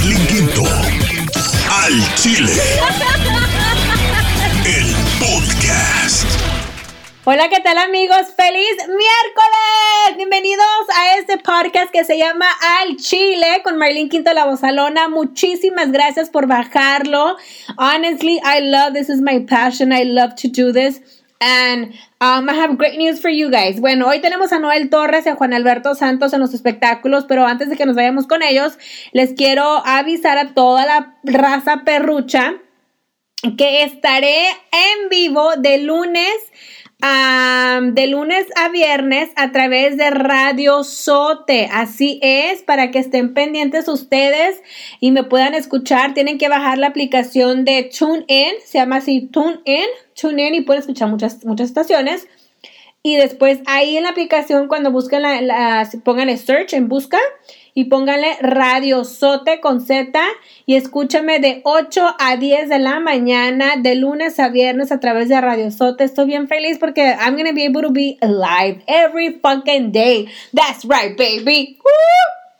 Marlene 0.00 0.26
Quinto. 0.28 0.62
Al 1.70 2.14
Chile. 2.14 2.52
El 4.64 4.94
podcast. 5.18 6.26
Hola, 7.24 7.50
¿qué 7.50 7.60
tal 7.60 7.76
amigos? 7.76 8.20
¡Feliz 8.34 8.76
miércoles! 8.78 10.16
Bienvenidos 10.16 10.64
a 10.96 11.18
este 11.18 11.36
podcast 11.36 11.90
que 11.92 12.04
se 12.04 12.16
llama 12.16 12.46
Al 12.80 12.96
Chile 12.96 13.60
con 13.62 13.76
Marlene 13.76 14.08
Quinto 14.08 14.32
La 14.32 14.46
Bozalona. 14.46 15.10
Muchísimas 15.10 15.92
gracias 15.92 16.30
por 16.30 16.46
bajarlo. 16.46 17.36
Honestly, 17.76 18.40
I 18.42 18.60
love 18.70 18.94
this 18.94 19.10
is 19.10 19.20
my 19.20 19.40
passion. 19.40 19.92
I 19.92 20.04
love 20.04 20.34
to 20.36 20.48
do 20.48 20.72
this. 20.72 21.19
And 21.40 21.94
um, 22.20 22.50
I 22.50 22.52
have 22.52 22.76
great 22.76 22.98
news 22.98 23.18
for 23.18 23.30
you 23.30 23.50
guys. 23.50 23.80
Bueno, 23.80 24.06
hoy 24.08 24.20
tenemos 24.20 24.52
a 24.52 24.58
Noel 24.58 24.90
Torres 24.90 25.24
y 25.24 25.30
a 25.30 25.36
Juan 25.36 25.54
Alberto 25.54 25.94
Santos 25.94 26.34
en 26.34 26.40
los 26.40 26.52
espectáculos, 26.52 27.24
pero 27.26 27.46
antes 27.46 27.70
de 27.70 27.76
que 27.76 27.86
nos 27.86 27.96
vayamos 27.96 28.26
con 28.26 28.42
ellos, 28.42 28.78
les 29.12 29.32
quiero 29.32 29.82
avisar 29.86 30.36
a 30.36 30.52
toda 30.52 30.84
la 30.84 31.16
raza 31.24 31.82
perrucha 31.84 32.56
que 33.56 33.84
estaré 33.84 34.48
en 34.48 35.08
vivo 35.08 35.56
de 35.56 35.78
lunes 35.78 36.36
de 37.00 38.06
lunes 38.08 38.46
a 38.56 38.68
viernes 38.68 39.30
a 39.36 39.52
través 39.52 39.96
de 39.96 40.10
Radio 40.10 40.84
Sote. 40.84 41.68
Así 41.72 42.20
es, 42.22 42.62
para 42.62 42.90
que 42.90 42.98
estén 42.98 43.32
pendientes 43.32 43.88
ustedes 43.88 44.62
y 45.00 45.10
me 45.10 45.24
puedan 45.24 45.54
escuchar, 45.54 46.14
tienen 46.14 46.38
que 46.38 46.48
bajar 46.48 46.78
la 46.78 46.88
aplicación 46.88 47.64
de 47.64 47.84
TuneIn, 47.84 48.54
se 48.64 48.78
llama 48.78 48.96
así 48.96 49.28
TuneIn, 49.32 49.86
TuneIn 50.20 50.54
y 50.54 50.60
pueden 50.60 50.80
escuchar 50.80 51.08
muchas, 51.08 51.44
muchas 51.44 51.68
estaciones. 51.68 52.26
Y 53.02 53.16
después 53.16 53.60
ahí 53.66 53.96
en 53.96 54.02
la 54.02 54.10
aplicación, 54.10 54.68
cuando 54.68 54.92
busquen 54.92 55.22
la, 55.22 55.40
la 55.40 55.88
pongan 56.04 56.28
el 56.28 56.38
search 56.38 56.74
en 56.74 56.88
busca, 56.88 57.18
y 57.74 57.84
pónganle 57.84 58.36
Radio 58.40 59.04
Sote 59.04 59.60
con 59.60 59.80
Z 59.80 60.20
y 60.66 60.76
escúchame 60.76 61.38
de 61.40 61.60
8 61.64 62.16
a 62.18 62.36
10 62.36 62.68
de 62.68 62.78
la 62.78 63.00
mañana, 63.00 63.74
de 63.78 63.94
lunes 63.94 64.38
a 64.38 64.48
viernes 64.48 64.92
a 64.92 65.00
través 65.00 65.28
de 65.28 65.40
Radio 65.40 65.70
Sote. 65.70 66.04
Estoy 66.04 66.26
bien 66.26 66.48
feliz 66.48 66.78
porque 66.78 67.16
I'm 67.20 67.36
to 67.36 67.54
be 67.54 67.66
able 67.66 67.82
to 67.82 67.90
be 67.90 68.18
live 68.22 68.82
every 68.86 69.38
fucking 69.40 69.92
day. 69.92 70.28
That's 70.52 70.84
right, 70.84 71.16
baby. 71.16 71.78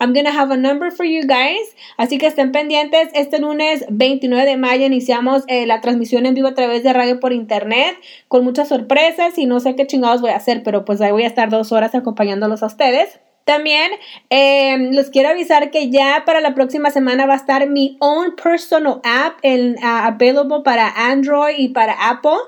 I'm 0.03 0.15
gonna 0.15 0.33
have 0.33 0.51
a 0.51 0.57
number 0.57 0.91
for 0.91 1.05
you 1.05 1.27
guys. 1.27 1.77
Así 1.99 2.17
que 2.17 2.27
estén 2.27 2.53
pendientes. 2.53 3.11
Este 3.12 3.39
lunes 3.39 3.84
29 3.91 4.47
de 4.47 4.56
mayo 4.56 4.87
iniciamos 4.87 5.45
eh, 5.47 5.67
la 5.67 5.83
transmisión 5.83 6.25
en 6.25 6.34
vivo 6.34 6.49
a 6.49 6.55
través 6.55 6.83
de 6.83 6.93
radio 6.95 7.21
por 7.21 7.34
internet 7.34 7.97
con 8.27 8.43
muchas 8.43 8.69
sorpresas 8.69 9.37
y 9.37 9.45
no 9.45 9.61
sé 9.61 9.77
qué 9.77 9.87
chingados 9.87 10.23
voy 10.23 10.31
a 10.31 10.37
hacer, 10.37 10.62
pero 10.62 10.87
pues 10.87 11.03
ahí 11.03 11.12
voy 11.12 11.25
a 11.25 11.27
estar 11.27 11.51
dos 11.51 11.71
horas 11.71 11.95
acompañándolos 11.95 12.62
a 12.62 12.67
ustedes. 12.67 13.21
También 13.51 13.91
eh, 14.31 14.79
les 14.93 15.11
quiero 15.11 15.31
avisar 15.31 15.73
que 15.73 15.91
ya 15.91 16.23
para 16.25 16.41
la 16.41 16.55
próxima 16.55 16.93
semana 16.93 17.27
va 17.27 17.33
a 17.33 17.37
estar 17.37 17.69
mi 17.69 17.97
own 17.98 18.37
personal 18.37 19.01
app 19.03 19.41
en, 19.43 19.75
available 19.83 20.61
para 20.62 20.89
Android 21.11 21.56
y 21.59 21.71
para 21.71 22.11
Apple. 22.11 22.39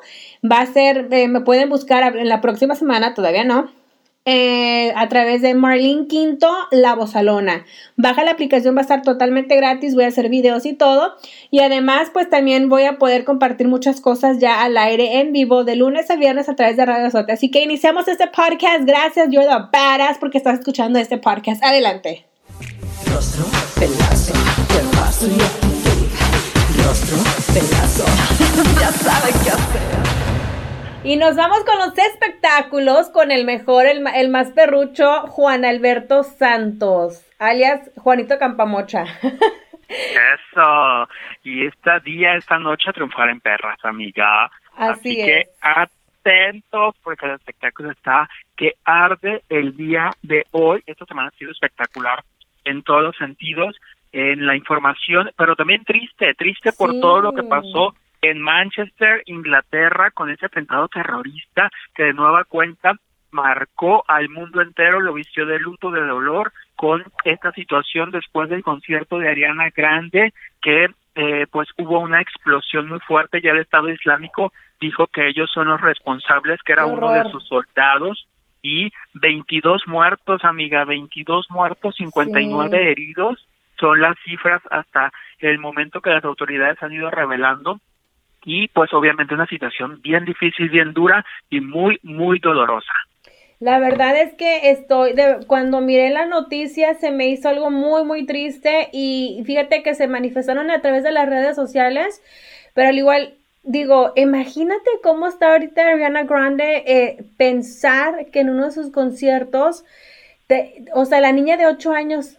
Va 0.48 0.60
a 0.60 0.66
ser, 0.66 1.08
eh, 1.10 1.26
me 1.26 1.40
pueden 1.40 1.68
buscar 1.70 2.16
en 2.16 2.28
la 2.28 2.40
próxima 2.40 2.76
semana, 2.76 3.14
todavía 3.14 3.42
no 3.42 3.81
eh, 4.24 4.92
a 4.94 5.08
través 5.08 5.42
de 5.42 5.54
Marlene 5.54 6.06
Quinto, 6.06 6.48
La 6.70 6.94
Bozalona. 6.94 7.64
Baja 7.96 8.22
la 8.22 8.30
aplicación, 8.30 8.76
va 8.76 8.80
a 8.80 8.82
estar 8.82 9.02
totalmente 9.02 9.56
gratis, 9.56 9.94
voy 9.94 10.04
a 10.04 10.08
hacer 10.08 10.28
videos 10.28 10.64
y 10.64 10.74
todo. 10.74 11.14
Y 11.50 11.60
además, 11.60 12.10
pues 12.12 12.30
también 12.30 12.68
voy 12.68 12.84
a 12.84 12.98
poder 12.98 13.24
compartir 13.24 13.66
muchas 13.66 14.00
cosas 14.00 14.38
ya 14.38 14.62
al 14.62 14.76
aire 14.76 15.20
en 15.20 15.32
vivo 15.32 15.64
de 15.64 15.76
lunes 15.76 16.10
a 16.10 16.16
viernes 16.16 16.48
a 16.48 16.54
través 16.54 16.76
de 16.76 16.86
Radio 16.86 17.10
Sote. 17.10 17.32
Así 17.32 17.50
que 17.50 17.62
iniciamos 17.62 18.06
este 18.06 18.28
podcast. 18.28 18.84
Gracias, 18.84 19.28
you're 19.30 19.46
the 19.46 19.76
badass 19.76 20.18
porque 20.18 20.38
estás 20.38 20.60
escuchando 20.60 20.98
este 20.98 21.18
podcast. 21.18 21.62
Adelante. 21.64 22.26
Rostro, 23.12 23.44
pelazo, 23.74 24.34
pelazo. 24.68 25.26
ya 28.80 28.92
sabes 28.92 29.34
qué 29.44 29.50
hacer. 29.50 30.11
Y 31.04 31.16
nos 31.16 31.34
vamos 31.34 31.64
con 31.64 31.78
los 31.78 31.98
espectáculos 31.98 33.08
con 33.08 33.32
el 33.32 33.44
mejor, 33.44 33.86
el, 33.86 34.28
más 34.28 34.52
perrucho, 34.52 35.22
Juan 35.26 35.64
Alberto 35.64 36.22
Santos, 36.22 37.26
alias 37.40 37.90
Juanito 37.96 38.38
Campamocha. 38.38 39.04
Eso. 39.88 41.08
Y 41.42 41.66
esta 41.66 41.98
día, 41.98 42.36
esta 42.36 42.56
noche 42.60 42.88
a 42.88 42.92
triunfar 42.92 43.30
en 43.30 43.40
perras, 43.40 43.78
amiga. 43.82 44.48
Así, 44.76 45.16
que 45.16 45.48
atentos 45.60 46.94
porque 47.02 47.26
el 47.26 47.32
espectáculo 47.32 47.90
está 47.90 48.28
que 48.56 48.74
arde 48.84 49.42
el 49.48 49.76
día 49.76 50.10
de 50.22 50.46
hoy. 50.52 50.84
Esta 50.86 51.04
semana 51.04 51.30
ha 51.34 51.36
sido 51.36 51.50
espectacular 51.50 52.22
en 52.64 52.84
todos 52.84 53.02
los 53.02 53.16
sentidos, 53.16 53.74
en 54.12 54.46
la 54.46 54.54
información, 54.54 55.32
pero 55.36 55.56
también 55.56 55.82
triste, 55.82 56.32
triste 56.34 56.72
por 56.72 56.92
todo 57.00 57.20
lo 57.20 57.32
que 57.32 57.42
pasó 57.42 57.92
en 58.22 58.40
Manchester, 58.40 59.22
Inglaterra, 59.26 60.12
con 60.12 60.30
ese 60.30 60.46
atentado 60.46 60.88
terrorista 60.88 61.70
que 61.94 62.04
de 62.04 62.14
nueva 62.14 62.44
cuenta 62.44 62.94
marcó 63.32 64.04
al 64.06 64.28
mundo 64.28 64.60
entero, 64.60 65.00
lo 65.00 65.14
vistió 65.14 65.44
de 65.44 65.58
luto, 65.58 65.90
de 65.90 66.06
dolor, 66.06 66.52
con 66.76 67.04
esta 67.24 67.50
situación 67.52 68.10
después 68.10 68.48
del 68.48 68.62
concierto 68.62 69.18
de 69.18 69.28
Ariana 69.28 69.70
Grande, 69.70 70.32
que 70.60 70.88
eh, 71.14 71.46
pues 71.50 71.68
hubo 71.78 71.98
una 71.98 72.20
explosión 72.20 72.88
muy 72.88 73.00
fuerte, 73.00 73.40
ya 73.40 73.50
el 73.50 73.58
Estado 73.58 73.88
Islámico 73.88 74.52
dijo 74.80 75.06
que 75.08 75.28
ellos 75.28 75.50
son 75.52 75.68
los 75.68 75.80
responsables, 75.80 76.62
que 76.62 76.72
era 76.72 76.86
uno 76.86 77.12
de 77.12 77.28
sus 77.30 77.44
soldados, 77.46 78.28
y 78.62 78.92
22 79.14 79.88
muertos, 79.88 80.44
amiga, 80.44 80.84
22 80.84 81.50
muertos, 81.50 81.96
59 81.96 82.90
heridos, 82.92 83.48
son 83.80 84.00
las 84.00 84.16
cifras 84.24 84.62
hasta 84.70 85.12
el 85.40 85.58
momento 85.58 86.00
que 86.00 86.10
las 86.10 86.24
autoridades 86.24 86.80
han 86.82 86.92
ido 86.92 87.10
revelando 87.10 87.80
y 88.44 88.68
pues 88.68 88.92
obviamente 88.92 89.34
una 89.34 89.46
situación 89.46 90.00
bien 90.02 90.24
difícil, 90.24 90.68
bien 90.68 90.92
dura 90.92 91.24
y 91.50 91.60
muy, 91.60 91.98
muy 92.02 92.38
dolorosa. 92.38 92.92
La 93.60 93.78
verdad 93.78 94.20
es 94.20 94.34
que 94.34 94.70
estoy, 94.70 95.14
cuando 95.46 95.80
miré 95.80 96.10
la 96.10 96.26
noticia 96.26 96.94
se 96.94 97.12
me 97.12 97.28
hizo 97.28 97.48
algo 97.48 97.70
muy, 97.70 98.02
muy 98.02 98.26
triste 98.26 98.88
y 98.92 99.40
fíjate 99.46 99.84
que 99.84 99.94
se 99.94 100.08
manifestaron 100.08 100.70
a 100.70 100.80
través 100.80 101.04
de 101.04 101.12
las 101.12 101.28
redes 101.28 101.54
sociales, 101.54 102.20
pero 102.74 102.88
al 102.88 102.98
igual 102.98 103.34
digo, 103.62 104.12
imagínate 104.16 104.90
cómo 105.02 105.28
está 105.28 105.52
ahorita 105.52 105.86
Ariana 105.86 106.24
Grande 106.24 106.82
eh, 106.86 107.24
pensar 107.36 108.26
que 108.32 108.40
en 108.40 108.50
uno 108.50 108.64
de 108.66 108.72
sus 108.72 108.90
conciertos, 108.90 109.84
o 110.94 111.04
sea, 111.04 111.20
la 111.20 111.30
niña 111.30 111.56
de 111.56 111.66
8 111.66 111.92
años 111.92 112.36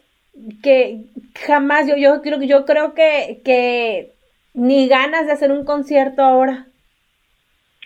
que 0.62 1.06
jamás, 1.36 1.88
yo, 1.88 1.96
yo, 1.96 2.22
yo 2.22 2.66
creo 2.66 2.94
que, 2.94 3.42
que 3.46 4.12
ni 4.53 4.88
ganas 4.88 5.25
de 5.25 5.34
hacer 5.34 5.52
un 5.52 5.66
concierto 5.66 6.22
ahora. 6.22 6.66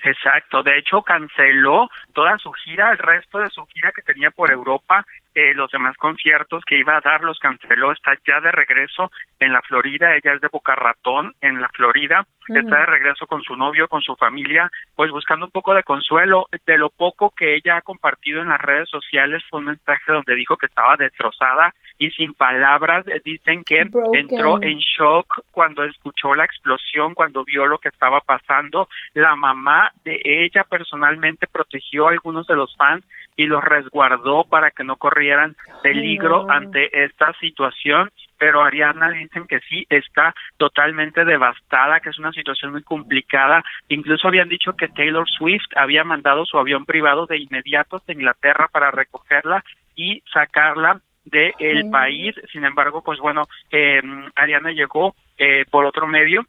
Exacto, 0.03 0.63
de 0.63 0.78
hecho 0.78 1.01
canceló 1.01 1.89
toda 2.13 2.38
su 2.38 2.51
gira, 2.51 2.91
el 2.91 2.97
resto 2.97 3.39
de 3.39 3.50
su 3.50 3.66
gira 3.66 3.91
que 3.91 4.01
tenía 4.03 4.31
por 4.31 4.51
Europa, 4.51 5.06
eh, 5.37 5.53
los 5.53 5.69
demás 5.69 5.95
conciertos 5.97 6.63
que 6.65 6.79
iba 6.79 6.97
a 6.97 7.01
dar 7.01 7.21
los 7.23 7.37
canceló, 7.37 7.91
está 7.91 8.13
ya 8.27 8.41
de 8.41 8.51
regreso 8.51 9.11
en 9.39 9.53
la 9.53 9.61
Florida, 9.61 10.15
ella 10.15 10.33
es 10.33 10.41
de 10.41 10.47
Boca 10.47 10.73
Ratón, 10.73 11.35
en 11.41 11.61
la 11.61 11.69
Florida, 11.69 12.25
está 12.47 12.79
de 12.79 12.85
regreso 12.87 13.27
con 13.27 13.43
su 13.43 13.55
novio, 13.55 13.87
con 13.87 14.01
su 14.01 14.15
familia, 14.15 14.71
pues 14.95 15.11
buscando 15.11 15.45
un 15.45 15.51
poco 15.51 15.75
de 15.75 15.83
consuelo 15.83 16.47
de 16.65 16.79
lo 16.79 16.89
poco 16.89 17.29
que 17.37 17.53
ella 17.55 17.77
ha 17.77 17.81
compartido 17.83 18.41
en 18.41 18.49
las 18.49 18.59
redes 18.59 18.89
sociales, 18.89 19.43
fue 19.47 19.59
un 19.59 19.65
mensaje 19.65 20.11
donde 20.11 20.33
dijo 20.33 20.57
que 20.57 20.65
estaba 20.65 20.97
destrozada 20.97 21.71
y 21.99 22.09
sin 22.09 22.33
palabras, 22.33 23.07
eh, 23.07 23.21
dicen 23.23 23.63
que 23.63 23.81
entró 24.13 24.59
en 24.63 24.79
shock 24.79 25.43
cuando 25.51 25.83
escuchó 25.83 26.33
la 26.33 26.45
explosión, 26.45 27.13
cuando 27.13 27.43
vio 27.43 27.67
lo 27.67 27.77
que 27.77 27.89
estaba 27.89 28.21
pasando, 28.21 28.89
la 29.13 29.35
mamá 29.35 29.91
de 30.03 30.19
ella 30.23 30.63
personalmente 30.63 31.45
protegió 31.45 32.07
a 32.07 32.11
algunos 32.11 32.47
de 32.47 32.55
los 32.55 32.75
fans 32.75 33.05
y 33.37 33.45
los 33.45 33.63
resguardó 33.63 34.43
para 34.43 34.71
que 34.71 34.83
no 34.83 34.97
corrieran 34.97 35.55
peligro 35.81 36.49
ante 36.49 37.05
esta 37.05 37.31
situación 37.39 38.11
pero 38.37 38.63
Ariana 38.63 39.09
dicen 39.09 39.47
que 39.47 39.59
sí 39.61 39.85
está 39.89 40.33
totalmente 40.57 41.25
devastada, 41.25 42.00
que 42.00 42.09
es 42.09 42.19
una 42.19 42.31
situación 42.31 42.71
muy 42.71 42.83
complicada. 42.83 43.63
Incluso 43.89 44.27
habían 44.27 44.50
dicho 44.50 44.73
que 44.73 44.88
Taylor 44.88 45.27
Swift 45.27 45.65
había 45.75 46.03
mandado 46.03 46.45
su 46.45 46.57
avión 46.57 46.85
privado 46.85 47.25
de 47.25 47.38
inmediato 47.38 48.01
a 48.07 48.12
Inglaterra 48.12 48.69
para 48.71 48.91
recogerla 48.91 49.63
y 49.95 50.21
sacarla 50.31 51.01
del 51.25 51.53
el 51.59 51.89
país. 51.89 52.35
Sin 52.51 52.63
embargo, 52.63 53.03
pues 53.03 53.19
bueno, 53.19 53.47
eh, 53.71 54.01
Ariana 54.35 54.71
llegó 54.71 55.15
eh, 55.38 55.65
por 55.69 55.85
otro 55.85 56.07
medio 56.07 56.45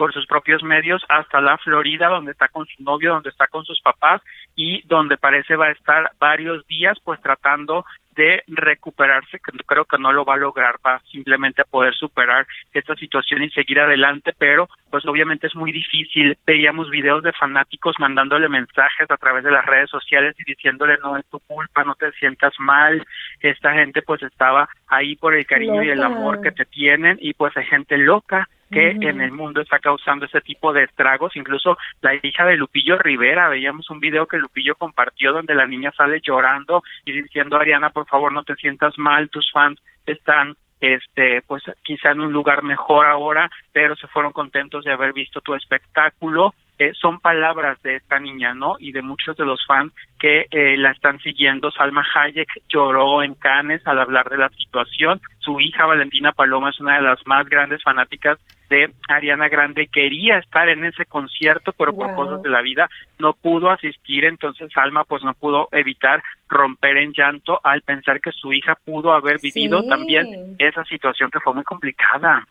por 0.00 0.14
sus 0.14 0.24
propios 0.24 0.62
medios 0.62 1.04
hasta 1.10 1.42
la 1.42 1.58
Florida, 1.58 2.08
donde 2.08 2.32
está 2.32 2.48
con 2.48 2.64
su 2.64 2.82
novio, 2.82 3.12
donde 3.12 3.28
está 3.28 3.48
con 3.48 3.66
sus 3.66 3.82
papás 3.82 4.22
y 4.56 4.80
donde 4.86 5.18
parece 5.18 5.56
va 5.56 5.66
a 5.66 5.72
estar 5.72 6.12
varios 6.18 6.66
días, 6.66 6.96
pues 7.04 7.20
tratando 7.20 7.84
de 8.16 8.42
recuperarse, 8.48 9.38
que 9.40 9.52
creo 9.66 9.84
que 9.84 9.98
no 9.98 10.10
lo 10.10 10.24
va 10.24 10.34
a 10.34 10.38
lograr, 10.38 10.76
va 10.84 11.02
simplemente 11.12 11.60
a 11.60 11.66
poder 11.66 11.94
superar 11.94 12.46
esta 12.72 12.94
situación 12.96 13.42
y 13.42 13.50
seguir 13.50 13.78
adelante, 13.78 14.32
pero 14.38 14.70
pues 14.90 15.04
obviamente 15.04 15.48
es 15.48 15.54
muy 15.54 15.70
difícil. 15.70 16.38
Veíamos 16.46 16.88
videos 16.88 17.22
de 17.22 17.34
fanáticos 17.34 17.96
mandándole 17.98 18.48
mensajes 18.48 19.10
a 19.10 19.18
través 19.18 19.44
de 19.44 19.50
las 19.50 19.66
redes 19.66 19.90
sociales 19.90 20.34
y 20.38 20.44
diciéndole 20.44 20.96
no 21.02 21.18
es 21.18 21.26
tu 21.26 21.40
culpa, 21.40 21.84
no 21.84 21.94
te 21.94 22.10
sientas 22.12 22.54
mal. 22.58 23.06
Esta 23.40 23.74
gente 23.74 24.00
pues 24.00 24.22
estaba 24.22 24.66
ahí 24.88 25.14
por 25.16 25.34
el 25.34 25.44
cariño 25.44 25.82
y 25.82 25.90
el 25.90 26.02
amor 26.02 26.40
que 26.40 26.52
te 26.52 26.64
tienen 26.64 27.18
y 27.20 27.34
pues 27.34 27.54
hay 27.58 27.66
gente 27.66 27.98
loca 27.98 28.48
que 28.70 28.90
en 28.90 29.20
el 29.20 29.32
mundo 29.32 29.60
está 29.60 29.78
causando 29.78 30.26
ese 30.26 30.40
tipo 30.40 30.72
de 30.72 30.84
estragos. 30.84 31.36
Incluso 31.36 31.76
la 32.00 32.14
hija 32.14 32.44
de 32.46 32.56
Lupillo 32.56 32.98
Rivera, 32.98 33.48
veíamos 33.48 33.90
un 33.90 34.00
video 34.00 34.26
que 34.26 34.38
Lupillo 34.38 34.74
compartió 34.76 35.32
donde 35.32 35.54
la 35.54 35.66
niña 35.66 35.92
sale 35.96 36.20
llorando 36.20 36.82
y 37.04 37.12
diciendo, 37.12 37.56
Ariana, 37.56 37.90
por 37.90 38.06
favor 38.06 38.32
no 38.32 38.44
te 38.44 38.54
sientas 38.56 38.96
mal, 38.98 39.28
tus 39.28 39.50
fans 39.52 39.80
están 40.06 40.54
este 40.80 41.42
pues 41.42 41.62
quizá 41.82 42.12
en 42.12 42.20
un 42.20 42.32
lugar 42.32 42.62
mejor 42.62 43.04
ahora 43.04 43.50
pero 43.70 43.94
se 43.96 44.06
fueron 44.06 44.32
contentos 44.32 44.82
de 44.82 44.90
haber 44.90 45.12
visto 45.12 45.42
tu 45.42 45.54
espectáculo 45.54 46.54
eh, 46.80 46.94
son 46.98 47.20
palabras 47.20 47.80
de 47.82 47.96
esta 47.96 48.18
niña, 48.18 48.54
¿no? 48.54 48.76
Y 48.78 48.92
de 48.92 49.02
muchos 49.02 49.36
de 49.36 49.44
los 49.44 49.60
fans 49.66 49.92
que 50.18 50.46
eh, 50.50 50.78
la 50.78 50.92
están 50.92 51.18
siguiendo. 51.18 51.70
Salma 51.70 52.02
Hayek 52.14 52.48
lloró 52.70 53.22
en 53.22 53.34
Cannes 53.34 53.86
al 53.86 53.98
hablar 53.98 54.30
de 54.30 54.38
la 54.38 54.48
situación. 54.48 55.20
Su 55.40 55.60
hija 55.60 55.84
Valentina 55.84 56.32
Paloma 56.32 56.70
es 56.70 56.80
una 56.80 56.96
de 56.96 57.02
las 57.02 57.18
más 57.26 57.46
grandes 57.50 57.82
fanáticas 57.82 58.38
de 58.70 58.94
Ariana 59.08 59.48
Grande 59.48 59.88
quería 59.88 60.38
estar 60.38 60.68
en 60.68 60.84
ese 60.84 61.04
concierto, 61.04 61.72
pero 61.72 61.94
por 61.94 62.14
cosas 62.14 62.40
de 62.42 62.48
la 62.48 62.62
vida 62.62 62.88
no 63.18 63.34
pudo 63.34 63.68
asistir, 63.68 64.24
entonces 64.24 64.70
Alma 64.76 65.04
pues 65.04 65.22
no 65.24 65.34
pudo 65.34 65.68
evitar 65.72 66.22
romper 66.48 66.96
en 66.96 67.12
llanto 67.12 67.60
al 67.64 67.82
pensar 67.82 68.20
que 68.20 68.32
su 68.32 68.52
hija 68.52 68.76
pudo 68.84 69.12
haber 69.12 69.38
vivido 69.42 69.82
también 69.86 70.54
esa 70.58 70.84
situación 70.84 71.30
que 71.30 71.40
fue 71.40 71.52
muy 71.52 71.64
complicada. 71.64 72.46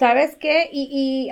¿Sabes 0.00 0.34
qué? 0.36 0.70
Y, 0.72 1.28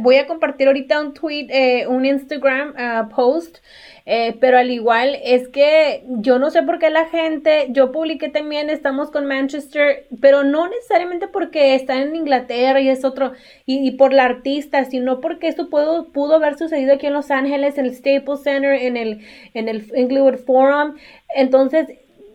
voy 0.00 0.16
a 0.16 0.26
compartir 0.26 0.66
ahorita 0.66 1.00
un 1.00 1.14
tweet, 1.14 1.46
eh, 1.48 1.86
un 1.86 2.04
Instagram 2.04 2.74
uh, 2.76 3.08
post, 3.08 3.60
eh, 4.04 4.36
pero 4.40 4.58
al 4.58 4.70
igual 4.70 5.16
es 5.24 5.48
que 5.48 6.04
yo 6.06 6.38
no 6.38 6.50
sé 6.50 6.62
por 6.64 6.78
qué 6.78 6.90
la 6.90 7.06
gente, 7.06 7.68
yo 7.70 7.92
publiqué 7.92 8.28
también, 8.28 8.68
estamos 8.68 9.10
con 9.10 9.24
Manchester, 9.24 10.06
pero 10.20 10.44
no 10.44 10.68
necesariamente 10.68 11.28
porque 11.28 11.74
está 11.74 12.02
en 12.02 12.14
Inglaterra 12.14 12.78
y 12.82 12.90
es 12.90 13.06
otro, 13.06 13.32
y, 13.64 13.90
por 13.92 14.12
la 14.12 14.24
artista, 14.24 14.84
sino 14.84 15.22
porque 15.22 15.48
esto 15.48 15.70
pudo, 15.70 16.12
pudo 16.12 16.34
haber 16.34 16.58
sucedido 16.58 16.92
aquí 16.92 17.06
en 17.06 17.14
Los 17.14 17.30
Ángeles, 17.30 17.78
en 17.78 17.86
el 17.86 17.94
Staples 17.94 18.42
Center, 18.42 18.74
en 18.74 18.98
el, 18.98 19.20
en 19.54 19.70
el 19.70 19.90
Inglewood 19.96 20.44
Forum. 20.44 20.96
Entonces, 21.34 21.88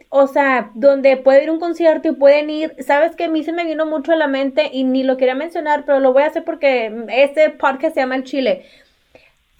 o 0.09 0.25
sea, 0.25 0.71
donde 0.73 1.17
puede 1.17 1.43
ir 1.43 1.51
un 1.51 1.59
concierto 1.59 2.07
y 2.07 2.13
pueden 2.13 2.49
ir, 2.49 2.75
sabes 2.79 3.15
que 3.15 3.25
a 3.25 3.29
mí 3.29 3.43
se 3.43 3.53
me 3.53 3.63
vino 3.63 3.85
mucho 3.85 4.11
a 4.11 4.15
la 4.15 4.27
mente 4.27 4.69
y 4.73 4.83
ni 4.83 5.03
lo 5.03 5.17
quería 5.17 5.35
mencionar, 5.35 5.85
pero 5.85 5.99
lo 5.99 6.13
voy 6.13 6.23
a 6.23 6.27
hacer 6.27 6.43
porque 6.43 7.05
este 7.09 7.51
podcast 7.51 7.93
se 7.93 8.01
llama 8.01 8.15
El 8.15 8.23
Chile. 8.23 8.65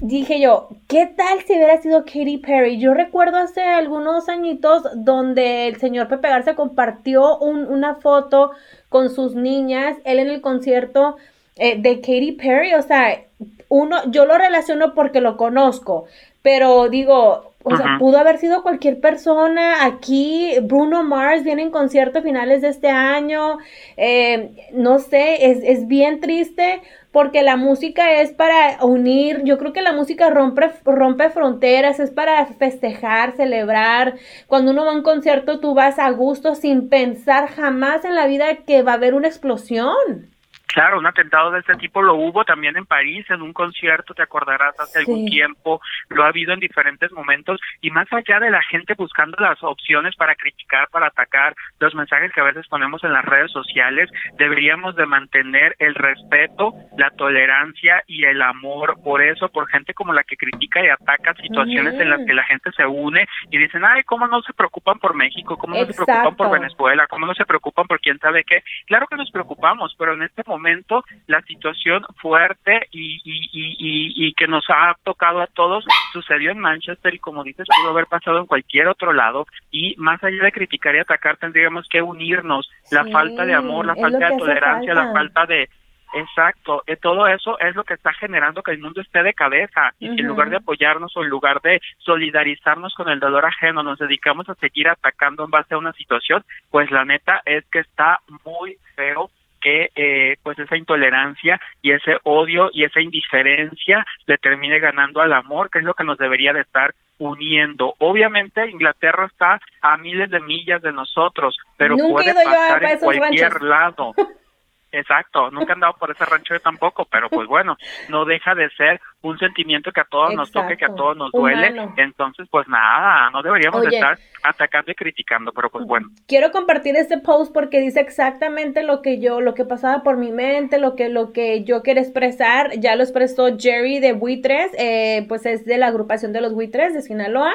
Dije 0.02 0.40
yo, 0.40 0.70
¿qué 0.88 1.06
tal 1.06 1.42
si 1.42 1.54
hubiera 1.54 1.80
sido 1.82 2.06
Katy 2.06 2.38
Perry? 2.38 2.80
Yo 2.80 2.94
recuerdo 2.94 3.38
hace 3.38 3.62
algunos 3.62 4.30
añitos 4.30 4.84
donde 4.96 5.68
el 5.68 5.76
señor 5.78 6.08
Pepe 6.08 6.30
Garza 6.30 6.56
compartió 6.56 7.38
una 7.38 7.96
foto 7.96 8.52
con 8.88 9.10
sus 9.10 9.36
niñas, 9.36 9.98
él 10.06 10.20
en 10.20 10.30
el 10.30 10.42
concierto 10.42 11.18
eh, 11.58 11.80
de 11.80 11.98
Katy 12.00 12.32
Perry, 12.32 12.74
o 12.74 12.82
sea, 12.82 13.22
uno, 13.68 13.98
yo 14.10 14.26
lo 14.26 14.38
relaciono 14.38 14.96
porque 14.96 15.22
lo 15.22 15.38
conozco, 15.38 16.06
pero 16.42 16.88
digo, 16.90 17.49
o 17.64 17.76
sea, 17.76 17.98
pudo 18.00 18.18
haber 18.18 18.38
sido 18.38 18.64
cualquier 18.64 19.02
persona. 19.02 19.86
Aquí 19.86 20.54
Bruno 20.62 21.04
Mars 21.04 21.44
viene 21.44 21.64
en 21.64 21.72
concierto 21.72 22.20
a 22.20 22.22
finales 22.22 22.62
de 22.62 22.70
este 22.70 22.88
año. 22.90 23.58
Eh, 23.98 24.70
no 24.72 25.00
sé, 25.00 25.52
es, 25.52 25.60
es, 25.64 25.88
bien 25.88 26.22
triste 26.22 26.82
porque 27.12 27.44
la 27.44 27.58
música 27.58 28.22
es 28.22 28.32
para 28.32 28.84
unir. 28.86 29.44
Yo 29.44 29.58
creo 29.58 29.74
que 29.74 29.82
la 29.82 29.92
música 29.92 30.30
rompe, 30.30 30.72
rompe 30.86 31.30
fronteras, 31.32 32.00
es 32.00 32.12
para 32.12 32.46
festejar, 32.46 33.36
celebrar. 33.36 34.16
Cuando 34.48 34.72
uno 34.72 34.86
va 34.86 34.92
a 34.92 34.96
un 34.96 35.04
concierto, 35.04 35.60
tú 35.60 35.74
vas 35.74 36.00
a 36.00 36.10
gusto 36.12 36.56
sin 36.56 36.88
pensar 36.88 37.50
jamás 37.50 38.06
en 38.06 38.16
la 38.16 38.26
vida 38.26 38.64
que 38.66 38.84
va 38.84 38.94
a 38.94 38.96
haber 38.96 39.14
una 39.14 39.28
explosión. 39.28 40.30
Claro, 40.74 41.00
un 41.00 41.08
atentado 41.08 41.50
de 41.50 41.60
este 41.60 41.76
tipo 41.76 42.02
lo 42.04 42.14
hubo 42.14 42.46
también 42.46 42.78
en 42.78 42.86
París, 42.86 43.26
en 43.30 43.42
un 43.42 43.54
concierto, 43.54 44.14
te 44.14 44.22
acordarás, 44.22 44.80
hace 44.80 45.00
algún 45.00 45.26
tiempo, 45.26 45.82
lo 46.10 46.24
ha 46.24 46.28
habido 46.28 46.54
en 46.54 46.60
diferentes 46.60 47.12
momentos, 47.12 47.60
y 47.82 47.90
más 47.90 48.08
allá 48.14 48.40
de 48.40 48.52
la 48.52 48.62
gente 48.62 48.94
buscando 48.94 49.36
las 49.40 49.62
opciones 49.64 50.16
para 50.16 50.36
criticar, 50.36 50.88
para 50.92 51.08
atacar, 51.08 51.56
los 51.80 51.96
mensajes 51.96 52.32
que 52.32 52.42
a 52.42 52.44
veces 52.44 52.68
ponemos 52.68 53.04
en 53.04 53.14
las 53.14 53.26
redes 53.26 53.52
sociales, 53.52 54.12
deberíamos 54.38 54.96
de 54.96 55.08
mantener 55.08 55.76
el 55.80 55.96
respeto, 55.96 56.74
la 56.98 57.10
tolerancia 57.12 58.04
y 58.06 58.26
el 58.26 58.40
amor 58.42 59.00
por 59.04 59.24
eso, 59.24 59.50
por 59.50 59.68
gente 59.70 59.96
como 59.96 60.14
la 60.14 60.24
que 60.24 60.38
critica 60.38 60.84
y 60.84 60.90
ataca 60.90 61.34
situaciones 61.34 62.00
en 62.00 62.12
las 62.12 62.24
que 62.26 62.34
la 62.36 62.44
gente 62.44 62.72
se 62.74 62.86
une 62.86 63.28
y 63.50 63.58
dicen, 63.58 63.84
ay, 63.84 64.04
¿cómo 64.04 64.28
no 64.28 64.42
se 64.44 64.54
preocupan 64.54 65.00
por 65.00 65.16
México? 65.16 65.58
¿Cómo 65.58 65.76
no 65.76 65.86
se 65.86 65.94
preocupan 65.94 66.36
por 66.36 66.52
Venezuela? 66.52 67.08
¿Cómo 67.08 67.26
no 67.26 67.34
se 67.34 67.46
preocupan 67.46 67.88
por 67.88 68.00
quién 68.00 68.20
sabe 68.20 68.44
qué? 68.44 68.62
Claro 68.86 69.08
que 69.08 69.16
nos 69.16 69.32
preocupamos, 69.32 69.96
pero 69.98 70.14
en 70.14 70.22
este 70.22 70.44
momento 70.46 70.59
momento 70.60 71.04
la 71.28 71.42
situación 71.44 72.04
fuerte 72.18 72.88
y, 72.92 73.22
y, 73.24 73.50
y, 73.52 74.28
y, 74.28 74.34
que 74.34 74.48
nos 74.48 74.66
ha 74.70 74.96
tocado 75.04 75.42
a 75.42 75.48
todos 75.48 75.86
sucedió 76.12 76.52
en 76.52 76.60
Manchester 76.60 77.14
y 77.14 77.20
como 77.20 77.44
dices 77.44 77.66
pudo 77.82 77.92
haber 77.92 78.08
pasado 78.08 78.40
en 78.40 78.46
cualquier 78.46 78.88
otro 78.88 79.14
lado. 79.14 79.48
Y 79.72 79.96
más 79.98 80.24
allá 80.24 80.44
de 80.44 80.52
criticar 80.52 80.96
y 80.96 81.00
atacar 81.00 81.38
tendríamos 81.38 81.88
que 81.90 82.02
unirnos. 82.02 82.70
La 82.92 83.06
falta 83.06 83.46
de 83.46 83.54
amor 83.54 83.86
la 83.86 83.96
falta 83.96 84.30
de 84.30 84.38
tolerancia 84.38 84.94
la 84.94 85.12
falta. 85.14 85.46
de 85.46 85.70
Exacto, 86.14 86.84
eh, 86.88 86.96
todo 86.96 87.28
eso 87.28 87.60
es 87.60 87.76
lo 87.76 87.84
que 87.84 87.94
está 87.94 88.12
generando 88.14 88.64
que 88.64 88.72
el 88.72 88.80
mundo 88.80 89.02
esté 89.02 89.22
de 89.22 89.34
cabeza. 89.34 89.94
Y 90.00 90.08
en 90.08 90.26
lugar 90.26 90.50
de 90.50 90.58
apoyarnos 90.58 91.16
o 91.16 91.24
en 91.24 91.30
lugar 91.30 91.62
de 91.62 91.82
solidarizarnos 92.00 92.94
con 92.96 93.10
el 93.10 93.20
dolor 93.20 93.46
ajeno 93.46 93.84
nos 93.84 94.00
dedicamos 94.00 94.50
a 94.50 94.56
seguir 94.56 94.88
atacando 94.88 95.44
en 95.44 95.52
base 95.52 95.76
a 95.76 95.78
una 95.78 95.94
situación, 95.94 96.44
pues 96.72 96.90
la 96.90 97.06
neta 97.06 97.42
es 97.46 97.64
que 97.72 97.80
está 97.80 98.20
muy 98.44 98.78
feo 98.96 99.30
que 99.60 99.90
eh, 99.96 100.38
pues 100.44 100.58
esa 100.60 100.78
intolerancia 100.78 101.60
y 101.82 101.92
ese 101.92 102.18
odio 102.24 102.70
y 102.74 102.84
esa 102.84 103.02
indiferencia 103.02 104.06
le 104.26 104.38
termine 104.38 104.80
ganando 104.80 105.22
al 105.22 105.34
amor, 105.34 105.70
que 105.70 105.80
es 105.80 105.86
lo 105.86 105.94
que 105.94 106.04
nos 106.04 106.18
debería 106.18 106.54
de 106.54 106.62
estar 106.62 106.94
uniendo. 107.20 107.96
Obviamente 108.00 108.70
Inglaterra 108.70 109.26
está 109.26 109.60
a 109.82 109.98
miles 109.98 110.30
de 110.30 110.40
millas 110.40 110.82
de 110.82 110.92
nosotros, 110.92 111.58
pero 111.78 111.98
puede 111.98 112.34
pasar 112.34 112.84
en 112.84 113.00
cualquier 113.00 113.62
lado. 113.62 114.14
Exacto, 114.92 115.52
nunca 115.52 115.74
he 115.74 115.76
andado 115.76 115.94
por 115.94 116.10
ese 116.10 116.26
rancho 116.26 116.60
tampoco, 116.60 117.06
pero 117.06 117.30
pues 117.30 117.48
bueno, 117.48 117.78
no 118.10 118.26
deja 118.26 118.56
de 118.56 118.70
ser 118.72 119.00
un 119.22 119.38
sentimiento 119.38 119.92
que 119.92 120.02
a 120.02 120.06
todos 120.06 120.34
nos 120.34 120.52
toque, 120.52 120.78
que 120.78 120.86
a 120.86 120.96
todos 120.96 121.16
nos 121.16 121.32
duele, 121.32 121.76
entonces 121.98 122.48
pues 122.50 122.68
nada, 122.68 123.30
no 123.30 123.44
deberíamos 123.44 123.86
estar 123.86 124.18
atacando 124.44 124.92
y 124.92 124.96
criticando, 124.96 125.52
pero 125.52 125.70
pues 125.70 125.86
bueno. 125.86 126.08
Quiero 126.28 126.52
compartir 126.52 126.96
este 126.96 127.20
post 127.20 127.54
porque 127.54 127.82
dice 127.82 128.00
exactamente 128.00 128.82
lo 128.82 129.02
que 129.02 129.20
yo, 129.20 129.42
lo 129.42 129.54
que 129.54 129.66
pasaba 129.66 130.02
por 130.02 130.18
mi 130.18 130.32
mente, 130.32 130.80
lo 130.80 130.96
que, 130.96 131.10
lo 131.10 131.34
que 131.34 131.64
yo 131.64 131.84
quiero 131.84 132.00
expresar, 132.00 132.72
ya 132.80 132.96
lo 132.96 133.04
expresó 133.04 133.58
Jerry 133.60 134.00
de 134.00 134.14
Buitres, 134.14 134.72
eh, 134.78 135.26
pues 135.28 135.46
es 135.46 135.66
de 135.66 135.78
la 135.78 135.88
agrupación 135.88 136.34
de 136.34 136.42
los 136.42 136.54
Buitres 136.54 136.94
de 136.94 137.02
Sinaloa, 137.02 137.54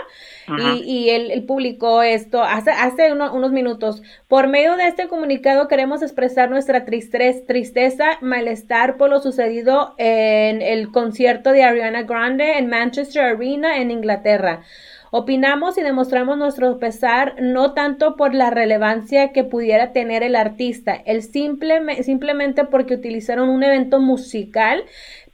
y, 0.59 0.83
y 0.85 1.11
él, 1.11 1.45
publicó 1.47 2.03
esto 2.03 2.43
hace, 2.43 2.71
hace 2.71 3.13
unos 3.13 3.51
minutos. 3.51 4.03
Por 4.29 4.47
medio 4.47 4.77
de 4.77 4.87
este 4.87 5.09
comunicado 5.09 5.69
queremos 5.69 6.03
expresar 6.03 6.51
nuestra 6.51 6.85
tristeza, 6.85 7.24
tristeza, 7.47 8.19
malestar 8.21 8.97
por 8.97 9.11
lo 9.11 9.21
sucedido 9.21 9.95
en 9.99 10.63
el 10.63 10.91
concierto 10.91 11.51
de 11.53 11.63
Ariana 11.63 12.03
Grande 12.03 12.59
en 12.59 12.69
Manchester 12.69 13.23
Arena 13.23 13.79
en 13.79 13.91
Inglaterra. 13.91 14.63
Opinamos 15.11 15.79
y 15.79 15.83
demostramos 15.83 16.37
nuestro 16.37 16.79
pesar 16.81 17.37
no 17.41 17.73
tanto 17.73 18.17
por 18.17 18.35
la 18.35 18.51
relevancia 18.51 19.31
que 19.31 19.45
pudiera 19.45 19.93
tener 19.93 20.25
el 20.25 20.35
artista, 20.35 20.93
el 21.07 21.23
simple, 21.23 22.03
simplemente 22.03 22.65
porque 22.65 22.95
utilizaron 22.95 23.49
un 23.49 23.63
evento 23.63 24.01
musical 24.01 24.83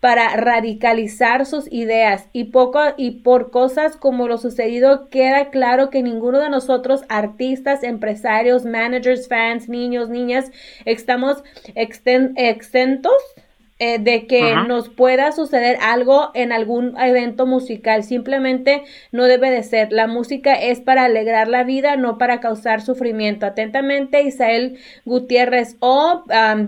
para 0.01 0.35
radicalizar 0.37 1.47
sus 1.47 1.71
ideas. 1.71 2.29
Y 2.33 2.45
poco 2.45 2.81
y 2.97 3.23
por 3.23 3.51
cosas 3.51 3.97
como 3.97 4.27
lo 4.27 4.39
sucedido 4.39 5.09
queda 5.09 5.51
claro 5.51 5.91
que 5.91 6.03
ninguno 6.03 6.39
de 6.41 6.51
nosotros 6.51 7.03
artistas, 7.09 7.83
empresarios, 7.83 8.65
managers, 8.65 9.29
fans, 9.29 9.69
niños, 9.69 10.09
niñas 10.09 10.51
estamos 10.85 11.45
exentos 11.75 13.13
eh, 13.83 13.99
de 13.99 14.27
que 14.27 14.55
nos 14.69 14.91
pueda 14.91 15.33
suceder 15.33 15.79
algo 15.81 16.31
en 16.35 16.53
algún 16.53 16.99
evento 17.01 17.47
musical. 17.47 18.05
Simplemente 18.05 18.83
no 19.11 19.25
debe 19.25 19.51
de 19.51 19.63
ser. 19.63 19.91
La 19.91 20.07
música 20.07 20.53
es 20.53 20.81
para 20.81 21.07
alegrar 21.07 21.49
la 21.49 21.65
vida, 21.65 21.97
no 21.97 22.19
para 22.19 22.41
causar 22.41 22.83
sufrimiento. 22.83 23.47
Atentamente, 23.47 24.21
Isael 24.21 24.79
Gutiérrez 25.07 25.79
o 25.81 26.25
um, 26.27 26.67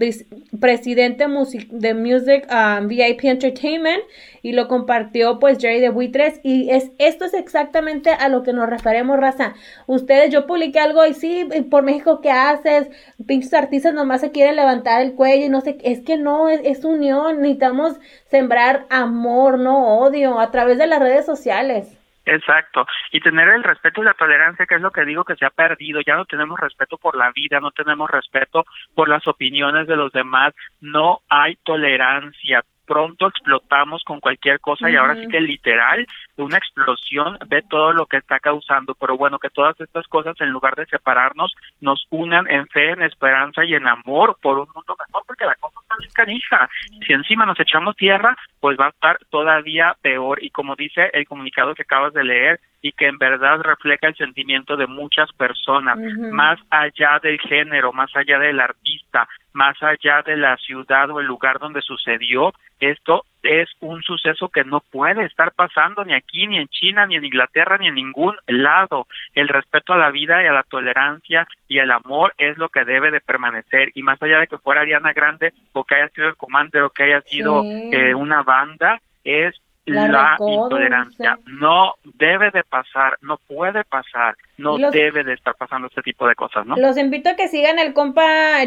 presidente 0.59 1.27
de 1.71 1.95
Music 1.95 2.49
um, 2.51 2.89
VIP 2.89 3.25
Entertainment 3.25 4.03
y 4.43 4.53
lo 4.53 4.69
compartió 4.69 5.39
pues 5.39 5.59
Jerry 5.61 5.81
de 5.81 5.91
Buitres 5.91 6.41
y 6.43 6.71
es 6.71 6.91
esto 6.99 7.25
es 7.25 7.35
exactamente 7.35 8.11
a 8.11 8.29
lo 8.29 8.43
que 8.43 8.53
nos 8.53 8.69
referemos, 8.69 9.19
raza. 9.19 9.55
Ustedes, 9.87 10.33
yo 10.33 10.47
publiqué 10.47 10.81
algo 10.81 11.05
y 11.07 11.15
sí, 11.15 11.49
por 11.71 11.83
México, 11.83 12.21
¿qué 12.21 12.31
haces? 12.31 12.91
Pinches 13.27 13.55
artistas 13.55 13.95
nomás 13.95 14.21
se 14.21 14.33
quieren 14.33 14.57
levantar 14.57 15.03
el 15.03 15.15
cuello 15.15 15.47
y 15.47 15.49
no 15.49 15.61
sé, 15.61 15.79
es 15.83 16.01
que 16.01 16.17
no, 16.17 16.49
es, 16.49 16.61
es 16.65 16.85
un 16.85 17.03
necesitamos 17.03 17.99
sembrar 18.27 18.87
amor, 18.91 19.59
no 19.59 19.99
odio, 19.99 20.39
a 20.39 20.51
través 20.51 20.79
de 20.79 20.87
las 20.87 21.01
redes 21.01 21.27
sociales. 21.27 21.99
Exacto, 22.25 22.87
y 23.11 23.21
tener 23.21 23.49
el 23.49 23.65
respeto 23.65 24.01
y 24.01 24.05
la 24.05 24.15
tolerancia, 24.15 24.65
que 24.67 24.77
es 24.77 24.81
lo 24.81 24.93
que 24.93 25.05
digo 25.05 25.25
que 25.25 25.35
se 25.35 25.45
ha 25.45 25.51
perdido, 25.51 26.01
ya 26.07 26.15
no 26.15 26.25
tenemos 26.25 26.59
respeto 26.61 26.97
por 26.97 27.17
la 27.17 27.33
vida, 27.33 27.59
no 27.59 27.73
tenemos 27.73 28.09
respeto 28.09 28.65
por 28.95 29.09
las 29.09 29.27
opiniones 29.27 29.89
de 29.89 29.97
los 29.97 30.13
demás, 30.13 30.55
no 30.81 31.19
hay 31.29 31.57
tolerancia, 31.65 32.63
pronto 32.87 33.29
explotamos 33.29 34.03
con 34.05 34.21
cualquier 34.21 34.61
cosa 34.61 34.91
y 34.91 34.97
ahora 34.97 35.15
sí 35.15 35.29
que 35.29 35.41
literal 35.41 36.07
una 36.37 36.59
explosión 36.59 37.39
ve 37.47 37.63
todo 37.69 37.93
lo 37.93 38.07
que 38.07 38.17
está 38.17 38.41
causando, 38.41 38.95
pero 38.95 39.17
bueno, 39.17 39.39
que 39.39 39.51
todas 39.51 39.79
estas 39.81 40.07
cosas 40.09 40.35
en 40.41 40.51
lugar 40.51 40.75
de 40.75 40.87
separarnos 40.87 41.55
nos 41.81 42.07
unan 42.11 42.49
en 42.51 42.67
fe, 42.69 42.91
en 42.91 43.03
esperanza 43.03 43.65
y 43.65 43.75
en 43.75 43.87
amor 43.87 44.37
por 44.41 44.59
un 44.59 44.69
mundo 44.75 44.97
mejor, 44.99 45.23
porque 45.27 45.45
la 45.45 45.55
cosa 45.57 45.81
está 45.83 45.97
bien 45.99 46.11
canija. 46.13 46.69
Si 47.07 47.13
encima 47.13 47.47
nos 47.47 47.61
echamos 47.61 47.97
tierra, 47.97 48.37
pues 48.61 48.79
va 48.79 48.87
a 48.87 48.91
estar 48.91 49.19
todavía 49.31 49.97
peor. 50.01 50.43
Y 50.43 50.51
como 50.51 50.77
dice 50.77 51.11
el 51.13 51.27
comunicado 51.27 51.75
que 51.75 51.83
acabas 51.83 52.13
de 52.13 52.25
leer 52.25 52.61
y 52.81 52.93
que 52.93 53.07
en 53.07 53.19
verdad 53.19 53.61
refleja 53.61 54.09
el 54.09 54.17
sentimiento 54.17 54.77
de 54.77 54.87
muchas 54.87 55.33
personas, 55.33 55.99
más 55.99 56.59
allá 56.69 57.21
del 57.23 57.39
género, 57.41 57.93
más 57.93 58.15
allá 58.17 58.39
del 58.39 58.59
artista, 58.59 59.29
más 59.53 59.81
allá 59.83 60.23
de 60.23 60.37
la 60.37 60.57
ciudad 60.57 61.11
o 61.11 61.21
el 61.21 61.27
lugar 61.27 61.59
donde 61.59 61.83
sucedió, 61.83 62.53
esto 62.81 63.25
es 63.43 63.69
un 63.81 64.03
suceso 64.03 64.49
que 64.49 64.65
no 64.65 64.81
puede 64.81 65.25
estar 65.25 65.53
pasando 65.53 66.05
ni 66.05 66.15
aquí, 66.15 66.47
ni 66.47 66.59
en 66.59 66.69
China, 66.69 67.07
ni 67.07 67.17
en 67.17 67.25
Inglaterra, 67.25 67.79
ni 67.79 67.89
en 67.89 67.95
ningún 67.95 68.35
lado. 68.47 69.07
El 69.35 69.49
respeto 69.49 69.93
a 69.93 69.99
la 69.99 70.11
vida 70.11 70.43
y 70.43 70.47
a 70.47 70.53
la 70.53 70.63
tolerancia 70.63 71.47
y 71.69 71.79
el 71.79 71.91
amor 71.91 72.35
es 72.39 72.59
lo 72.59 72.69
que 72.69 72.85
debe 72.85 73.11
de 73.11 73.21
permanecer. 73.21 73.91
Y 73.95 74.03
más 74.03 74.21
allá 74.23 74.41
de 74.41 74.47
que 74.47 74.59
fuera 74.59 74.83
Ariana 74.83 75.13
Grande 75.13 75.53
o 75.73 75.85
que 75.85 75.95
haya 75.97 76.09
sido 76.09 76.29
el 76.29 76.37
comando 76.37 76.85
o 76.87 76.91
que 76.91 77.05
haya 77.05 77.21
sido 77.23 77.63
eh, 77.65 78.15
una 78.15 78.43
banda, 78.43 79.01
es 79.25 79.55
la, 79.87 80.37
intolerancia. 80.39 81.39
No 81.47 81.95
debe 82.19 82.51
de 82.51 82.63
pasar, 82.65 83.19
no 83.21 83.39
puede 83.49 83.83
pasar, 83.85 84.37
no 84.57 84.79
debe 84.79 85.25
de 85.25 85.35
estar 85.35 85.57
pasando 85.57 85.89
este 85.89 86.03
tipo 86.03 86.29
de 86.29 86.35
cosas, 86.37 86.65
¿no? 86.67 86.77
Los 86.77 86.97
invito 86.97 87.31
a 87.31 87.37
que 87.37 87.49
sigan 87.49 87.79
el 87.79 87.93
compa 87.93 88.23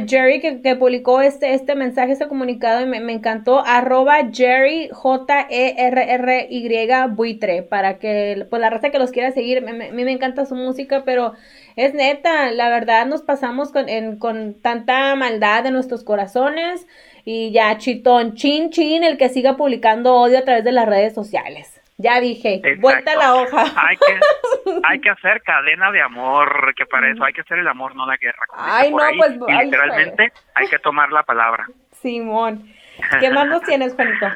Jerry 0.05 0.41
que, 0.41 0.61
que 0.61 0.75
publicó 0.75 1.21
este, 1.21 1.53
este 1.53 1.75
mensaje, 1.75 2.11
este 2.11 2.27
comunicado 2.27 2.81
y 2.81 2.85
me, 2.85 2.99
me 2.99 3.13
encantó, 3.13 3.63
arroba 3.65 4.17
Jerry 4.31 4.89
J-E-R-R-Y 4.91 6.55
buitre, 7.15 7.63
para 7.63 7.97
que, 7.97 8.45
pues 8.49 8.61
la 8.61 8.69
raza 8.69 8.89
que 8.89 8.99
los 8.99 9.11
quiera 9.11 9.31
seguir, 9.31 9.65
a 9.67 9.71
mí 9.71 10.03
me 10.03 10.11
encanta 10.11 10.45
su 10.45 10.55
música, 10.55 11.03
pero 11.05 11.33
es 11.75 11.93
neta, 11.93 12.51
la 12.51 12.69
verdad 12.69 13.05
nos 13.05 13.21
pasamos 13.21 13.71
con, 13.71 13.87
en, 13.89 14.17
con 14.17 14.61
tanta 14.61 15.15
maldad 15.15 15.65
en 15.65 15.73
nuestros 15.73 16.03
corazones, 16.03 16.87
y 17.25 17.51
ya, 17.51 17.77
chitón, 17.77 18.35
chin, 18.35 18.69
chin, 18.69 19.03
el 19.03 19.17
que 19.17 19.29
siga 19.29 19.57
publicando 19.57 20.13
odio 20.13 20.37
a 20.37 20.43
través 20.43 20.63
de 20.63 20.71
las 20.71 20.87
redes 20.87 21.15
sociales. 21.15 21.81
Ya 21.97 22.19
dije, 22.19 22.61
vuelta 22.79 23.15
la 23.15 23.35
hoja. 23.35 23.63
Hay 23.75 23.97
que, 23.97 24.19
hay 24.83 24.99
que 24.99 25.09
hacer 25.09 25.41
cadena 25.41 25.91
de 25.91 26.01
amor, 26.01 26.73
que 26.75 26.85
para 26.85 27.09
eso 27.09 27.23
hay 27.23 27.33
que 27.33 27.41
hacer 27.41 27.57
el 27.57 27.67
amor, 27.67 27.95
no 27.95 28.05
la 28.05 28.17
guerra. 28.17 28.45
Ay, 28.53 28.91
no, 28.91 28.97
pues. 29.17 29.31
literalmente 29.63 30.31
hay 30.53 30.67
que 30.67 30.77
tomar 30.79 31.11
la 31.11 31.23
palabra. 31.23 31.65
Simón. 31.93 32.69
¿Qué 33.19 33.29
más 33.31 33.47
nos 33.47 33.63
tienes, 33.63 33.95
Juanito? 33.95 34.27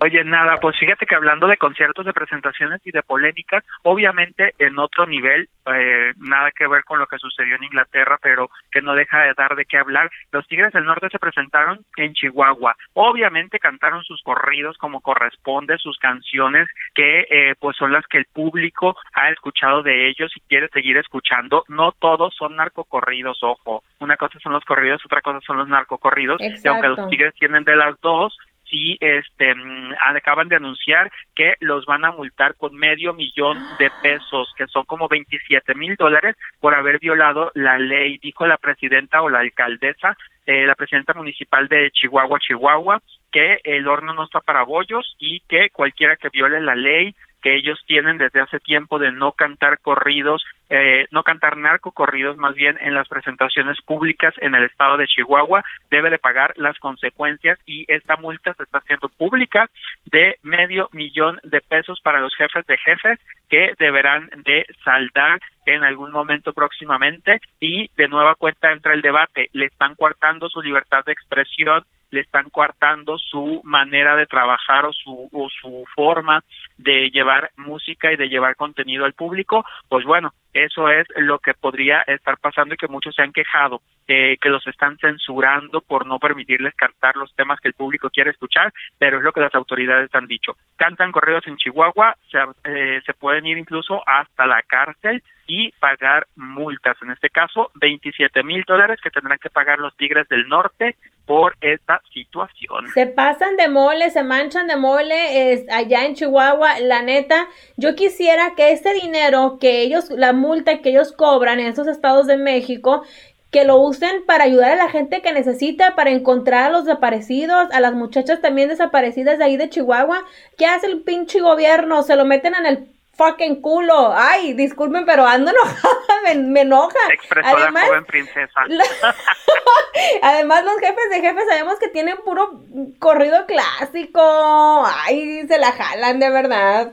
Oye, 0.00 0.24
nada, 0.24 0.58
pues 0.60 0.78
fíjate 0.78 1.06
que 1.06 1.14
hablando 1.14 1.46
de 1.46 1.56
conciertos, 1.56 2.04
de 2.04 2.12
presentaciones 2.12 2.80
y 2.84 2.90
de 2.90 3.02
polémicas, 3.02 3.64
obviamente 3.82 4.54
en 4.58 4.78
otro 4.78 5.06
nivel, 5.06 5.48
eh, 5.74 6.12
nada 6.18 6.50
que 6.52 6.66
ver 6.66 6.84
con 6.84 6.98
lo 6.98 7.06
que 7.06 7.18
sucedió 7.18 7.56
en 7.56 7.64
Inglaterra, 7.64 8.18
pero 8.22 8.50
que 8.70 8.82
no 8.82 8.94
deja 8.94 9.22
de 9.22 9.34
dar 9.34 9.56
de 9.56 9.64
qué 9.64 9.78
hablar. 9.78 10.10
Los 10.32 10.46
Tigres 10.48 10.72
del 10.72 10.84
Norte 10.84 11.08
se 11.10 11.18
presentaron 11.18 11.80
en 11.96 12.12
Chihuahua. 12.12 12.76
Obviamente 12.92 13.58
cantaron 13.58 14.04
sus 14.04 14.22
corridos 14.22 14.76
como 14.76 15.00
corresponde, 15.00 15.78
sus 15.78 15.98
canciones 15.98 16.68
que 16.94 17.26
eh, 17.30 17.54
pues 17.58 17.76
son 17.76 17.92
las 17.92 18.06
que 18.06 18.18
el 18.18 18.26
público 18.26 18.96
ha 19.14 19.30
escuchado 19.30 19.82
de 19.82 20.08
ellos 20.08 20.30
y 20.36 20.40
quiere 20.40 20.68
seguir 20.68 20.98
escuchando. 20.98 21.64
No 21.68 21.92
todos 21.92 22.34
son 22.34 22.56
narcocorridos, 22.56 23.38
ojo. 23.42 23.82
Una 24.00 24.16
cosa 24.16 24.38
son 24.40 24.52
los 24.52 24.64
corridos, 24.64 25.02
otra 25.06 25.22
cosa 25.22 25.40
son 25.46 25.56
los 25.56 25.68
narcocorridos. 25.68 26.40
Y 26.40 26.68
aunque 26.68 26.88
los 26.88 27.08
Tigres 27.08 27.34
tienen 27.34 27.64
de 27.64 27.76
las 27.76 27.98
dos, 28.00 28.36
sí 28.68 28.96
este 29.00 29.54
mm, 29.54 29.94
acaban 30.16 30.48
de 30.48 30.56
anunciar 30.56 31.10
que 31.34 31.54
los 31.60 31.86
van 31.86 32.04
a 32.04 32.12
multar 32.12 32.54
con 32.56 32.74
medio 32.74 33.14
millón 33.14 33.58
de 33.78 33.90
pesos, 34.02 34.52
que 34.56 34.66
son 34.66 34.84
como 34.84 35.08
27 35.08 35.74
mil 35.74 35.96
dólares 35.96 36.36
por 36.60 36.74
haber 36.74 36.98
violado 36.98 37.50
la 37.54 37.78
ley, 37.78 38.18
dijo 38.18 38.46
la 38.46 38.56
presidenta 38.56 39.22
o 39.22 39.28
la 39.28 39.40
alcaldesa, 39.40 40.16
eh, 40.46 40.66
la 40.66 40.74
presidenta 40.74 41.14
municipal 41.14 41.68
de 41.68 41.90
Chihuahua, 41.90 42.38
Chihuahua, 42.38 43.02
que 43.32 43.58
el 43.64 43.86
horno 43.88 44.14
no 44.14 44.24
está 44.24 44.40
para 44.40 44.62
bollos 44.62 45.16
y 45.18 45.40
que 45.40 45.70
cualquiera 45.70 46.16
que 46.16 46.28
viole 46.30 46.60
la 46.60 46.74
ley 46.74 47.14
que 47.46 47.54
ellos 47.54 47.78
tienen 47.86 48.18
desde 48.18 48.40
hace 48.40 48.58
tiempo 48.58 48.98
de 48.98 49.12
no 49.12 49.30
cantar 49.30 49.78
corridos, 49.78 50.44
eh, 50.68 51.06
no 51.12 51.22
cantar 51.22 51.56
narcocorridos 51.56 52.36
más 52.36 52.56
bien 52.56 52.76
en 52.80 52.92
las 52.92 53.06
presentaciones 53.06 53.80
públicas 53.82 54.34
en 54.38 54.56
el 54.56 54.64
estado 54.64 54.96
de 54.96 55.06
Chihuahua, 55.06 55.62
debe 55.88 56.10
de 56.10 56.18
pagar 56.18 56.54
las 56.56 56.76
consecuencias 56.80 57.56
y 57.64 57.84
esta 57.86 58.16
multa 58.16 58.52
se 58.54 58.64
está 58.64 58.78
haciendo 58.78 59.08
pública 59.10 59.70
de 60.06 60.40
medio 60.42 60.88
millón 60.90 61.38
de 61.44 61.60
pesos 61.60 62.00
para 62.00 62.18
los 62.18 62.34
jefes 62.34 62.66
de 62.66 62.78
jefes 62.78 63.20
que 63.48 63.74
deberán 63.78 64.28
de 64.44 64.66
saldar 64.84 65.38
en 65.66 65.84
algún 65.84 66.12
momento 66.12 66.52
próximamente 66.52 67.40
y 67.60 67.90
de 67.96 68.08
nueva 68.08 68.34
cuenta 68.36 68.72
entra 68.72 68.94
el 68.94 69.02
debate, 69.02 69.50
le 69.52 69.66
están 69.66 69.94
coartando 69.94 70.48
su 70.48 70.62
libertad 70.62 71.04
de 71.04 71.12
expresión 71.12 71.84
le 72.10 72.20
están 72.20 72.50
coartando 72.50 73.18
su 73.18 73.60
manera 73.64 74.16
de 74.16 74.26
trabajar 74.26 74.86
o 74.86 74.92
su, 74.92 75.28
o 75.32 75.48
su 75.48 75.84
forma 75.94 76.42
de 76.76 77.10
llevar 77.10 77.50
música 77.56 78.12
y 78.12 78.16
de 78.16 78.28
llevar 78.28 78.56
contenido 78.56 79.04
al 79.04 79.14
público, 79.14 79.64
pues 79.88 80.04
bueno, 80.04 80.32
eso 80.52 80.88
es 80.88 81.06
lo 81.16 81.38
que 81.38 81.54
podría 81.54 82.02
estar 82.06 82.38
pasando 82.38 82.74
y 82.74 82.78
que 82.78 82.88
muchos 82.88 83.14
se 83.14 83.22
han 83.22 83.32
quejado, 83.32 83.82
eh, 84.06 84.36
que 84.40 84.48
los 84.48 84.66
están 84.66 84.96
censurando 84.98 85.80
por 85.80 86.06
no 86.06 86.18
permitirles 86.18 86.74
cantar 86.74 87.16
los 87.16 87.34
temas 87.34 87.60
que 87.60 87.68
el 87.68 87.74
público 87.74 88.08
quiere 88.10 88.30
escuchar, 88.30 88.72
pero 88.98 89.18
es 89.18 89.22
lo 89.22 89.32
que 89.32 89.40
las 89.40 89.54
autoridades 89.54 90.14
han 90.14 90.26
dicho. 90.26 90.56
Cantan 90.76 91.12
correos 91.12 91.46
en 91.46 91.56
Chihuahua, 91.56 92.16
se, 92.30 92.38
eh, 92.64 93.02
se 93.04 93.14
pueden 93.14 93.46
ir 93.46 93.58
incluso 93.58 94.02
hasta 94.06 94.46
la 94.46 94.62
cárcel 94.62 95.22
y 95.46 95.72
pagar 95.72 96.26
multas. 96.34 96.96
En 97.02 97.10
este 97.10 97.30
caso, 97.30 97.70
27 97.74 98.42
mil 98.42 98.64
dólares 98.66 98.98
que 99.02 99.10
tendrán 99.10 99.38
que 99.38 99.50
pagar 99.50 99.78
los 99.78 99.96
Tigres 99.96 100.28
del 100.28 100.48
Norte 100.48 100.96
por 101.24 101.56
esta 101.60 102.00
situación. 102.12 102.88
Se 102.94 103.06
pasan 103.06 103.56
de 103.56 103.68
mole, 103.68 104.10
se 104.10 104.22
manchan 104.22 104.66
de 104.68 104.76
mole 104.76 105.52
es, 105.52 105.64
allá 105.70 106.04
en 106.04 106.14
Chihuahua. 106.14 106.80
La 106.80 107.02
neta, 107.02 107.48
yo 107.76 107.94
quisiera 107.94 108.54
que 108.56 108.72
este 108.72 108.94
dinero 108.94 109.58
que 109.60 109.82
ellos, 109.82 110.10
la 110.10 110.32
multa 110.32 110.78
que 110.78 110.90
ellos 110.90 111.12
cobran 111.12 111.60
en 111.60 111.66
esos 111.66 111.88
estados 111.88 112.26
de 112.26 112.36
México, 112.36 113.04
que 113.50 113.64
lo 113.64 113.78
usen 113.78 114.24
para 114.26 114.44
ayudar 114.44 114.72
a 114.72 114.76
la 114.76 114.88
gente 114.88 115.22
que 115.22 115.32
necesita, 115.32 115.94
para 115.94 116.10
encontrar 116.10 116.64
a 116.64 116.70
los 116.70 116.84
desaparecidos, 116.84 117.70
a 117.72 117.80
las 117.80 117.94
muchachas 117.94 118.40
también 118.40 118.68
desaparecidas 118.68 119.38
de 119.38 119.44
ahí 119.44 119.56
de 119.56 119.70
Chihuahua. 119.70 120.24
¿Qué 120.58 120.66
hace 120.66 120.86
el 120.86 121.02
pinche 121.02 121.40
gobierno? 121.40 122.02
Se 122.02 122.16
lo 122.16 122.24
meten 122.24 122.54
en 122.54 122.66
el 122.66 122.95
fucking 123.16 123.60
culo. 123.60 124.12
Ay, 124.14 124.52
disculpen, 124.54 125.04
pero 125.04 125.26
ando 125.26 125.50
enojada, 125.50 126.34
me, 126.34 126.60
enoja. 126.60 126.98
Expresó 127.12 127.48
además, 127.48 127.82
la 127.82 127.88
joven 127.88 128.04
princesa. 128.04 128.60
además, 130.22 130.64
los 130.64 130.78
jefes 130.78 131.10
de 131.10 131.20
jefes 131.20 131.44
sabemos 131.48 131.78
que 131.78 131.88
tienen 131.88 132.16
puro 132.24 132.60
corrido 132.98 133.46
clásico. 133.46 134.84
Ay, 134.86 135.46
se 135.48 135.58
la 135.58 135.72
jalan 135.72 136.20
de 136.20 136.30
verdad. 136.30 136.92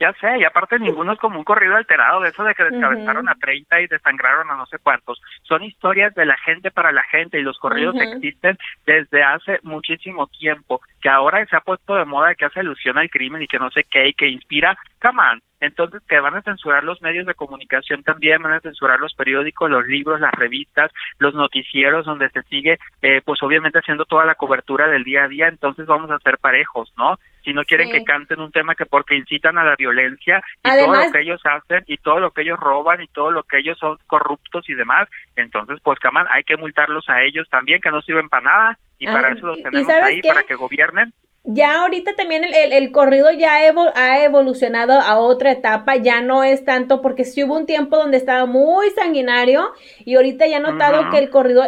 Ya 0.00 0.12
sé, 0.20 0.38
y 0.40 0.44
aparte 0.44 0.78
ninguno 0.80 1.12
es 1.12 1.20
como 1.20 1.38
un 1.38 1.44
corrido 1.44 1.76
alterado 1.76 2.20
de 2.20 2.30
eso 2.30 2.42
de 2.42 2.54
que 2.54 2.64
descabezaron 2.64 3.28
a 3.28 3.36
30 3.36 3.80
y 3.80 3.86
desangraron 3.86 4.50
a 4.50 4.56
no 4.56 4.66
sé 4.66 4.78
cuántos. 4.82 5.20
Son 5.44 5.62
historias 5.62 6.12
de 6.16 6.26
la 6.26 6.36
gente 6.38 6.72
para 6.72 6.90
la 6.90 7.04
gente 7.04 7.38
y 7.38 7.42
los 7.42 7.58
corridos 7.58 7.94
existen 8.00 8.58
desde 8.86 9.22
hace 9.22 9.60
muchísimo 9.62 10.26
tiempo, 10.26 10.80
que 11.00 11.08
ahora 11.08 11.46
se 11.46 11.56
ha 11.56 11.60
puesto 11.60 11.94
de 11.94 12.04
moda 12.04 12.34
que 12.34 12.44
hace 12.44 12.60
alusión 12.60 12.98
al 12.98 13.08
crimen 13.08 13.42
y 13.42 13.46
que 13.46 13.60
no 13.60 13.70
sé 13.70 13.84
qué 13.88 14.08
y 14.08 14.14
que 14.14 14.26
inspira, 14.26 14.76
come 15.00 15.22
entonces 15.64 16.02
que 16.08 16.20
van 16.20 16.34
a 16.34 16.42
censurar 16.42 16.84
los 16.84 17.00
medios 17.02 17.26
de 17.26 17.34
comunicación 17.34 18.02
también, 18.02 18.42
van 18.42 18.52
a 18.52 18.60
censurar 18.60 19.00
los 19.00 19.14
periódicos, 19.14 19.70
los 19.70 19.86
libros, 19.86 20.20
las 20.20 20.32
revistas, 20.32 20.90
los 21.18 21.34
noticieros 21.34 22.06
donde 22.06 22.28
se 22.30 22.42
sigue, 22.44 22.78
eh, 23.02 23.22
pues 23.24 23.42
obviamente 23.42 23.78
haciendo 23.78 24.04
toda 24.04 24.24
la 24.24 24.34
cobertura 24.34 24.88
del 24.88 25.04
día 25.04 25.24
a 25.24 25.28
día, 25.28 25.48
entonces 25.48 25.86
vamos 25.86 26.10
a 26.10 26.18
ser 26.18 26.38
parejos, 26.38 26.92
¿no? 26.96 27.18
Si 27.42 27.52
no 27.52 27.62
quieren 27.64 27.90
que 27.90 28.04
canten 28.04 28.40
un 28.40 28.52
tema 28.52 28.74
que 28.74 28.86
porque 28.86 29.16
incitan 29.16 29.58
a 29.58 29.64
la 29.64 29.76
violencia 29.76 30.42
y 30.64 30.68
todo 30.68 30.94
lo 30.94 31.12
que 31.12 31.20
ellos 31.20 31.40
hacen 31.44 31.84
y 31.86 31.98
todo 31.98 32.18
lo 32.18 32.30
que 32.30 32.40
ellos 32.40 32.58
roban 32.58 33.02
y 33.02 33.06
todo 33.08 33.30
lo 33.30 33.42
que 33.42 33.58
ellos 33.58 33.78
son 33.78 33.98
corruptos 34.06 34.68
y 34.68 34.74
demás, 34.74 35.08
entonces 35.36 35.78
pues 35.82 35.98
camán, 35.98 36.26
hay 36.30 36.44
que 36.44 36.56
multarlos 36.56 37.08
a 37.08 37.22
ellos 37.22 37.48
también 37.50 37.82
que 37.82 37.90
no 37.90 38.00
sirven 38.00 38.30
para 38.30 38.44
nada 38.44 38.78
y 38.98 39.06
para 39.06 39.32
eso 39.32 39.46
los 39.46 39.62
tenemos 39.62 39.88
ahí 39.88 40.22
para 40.22 40.42
que 40.42 40.54
gobiernen. 40.54 41.12
Ya 41.46 41.82
ahorita 41.82 42.16
también 42.16 42.42
el, 42.42 42.72
el, 42.72 42.90
corrido 42.90 43.30
ya 43.30 43.56
ha 43.56 44.24
evolucionado 44.24 44.94
a 44.94 45.18
otra 45.18 45.52
etapa, 45.52 45.96
ya 45.96 46.22
no 46.22 46.42
es 46.42 46.64
tanto, 46.64 47.02
porque 47.02 47.26
sí 47.26 47.44
hubo 47.44 47.54
un 47.54 47.66
tiempo 47.66 47.98
donde 47.98 48.16
estaba 48.16 48.46
muy 48.46 48.88
sanguinario 48.92 49.72
y 50.06 50.14
ahorita 50.14 50.46
ya 50.46 50.56
he 50.56 50.60
notado 50.60 51.10
que 51.10 51.18
el 51.18 51.28
corrido 51.28 51.62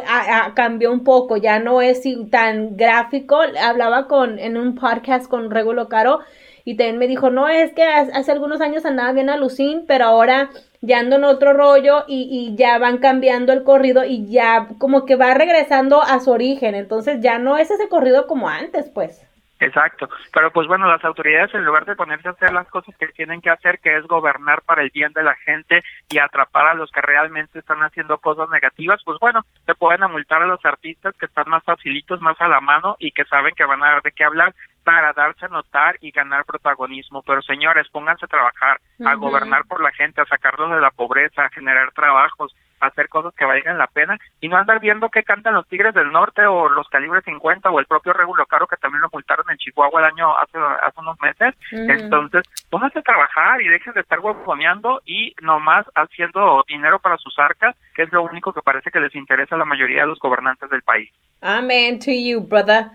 cambió 0.54 0.90
un 0.90 1.04
poco, 1.04 1.36
ya 1.36 1.58
no 1.58 1.82
es 1.82 2.04
tan 2.30 2.78
gráfico. 2.78 3.38
Hablaba 3.62 4.08
con 4.08 4.38
en 4.38 4.56
un 4.56 4.76
podcast 4.76 5.28
con 5.28 5.50
Regulo 5.50 5.90
Caro 5.90 6.20
y 6.66 6.76
también 6.76 6.98
me 6.98 7.06
dijo, 7.06 7.30
no, 7.30 7.48
es 7.48 7.72
que 7.74 7.84
hace 7.84 8.32
algunos 8.32 8.60
años 8.60 8.84
andaba 8.84 9.12
bien 9.12 9.30
a 9.30 9.36
Lucín, 9.36 9.84
pero 9.86 10.06
ahora 10.06 10.50
ya 10.80 10.98
ando 10.98 11.14
en 11.14 11.22
otro 11.22 11.52
rollo 11.52 12.04
y, 12.08 12.28
y 12.28 12.56
ya 12.56 12.76
van 12.78 12.98
cambiando 12.98 13.52
el 13.52 13.62
corrido 13.62 14.04
y 14.04 14.26
ya 14.26 14.66
como 14.78 15.04
que 15.04 15.14
va 15.14 15.32
regresando 15.32 16.02
a 16.02 16.18
su 16.18 16.32
origen, 16.32 16.74
entonces 16.74 17.20
ya 17.20 17.38
no 17.38 17.56
es 17.56 17.70
ese 17.70 17.88
corrido 17.88 18.26
como 18.26 18.48
antes, 18.48 18.90
pues. 18.90 19.25
Exacto, 19.58 20.08
pero 20.34 20.50
pues 20.50 20.66
bueno, 20.68 20.86
las 20.86 21.02
autoridades 21.02 21.54
en 21.54 21.64
lugar 21.64 21.86
de 21.86 21.96
ponerse 21.96 22.28
a 22.28 22.32
hacer 22.32 22.52
las 22.52 22.68
cosas 22.68 22.94
que 22.98 23.08
tienen 23.08 23.40
que 23.40 23.48
hacer, 23.48 23.78
que 23.78 23.96
es 23.96 24.06
gobernar 24.06 24.60
para 24.62 24.82
el 24.82 24.90
bien 24.90 25.12
de 25.14 25.22
la 25.22 25.34
gente 25.34 25.82
y 26.10 26.18
atrapar 26.18 26.66
a 26.66 26.74
los 26.74 26.90
que 26.90 27.00
realmente 27.00 27.58
están 27.58 27.82
haciendo 27.82 28.18
cosas 28.18 28.50
negativas, 28.50 29.00
pues 29.04 29.18
bueno, 29.18 29.46
se 29.64 29.74
pueden 29.74 30.02
amultar 30.02 30.42
a 30.42 30.46
los 30.46 30.62
artistas 30.64 31.14
que 31.18 31.24
están 31.24 31.48
más 31.48 31.64
facilitos, 31.64 32.20
más 32.20 32.38
a 32.40 32.48
la 32.48 32.60
mano 32.60 32.96
y 32.98 33.12
que 33.12 33.24
saben 33.24 33.54
que 33.54 33.64
van 33.64 33.82
a 33.82 33.92
dar 33.92 34.02
de 34.02 34.12
qué 34.12 34.24
hablar 34.24 34.54
para 34.84 35.12
darse 35.14 35.46
a 35.46 35.48
notar 35.48 35.96
y 36.00 36.10
ganar 36.10 36.44
protagonismo. 36.44 37.22
Pero 37.22 37.40
señores, 37.40 37.88
pónganse 37.88 38.26
a 38.26 38.28
trabajar, 38.28 38.78
a 39.04 39.14
gobernar 39.14 39.64
por 39.64 39.82
la 39.82 39.90
gente, 39.90 40.20
a 40.20 40.26
sacarlos 40.26 40.70
de 40.70 40.80
la 40.80 40.90
pobreza, 40.90 41.46
a 41.46 41.50
generar 41.50 41.92
trabajos, 41.92 42.54
hacer 42.80 43.08
cosas 43.08 43.34
que 43.34 43.44
valgan 43.44 43.78
la 43.78 43.86
pena 43.86 44.18
y 44.40 44.48
no 44.48 44.56
andar 44.56 44.80
viendo 44.80 45.08
qué 45.08 45.22
cantan 45.22 45.54
los 45.54 45.66
Tigres 45.68 45.94
del 45.94 46.12
Norte 46.12 46.46
o 46.46 46.68
los 46.68 46.88
Calibres 46.88 47.24
50 47.24 47.70
o 47.70 47.80
el 47.80 47.86
propio 47.86 48.12
Regulo 48.12 48.44
Caro 48.46 48.66
que 48.66 48.76
también 48.76 49.02
lo 49.02 49.08
multaron 49.12 49.46
en 49.50 49.56
Chihuahua 49.56 50.00
el 50.00 50.06
año 50.06 50.36
hace, 50.38 50.58
hace 50.58 51.00
unos 51.00 51.20
meses. 51.20 51.54
Entonces, 51.70 52.42
pónganse 52.70 52.98
a 52.98 53.02
trabajar 53.02 53.60
y 53.62 53.68
dejen 53.68 53.94
de 53.94 54.00
estar 54.00 54.20
huevoneando 54.20 55.02
y 55.04 55.34
nomás 55.42 55.86
haciendo 55.94 56.64
dinero 56.68 56.98
para 56.98 57.16
sus 57.18 57.38
arcas, 57.38 57.76
que 57.94 58.02
es 58.02 58.12
lo 58.12 58.22
único 58.22 58.52
que 58.52 58.62
parece 58.62 58.90
que 58.90 59.00
les 59.00 59.14
interesa 59.14 59.54
a 59.54 59.58
la 59.58 59.64
mayoría 59.64 60.02
de 60.02 60.08
los 60.08 60.18
gobernantes 60.18 60.70
del 60.70 60.82
país. 60.82 61.10
Amen 61.42 61.98
to 61.98 62.10
you, 62.10 62.40
brother. 62.40 62.86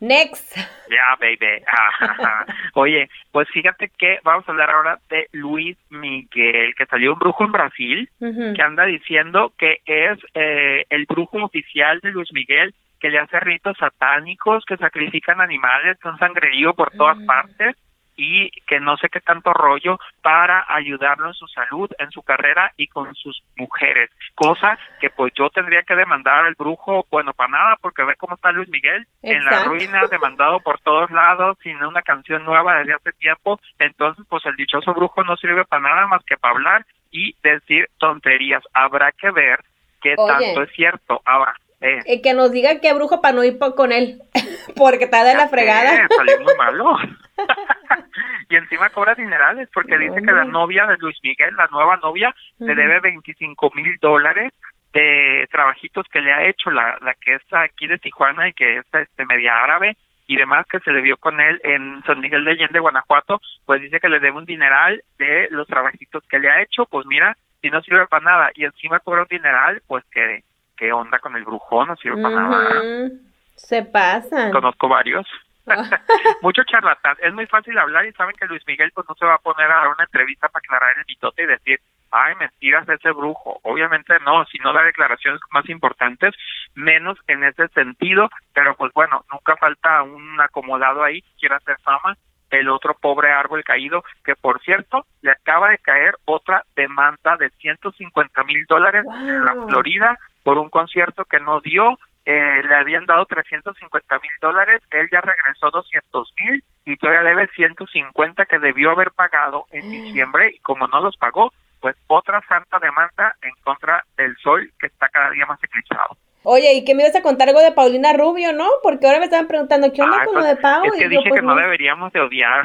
Next. 0.00 0.56
Ya, 0.90 1.16
baby. 1.20 1.62
Oye, 2.74 3.08
pues 3.32 3.48
fíjate 3.50 3.90
que 3.96 4.18
vamos 4.22 4.48
a 4.48 4.52
hablar 4.52 4.70
ahora 4.70 4.98
de 5.08 5.28
Luis 5.32 5.76
Miguel, 5.90 6.74
que 6.76 6.86
salió 6.86 7.12
un 7.12 7.18
brujo 7.18 7.44
en 7.44 7.52
Brasil, 7.52 8.10
que 8.18 8.62
anda 8.62 8.84
diciendo 8.84 9.52
que 9.56 9.78
es 9.86 10.18
eh, 10.34 10.84
el 10.90 11.06
brujo 11.06 11.42
oficial 11.42 12.00
de 12.00 12.10
Luis 12.10 12.32
Miguel, 12.32 12.74
que 13.00 13.10
le 13.10 13.18
hace 13.18 13.38
ritos 13.40 13.76
satánicos, 13.78 14.64
que 14.64 14.76
sacrifican 14.76 15.40
animales, 15.40 15.98
que 16.00 16.08
un 16.08 16.18
sangrerío 16.18 16.74
por 16.74 16.90
todas 16.92 17.18
mm. 17.18 17.26
partes 17.26 17.76
y 18.16 18.50
que 18.66 18.80
no 18.80 18.96
sé 18.96 19.08
qué 19.08 19.20
tanto 19.20 19.52
rollo 19.52 19.98
para 20.22 20.64
ayudarlo 20.68 21.28
en 21.28 21.34
su 21.34 21.46
salud, 21.48 21.90
en 21.98 22.10
su 22.10 22.22
carrera 22.22 22.72
y 22.76 22.86
con 22.86 23.14
sus 23.14 23.42
mujeres. 23.56 24.10
Cosa 24.34 24.78
que 25.00 25.10
pues 25.10 25.32
yo 25.34 25.50
tendría 25.50 25.82
que 25.82 25.96
demandar 25.96 26.44
al 26.44 26.54
brujo, 26.54 27.06
bueno, 27.10 27.32
para 27.32 27.50
nada, 27.50 27.76
porque 27.80 28.04
ve 28.04 28.16
cómo 28.16 28.34
está 28.34 28.52
Luis 28.52 28.68
Miguel 28.68 29.06
en 29.22 29.44
la 29.44 29.64
ruina, 29.64 30.06
demandado 30.10 30.60
por 30.60 30.80
todos 30.80 31.10
lados, 31.10 31.58
sin 31.62 31.82
una 31.82 32.02
canción 32.02 32.44
nueva 32.44 32.78
desde 32.78 32.94
hace 32.94 33.12
tiempo. 33.12 33.60
Entonces, 33.78 34.24
pues 34.28 34.44
el 34.46 34.56
dichoso 34.56 34.94
brujo 34.94 35.24
no 35.24 35.36
sirve 35.36 35.64
para 35.64 35.82
nada 35.82 36.06
más 36.06 36.22
que 36.24 36.36
para 36.36 36.54
hablar 36.54 36.86
y 37.10 37.34
decir 37.42 37.88
tonterías. 37.98 38.62
Habrá 38.72 39.12
que 39.12 39.30
ver 39.30 39.60
qué 40.02 40.16
tanto 40.16 40.62
es 40.62 40.70
cierto. 40.72 41.20
Ahora, 41.24 41.54
eh. 41.84 42.00
eh, 42.06 42.22
que 42.22 42.32
nos 42.34 42.50
diga 42.50 42.80
qué 42.80 42.92
brujo 42.94 43.20
para 43.20 43.34
no 43.34 43.44
ir 43.44 43.58
con 43.76 43.92
él, 43.92 44.22
porque 44.76 45.04
está 45.04 45.24
de 45.24 45.34
la 45.34 45.48
fregada. 45.48 46.08
salió 46.08 46.40
muy 46.40 46.54
malo. 46.58 46.96
y 48.48 48.56
encima 48.56 48.90
cobra 48.90 49.14
dinerales 49.14 49.68
porque 49.72 49.98
dice 49.98 50.22
que 50.22 50.32
la 50.32 50.44
novia 50.44 50.86
de 50.86 50.96
Luis 50.98 51.18
Miguel, 51.22 51.54
la 51.56 51.66
nueva 51.68 51.96
novia, 51.98 52.34
le 52.58 52.74
debe 52.74 53.00
25 53.00 53.72
mil 53.74 53.98
dólares 54.00 54.52
de 54.92 55.48
trabajitos 55.50 56.06
que 56.08 56.20
le 56.20 56.32
ha 56.32 56.46
hecho 56.46 56.70
la, 56.70 56.96
la 57.02 57.14
que 57.14 57.34
está 57.34 57.62
aquí 57.62 57.86
de 57.88 57.98
Tijuana 57.98 58.48
y 58.48 58.52
que 58.52 58.78
es 58.78 58.86
este 58.92 59.26
media 59.26 59.62
árabe 59.62 59.96
y 60.26 60.36
demás 60.36 60.66
que 60.70 60.78
se 60.80 60.92
le 60.92 61.02
vio 61.02 61.16
con 61.16 61.40
él 61.40 61.60
en 61.64 62.02
San 62.04 62.20
Miguel 62.20 62.44
de 62.44 62.52
Allende, 62.52 62.78
Guanajuato, 62.78 63.40
pues 63.66 63.82
dice 63.82 64.00
que 64.00 64.08
le 64.08 64.20
debe 64.20 64.38
un 64.38 64.46
dineral 64.46 65.02
de 65.18 65.48
los 65.50 65.66
trabajitos 65.66 66.24
que 66.28 66.38
le 66.38 66.50
ha 66.50 66.62
hecho, 66.62 66.86
pues 66.86 67.06
mira, 67.06 67.36
si 67.60 67.70
no 67.70 67.82
sirve 67.82 68.06
para 68.06 68.24
nada 68.24 68.50
y 68.54 68.64
encima 68.64 69.00
cobra 69.00 69.22
un 69.22 69.28
dineral, 69.28 69.82
pues 69.86 70.04
que 70.12 70.44
qué 70.76 70.92
onda 70.92 71.18
con 71.18 71.36
el 71.36 71.44
brujón, 71.44 71.88
no 71.88 71.96
sirve 71.96 72.22
para 72.22 72.36
nada. 72.36 73.10
Se 73.56 73.82
pasan. 73.82 74.52
Conozco 74.52 74.88
varios. 74.88 75.26
Mucho 76.42 76.62
charlatán. 76.64 77.16
Es 77.22 77.32
muy 77.32 77.46
fácil 77.46 77.78
hablar 77.78 78.04
y 78.06 78.12
saben 78.12 78.36
que 78.38 78.46
Luis 78.46 78.62
Miguel 78.66 78.92
pues 78.94 79.06
no 79.08 79.14
se 79.14 79.24
va 79.24 79.34
a 79.34 79.38
poner 79.38 79.70
a 79.70 79.76
dar 79.76 79.88
una 79.88 80.04
entrevista 80.04 80.48
para 80.48 80.60
aclarar 80.60 80.98
el 80.98 81.04
mitote 81.06 81.42
y 81.42 81.46
decir, 81.46 81.80
ay, 82.10 82.34
mentiras 82.36 82.86
de 82.86 82.94
ese 82.94 83.10
brujo. 83.12 83.60
Obviamente 83.62 84.14
no, 84.24 84.44
si 84.46 84.58
no 84.58 84.72
da 84.72 84.82
declaraciones 84.82 85.40
más 85.52 85.68
importantes, 85.68 86.34
menos 86.74 87.18
en 87.28 87.44
ese 87.44 87.68
sentido, 87.68 88.28
pero 88.52 88.76
pues 88.76 88.92
bueno, 88.92 89.24
nunca 89.32 89.56
falta 89.56 90.02
un 90.02 90.40
acomodado 90.40 91.02
ahí 91.02 91.22
que 91.22 91.34
quiera 91.40 91.56
hacer 91.56 91.76
fama. 91.82 92.16
El 92.50 92.68
otro 92.68 92.94
pobre 92.94 93.32
árbol 93.32 93.64
caído, 93.64 94.04
que 94.24 94.36
por 94.36 94.60
cierto, 94.60 95.06
le 95.22 95.32
acaba 95.32 95.70
de 95.70 95.78
caer 95.78 96.14
otra 96.24 96.64
demanda 96.76 97.36
de 97.36 97.50
150 97.50 98.44
mil 98.44 98.64
dólares 98.68 99.04
en 99.06 99.44
la 99.44 99.54
Florida 99.66 100.18
por 100.44 100.58
un 100.58 100.70
concierto 100.70 101.24
que 101.24 101.40
no 101.40 101.60
dio 101.60 101.98
eh, 102.26 102.62
le 102.66 102.74
habían 102.74 103.04
dado 103.04 103.26
350 103.26 104.18
mil 104.18 104.30
dólares, 104.40 104.80
él 104.92 105.08
ya 105.12 105.20
regresó 105.20 105.70
200 105.70 106.34
mil 106.40 106.64
y 106.86 106.96
todavía 106.96 107.22
debe 107.22 107.48
150 107.48 108.46
que 108.46 108.58
debió 108.58 108.92
haber 108.92 109.10
pagado 109.10 109.66
en 109.72 109.88
mm. 109.88 109.90
diciembre 109.90 110.52
y 110.54 110.58
como 110.60 110.88
no 110.88 111.00
los 111.00 111.16
pagó, 111.18 111.52
pues 111.80 111.96
otra 112.06 112.40
santa 112.48 112.78
demanda 112.78 113.36
en 113.42 113.52
contra 113.62 114.02
del 114.16 114.34
sol 114.38 114.70
que 114.80 114.86
está 114.86 115.08
cada 115.10 115.30
día 115.32 115.44
más 115.44 115.62
eclipsado. 115.62 116.16
Oye, 116.44 116.72
¿y 116.74 116.84
qué 116.84 116.94
me 116.94 117.02
ibas 117.02 117.16
a 117.16 117.22
contar 117.22 117.48
algo 117.48 117.60
de 117.60 117.72
Paulina 117.72 118.14
Rubio, 118.14 118.54
no? 118.54 118.68
Porque 118.82 119.06
ahora 119.06 119.18
me 119.18 119.26
estaban 119.26 119.46
preguntando, 119.46 119.92
¿qué 119.92 120.02
onda 120.02 120.24
con 120.24 120.34
lo 120.34 120.44
de 120.44 120.56
Pau? 120.56 120.84
Es 120.84 120.92
que 120.92 121.08
dije 121.08 121.28
pues 121.28 121.40
que 121.40 121.46
no 121.46 121.54
deberíamos 121.54 122.12
de 122.12 122.20
odiar. 122.20 122.64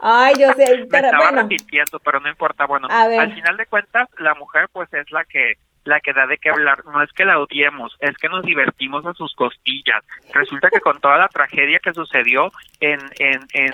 Ay, 0.00 0.34
yo 0.38 0.52
sé, 0.52 0.86
pero 0.90 1.10
me 1.10 1.18
estaba 1.18 1.42
repitiendo, 1.42 1.98
pero 2.00 2.20
no 2.20 2.28
importa. 2.28 2.66
Bueno, 2.66 2.88
al 2.88 3.34
final 3.34 3.56
de 3.56 3.66
cuentas, 3.66 4.08
la 4.18 4.34
mujer 4.34 4.68
pues 4.72 4.92
es 4.94 5.10
la 5.10 5.24
que 5.24 5.54
la 5.84 6.00
que 6.00 6.12
da 6.12 6.26
de 6.26 6.38
qué 6.38 6.50
hablar. 6.50 6.84
No 6.84 7.02
es 7.02 7.12
que 7.12 7.24
la 7.24 7.38
odiemos, 7.38 7.96
es 8.00 8.16
que 8.16 8.28
nos 8.28 8.44
divertimos 8.44 9.04
a 9.06 9.14
sus 9.14 9.34
costillas. 9.34 10.04
Resulta 10.32 10.70
que 10.70 10.80
con 10.80 11.00
toda 11.00 11.18
la 11.18 11.28
tragedia 11.28 11.78
que 11.78 11.92
sucedió 11.92 12.52
en, 12.80 13.00
en, 13.18 13.40
en, 13.52 13.72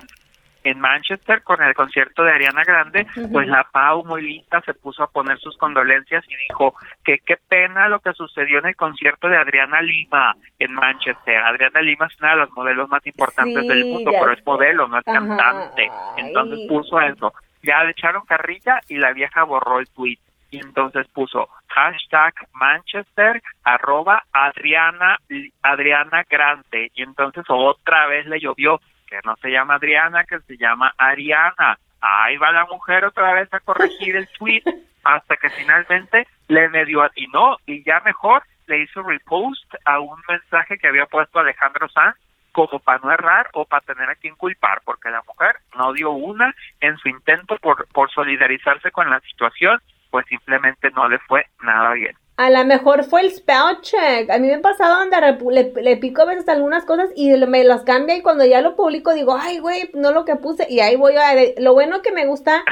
en 0.64 0.81
Manchester 0.81 1.42
con 1.42 1.62
el 1.62 1.75
concierto 1.75 2.25
de 2.25 2.33
Ariana 2.33 2.64
Grande, 2.64 3.07
pues 3.33 3.47
la 3.47 3.64
Pau 3.64 4.05
muy 4.05 4.23
lista 4.23 4.61
se 4.62 4.75
puso 4.75 5.03
a 5.03 5.11
poner 5.11 5.38
sus 5.38 5.57
condolencias 5.57 6.25
y 6.29 6.37
dijo 6.49 6.75
que 7.05 7.18
qué 7.18 7.37
pena 7.37 7.88
lo 7.88 8.01
que 8.01 8.12
sucedió 8.12 8.59
en 8.59 8.66
el 8.66 8.77
concierto 8.77 9.29
de 9.29 9.37
Adriana 9.37 9.81
Lima 9.83 10.37
en 10.59 10.73
Manchester. 10.75 11.38
Adriana 11.38 11.81
Lima 11.81 12.07
es 12.07 12.21
una 12.21 12.31
de 12.31 12.37
los 12.37 12.51
modelos 12.53 12.88
más 12.88 13.07
importantes 13.07 13.66
del 13.66 13.85
mundo, 13.85 14.11
pero 14.11 14.33
es 14.33 14.44
modelo, 14.44 14.88
no 14.88 14.99
es 14.99 15.05
cantante. 15.05 15.90
Entonces 16.16 16.61
puso 16.68 17.01
eso. 17.01 17.33
Ya 17.62 17.83
le 17.85 17.90
echaron 17.90 18.25
carrilla 18.25 18.81
y 18.88 18.99
la 18.99 19.12
vieja 19.12 19.42
borró 19.42 19.81
el 19.81 19.88
tweet 19.88 20.18
y 20.50 20.58
entonces 20.58 21.06
puso 21.08 21.48
hashtag 21.68 22.34
Manchester 22.52 23.42
arroba 23.64 24.22
Adriana 24.32 25.18
Adriana 25.62 26.24
Grande. 26.28 26.90
Y 26.94 27.02
entonces 27.02 27.44
otra 27.48 28.06
vez 28.06 28.26
le 28.26 28.40
llovió 28.40 28.80
que 29.06 29.18
no 29.24 29.37
se 29.37 29.50
llama 29.50 29.74
Adriana 29.74 30.24
que 30.24 30.40
se 30.40 30.56
llama 30.56 30.92
Ariana. 30.96 31.78
Ahí 32.00 32.37
va 32.37 32.52
la 32.52 32.66
mujer 32.66 33.04
otra 33.04 33.32
vez 33.34 33.52
a 33.52 33.61
corregir 33.61 34.16
el 34.16 34.28
tweet 34.38 34.62
hasta 35.04 35.37
que 35.37 35.50
finalmente 35.50 36.26
le 36.48 36.68
medio 36.68 37.02
atinó. 37.02 37.56
Y 37.66 37.82
ya 37.84 38.00
mejor 38.00 38.42
le 38.66 38.82
hizo 38.82 39.02
repost 39.02 39.74
a 39.84 40.00
un 40.00 40.20
mensaje 40.28 40.78
que 40.78 40.88
había 40.88 41.06
puesto 41.06 41.38
Alejandro 41.38 41.88
Sanz 41.88 42.16
como 42.52 42.78
para 42.80 42.98
no 42.98 43.12
errar 43.12 43.48
o 43.52 43.64
para 43.64 43.84
tener 43.84 44.08
a 44.11 44.16
quien 44.16 44.34
culpar, 44.34 44.80
porque 44.84 45.11
la 45.11 45.22
mujer 45.26 45.56
no 45.76 45.92
dio 45.92 46.11
una 46.11 46.54
en 46.80 46.96
su 46.96 47.08
intento 47.08 47.56
por, 47.58 47.87
por 47.88 48.11
solidarizarse 48.11 48.90
con 48.90 49.08
la 49.11 49.20
situación 49.20 49.80
pues 50.11 50.27
simplemente 50.27 50.90
no 50.90 51.09
le 51.09 51.18
fue 51.21 51.44
nada 51.62 51.92
bien. 51.92 52.14
A 52.38 52.51
lo 52.51 52.64
mejor 52.64 53.03
fue 53.03 53.23
el 53.23 53.33
spell 53.33 53.81
check. 53.81 54.31
A 54.31 54.38
mí 54.38 54.47
me 54.47 54.55
ha 54.55 54.61
pasado 54.61 55.01
donde 55.01 55.16
le, 55.51 55.83
le, 55.83 55.97
pico 55.97 56.23
a 56.23 56.27
veces 56.27 56.49
algunas 56.49 56.85
cosas 56.85 57.11
y 57.16 57.33
me 57.33 57.64
las 57.64 57.83
cambia 57.83 58.16
y 58.16 58.23
cuando 58.23 58.44
ya 58.44 58.61
lo 58.61 58.77
publico 58.77 59.12
digo, 59.12 59.37
ay, 59.37 59.59
güey, 59.59 59.90
no 59.94 60.12
lo 60.12 60.25
que 60.25 60.37
puse. 60.37 60.64
Y 60.71 60.79
ahí 60.79 60.94
voy 60.94 61.16
a... 61.16 61.35
Lo 61.59 61.73
bueno 61.73 62.01
que 62.01 62.12
me 62.12 62.27
gusta 62.27 62.62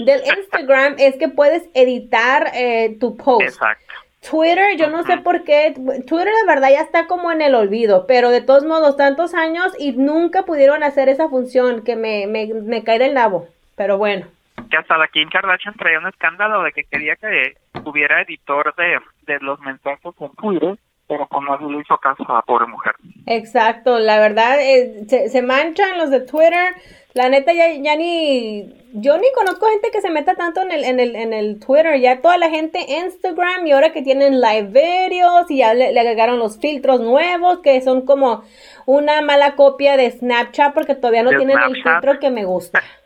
del 0.00 0.22
Instagram 0.38 0.96
es 0.98 1.14
que 1.18 1.28
puedes 1.28 1.68
editar 1.72 2.50
eh, 2.52 2.96
tu 2.98 3.16
post. 3.16 3.42
Exacto. 3.42 3.84
Twitter, 4.28 4.76
yo 4.76 4.88
no 4.88 5.04
sé 5.04 5.18
por 5.18 5.44
qué, 5.44 5.72
Twitter 5.74 6.32
la 6.44 6.54
verdad 6.54 6.70
ya 6.70 6.80
está 6.80 7.06
como 7.06 7.32
en 7.32 7.42
el 7.42 7.56
olvido, 7.56 8.06
pero 8.06 8.30
de 8.30 8.40
todos 8.40 8.64
modos, 8.64 8.96
tantos 8.96 9.34
años 9.34 9.72
y 9.78 9.92
nunca 9.92 10.44
pudieron 10.44 10.84
hacer 10.84 11.08
esa 11.08 11.28
función 11.28 11.82
que 11.82 11.96
me, 11.96 12.28
me, 12.28 12.46
me 12.54 12.84
cae 12.84 13.00
del 13.00 13.14
nabo, 13.14 13.48
pero 13.74 13.98
bueno 13.98 14.26
que 14.70 14.76
hasta 14.76 14.96
la 14.96 15.08
Kim 15.08 15.28
Kardashian 15.28 15.74
traía 15.74 15.98
un 15.98 16.06
escándalo 16.06 16.62
de 16.62 16.72
que 16.72 16.84
quería 16.84 17.16
que 17.16 17.54
hubiera 17.84 18.22
editor 18.22 18.74
de, 18.76 18.98
de 19.26 19.38
los 19.40 19.60
mensajes 19.60 20.14
en 20.18 20.30
Twitter, 20.32 20.78
pero 21.08 21.26
como 21.28 21.56
no 21.56 21.70
le 21.70 21.80
hizo 21.80 21.96
caso 21.98 22.24
a 22.28 22.36
la 22.36 22.42
pobre 22.42 22.66
mujer. 22.66 22.94
Exacto, 23.26 23.98
la 23.98 24.18
verdad, 24.18 24.60
eh, 24.60 25.04
se, 25.08 25.28
se, 25.28 25.42
manchan 25.42 25.98
los 25.98 26.10
de 26.10 26.20
Twitter. 26.20 26.74
La 27.14 27.28
neta, 27.28 27.52
ya, 27.52 27.74
ya 27.74 27.94
ni. 27.96 28.74
Yo 28.94 29.18
ni 29.18 29.30
conozco 29.32 29.66
gente 29.66 29.90
que 29.90 30.00
se 30.00 30.10
meta 30.10 30.34
tanto 30.34 30.62
en 30.62 30.72
el, 30.72 30.84
en 30.84 31.00
el, 31.00 31.14
en 31.14 31.34
el 31.34 31.60
Twitter. 31.60 32.00
Ya 32.00 32.22
toda 32.22 32.38
la 32.38 32.48
gente 32.48 32.78
Instagram 32.88 33.66
y 33.66 33.72
ahora 33.72 33.92
que 33.92 34.02
tienen 34.02 34.40
live 34.40 34.68
videos 34.68 35.50
y 35.50 35.58
ya 35.58 35.74
le, 35.74 35.92
le 35.92 36.00
agregaron 36.00 36.38
los 36.38 36.58
filtros 36.58 37.00
nuevos 37.00 37.58
que 37.60 37.80
son 37.82 38.06
como 38.06 38.44
una 38.86 39.20
mala 39.20 39.54
copia 39.56 39.96
de 39.96 40.10
Snapchat 40.10 40.72
porque 40.72 40.94
todavía 40.94 41.22
no 41.22 41.30
tienen 41.30 41.58
el 41.58 41.82
filtro 41.82 42.18
que 42.18 42.30
me 42.30 42.44
gusta 42.44 42.82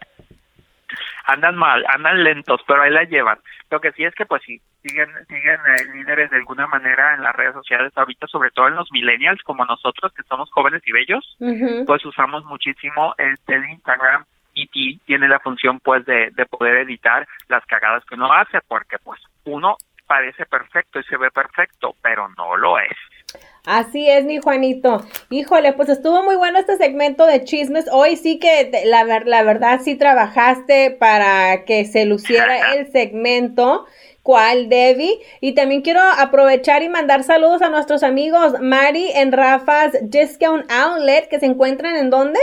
andan 1.26 1.56
mal, 1.56 1.84
andan 1.88 2.24
lentos, 2.24 2.60
pero 2.66 2.82
ahí 2.82 2.90
la 2.90 3.04
llevan. 3.04 3.38
Lo 3.70 3.80
que 3.80 3.92
sí 3.92 4.04
es 4.04 4.14
que 4.14 4.26
pues 4.26 4.42
sí, 4.44 4.60
siguen, 4.82 5.10
siguen 5.28 5.60
eh, 5.66 5.94
líderes 5.94 6.30
de 6.30 6.36
alguna 6.36 6.66
manera 6.66 7.14
en 7.14 7.22
las 7.22 7.34
redes 7.34 7.54
sociales 7.54 7.92
ahorita, 7.96 8.26
sobre 8.28 8.50
todo 8.50 8.68
en 8.68 8.76
los 8.76 8.90
millennials 8.92 9.42
como 9.42 9.64
nosotros 9.64 10.12
que 10.12 10.22
somos 10.22 10.50
jóvenes 10.52 10.82
y 10.86 10.92
bellos, 10.92 11.36
pues 11.86 12.04
usamos 12.04 12.44
muchísimo 12.44 13.14
este, 13.18 13.54
el 13.54 13.68
Instagram 13.70 14.24
y 14.54 14.98
tiene 15.00 15.28
la 15.28 15.40
función 15.40 15.80
pues 15.80 16.06
de, 16.06 16.30
de 16.30 16.46
poder 16.46 16.78
editar 16.78 17.26
las 17.48 17.64
cagadas 17.66 18.04
que 18.06 18.14
uno 18.14 18.32
hace, 18.32 18.60
porque 18.66 18.96
pues 18.98 19.20
uno 19.44 19.76
parece 20.06 20.46
perfecto 20.46 21.00
y 21.00 21.04
se 21.04 21.16
ve 21.16 21.30
perfecto, 21.30 21.94
pero 22.02 22.28
no 22.38 22.56
lo 22.56 22.78
es. 22.78 22.96
Así 23.66 24.08
es, 24.08 24.24
mi 24.24 24.38
Juanito. 24.38 25.04
Híjole, 25.28 25.72
pues 25.72 25.88
estuvo 25.88 26.22
muy 26.22 26.36
bueno 26.36 26.60
este 26.60 26.76
segmento 26.76 27.26
de 27.26 27.42
chismes. 27.42 27.86
Hoy 27.92 28.14
sí 28.14 28.38
que 28.38 28.70
la, 28.84 29.02
la 29.04 29.42
verdad 29.42 29.80
sí 29.80 29.98
trabajaste 29.98 30.92
para 30.92 31.64
que 31.64 31.84
se 31.84 32.06
luciera 32.06 32.74
el 32.76 32.86
segmento. 32.92 33.84
¿Cuál, 34.22 34.68
Debbie? 34.68 35.18
Y 35.40 35.54
también 35.54 35.82
quiero 35.82 36.00
aprovechar 36.00 36.84
y 36.84 36.88
mandar 36.88 37.24
saludos 37.24 37.60
a 37.60 37.68
nuestros 37.68 38.04
amigos 38.04 38.54
Mari 38.60 39.10
en 39.14 39.32
Rafa's 39.32 39.96
Discount 40.00 40.70
Outlet, 40.70 41.28
que 41.28 41.40
se 41.40 41.46
encuentran 41.46 41.96
en 41.96 42.10
dónde? 42.10 42.38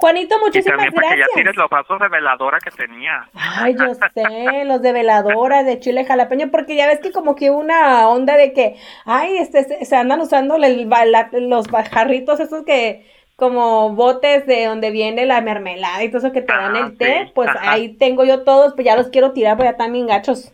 Juanito, 0.00 0.38
muchísimas 0.38 0.80
y 0.80 0.84
también 0.84 0.94
gracias. 0.94 1.28
ya 1.28 1.34
tienes 1.34 1.56
los 1.56 1.68
vasos 1.68 2.00
de 2.00 2.08
veladora 2.08 2.58
que 2.58 2.70
tenía. 2.70 3.28
Ay, 3.34 3.76
yo 3.78 3.92
sé, 4.14 4.64
los 4.64 4.80
de 4.80 4.92
veladora, 4.92 5.62
de 5.62 5.78
chile 5.78 6.06
jalapeño, 6.06 6.50
porque 6.50 6.74
ya 6.74 6.86
ves 6.86 7.00
que 7.00 7.12
como 7.12 7.36
que 7.36 7.50
una 7.50 8.08
onda 8.08 8.38
de 8.38 8.54
que, 8.54 8.76
ay, 9.04 9.36
este, 9.36 9.84
se, 9.84 9.96
andan 9.96 10.20
usando 10.20 10.56
los 10.56 11.68
jarritos 11.90 12.40
esos 12.40 12.64
que 12.64 13.06
como 13.36 13.94
botes 13.94 14.46
de 14.46 14.66
donde 14.66 14.90
viene 14.90 15.26
la 15.26 15.42
mermelada 15.42 16.02
y 16.02 16.08
todo 16.08 16.18
eso 16.18 16.32
que 16.32 16.42
te 16.42 16.52
dan 16.52 16.76
el 16.76 16.84
ah, 16.84 16.92
té, 16.98 17.32
pues 17.34 17.50
ahí 17.60 17.94
tengo 17.96 18.24
yo 18.24 18.42
todos, 18.42 18.74
pues 18.74 18.86
ya 18.86 18.96
los 18.96 19.08
quiero 19.08 19.32
tirar, 19.32 19.56
pues 19.56 19.66
ya 19.66 19.72
están 19.72 19.92
bien 19.92 20.06
gachos. 20.06 20.52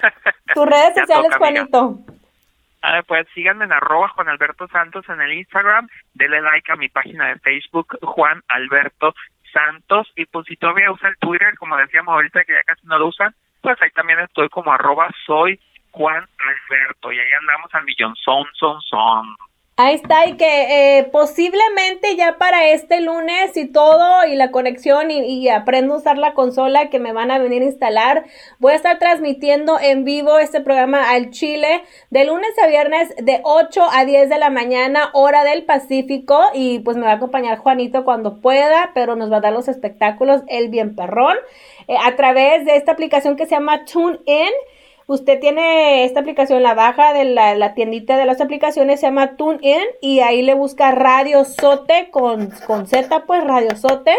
Tus 0.54 0.66
redes 0.66 0.94
sociales, 0.96 1.36
Juanito. 1.36 1.98
Ah, 2.82 3.02
pues 3.06 3.26
síganme 3.34 3.64
en 3.64 3.72
arroba 3.72 4.08
Juan 4.10 4.28
Alberto 4.28 4.68
Santos 4.68 5.08
en 5.08 5.20
el 5.20 5.32
Instagram, 5.32 5.88
denle 6.14 6.40
like 6.40 6.70
a 6.70 6.76
mi 6.76 6.88
página 6.88 7.28
de 7.28 7.38
Facebook, 7.40 7.98
Juan 8.02 8.42
Alberto 8.48 9.14
Santos, 9.52 10.12
y 10.14 10.26
pues 10.26 10.46
si 10.46 10.56
todavía 10.56 10.92
usa 10.92 11.08
el 11.08 11.16
Twitter, 11.18 11.56
como 11.58 11.76
decíamos 11.76 12.12
ahorita 12.12 12.44
que 12.44 12.52
ya 12.52 12.62
casi 12.64 12.86
no 12.86 12.98
lo 12.98 13.08
usan, 13.08 13.34
pues 13.60 13.80
ahí 13.82 13.90
también 13.90 14.20
estoy 14.20 14.48
como 14.48 14.72
arroba 14.72 15.10
soy 15.26 15.58
Juan 15.90 16.24
Alberto, 16.38 17.10
y 17.10 17.18
ahí 17.18 17.32
andamos 17.40 17.74
al 17.74 17.84
millón, 17.84 18.14
son, 18.16 18.46
son, 18.54 18.80
son. 18.82 19.36
Ahí 19.80 19.94
está, 19.94 20.26
y 20.26 20.36
que 20.36 20.98
eh, 20.98 21.04
posiblemente 21.04 22.16
ya 22.16 22.36
para 22.36 22.66
este 22.70 23.00
lunes 23.00 23.56
y 23.56 23.66
todo, 23.66 24.26
y 24.26 24.34
la 24.34 24.50
conexión, 24.50 25.12
y, 25.12 25.48
aprendo 25.50 25.94
a 25.94 25.98
usar 25.98 26.18
la 26.18 26.34
consola 26.34 26.90
que 26.90 26.98
me 26.98 27.12
van 27.12 27.30
a 27.30 27.38
venir 27.38 27.62
a 27.62 27.66
instalar, 27.66 28.24
voy 28.58 28.72
a 28.72 28.74
estar 28.74 28.98
transmitiendo 28.98 29.78
en 29.78 30.02
vivo 30.02 30.40
este 30.40 30.60
programa 30.60 31.08
al 31.12 31.30
Chile 31.30 31.82
de 32.10 32.24
lunes 32.24 32.50
a 32.60 32.66
viernes 32.66 33.14
de 33.18 33.40
8 33.44 33.86
a 33.92 34.04
10 34.04 34.28
de 34.28 34.38
la 34.38 34.50
mañana, 34.50 35.10
hora 35.12 35.44
del 35.44 35.62
Pacífico, 35.64 36.40
y 36.54 36.80
pues 36.80 36.96
me 36.96 37.06
va 37.06 37.12
a 37.12 37.14
acompañar 37.14 37.58
Juanito 37.58 38.02
cuando 38.04 38.40
pueda, 38.40 38.90
pero 38.94 39.14
nos 39.14 39.30
va 39.30 39.36
a 39.36 39.42
dar 39.42 39.52
los 39.52 39.68
espectáculos, 39.68 40.42
el 40.48 40.70
bien 40.70 40.96
perrón, 40.96 41.36
eh, 41.86 41.94
a 42.04 42.16
través 42.16 42.64
de 42.64 42.74
esta 42.74 42.90
aplicación 42.90 43.36
que 43.36 43.44
se 43.44 43.52
llama 43.52 43.84
TuneIn. 43.84 44.50
Usted 45.08 45.40
tiene 45.40 46.04
esta 46.04 46.20
aplicación, 46.20 46.62
la 46.62 46.74
baja 46.74 47.14
de 47.14 47.24
la, 47.24 47.72
tiendita 47.72 48.18
de 48.18 48.26
las 48.26 48.42
aplicaciones, 48.42 49.00
se 49.00 49.06
llama 49.06 49.36
TuneIn 49.36 49.80
y 50.02 50.20
ahí 50.20 50.42
le 50.42 50.52
busca 50.52 50.90
Radio 50.90 51.46
Sote 51.46 52.10
con, 52.10 52.50
con 52.66 52.86
Z, 52.86 53.24
pues 53.24 53.42
Radio 53.42 53.74
Sote. 53.74 54.12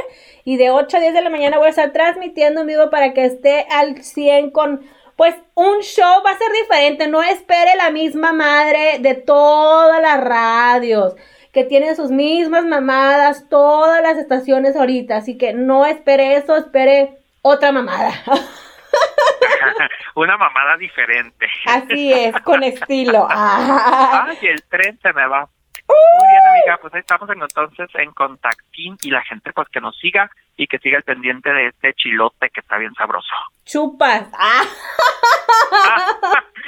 Y 0.45 0.57
de 0.57 0.71
8 0.71 0.97
a 0.97 0.99
10 0.99 1.13
de 1.13 1.21
la 1.21 1.29
mañana 1.29 1.59
voy 1.59 1.67
a 1.67 1.69
estar 1.69 1.91
transmitiendo 1.91 2.61
en 2.61 2.67
vivo 2.67 2.89
para 2.89 3.13
que 3.13 3.25
esté 3.25 3.67
al 3.69 4.01
100 4.01 4.49
con 4.49 4.81
pues 5.15 5.35
un 5.53 5.81
show 5.81 6.23
va 6.25 6.31
a 6.31 6.37
ser 6.39 6.51
diferente, 6.59 7.07
no 7.07 7.21
espere 7.21 7.75
la 7.75 7.91
misma 7.91 8.33
madre 8.33 8.97
de 8.99 9.13
todas 9.13 10.01
las 10.01 10.19
radios. 10.19 11.13
que 11.51 11.65
tienen 11.65 11.95
sus 11.95 12.09
mismas 12.09 12.65
mamadas 12.65 13.47
todas 13.47 14.01
las 14.01 14.17
estaciones 14.17 14.75
ahorita. 14.75 15.17
Así 15.17 15.37
que 15.37 15.53
no 15.53 15.85
espere 15.85 16.35
eso, 16.35 16.55
espere 16.55 17.19
otra 17.43 17.71
mamada. 17.71 18.11
Una 20.15 20.37
mamada 20.37 20.77
diferente. 20.77 21.47
Así 21.65 22.13
es, 22.13 22.35
con 22.41 22.63
estilo. 22.63 23.27
Ay, 23.31 24.37
el 24.41 24.63
tren 24.63 24.99
se 25.01 25.13
me 25.13 25.27
va. 25.27 25.49
Muy 25.89 26.27
bien, 26.27 26.41
amiga, 26.47 26.77
pues 26.81 26.93
ahí 26.93 26.99
estamos 26.99 27.29
entonces 27.29 27.89
en 27.95 28.11
contactín 28.11 28.95
y 29.01 29.09
la 29.09 29.23
gente 29.23 29.51
pues 29.53 29.67
que 29.69 29.81
nos 29.81 29.97
siga 29.97 30.29
y 30.55 30.67
que 30.67 30.77
siga 30.79 30.97
el 30.97 31.03
pendiente 31.03 31.51
de 31.51 31.67
este 31.67 31.93
chilote 31.93 32.49
que 32.49 32.59
está 32.59 32.77
bien 32.77 32.93
sabroso. 32.95 33.33
Chupas. 33.65 34.27
Ah. 34.41 34.63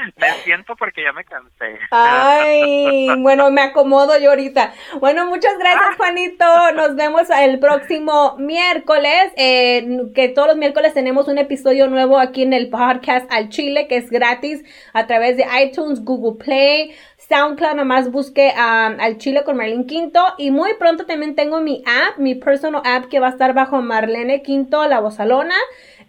me 0.17 0.31
siento 0.43 0.75
porque 0.75 1.03
ya 1.03 1.13
me 1.13 1.23
cansé. 1.23 1.79
Ay, 1.91 3.07
bueno, 3.19 3.49
me 3.51 3.61
acomodo 3.61 4.17
yo 4.19 4.29
ahorita. 4.29 4.73
Bueno, 4.99 5.25
muchas 5.27 5.57
gracias, 5.57 5.95
Juanito. 5.97 6.45
Nos 6.73 6.95
vemos 6.95 7.29
el 7.29 7.59
próximo 7.59 8.35
miércoles. 8.37 9.31
Eh, 9.37 10.11
que 10.13 10.29
todos 10.29 10.49
los 10.49 10.57
miércoles 10.57 10.93
tenemos 10.93 11.27
un 11.27 11.37
episodio 11.37 11.87
nuevo 11.87 12.19
aquí 12.19 12.43
en 12.43 12.53
el 12.53 12.69
podcast 12.69 13.31
Al 13.31 13.49
Chile, 13.49 13.87
que 13.87 13.97
es 13.97 14.09
gratis 14.09 14.63
a 14.93 15.07
través 15.07 15.37
de 15.37 15.45
iTunes, 15.63 16.03
Google 16.03 16.43
Play. 16.43 16.95
SoundCloud, 17.31 17.75
nomás 17.75 18.11
busque 18.11 18.51
um, 18.57 18.99
al 18.99 19.17
Chile 19.17 19.43
con 19.45 19.55
Marlene 19.55 19.85
Quinto. 19.85 20.19
Y 20.37 20.51
muy 20.51 20.73
pronto 20.77 21.05
también 21.05 21.33
tengo 21.33 21.61
mi 21.61 21.81
app, 21.85 22.17
mi 22.17 22.35
personal 22.35 22.81
app 22.83 23.05
que 23.05 23.21
va 23.21 23.27
a 23.27 23.29
estar 23.29 23.53
bajo 23.53 23.81
Marlene 23.81 24.41
Quinto, 24.41 24.85
la 24.87 24.99
Bozalona 24.99 25.55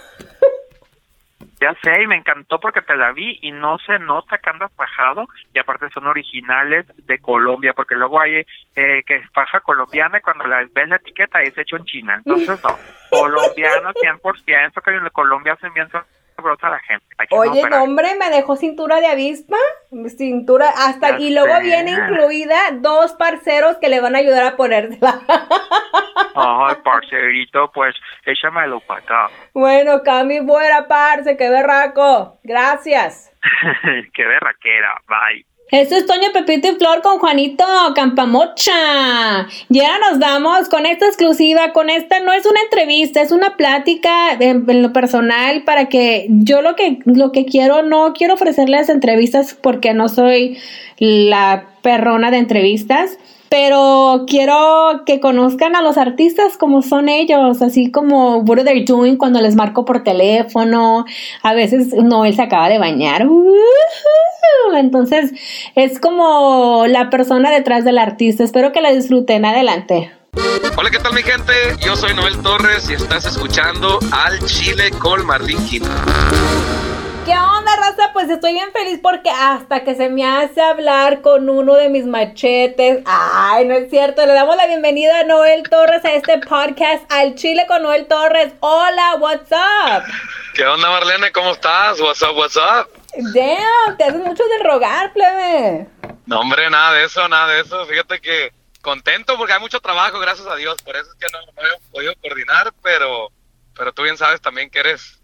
Ya 1.60 1.74
sé, 1.82 2.02
y 2.02 2.06
me 2.06 2.16
encantó 2.16 2.60
porque 2.60 2.82
te 2.82 2.96
la 2.96 3.12
vi 3.12 3.38
y 3.42 3.50
no 3.50 3.78
se 3.78 3.98
nota 3.98 4.38
que 4.38 4.50
andas 4.50 4.72
fajado 4.76 5.26
y 5.52 5.58
aparte 5.58 5.90
son 5.90 6.06
originales 6.06 6.86
de 7.06 7.18
Colombia, 7.18 7.72
porque 7.72 7.96
luego 7.96 8.20
hay 8.20 8.44
eh, 8.76 9.02
que 9.04 9.16
es 9.16 9.30
faja 9.32 9.60
colombiana 9.60 10.18
y 10.18 10.20
cuando 10.20 10.44
la 10.44 10.64
ves 10.72 10.88
la 10.88 10.96
etiqueta 10.96 11.42
es 11.42 11.58
hecho 11.58 11.76
en 11.76 11.84
China. 11.84 12.22
Entonces, 12.24 12.62
no, 12.62 12.78
colombiano 13.10 13.92
100%, 13.92 14.82
que 14.82 14.90
en 14.90 15.08
Colombia 15.10 15.54
hacen 15.54 15.74
bien 15.74 15.88
sabrosa 16.38 16.70
la 16.70 16.78
gente. 16.80 17.04
Oye, 17.30 17.68
no, 17.68 17.82
hombre, 17.82 18.14
me 18.14 18.30
dejó 18.30 18.54
cintura 18.56 19.00
de 19.00 19.08
avispa, 19.08 19.56
cintura 20.16 20.68
hasta, 20.68 21.18
y 21.18 21.34
luego 21.34 21.60
viene 21.60 21.90
incluida 21.90 22.56
dos 22.74 23.12
parceros 23.14 23.76
que 23.78 23.88
le 23.88 24.00
van 24.00 24.14
a 24.14 24.18
ayudar 24.18 24.44
a 24.44 24.56
ponérsela. 24.56 25.20
Ay, 26.34 26.76
parcerito, 26.84 27.70
pues 27.72 27.96
échamelo 28.24 28.80
para 28.80 29.00
acá. 29.00 29.30
Bueno, 29.52 30.02
Cami, 30.04 30.40
fuera, 30.46 30.86
parce, 30.86 31.36
qué 31.36 31.50
berraco. 31.50 32.38
Gracias. 32.44 33.32
qué 34.14 34.24
berraquera, 34.24 35.00
bye. 35.08 35.44
Esto 35.70 35.96
es 35.96 36.06
Toño 36.06 36.28
Pepito 36.32 36.68
y 36.68 36.76
Flor 36.76 37.02
con 37.02 37.18
Juanito 37.18 37.62
Campamocha. 37.94 39.46
Ya 39.68 39.98
nos 39.98 40.18
damos 40.18 40.70
con 40.70 40.86
esta 40.86 41.04
exclusiva, 41.04 41.74
con 41.74 41.90
esta 41.90 42.20
no 42.20 42.32
es 42.32 42.46
una 42.46 42.62
entrevista, 42.62 43.20
es 43.20 43.32
una 43.32 43.54
plática 43.58 44.32
en, 44.32 44.64
en, 44.66 44.82
lo 44.82 44.94
personal 44.94 45.64
para 45.64 45.90
que 45.90 46.26
yo 46.30 46.62
lo 46.62 46.74
que 46.74 47.00
lo 47.04 47.32
que 47.32 47.44
quiero 47.44 47.82
no 47.82 48.14
quiero 48.14 48.34
ofrecerles 48.34 48.88
entrevistas 48.88 49.58
porque 49.60 49.92
no 49.92 50.08
soy 50.08 50.56
la 50.98 51.66
perrona 51.82 52.30
de 52.30 52.38
entrevistas 52.38 53.18
pero 53.48 54.24
quiero 54.26 55.02
que 55.06 55.20
conozcan 55.20 55.76
a 55.76 55.82
los 55.82 55.96
artistas 55.98 56.56
como 56.56 56.82
son 56.82 57.08
ellos, 57.08 57.62
así 57.62 57.90
como 57.90 58.38
what 58.38 58.60
are 58.60 58.64
they 58.64 58.84
doing 58.84 59.16
cuando 59.16 59.40
les 59.40 59.54
marco 59.54 59.84
por 59.84 60.04
teléfono. 60.04 61.04
A 61.42 61.54
veces 61.54 61.94
Noel 61.94 62.34
se 62.34 62.42
acaba 62.42 62.68
de 62.68 62.78
bañar. 62.78 63.26
Entonces 64.76 65.32
es 65.74 65.98
como 66.00 66.86
la 66.86 67.10
persona 67.10 67.50
detrás 67.50 67.84
del 67.84 67.98
artista. 67.98 68.44
Espero 68.44 68.72
que 68.72 68.80
la 68.80 68.92
disfruten. 68.92 69.44
Adelante. 69.44 70.12
Hola, 70.76 70.90
¿qué 70.90 70.98
tal 70.98 71.12
mi 71.14 71.22
gente? 71.22 71.52
Yo 71.84 71.96
soy 71.96 72.14
Noel 72.14 72.38
Torres 72.38 72.88
y 72.90 72.94
estás 72.94 73.26
escuchando 73.26 73.98
Al 74.12 74.38
Chile 74.46 74.90
con 74.98 75.26
Marlín 75.26 75.58
¿Qué 77.28 77.36
onda, 77.36 77.76
raza? 77.76 78.10
Pues 78.14 78.30
estoy 78.30 78.54
bien 78.54 78.72
feliz 78.72 79.00
porque 79.02 79.28
hasta 79.28 79.84
que 79.84 79.94
se 79.94 80.08
me 80.08 80.24
hace 80.24 80.62
hablar 80.62 81.20
con 81.20 81.50
uno 81.50 81.74
de 81.74 81.90
mis 81.90 82.06
machetes. 82.06 83.02
Ay, 83.04 83.66
no 83.66 83.74
es 83.74 83.90
cierto. 83.90 84.24
Le 84.24 84.32
damos 84.32 84.56
la 84.56 84.66
bienvenida 84.66 85.20
a 85.20 85.24
Noel 85.24 85.62
Torres 85.68 86.02
a 86.06 86.14
este 86.14 86.38
podcast 86.38 87.04
Al 87.12 87.34
Chile 87.34 87.66
con 87.68 87.82
Noel 87.82 88.06
Torres. 88.06 88.54
Hola, 88.60 89.16
what's 89.16 89.52
up? 89.52 90.04
¿Qué 90.54 90.64
onda, 90.64 90.88
Marlene? 90.88 91.30
¿Cómo 91.30 91.50
estás? 91.50 92.00
What's 92.00 92.22
up, 92.22 92.34
what's 92.34 92.56
up? 92.56 92.88
Damn, 93.34 93.98
te 93.98 94.04
haces 94.04 94.24
mucho 94.24 94.44
de 94.44 94.64
rogar, 94.64 95.12
plebe. 95.12 95.86
No, 96.24 96.40
hombre, 96.40 96.70
nada 96.70 96.94
de 96.94 97.04
eso, 97.04 97.28
nada 97.28 97.52
de 97.52 97.60
eso. 97.60 97.84
Fíjate 97.84 98.22
que 98.22 98.54
contento 98.80 99.36
porque 99.36 99.52
hay 99.52 99.60
mucho 99.60 99.80
trabajo, 99.80 100.18
gracias 100.18 100.46
a 100.48 100.56
Dios. 100.56 100.80
Por 100.80 100.96
eso 100.96 101.10
es 101.10 101.16
que 101.16 101.26
no, 101.30 101.40
no 101.40 101.68
he 101.68 101.90
podido 101.90 102.14
coordinar, 102.22 102.72
pero, 102.82 103.30
pero 103.76 103.92
tú 103.92 104.04
bien 104.04 104.16
sabes 104.16 104.40
también 104.40 104.70
que 104.70 104.78
eres 104.78 105.17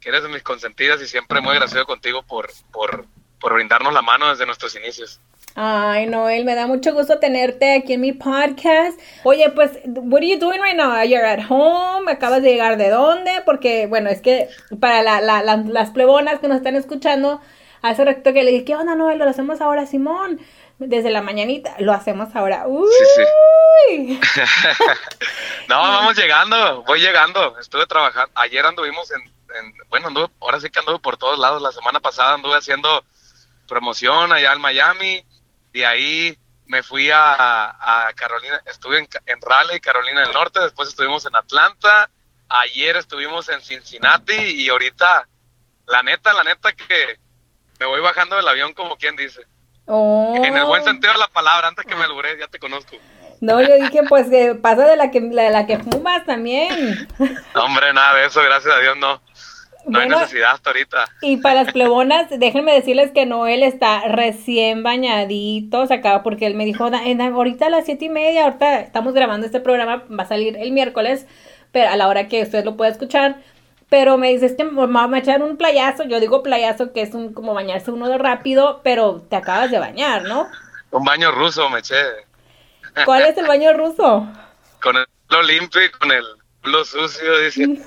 que 0.00 0.08
eres 0.08 0.22
de 0.22 0.28
mis 0.28 0.42
consentidas 0.42 1.00
y 1.02 1.06
siempre 1.06 1.40
muy 1.40 1.52
agradecido 1.52 1.86
contigo 1.86 2.22
por, 2.22 2.50
por, 2.72 3.06
por 3.40 3.54
brindarnos 3.54 3.92
la 3.92 4.02
mano 4.02 4.28
desde 4.28 4.46
nuestros 4.46 4.74
inicios. 4.76 5.20
Ay, 5.54 6.06
Noel, 6.06 6.44
me 6.44 6.54
da 6.54 6.68
mucho 6.68 6.92
gusto 6.92 7.18
tenerte 7.18 7.74
aquí 7.74 7.94
en 7.94 8.00
mi 8.00 8.12
podcast. 8.12 8.98
Oye, 9.24 9.50
pues, 9.50 9.72
what 9.86 10.18
are 10.18 10.28
you 10.28 10.38
doing 10.38 10.60
right 10.62 10.76
now? 10.76 11.02
You're 11.02 11.26
at 11.26 11.50
home, 11.50 12.10
acabas 12.10 12.42
de 12.42 12.52
llegar 12.52 12.76
de 12.76 12.90
dónde? 12.90 13.42
Porque, 13.44 13.88
bueno, 13.88 14.08
es 14.08 14.20
que 14.20 14.48
para 14.80 15.02
la, 15.02 15.20
la, 15.20 15.56
las 15.56 15.90
plebonas 15.90 16.38
que 16.38 16.46
nos 16.46 16.58
están 16.58 16.76
escuchando, 16.76 17.40
hace 17.82 18.04
rato 18.04 18.32
que 18.32 18.44
le 18.44 18.52
dije, 18.52 18.64
¿qué 18.66 18.76
onda, 18.76 18.94
Noel? 18.94 19.18
Lo 19.18 19.28
hacemos 19.28 19.60
ahora, 19.60 19.86
Simón. 19.86 20.40
Desde 20.78 21.10
la 21.10 21.22
mañanita, 21.22 21.74
lo 21.80 21.92
hacemos 21.92 22.36
ahora. 22.36 22.68
Uy. 22.68 22.88
Sí, 23.16 23.22
sí. 23.96 24.20
no, 25.68 25.80
vamos 25.80 26.16
llegando, 26.16 26.84
voy 26.84 27.00
llegando. 27.00 27.58
Estuve 27.58 27.84
trabajando, 27.86 28.30
ayer 28.36 28.64
anduvimos 28.64 29.10
en 29.10 29.22
bueno, 29.88 30.08
anduve, 30.08 30.28
ahora 30.40 30.60
sí 30.60 30.70
que 30.70 30.80
anduve 30.80 30.98
por 30.98 31.16
todos 31.16 31.38
lados. 31.38 31.62
La 31.62 31.72
semana 31.72 32.00
pasada 32.00 32.34
anduve 32.34 32.56
haciendo 32.56 33.04
promoción 33.66 34.32
allá 34.32 34.52
en 34.52 34.60
Miami. 34.60 35.24
De 35.72 35.86
ahí 35.86 36.38
me 36.66 36.82
fui 36.82 37.10
a, 37.12 38.12
Carolina, 38.16 38.60
estuve 38.66 38.98
en, 38.98 39.08
en, 39.26 39.40
Raleigh, 39.40 39.80
Carolina 39.80 40.20
del 40.22 40.32
Norte. 40.32 40.60
Después 40.60 40.88
estuvimos 40.88 41.24
en 41.26 41.36
Atlanta. 41.36 42.10
Ayer 42.48 42.96
estuvimos 42.96 43.48
en 43.48 43.60
Cincinnati. 43.60 44.34
Y 44.34 44.68
ahorita, 44.68 45.28
la 45.86 46.02
neta, 46.02 46.32
la 46.32 46.44
neta 46.44 46.72
que 46.72 47.18
me 47.78 47.86
voy 47.86 48.00
bajando 48.00 48.36
del 48.36 48.48
avión 48.48 48.72
como 48.74 48.96
quien 48.96 49.16
dice. 49.16 49.42
En 49.86 50.56
el 50.56 50.64
buen 50.66 50.84
sentido 50.84 51.14
de 51.14 51.18
la 51.18 51.28
palabra, 51.28 51.68
antes 51.68 51.86
que 51.86 51.94
me 51.94 52.06
logré, 52.06 52.38
ya 52.38 52.46
te 52.48 52.58
conozco. 52.58 52.96
No, 53.40 53.60
yo 53.62 53.74
dije, 53.76 54.02
pues 54.08 54.28
que 54.28 54.54
pasa 54.54 54.84
de 54.84 54.96
la 54.96 55.10
que, 55.10 55.20
la, 55.20 55.48
la 55.48 55.66
que 55.66 55.78
fumas 55.78 56.26
también. 56.26 57.08
hombre, 57.54 57.92
nada 57.94 58.14
de 58.14 58.26
eso, 58.26 58.42
gracias 58.42 58.74
a 58.74 58.80
Dios, 58.80 58.96
no. 58.98 59.20
No 59.86 60.00
hay 60.00 60.08
necesidad 60.08 60.52
hasta 60.52 60.70
ahorita. 60.70 61.04
Y 61.22 61.38
para 61.38 61.62
las 61.64 61.72
plebonas, 61.72 62.26
déjenme 62.30 62.72
decirles 62.74 63.10
que 63.12 63.24
Noel 63.26 63.62
está 63.62 64.00
recién 64.08 64.82
bañadito, 64.82 65.86
se 65.86 65.94
acaba 65.94 66.22
porque 66.22 66.46
él 66.46 66.54
me 66.54 66.64
dijo, 66.64 66.90
"Da- 66.90 67.04
en- 67.06 67.20
ahorita 67.20 67.66
a 67.66 67.70
las 67.70 67.84
siete 67.86 68.06
y 68.06 68.08
media, 68.10 68.44
ahorita 68.44 68.80
estamos 68.80 69.14
grabando 69.14 69.46
este 69.46 69.60
programa, 69.60 70.04
va 70.10 70.24
a 70.24 70.26
salir 70.26 70.56
el 70.58 70.72
miércoles, 70.72 71.26
pero 71.72 71.90
a 71.90 71.96
la 71.96 72.08
hora 72.08 72.28
que 72.28 72.42
usted 72.42 72.64
lo 72.64 72.76
pueda 72.76 72.90
escuchar. 72.90 73.36
Pero 73.88 74.18
me 74.18 74.28
dice, 74.28 74.44
es 74.46 74.54
que 74.54 74.64
me 74.64 74.86
vamos 74.86 75.14
a 75.14 75.18
echar 75.18 75.42
un 75.42 75.56
playazo, 75.56 76.04
yo 76.04 76.20
digo 76.20 76.42
playazo 76.42 76.92
que 76.92 77.00
es 77.00 77.14
un 77.14 77.32
como 77.32 77.54
bañarse 77.54 77.90
uno 77.90 78.08
de 78.08 78.18
rápido, 78.18 78.80
pero 78.84 79.22
te 79.30 79.36
acabas 79.36 79.70
de 79.70 79.78
bañar, 79.78 80.24
¿no? 80.24 80.46
Un 80.90 81.04
baño 81.04 81.30
ruso 81.32 81.70
me 81.70 81.78
eché. 81.78 81.94
¿Cuál 83.06 83.22
es 83.22 83.38
el 83.38 83.46
baño 83.48 83.72
ruso? 83.72 84.26
Con 84.82 84.96
el 84.96 85.06
limpio 85.46 85.82
y 85.82 85.90
con 85.90 86.12
el 86.12 86.24
culo 86.62 86.84
sucio, 86.84 87.38
dice. 87.38 87.64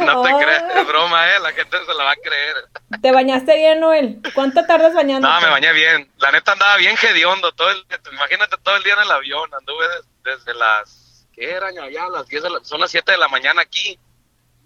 no 0.00 0.22
te 0.22 0.30
Ah. 0.32 0.38
creas, 0.38 0.64
es 0.76 0.86
broma, 0.86 1.28
¿eh? 1.30 1.40
La 1.40 1.52
gente 1.52 1.76
se 1.86 1.94
la 1.94 2.04
va 2.04 2.10
a 2.12 2.16
creer. 2.16 2.54
¿Te 3.00 3.12
bañaste 3.12 3.56
bien, 3.56 3.80
Noel? 3.80 4.20
¿Cuánto 4.34 4.64
tardas 4.66 4.94
bañando? 4.94 5.28
No, 5.28 5.40
me 5.40 5.48
bañé 5.50 5.72
bien. 5.72 6.10
La 6.18 6.30
neta 6.32 6.52
andaba 6.52 6.76
bien 6.76 6.96
hediondo 7.02 7.52
todo 7.52 7.70
el 7.70 7.84
Imagínate 8.12 8.56
todo 8.62 8.76
el 8.76 8.82
día 8.82 8.94
en 8.94 9.00
el 9.00 9.10
avión. 9.10 9.50
Anduve 9.58 9.88
des- 9.88 10.06
desde 10.38 10.54
las... 10.54 11.26
¿Qué 11.34 11.50
eran 11.50 11.76
allá? 11.78 12.08
Las 12.08 12.26
10 12.28 12.42
de 12.44 12.50
la- 12.50 12.64
son 12.64 12.80
las 12.80 12.90
7 12.90 13.12
de 13.12 13.18
la 13.18 13.28
mañana 13.28 13.62
aquí. 13.62 13.98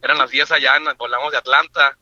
Eran 0.02 0.18
las 0.18 0.30
10 0.30 0.50
allá, 0.52 0.74
volamos 0.96 1.32
de 1.32 1.38
Atlanta. 1.38 1.96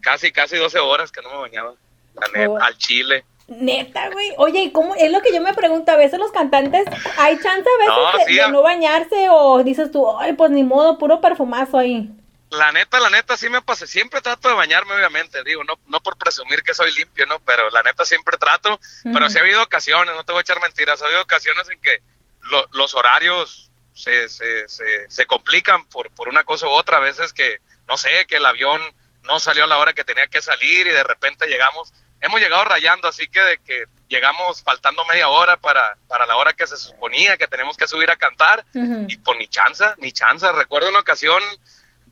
Casi, 0.00 0.32
casi 0.32 0.56
12 0.56 0.78
horas 0.78 1.10
que 1.12 1.20
no 1.22 1.30
me 1.30 1.36
bañaba. 1.38 1.72
La 2.14 2.26
neta, 2.28 2.50
Oh. 2.50 2.58
al 2.62 2.76
chile. 2.78 3.24
Neta, 3.48 4.08
güey. 4.10 4.32
Oye, 4.38 4.60
¿y 4.64 4.72
cómo? 4.72 4.94
Es 4.96 5.10
lo 5.12 5.20
que 5.20 5.32
yo 5.32 5.40
me 5.40 5.54
pregunto. 5.54 5.92
A 5.92 5.96
veces 5.96 6.18
los 6.18 6.32
cantantes, 6.32 6.84
¿hay 7.18 7.38
chance 7.38 7.68
a 7.68 7.78
veces 7.78 7.94
No, 8.12 8.18
de, 8.18 8.24
sí, 8.26 8.34
de 8.34 8.42
a- 8.42 8.48
no 8.48 8.62
bañarse? 8.62 9.28
O 9.30 9.62
dices 9.62 9.90
tú, 9.92 10.18
ay, 10.18 10.32
pues 10.32 10.50
ni 10.50 10.62
modo, 10.64 10.98
puro 10.98 11.20
perfumazo 11.20 11.78
ahí. 11.78 12.10
La 12.50 12.70
neta, 12.70 13.00
la 13.00 13.10
neta, 13.10 13.36
sí 13.36 13.48
me 13.48 13.60
pasé. 13.62 13.86
Siempre 13.86 14.20
trato 14.20 14.48
de 14.48 14.54
bañarme, 14.54 14.94
obviamente. 14.94 15.42
Digo, 15.42 15.64
no, 15.64 15.78
no 15.86 16.00
por 16.00 16.16
presumir 16.16 16.62
que 16.62 16.74
soy 16.74 16.92
limpio, 16.94 17.26
¿no? 17.26 17.40
Pero 17.40 17.70
la 17.70 17.82
neta 17.82 18.04
siempre 18.04 18.38
trato. 18.38 18.78
Pero 19.12 19.28
sí 19.30 19.38
ha 19.38 19.40
habido 19.40 19.62
ocasiones, 19.62 20.14
no 20.14 20.24
te 20.24 20.32
voy 20.32 20.38
a 20.38 20.42
echar 20.42 20.60
mentiras. 20.60 21.02
Ha 21.02 21.06
habido 21.06 21.22
ocasiones 21.22 21.68
en 21.70 21.80
que 21.80 22.00
lo- 22.42 22.68
los 22.72 22.94
horarios 22.94 23.70
se, 23.94 24.28
se, 24.28 24.68
se, 24.68 25.10
se 25.10 25.26
complican 25.26 25.86
por, 25.86 26.10
por 26.12 26.28
una 26.28 26.44
cosa 26.44 26.66
u 26.66 26.70
otra. 26.70 26.98
A 26.98 27.00
veces 27.00 27.32
que, 27.32 27.58
no 27.88 27.96
sé, 27.96 28.26
que 28.26 28.36
el 28.36 28.46
avión 28.46 28.80
no 29.22 29.40
salió 29.40 29.64
a 29.64 29.66
la 29.66 29.78
hora 29.78 29.92
que 29.92 30.04
tenía 30.04 30.28
que 30.28 30.40
salir 30.40 30.86
y 30.86 30.90
de 30.90 31.02
repente 31.02 31.46
llegamos. 31.48 31.92
Hemos 32.20 32.40
llegado 32.40 32.64
rayando, 32.64 33.08
así 33.08 33.26
que 33.28 33.40
de 33.40 33.58
que 33.58 33.84
llegamos 34.08 34.62
faltando 34.62 35.04
media 35.06 35.28
hora 35.28 35.56
para, 35.56 35.98
para 36.06 36.24
la 36.26 36.36
hora 36.36 36.52
que 36.52 36.66
se 36.66 36.76
suponía 36.76 37.36
que 37.36 37.48
tenemos 37.48 37.76
que 37.76 37.88
subir 37.88 38.10
a 38.10 38.16
cantar 38.16 38.64
y 39.10 39.16
pues 39.18 39.36
ni 39.36 39.48
chanza, 39.48 39.96
ni 39.98 40.12
chanza. 40.12 40.52
Recuerdo 40.52 40.88
una 40.90 41.00
ocasión 41.00 41.42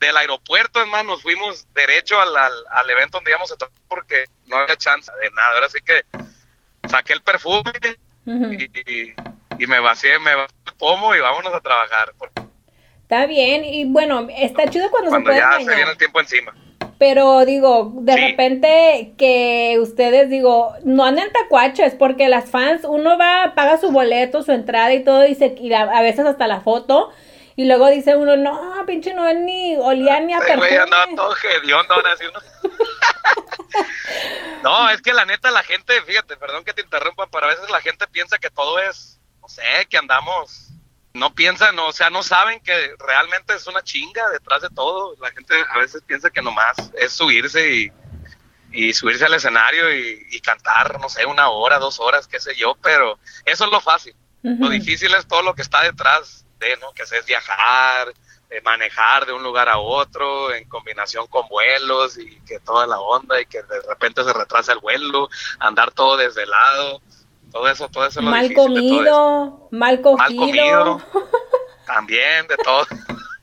del 0.07 0.17
aeropuerto, 0.17 0.81
hermano, 0.81 1.13
nos 1.13 1.23
fuimos 1.23 1.67
derecho 1.75 2.21
al, 2.21 2.37
al, 2.37 2.53
al 2.71 2.91
evento 2.91 3.19
donde 3.19 3.31
íbamos 3.31 3.51
a 3.53 3.57
tocar 3.57 3.75
porque 3.89 4.25
no 4.47 4.57
había 4.57 4.77
chance 4.77 5.11
de 5.23 5.31
nada. 5.31 5.49
Ahora 5.55 5.69
sí 5.69 5.79
que 5.85 6.03
saqué 6.89 7.13
el 7.13 7.23
perfume 7.23 7.73
y, 8.27 8.65
y- 8.91 9.15
y 9.59 9.67
me 9.69 9.79
vacié, 9.81 10.19
me 10.19 10.35
vacié 10.35 10.57
el 10.67 10.73
pomo 10.75 11.15
y 11.15 11.21
vámonos 11.21 11.55
a 11.55 11.61
trabajar. 11.61 12.13
Está 13.03 13.27
bien. 13.27 13.65
Y 13.65 13.85
bueno, 13.85 14.27
está 14.37 14.67
chido 14.69 14.91
cuando, 14.91 15.11
cuando 15.11 15.31
se 15.33 15.41
pueden 15.41 15.59
ya 15.59 15.65
se 15.71 15.77
viene 15.77 15.91
el 15.93 15.99
tiempo 15.99 16.21
encima. 16.21 16.55
Pero 16.99 17.45
digo, 17.45 17.93
de 17.97 18.15
Sí. 18.15 18.21
repente 18.31 19.13
que 19.19 19.77
ustedes, 19.81 20.31
digo, 20.31 20.75
no 20.85 21.05
anden 21.05 21.31
tacuaches, 21.33 21.95
porque 21.95 22.29
las 22.29 22.51
fans, 22.51 22.83
uno 22.85 23.19
va, 23.19 23.53
paga 23.55 23.79
su 23.79 23.91
boleto, 23.91 24.43
su 24.43 24.53
entrada 24.53 24.93
y 24.95 25.05
todo, 25.05 25.27
y, 25.27 25.35
se, 25.35 25.55
y 25.61 25.73
a 25.73 26.01
veces 26.03 26.25
hasta 26.27 26.47
la 26.47 26.61
foto. 26.61 27.13
Y 27.57 27.67
luego 27.67 27.89
dice 27.89 28.17
uno, 28.17 28.37
no, 28.37 28.85
pinche 28.87 29.15
no 29.15 29.33
ni 29.33 29.77
olía 29.77 30.21
ni 30.21 30.35
a 30.35 30.39
Ese 30.39 30.57
güey 30.57 30.77
andaba 30.77 31.07
perfume. 31.07 31.17
todo 31.17 31.37
hediondo, 31.37 31.95
ahora 31.95 32.17
sí 32.17 32.25
uno. 32.27 32.41
no, 34.63 34.91
es 34.91 35.01
que 35.01 35.13
la 35.13 35.25
neta 35.25 35.51
la 35.51 35.63
gente, 35.63 36.01
fíjate, 36.03 36.37
perdón 36.37 36.65
que 36.65 36.73
te 36.73 36.83
interrumpa, 36.83 37.27
pero 37.29 37.47
a 37.47 37.51
veces 37.51 37.71
la 37.71 37.81
gente 37.81 38.07
piensa 38.09 38.39
que 38.39 38.51
todo 38.51 38.79
es, 38.81 39.21
no 39.41 39.49
sé, 39.49 39.63
que 39.89 39.97
andamos, 39.97 40.71
no 41.13 41.33
piensan, 41.33 41.79
o 41.79 41.93
sea, 41.93 42.11
no 42.11 42.25
saben 42.25 42.61
que 42.61 42.97
realmente 42.99 43.55
es 43.55 43.67
una 43.69 43.85
chinga 43.85 44.29
detrás 44.31 44.63
de 44.63 44.71
todo. 44.71 45.15
La 45.21 45.31
gente 45.31 45.55
a 45.71 45.79
veces 45.79 46.03
piensa 46.05 46.31
que 46.31 46.43
nomás 46.43 46.75
es 46.95 47.13
subirse 47.13 47.73
y, 47.73 47.93
y 48.73 48.93
subirse 48.95 49.27
al 49.27 49.35
escenario 49.35 49.95
y, 49.95 50.27
y 50.33 50.41
cantar, 50.41 50.99
no 50.99 51.09
sé, 51.09 51.25
una 51.25 51.51
hora, 51.51 51.79
dos 51.79 52.01
horas, 52.01 52.27
qué 52.27 52.41
sé 52.41 52.57
yo, 52.57 52.75
pero 52.83 53.17
eso 53.45 53.65
es 53.65 53.71
lo 53.71 53.81
fácil. 53.81 54.17
Lo 54.43 54.69
difícil 54.69 55.15
es 55.15 55.27
todo 55.27 55.41
lo 55.41 55.55
que 55.55 55.63
está 55.63 55.83
detrás 55.83 56.44
de, 56.59 56.77
¿no? 56.79 56.93
Que 56.93 57.03
es 57.03 57.27
viajar, 57.27 58.13
eh, 58.51 58.61
manejar 58.63 59.27
de 59.27 59.33
un 59.33 59.43
lugar 59.43 59.69
a 59.69 59.79
otro, 59.79 60.53
en 60.55 60.69
combinación 60.69 61.27
con 61.27 61.49
vuelos 61.49 62.19
y 62.19 62.41
que 62.47 62.59
toda 62.61 62.87
la 62.87 63.01
onda 63.01 63.41
y 63.41 63.47
que 63.47 63.63
de 63.63 63.81
repente 63.89 64.23
se 64.25 64.33
retrasa 64.33 64.73
el 64.73 64.79
vuelo, 64.81 65.29
andar 65.61 65.91
todo 65.93 66.17
desvelado, 66.17 67.01
todo 67.53 67.69
eso, 67.69 67.89
todo 67.89 68.07
eso 68.07 68.21
lo 68.21 68.31
Mal 68.31 68.49
de 68.49 68.55
todo 68.55 68.67
comido, 68.67 69.69
mal 69.71 70.01
cogido. 70.01 70.17
Mal 70.19 70.37
comido, 70.37 71.03
también 71.87 72.47
de 72.49 72.57
todo. 72.59 72.87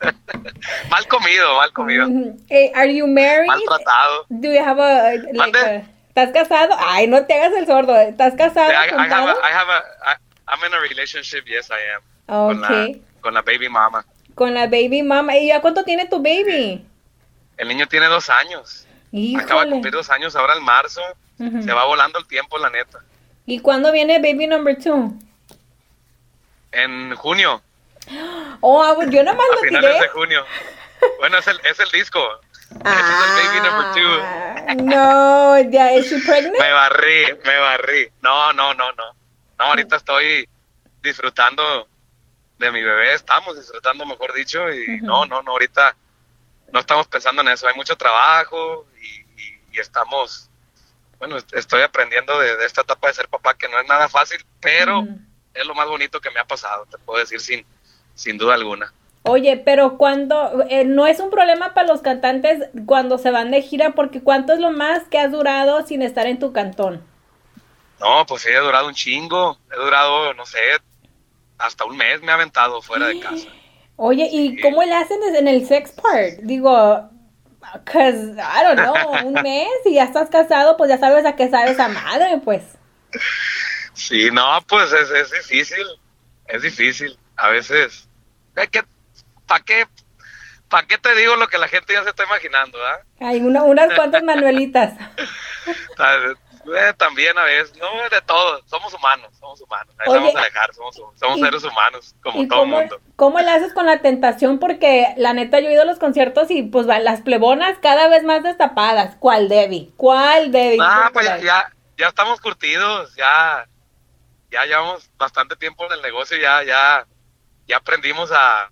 mal 0.90 1.08
comido, 1.08 1.56
mal 1.58 1.72
comido, 1.74 2.08
Ujú. 2.08 2.38
Eh, 2.50 2.72
are 2.76 2.94
you 2.94 3.08
married? 3.08 3.48
maltratado. 3.48 4.26
Do 4.30 4.50
you 4.52 4.60
have 4.64 4.80
a, 4.82 5.14
like 5.16 5.34
Mande. 5.34 5.60
a- 5.60 5.84
¿Estás 6.10 6.32
casado? 6.34 6.76
Ay, 6.78 7.08
no 7.08 7.26
te 7.26 7.34
hagas 7.34 7.54
el 7.54 7.66
sordo. 7.66 7.96
¿Estás 7.96 8.34
casado? 8.36 8.70
I, 8.70 8.74
I 8.74 8.78
have 8.78 8.92
juntado? 8.98 9.30
a, 9.42 9.50
I 9.50 9.54
have 9.54 9.70
a, 9.72 9.80
I- 10.12 10.18
I'm 10.48 10.60
in 10.68 10.74
a 10.74 10.80
relationship, 10.80 11.46
yes 11.48 11.70
I 11.70 11.80
am. 11.96 12.02
Con 12.32 12.62
la, 12.62 12.88
con 13.20 13.34
la 13.34 13.42
baby 13.42 13.68
mama. 13.68 14.06
Con 14.36 14.54
la 14.54 14.66
baby 14.68 15.04
mama. 15.04 15.36
¿Y 15.38 15.52
a 15.52 15.60
cuánto 15.62 15.84
tiene 15.84 16.06
tu 16.08 16.18
baby? 16.22 16.86
El 17.58 17.68
niño 17.68 17.88
tiene 17.88 18.06
dos 18.08 18.30
años. 18.30 18.88
Acaba 18.88 19.12
de 19.12 19.20
Híjole. 19.20 19.70
cumplir 19.72 19.94
dos 19.94 20.10
años 20.10 20.36
ahora 20.36 20.56
en 20.56 20.64
marzo. 20.64 21.02
Ujú. 21.40 21.62
Se 21.64 21.74
va 21.74 21.84
volando 21.86 22.20
el 22.20 22.28
tiempo, 22.28 22.58
la 22.58 22.70
neta. 22.70 23.00
¿Y 23.46 23.60
cuándo 23.60 23.92
viene 23.92 24.20
baby 24.20 24.48
number 24.48 24.78
two? 24.82 25.14
En 26.72 27.14
junio, 27.16 27.62
Oh, 28.62 28.82
ah, 28.84 28.96
yo 29.10 29.24
nomás 29.24 29.46
a 29.52 29.56
lo 29.56 29.62
finales 29.62 29.90
tiré. 29.92 30.02
de 30.04 30.08
junio. 30.10 30.46
Bueno, 31.20 31.38
es 31.38 31.48
el, 31.48 31.60
es 31.70 31.80
el 31.80 31.90
disco. 31.92 32.20
Ese 32.70 33.00
es 33.00 33.20
el 33.28 33.48
baby 33.48 33.68
number 33.68 33.94
two. 33.94 34.22
Ah, 34.68 34.76
No, 34.76 35.70
ya, 35.72 35.92
¿es 35.94 36.10
she 36.10 36.20
pregnant? 36.20 36.58
Me 36.60 36.72
barrí, 36.72 37.26
me 37.46 37.58
barrí. 37.60 38.08
No, 38.22 38.54
no, 38.54 38.74
no, 38.74 38.92
no. 38.94 39.04
No, 39.60 39.66
ahorita 39.66 39.98
estoy 39.98 40.48
disfrutando 41.04 41.88
de 42.62 42.72
mi 42.72 42.82
bebé. 42.82 43.14
Estamos 43.14 43.58
disfrutando, 43.58 44.06
mejor 44.06 44.34
dicho. 44.34 44.72
Y 44.72 45.02
no, 45.02 45.26
no, 45.26 45.42
no, 45.42 45.52
ahorita 45.52 45.96
no 46.72 46.80
estamos 46.80 47.08
pensando 47.08 47.42
en 47.42 47.50
eso. 47.50 47.68
Hay 47.68 47.76
mucho 47.76 47.96
trabajo 47.98 48.88
y, 49.02 49.42
y- 49.42 49.62
y 49.74 49.80
estamos, 49.80 50.50
bueno, 51.20 51.38
est- 51.38 51.54
estoy 51.54 51.82
aprendiendo 51.82 52.40
de, 52.40 52.56
de 52.58 52.66
esta 52.66 52.82
etapa 52.82 53.08
de 53.08 53.14
ser 53.16 53.28
papá, 53.28 53.56
que 53.56 53.68
no 53.68 53.80
es 53.80 53.88
nada 53.88 54.08
fácil, 54.10 54.44
pero 54.62 55.06
es 55.54 55.66
lo 55.66 55.76
más 55.76 55.88
bonito 55.88 56.22
que 56.22 56.32
me 56.32 56.40
ha 56.40 56.46
pasado, 56.46 56.86
te 56.90 56.98
puedo 56.98 57.20
decir 57.20 57.40
sin, 57.42 57.66
sin 58.16 58.38
duda 58.38 58.54
alguna. 58.54 58.94
Oye, 59.24 59.58
pero 59.58 59.98
cuando 59.98 60.66
eh, 60.70 60.84
no 60.84 61.06
es 61.06 61.20
un 61.20 61.30
problema 61.30 61.74
para 61.74 61.88
los 61.88 62.02
cantantes 62.02 62.70
cuando 62.88 63.18
se 63.20 63.30
van 63.32 63.52
de 63.52 63.62
gira, 63.62 63.92
porque 63.92 64.22
¿cuánto 64.24 64.54
es 64.54 64.60
lo 64.60 64.72
más 64.72 65.04
que 65.10 65.20
has 65.20 65.32
durado 65.32 65.86
sin 65.86 66.02
estar 66.02 66.26
en 66.26 66.40
tu 66.40 66.54
cantón? 66.54 67.04
No, 68.00 68.26
pues 68.26 68.42
sí, 68.42 68.50
he 68.50 68.58
durado 68.58 68.88
un 68.88 68.96
chingo. 68.96 69.60
He 69.72 69.76
durado, 69.76 70.34
no 70.34 70.46
sé, 70.46 70.60
hasta 71.62 71.86
un 71.86 71.98
mes 71.98 72.22
me 72.22 72.28
he 72.28 72.32
aventado 72.36 72.82
fuera 72.82 73.08
de 73.08 73.20
casa. 73.20 73.48
Oye, 73.98 74.28
¿y 74.32 74.56
Sí. 74.56 74.62
cómo 74.62 74.82
le 74.84 74.96
hacen 74.96 75.20
en 75.36 75.48
el 75.48 75.68
sex 75.68 75.92
part? 75.92 76.40
Digo, 76.44 77.10
cause, 77.86 78.34
I 78.36 78.64
don't 78.64 78.80
know, 78.80 78.96
un 79.28 79.34
mes 79.44 79.68
y 79.86 79.94
ya 79.96 80.06
estás 80.06 80.30
casado, 80.30 80.76
pues 80.78 80.90
ya 80.90 80.98
sabes 80.98 81.26
a 81.26 81.36
qué 81.36 81.50
sabes 81.50 81.80
a 81.80 81.88
madre, 81.88 82.40
pues. 82.44 82.64
Sí, 83.94 84.30
no, 84.32 84.60
pues 84.68 84.92
es, 84.94 85.12
es 85.12 85.32
difícil. 85.32 85.86
Es 86.48 86.62
difícil. 86.64 87.20
A 87.36 87.50
veces. 87.50 88.08
¿Para 88.56 88.68
qué? 88.68 89.86
¿Para 90.70 90.88
qué 90.88 90.98
te 90.98 91.14
digo 91.16 91.36
lo 91.36 91.48
que 91.50 91.58
la 91.58 91.68
gente 91.68 91.94
ya 91.94 92.02
se 92.04 92.10
está 92.10 92.24
imaginando, 92.24 92.78
ah? 92.84 93.00
Hay 93.20 93.42
una- 93.42 93.64
unas 93.64 93.94
cuantas 93.94 94.24
manuelitas. 94.24 94.94
Eh, 96.66 96.94
también 96.98 97.38
a 97.38 97.44
veces, 97.44 97.76
no, 97.78 97.88
de 98.10 98.22
todo, 98.22 98.62
somos 98.68 98.94
humanos, 98.94 99.32
somos 99.40 99.60
humanos, 99.62 99.94
ahí 100.00 100.08
Oye, 100.10 100.20
vamos 100.20 100.36
a 100.36 100.44
dejar, 100.44 100.74
somos, 100.74 100.96
somos 101.20 101.38
y- 101.38 101.42
seres 101.42 101.64
humanos, 101.64 102.16
como 102.22 102.42
¿Y 102.42 102.48
todo 102.48 102.60
cómo, 102.60 102.78
mundo. 102.78 103.02
cómo 103.16 103.40
le 103.40 103.50
haces 103.52 103.74
con 103.74 103.86
la 103.86 104.02
tentación? 104.02 104.60
Porque 104.60 105.14
la 105.18 105.34
neta 105.34 105.60
yo 105.60 105.70
he 105.70 105.74
ido 105.74 105.82
a 105.82 105.86
los 105.86 106.00
conciertos 106.00 106.52
y 106.52 106.64
pues 106.64 106.86
las 106.86 107.22
plebonas 107.22 107.78
cada 107.82 108.08
vez 108.08 108.24
más 108.24 108.44
destapadas. 108.44 109.16
¿Cuál 109.20 109.50
Debbie? 109.50 109.92
¿Cuál 109.98 110.52
Debbie? 110.52 110.78
Ah, 110.82 111.10
pues 111.14 111.26
ya, 111.26 111.38
ya, 111.38 111.74
ya 111.98 112.08
estamos 112.10 112.40
curtidos, 112.42 113.16
ya, 113.16 113.68
ya 114.52 114.66
llevamos 114.66 115.10
bastante 115.18 115.56
tiempo 115.56 115.86
en 115.86 115.94
el 115.94 116.02
negocio, 116.02 116.38
ya, 116.38 116.64
ya, 116.64 117.06
ya 117.68 117.78
aprendimos 117.78 118.32
a, 118.32 118.70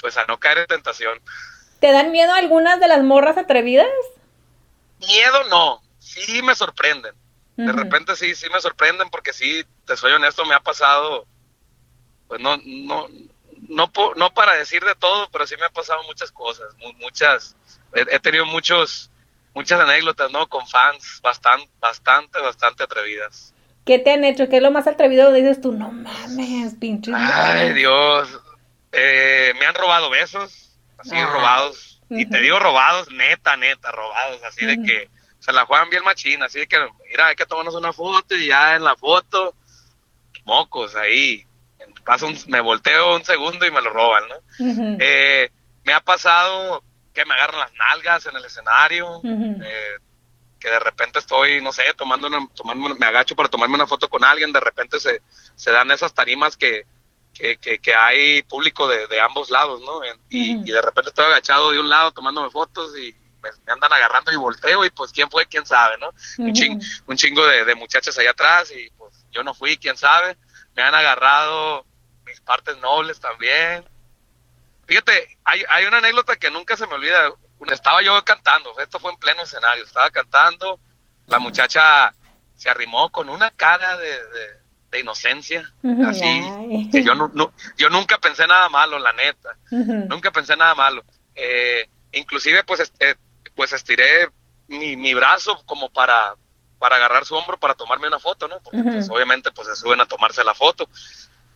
pues 0.00 0.16
a 0.16 0.24
no 0.26 0.38
caer 0.38 0.58
en 0.58 0.66
tentación. 0.66 1.20
¿Te 1.80 1.92
dan 1.92 2.12
miedo 2.12 2.32
algunas 2.32 2.80
de 2.80 2.88
las 2.88 3.02
morras 3.02 3.36
atrevidas? 3.36 3.86
Miedo 5.00 5.44
no, 5.50 5.82
sí 6.04 6.42
me 6.42 6.54
sorprenden. 6.54 7.14
De 7.56 7.70
repente 7.72 8.16
sí, 8.16 8.34
sí 8.34 8.46
me 8.52 8.60
sorprenden 8.60 9.08
porque 9.10 9.32
sí, 9.32 9.64
te 9.86 9.96
soy 9.96 10.12
honesto, 10.12 10.44
me 10.44 10.54
ha 10.54 10.60
pasado, 10.60 11.26
pues 12.26 12.40
no, 12.40 12.56
no, 12.64 13.06
no, 13.68 13.90
no 14.16 14.34
para 14.34 14.54
decir 14.54 14.84
de 14.84 14.94
todo, 14.96 15.28
pero 15.30 15.46
sí 15.46 15.54
me 15.58 15.66
han 15.66 15.72
pasado 15.72 16.02
muchas 16.04 16.32
cosas, 16.32 16.74
mu- 16.78 16.92
muchas, 16.94 17.54
he, 17.94 18.00
he 18.12 18.18
tenido 18.18 18.44
muchos, 18.44 19.10
muchas 19.54 19.80
anécdotas, 19.80 20.32
¿no? 20.32 20.48
Con 20.48 20.66
fans 20.66 21.20
bastante, 21.22 21.70
bastante, 21.80 22.40
bastante 22.40 22.82
atrevidas. 22.82 23.54
¿Qué 23.84 23.98
te 24.00 24.10
han 24.12 24.24
hecho? 24.24 24.48
¿Qué 24.48 24.56
es 24.56 24.62
lo 24.62 24.70
más 24.72 24.86
atrevido? 24.88 25.32
Dices 25.32 25.60
tú, 25.60 25.72
no 25.72 25.92
mames, 25.92 26.74
pinche. 26.80 27.12
Ay, 27.14 27.72
Dios. 27.74 28.28
Eh, 28.92 29.52
me 29.60 29.66
han 29.66 29.74
robado 29.74 30.10
besos, 30.10 30.76
así 30.98 31.14
Ah. 31.14 31.26
robados. 31.26 32.00
Y 32.10 32.26
te 32.26 32.38
digo 32.40 32.58
robados, 32.58 33.10
neta, 33.10 33.56
neta, 33.56 33.90
robados, 33.92 34.42
así 34.44 34.64
de 34.66 34.82
que 34.82 35.10
se 35.44 35.52
la 35.52 35.66
juegan 35.66 35.90
bien 35.90 36.02
machina, 36.04 36.46
así 36.46 36.66
que, 36.66 36.78
mira, 37.10 37.26
hay 37.26 37.36
que 37.36 37.44
tomarnos 37.44 37.74
una 37.74 37.92
foto 37.92 38.34
y 38.34 38.46
ya 38.46 38.76
en 38.76 38.84
la 38.84 38.96
foto, 38.96 39.54
mocos 40.44 40.94
ahí. 40.96 41.44
Paso 42.04 42.26
un- 42.26 42.38
me 42.48 42.60
volteo 42.60 43.16
un 43.16 43.24
segundo 43.24 43.66
y 43.66 43.70
me 43.70 43.82
lo 43.82 43.90
roban, 43.90 44.24
¿no? 44.28 44.34
Eh, 45.00 45.50
me 45.84 45.92
ha 45.92 46.00
pasado 46.00 46.82
que 47.12 47.24
me 47.24 47.34
agarran 47.34 47.60
las 47.60 47.72
nalgas 47.74 48.26
en 48.26 48.36
el 48.36 48.44
escenario, 48.44 49.20
eh, 49.64 49.96
que 50.58 50.70
de 50.70 50.78
repente 50.80 51.18
estoy, 51.18 51.60
no 51.62 51.72
sé, 51.72 51.82
tomando 51.96 52.26
una, 52.26 52.48
tomando, 52.54 52.94
me 52.94 53.06
agacho 53.06 53.36
para 53.36 53.48
tomarme 53.50 53.74
una 53.74 53.86
foto 53.86 54.08
con 54.08 54.24
alguien, 54.24 54.50
de 54.52 54.60
repente 54.60 54.98
se, 54.98 55.20
se 55.54 55.70
dan 55.70 55.90
esas 55.90 56.14
tarimas 56.14 56.56
que, 56.56 56.86
que, 57.34 57.56
que, 57.58 57.78
que 57.80 57.94
hay 57.94 58.42
público 58.44 58.88
de, 58.88 59.06
de 59.08 59.20
ambos 59.20 59.50
lados, 59.50 59.80
¿no? 59.82 60.00
Y, 60.30 60.52
y 60.64 60.72
de 60.72 60.80
repente 60.80 61.10
estoy 61.10 61.26
agachado 61.26 61.70
de 61.70 61.80
un 61.80 61.88
lado 61.90 62.12
tomándome 62.12 62.48
fotos 62.50 62.96
y 62.98 63.14
me, 63.44 63.50
me 63.66 63.72
andan 63.72 63.92
agarrando 63.92 64.32
y 64.32 64.36
volteo 64.36 64.84
y 64.84 64.90
pues 64.90 65.12
quién 65.12 65.30
fue, 65.30 65.46
quién 65.46 65.66
sabe, 65.66 65.98
¿no? 65.98 66.10
un, 66.38 66.52
ching- 66.54 67.02
un 67.06 67.16
chingo 67.16 67.46
de, 67.46 67.64
de 67.64 67.74
muchachas 67.74 68.18
allá 68.18 68.30
atrás 68.30 68.72
y 68.72 68.90
pues 68.96 69.14
yo 69.30 69.42
no 69.44 69.54
fui, 69.54 69.76
quién 69.76 69.96
sabe. 69.96 70.36
Me 70.74 70.82
han 70.82 70.94
agarrado 70.94 71.84
mis 72.24 72.40
partes 72.40 72.76
nobles 72.78 73.20
también. 73.20 73.84
Fíjate, 74.86 75.38
hay, 75.44 75.62
hay 75.68 75.86
una 75.86 75.98
anécdota 75.98 76.36
que 76.36 76.50
nunca 76.50 76.76
se 76.76 76.86
me 76.86 76.94
olvida. 76.94 77.32
Estaba 77.70 78.02
yo 78.02 78.22
cantando, 78.24 78.78
esto 78.80 78.98
fue 78.98 79.10
en 79.12 79.18
pleno 79.18 79.42
escenario, 79.42 79.84
estaba 79.84 80.10
cantando, 80.10 80.78
la 81.26 81.38
muchacha 81.38 82.12
se 82.56 82.68
arrimó 82.68 83.10
con 83.10 83.28
una 83.30 83.50
cara 83.52 83.96
de, 83.96 84.08
de- 84.10 84.64
de 84.90 85.00
inocencia, 85.00 85.72
así, 86.08 86.40
que 86.92 87.02
yo, 87.02 87.14
no, 87.14 87.30
no- 87.34 87.52
yo 87.76 87.88
nunca 87.90 88.18
pensé 88.18 88.46
nada 88.46 88.68
malo, 88.68 88.98
la 88.98 89.12
neta 89.12 89.56
nunca 90.08 90.30
pensé 90.30 90.56
nada 90.56 90.74
malo. 90.74 91.04
Eh, 91.34 91.88
inclusive 92.12 92.62
pues 92.64 92.80
est- 92.80 92.94
eh, 93.02 93.16
pues 93.54 93.72
estiré 93.72 94.28
mi, 94.68 94.96
mi 94.96 95.14
brazo 95.14 95.62
como 95.66 95.90
para 95.90 96.34
para 96.78 96.96
agarrar 96.96 97.24
su 97.24 97.34
hombro 97.34 97.58
para 97.58 97.74
tomarme 97.74 98.08
una 98.08 98.18
foto, 98.18 98.46
¿no? 98.46 98.60
Porque 98.60 98.82
pues 98.82 99.06
Ujú. 99.06 99.14
obviamente 99.14 99.50
pues 99.52 99.68
se 99.68 99.76
suben 99.76 100.00
a 100.02 100.06
tomarse 100.06 100.44
la 100.44 100.54
foto. 100.54 100.86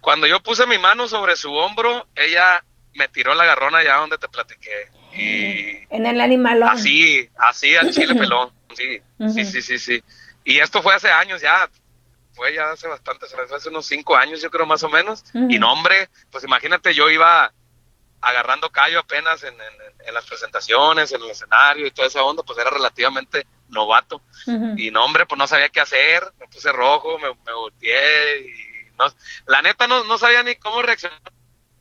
Cuando 0.01 0.27
yo 0.27 0.41
puse 0.43 0.67
mi 0.67 0.79
mano 0.79 1.07
sobre 1.07 1.37
su 1.37 1.53
hombro, 1.53 2.07
ella 2.15 2.65
me 2.95 3.09
tiró 3.09 3.35
la 3.35 3.45
garrona 3.45 3.79
allá 3.79 3.97
donde 3.97 4.17
te 4.17 4.29
platiqué. 4.29 4.91
Y 5.13 5.87
En 5.95 6.07
el 6.07 6.21
animalón. 6.21 6.71
así, 6.71 7.29
así 7.37 7.77
al 7.77 7.91
chile 7.93 8.15
pelón. 8.19 8.53
Sí, 8.75 9.03
Ujú. 9.19 9.31
sí, 9.35 9.45
sí, 9.45 9.61
sí, 9.61 9.79
sí. 9.79 10.03
Y 10.45 10.61
esto 10.61 10.83
fue 10.83 10.95
hace 10.95 11.11
años 11.11 11.43
ya, 11.43 11.69
fue 12.33 12.55
ya 12.55 12.71
hace 12.71 12.89
bastante, 12.89 13.27
hace 13.55 13.69
unos 13.69 13.85
cinco 13.87 14.17
años 14.17 14.41
yo 14.41 14.51
creo 14.51 14.65
más 14.65 14.83
o 14.83 14.89
menos. 14.89 15.25
Ujú. 15.35 15.47
Y 15.51 15.59
no, 15.59 15.71
hombre, 15.73 16.09
pues 16.31 16.43
imagínate, 16.45 16.95
yo 16.95 17.11
iba 17.11 17.53
agarrando 18.21 18.71
callo 18.71 18.99
apenas 19.01 19.43
en, 19.45 19.55
en- 19.55 20.07
en 20.09 20.15
las 20.15 20.25
presentaciones, 20.27 21.13
en 21.13 21.23
el 21.23 21.31
escenario 21.31 21.87
y 21.87 21.91
toda 21.91 22.09
esa 22.09 22.23
onda, 22.23 22.43
pues 22.43 22.59
era 22.59 22.71
relativamente 22.71 23.47
novato. 23.69 24.23
Ujú. 24.47 24.75
Y 24.77 24.91
no, 24.91 25.05
hombre, 25.05 25.27
pues 25.27 25.39
no 25.39 25.47
sabía 25.47 25.69
qué 25.69 25.81
hacer, 25.81 26.23
me 26.41 26.47
puse 26.49 26.73
rojo, 26.73 27.19
me, 27.19 27.29
me 27.47 27.53
volteé 27.53 28.41
y 28.41 28.97
no, 28.99 29.05
la 29.47 29.63
neta 29.63 29.87
no, 29.87 30.05
no 30.05 30.19
sabía 30.19 30.43
ni 30.43 30.55
cómo 30.57 30.83
reaccionar. 30.83 31.21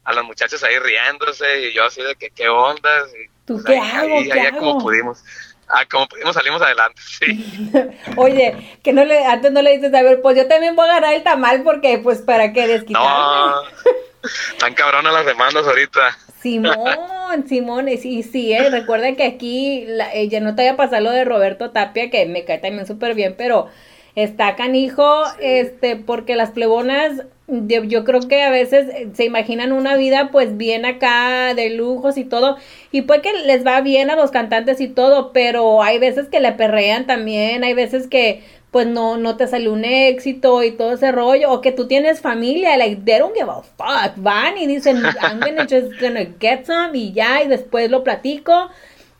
A 0.04 0.14
las 0.14 0.24
muchachas 0.24 0.64
ahí 0.64 0.78
riéndose 0.80 1.68
y 1.68 1.74
yo 1.74 1.84
así 1.84 2.02
de 2.02 2.16
que 2.16 2.30
qué 2.30 2.48
onda. 2.48 2.90
Y, 3.10 3.28
¿Tú 3.46 3.56
pues, 3.56 3.66
qué 3.66 3.78
ahí- 3.80 3.90
hago? 3.98 4.18
ahí- 4.20 4.30
¿Qué 4.30 4.40
ahí 4.40 4.46
hago? 4.48 4.60
como 4.60 4.80
pudimos. 4.80 5.22
Ah, 5.70 5.86
como 5.86 6.08
pudimos 6.08 6.34
salimos 6.34 6.62
adelante, 6.62 7.02
sí. 7.06 7.70
Oye, 8.16 8.78
que 8.84 8.94
no 8.94 9.04
le, 9.04 9.26
antes 9.26 9.52
no 9.52 9.62
le 9.62 9.76
dices, 9.76 9.94
a 9.94 10.02
ver, 10.02 10.22
pues 10.22 10.38
yo 10.38 10.48
también 10.48 10.78
voy 10.78 10.88
a 10.88 10.92
agarrar 10.92 11.14
el 11.16 11.24
tamal 11.24 11.62
porque, 11.64 11.98
pues, 11.98 12.20
¿para 12.22 12.54
qué 12.54 12.68
desquitarme? 12.68 13.06
No, 13.10 13.62
están 14.52 14.74
cabronas 14.74 15.14
las 15.14 15.26
demandas 15.26 15.66
ahorita. 15.66 16.18
Simón, 16.42 17.48
Simón, 17.48 17.90
y 17.90 17.98
sí, 17.98 18.24
sí, 18.24 18.54
eh, 18.54 18.70
recuerda 18.70 19.16
que 19.16 19.24
aquí, 19.24 19.86
la, 19.88 20.14
eh, 20.14 20.28
ya 20.30 20.40
no 20.40 20.56
te 20.56 20.62
vaya 20.62 20.74
a 20.74 20.78
pasar 20.78 21.02
lo 21.02 21.12
de 21.12 21.26
Roberto 21.26 21.72
Tapia, 21.72 22.10
que 22.10 22.26
me 22.26 22.46
cae 22.46 22.60
también 22.60 22.86
súper 22.86 23.16
bien, 23.16 23.36
pero 23.38 23.68
está 24.16 24.56
canijo, 24.56 25.24
este, 25.40 25.96
porque 25.96 26.36
las 26.36 26.52
plebonas, 26.52 27.24
yo, 27.48 27.84
yo 27.84 28.04
creo 28.04 28.22
que 28.28 28.42
a 28.44 28.50
veces 28.50 28.88
eh, 28.90 29.10
se 29.14 29.26
imaginan 29.26 29.72
una 29.72 29.96
vida 29.96 30.30
pues 30.32 30.58
bien 30.58 30.86
acá 30.86 31.54
de 31.54 31.70
lujos 31.70 32.18
y 32.18 32.24
todo, 32.24 32.58
y 32.92 33.02
puede 33.04 33.22
que 33.22 33.34
les 33.46 33.66
va 33.66 33.82
bien 33.82 34.10
a 34.10 34.16
los 34.16 34.32
cantantes 34.32 34.82
y 34.82 34.88
todo, 34.88 35.34
pero 35.34 35.84
hay 35.84 36.00
veces 36.00 36.30
que 36.30 36.40
le 36.40 36.52
perrean 36.54 37.06
también, 37.06 37.64
hay 37.64 37.74
veces 37.74 38.08
que 38.08 38.44
pues 38.72 38.86
no, 38.86 39.18
no 39.18 39.38
te 39.38 39.48
sale 39.48 39.70
un 39.70 39.86
éxito 39.86 40.62
y 40.64 40.72
todo 40.72 40.94
ese 40.94 41.12
rollo, 41.12 41.52
o 41.52 41.62
que 41.62 41.72
tú 41.72 41.88
tienes 41.88 42.22
familia, 42.22 42.78
like, 42.78 43.02
they 43.06 43.20
don't 43.20 43.36
give 43.36 43.50
a 43.50 43.62
fuck, 43.62 44.14
van 44.18 44.58
y 44.58 44.68
dicen, 44.68 45.04
I'm 45.22 45.40
gonna 45.40 45.64
just 45.70 46.00
gonna 46.00 46.26
get 46.40 46.66
some 46.66 46.98
y 46.98 47.14
ya, 47.14 47.42
y 47.42 47.48
después 47.48 47.90
lo 47.90 48.04
platico, 48.04 48.70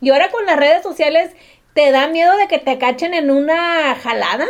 y 0.00 0.10
ahora 0.10 0.30
con 0.30 0.44
las 0.46 0.56
redes 0.56 0.82
sociales, 0.82 1.32
¿te 1.74 1.90
da 1.90 2.08
miedo 2.08 2.36
de 2.36 2.48
que 2.48 2.58
te 2.58 2.78
cachen 2.78 3.14
en 3.14 3.30
una 3.30 3.94
jalada? 3.96 4.46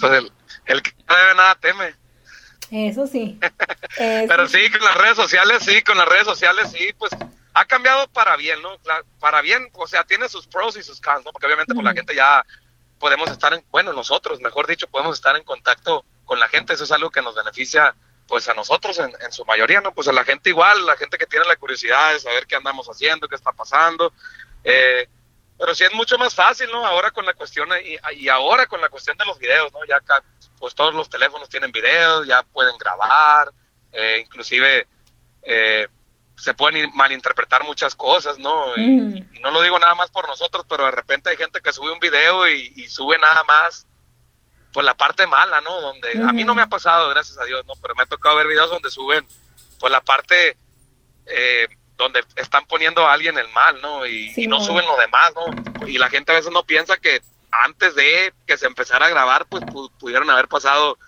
Pues 0.00 0.12
el, 0.12 0.32
el 0.66 0.82
que 0.82 0.92
no 1.08 1.16
debe 1.16 1.34
nada 1.34 1.54
teme. 1.60 1.94
Eso 2.70 3.06
sí. 3.06 3.38
Eso 3.98 4.26
Pero 4.28 4.48
sí, 4.48 4.70
con 4.70 4.84
las 4.84 4.96
redes 4.96 5.16
sociales, 5.16 5.62
sí, 5.62 5.82
con 5.82 5.96
las 5.96 6.08
redes 6.08 6.24
sociales, 6.24 6.72
sí, 6.72 6.92
pues 6.98 7.12
ha 7.54 7.64
cambiado 7.66 8.08
para 8.08 8.36
bien, 8.36 8.60
¿no? 8.62 8.70
Para 9.20 9.40
bien, 9.42 9.68
o 9.74 9.86
sea, 9.86 10.02
tiene 10.04 10.28
sus 10.28 10.46
pros 10.46 10.76
y 10.76 10.82
sus 10.82 11.00
cons, 11.00 11.24
¿no? 11.24 11.30
Porque 11.30 11.46
obviamente 11.46 11.72
pues 11.74 11.84
la 11.84 11.92
gente 11.92 12.14
ya 12.14 12.44
podemos 13.04 13.30
estar 13.30 13.52
en, 13.52 13.62
bueno, 13.70 13.92
nosotros, 13.92 14.40
mejor 14.40 14.66
dicho, 14.66 14.86
podemos 14.86 15.18
estar 15.18 15.36
en 15.36 15.44
contacto 15.44 16.06
con 16.24 16.40
la 16.40 16.48
gente, 16.48 16.72
eso 16.72 16.84
es 16.84 16.90
algo 16.90 17.10
que 17.10 17.20
nos 17.20 17.34
beneficia, 17.34 17.94
pues 18.26 18.48
a 18.48 18.54
nosotros 18.54 18.98
en, 18.98 19.12
en 19.20 19.30
su 19.30 19.44
mayoría, 19.44 19.82
¿no? 19.82 19.92
Pues 19.92 20.08
a 20.08 20.12
la 20.14 20.24
gente 20.24 20.48
igual, 20.48 20.86
la 20.86 20.96
gente 20.96 21.18
que 21.18 21.26
tiene 21.26 21.44
la 21.44 21.56
curiosidad 21.56 22.14
de 22.14 22.20
saber 22.20 22.46
qué 22.46 22.56
andamos 22.56 22.86
haciendo, 22.86 23.28
qué 23.28 23.34
está 23.34 23.52
pasando, 23.52 24.10
eh, 24.64 25.06
pero 25.58 25.74
sí 25.74 25.84
es 25.84 25.92
mucho 25.92 26.16
más 26.16 26.34
fácil, 26.34 26.70
¿no? 26.72 26.86
Ahora 26.86 27.10
con 27.10 27.26
la 27.26 27.34
cuestión, 27.34 27.68
y, 27.84 28.28
ahora 28.30 28.66
con 28.68 28.80
la 28.80 28.88
cuestión 28.88 29.18
de 29.18 29.26
los 29.26 29.38
videos, 29.38 29.70
¿no? 29.74 29.84
Ya 29.84 29.96
acá, 29.96 30.24
pues 30.58 30.74
todos 30.74 30.94
los 30.94 31.10
teléfonos 31.10 31.50
tienen 31.50 31.72
videos, 31.72 32.26
ya 32.26 32.42
pueden 32.42 32.78
grabar, 32.78 33.52
eh, 33.92 34.22
inclusive 34.24 34.88
eh, 35.42 35.88
se 36.36 36.52
pueden 36.54 36.90
malinterpretar 36.94 37.64
muchas 37.64 37.94
cosas, 37.94 38.38
¿no? 38.38 38.76
Y, 38.76 38.80
no 39.40 39.50
lo 39.50 39.62
digo 39.62 39.78
nada 39.78 39.94
más 39.94 40.10
por 40.10 40.26
nosotros, 40.26 40.64
pero 40.68 40.84
de 40.86 40.90
repente 40.90 41.30
hay 41.30 41.36
gente 41.36 41.60
que 41.60 41.72
sube 41.72 41.92
un 41.92 42.00
video 42.00 42.48
y, 42.48 42.72
y 42.76 42.88
sube 42.88 43.18
nada 43.18 43.44
más, 43.44 43.86
pues 44.72 44.84
la 44.86 44.94
parte 44.94 45.26
mala, 45.26 45.60
¿no? 45.60 45.80
Donde 45.80 46.12
a 46.22 46.32
mí 46.32 46.42
no 46.44 46.54
me 46.54 46.62
ha 46.62 46.66
pasado, 46.66 47.08
gracias 47.10 47.38
a 47.38 47.44
Dios, 47.44 47.64
¿no? 47.66 47.74
Pero 47.80 47.94
me 47.94 48.02
ha 48.02 48.06
tocado 48.06 48.36
ver 48.36 48.48
videos 48.48 48.70
donde 48.70 48.90
suben, 48.90 49.26
pues 49.78 49.92
la 49.92 50.00
parte 50.00 50.56
eh, 51.26 51.68
donde 51.96 52.24
están 52.36 52.66
poniendo 52.66 53.06
a 53.06 53.12
alguien 53.12 53.38
el 53.38 53.48
mal, 53.50 53.80
¿no? 53.80 54.04
Y, 54.06 54.32
y 54.36 54.46
no 54.48 54.60
suben 54.60 54.84
lo 54.86 54.96
demás, 54.96 55.32
¿no? 55.36 55.86
Y 55.86 55.98
la 55.98 56.08
gente 56.10 56.32
a 56.32 56.36
veces 56.36 56.50
no 56.52 56.64
piensa 56.64 56.96
que 56.96 57.22
antes 57.52 57.94
de 57.94 58.34
que 58.46 58.56
se 58.56 58.66
empezara 58.66 59.06
a 59.06 59.10
grabar, 59.10 59.46
pues 59.46 59.62
pu- 59.62 59.90
pudieron 60.00 60.28
haber 60.30 60.48
pasado 60.48 60.98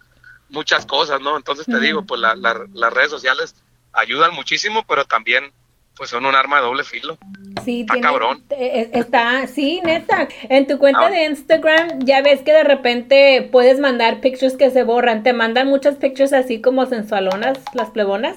muchas 0.51 0.87
cosas, 0.87 1.21
¿no? 1.21 1.37
Entonces 1.37 1.67
te 1.67 1.81
digo, 1.81 2.05
pues 2.07 2.21
la- 2.21 2.37
la- 2.37 2.65
las 2.73 2.93
redes 2.93 3.11
sociales 3.11 3.57
ayudan 3.97 4.35
muchísimo, 4.35 4.85
pero 4.87 5.05
también 5.05 5.53
pues 5.97 6.11
son 6.11 6.27
un 6.27 6.35
arma 6.35 6.57
de 6.57 6.63
doble 6.63 6.85
filo. 6.85 7.17
Sí, 7.65 7.81
Está 7.81 7.95
tiene- 7.95 8.07
cabrón. 8.07 8.45
eh, 8.51 8.91
Está, 8.93 9.47
sí, 9.47 9.81
neta. 9.83 10.29
En 10.51 10.67
tu 10.67 10.79
cuenta 10.79 11.07
Ah. 11.07 11.11
de 11.11 11.25
Instagram 11.25 12.01
ya 12.01 12.21
ves 12.21 12.43
que 12.43 12.53
de 12.53 12.65
repente 12.65 13.49
puedes 13.51 13.81
mandar 13.81 14.21
pictures 14.21 14.57
que 14.59 14.71
se 14.71 14.83
borran. 14.83 15.23
¿Te 15.23 15.33
mandan 15.33 15.69
muchas 15.69 15.97
pictures 15.97 16.35
así 16.35 16.61
como 16.61 16.85
sensualonas, 16.85 17.59
las 17.73 17.91
plebonas? 17.91 18.37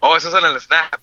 Oh, 0.00 0.16
eso 0.16 0.28
es 0.28 0.34
en 0.44 0.50
el 0.50 0.60
Snap. 0.60 1.00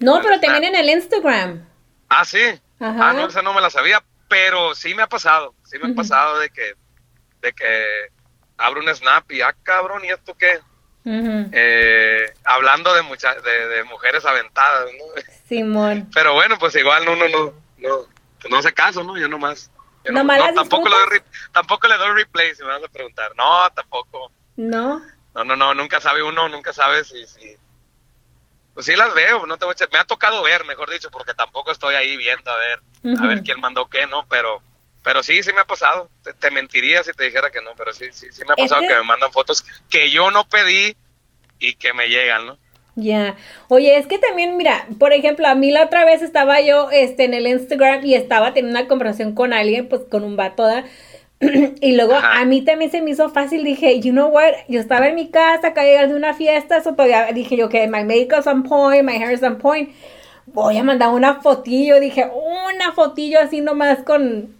No, 0.00 0.16
En 0.16 0.22
pero 0.22 0.40
también 0.40 0.64
Snap. 0.64 0.74
en 0.74 0.80
el 0.80 0.88
Instagram. 0.96 1.68
Ah, 2.08 2.24
sí. 2.24 2.40
Ajá. 2.80 3.10
Ah, 3.10 3.12
no, 3.12 3.26
esa 3.28 3.42
no 3.42 3.52
me 3.52 3.60
la 3.60 3.68
sabía, 3.70 4.02
pero 4.28 4.74
sí 4.74 4.94
me 4.94 5.02
ha 5.02 5.06
pasado, 5.08 5.54
sí 5.64 5.78
me 5.78 5.92
ha 5.92 5.94
pasado 5.94 6.38
de 6.38 6.48
que, 6.50 6.72
de 7.42 7.52
que 7.52 7.86
abro 8.56 8.80
un 8.80 8.88
Snap 8.94 9.30
y, 9.30 9.42
ah, 9.42 9.54
cabrón, 9.62 10.04
¿y 10.04 10.08
esto 10.08 10.34
qué? 10.34 10.58
Eh, 11.06 12.32
hablando 12.44 12.94
de, 12.94 13.02
mucha, 13.02 13.34
de, 13.34 13.68
de 13.68 13.84
mujeres 13.84 14.24
aventadas, 14.24 14.86
¿no? 14.98 15.22
Simón. 15.48 16.08
Pero 16.14 16.32
bueno, 16.34 16.58
pues 16.58 16.74
igual 16.76 17.04
no, 17.04 17.14
no, 17.16 17.28
no, 17.28 18.06
no, 18.48 18.56
hace 18.56 18.72
caso, 18.72 19.04
¿no? 19.04 19.18
Yo 19.18 19.28
nomás. 19.28 19.70
yo 20.04 20.12
no- 20.12 20.20
¿Nomás 20.20 20.38
no, 20.38 20.54
tampoco, 20.54 20.88
le 20.88 20.96
doy, 20.96 21.22
tampoco 21.52 21.88
le 21.88 21.96
doy 21.98 22.12
replay 22.14 22.54
si 22.54 22.62
me 22.62 22.68
vas 22.68 22.82
a 22.84 22.88
preguntar. 22.88 23.32
No, 23.36 23.70
tampoco. 23.74 24.32
¿No? 24.56 25.02
No, 25.34 25.44
no, 25.44 25.56
no, 25.56 25.74
nunca 25.74 26.00
sabe 26.00 26.22
uno, 26.22 26.48
nunca 26.48 26.72
sabe 26.72 27.04
si, 27.04 27.26
si. 27.26 27.56
Pues 28.72 28.86
sí 28.86 28.96
las 28.96 29.14
veo, 29.14 29.46
no 29.46 29.56
te 29.56 29.64
voy 29.66 29.74
a 29.78 29.86
Me 29.92 29.98
ha 29.98 30.04
tocado 30.04 30.42
ver, 30.42 30.64
mejor 30.64 30.90
dicho, 30.90 31.10
porque 31.10 31.34
tampoco 31.34 31.70
estoy 31.70 31.94
ahí 31.94 32.16
viendo 32.16 32.50
a 32.50 32.56
ver, 32.58 32.80
a 33.20 33.26
ver 33.26 33.42
quién 33.42 33.60
mandó 33.60 33.88
qué, 33.88 34.06
¿no? 34.06 34.26
Pero, 34.28 34.62
pero 35.04 35.22
sí, 35.22 35.40
sí 35.44 35.52
me 35.52 35.60
ha 35.60 35.64
pasado. 35.66 36.08
Te, 36.24 36.32
te 36.32 36.50
mentiría 36.50 37.04
si 37.04 37.12
te 37.12 37.24
dijera 37.24 37.50
que 37.52 37.60
no, 37.62 37.70
pero 37.76 37.92
sí, 37.92 38.06
sí, 38.10 38.26
sí 38.32 38.42
me 38.44 38.54
ha 38.54 38.56
pasado 38.56 38.80
que- 38.80 38.88
que 38.88 38.94
me 38.94 39.04
mandan 39.04 39.30
fotos 39.30 39.64
que 39.88 40.10
yo 40.10 40.32
no 40.32 40.48
pedí 40.48 40.96
y 41.60 41.74
que 41.74 41.92
me 41.92 42.08
llegan, 42.08 42.46
¿no? 42.46 42.58
Ya. 42.96 43.36
Oye, 43.68 43.96
es 43.96 44.06
que 44.06 44.18
también, 44.18 44.56
mira, 44.56 44.86
por 44.98 45.12
ejemplo, 45.12 45.46
a 45.48 45.54
mí 45.54 45.70
la 45.70 45.84
otra 45.84 46.04
vez 46.04 46.22
estaba 46.22 46.60
yo 46.60 46.90
este, 46.90 47.24
en 47.24 47.34
el 47.34 47.46
Instagram 47.46 48.04
y 48.04 48.14
estaba 48.14 48.54
teniendo 48.54 48.78
una 48.78 48.88
conversación 48.88 49.34
con 49.34 49.52
alguien, 49.52 49.88
pues 49.88 50.02
con 50.10 50.24
un 50.24 50.36
vato, 50.36 50.64
¿da? 50.64 50.84
y 51.80 51.96
luego 51.96 52.14
Ajá. 52.14 52.38
a 52.40 52.44
mí 52.44 52.62
también 52.62 52.90
se 52.92 53.02
me 53.02 53.10
hizo 53.10 53.28
fácil, 53.30 53.64
dije, 53.64 53.98
you 54.00 54.12
know 54.12 54.28
what, 54.28 54.54
yo 54.68 54.78
estaba 54.80 55.08
en 55.08 55.16
mi 55.16 55.28
casa, 55.30 55.68
acá 55.68 55.82
llegar 55.82 56.08
de 56.08 56.14
una 56.14 56.34
fiesta, 56.34 56.76
eso 56.76 56.92
todavía 56.92 57.26
dije 57.32 57.56
yo 57.56 57.68
que 57.68 57.86
my 57.88 58.04
makeup's 58.04 58.46
on 58.46 58.62
point, 58.62 59.02
my 59.04 59.16
hair 59.18 59.32
is 59.32 59.42
on 59.42 59.58
point, 59.58 59.90
voy 60.46 60.78
a 60.78 60.84
mandar 60.84 61.08
una 61.10 61.40
fotillo, 61.42 61.98
dije, 61.98 62.30
una 62.32 62.92
fotillo 62.92 63.40
así 63.40 63.60
nomás 63.60 64.04
con, 64.04 64.54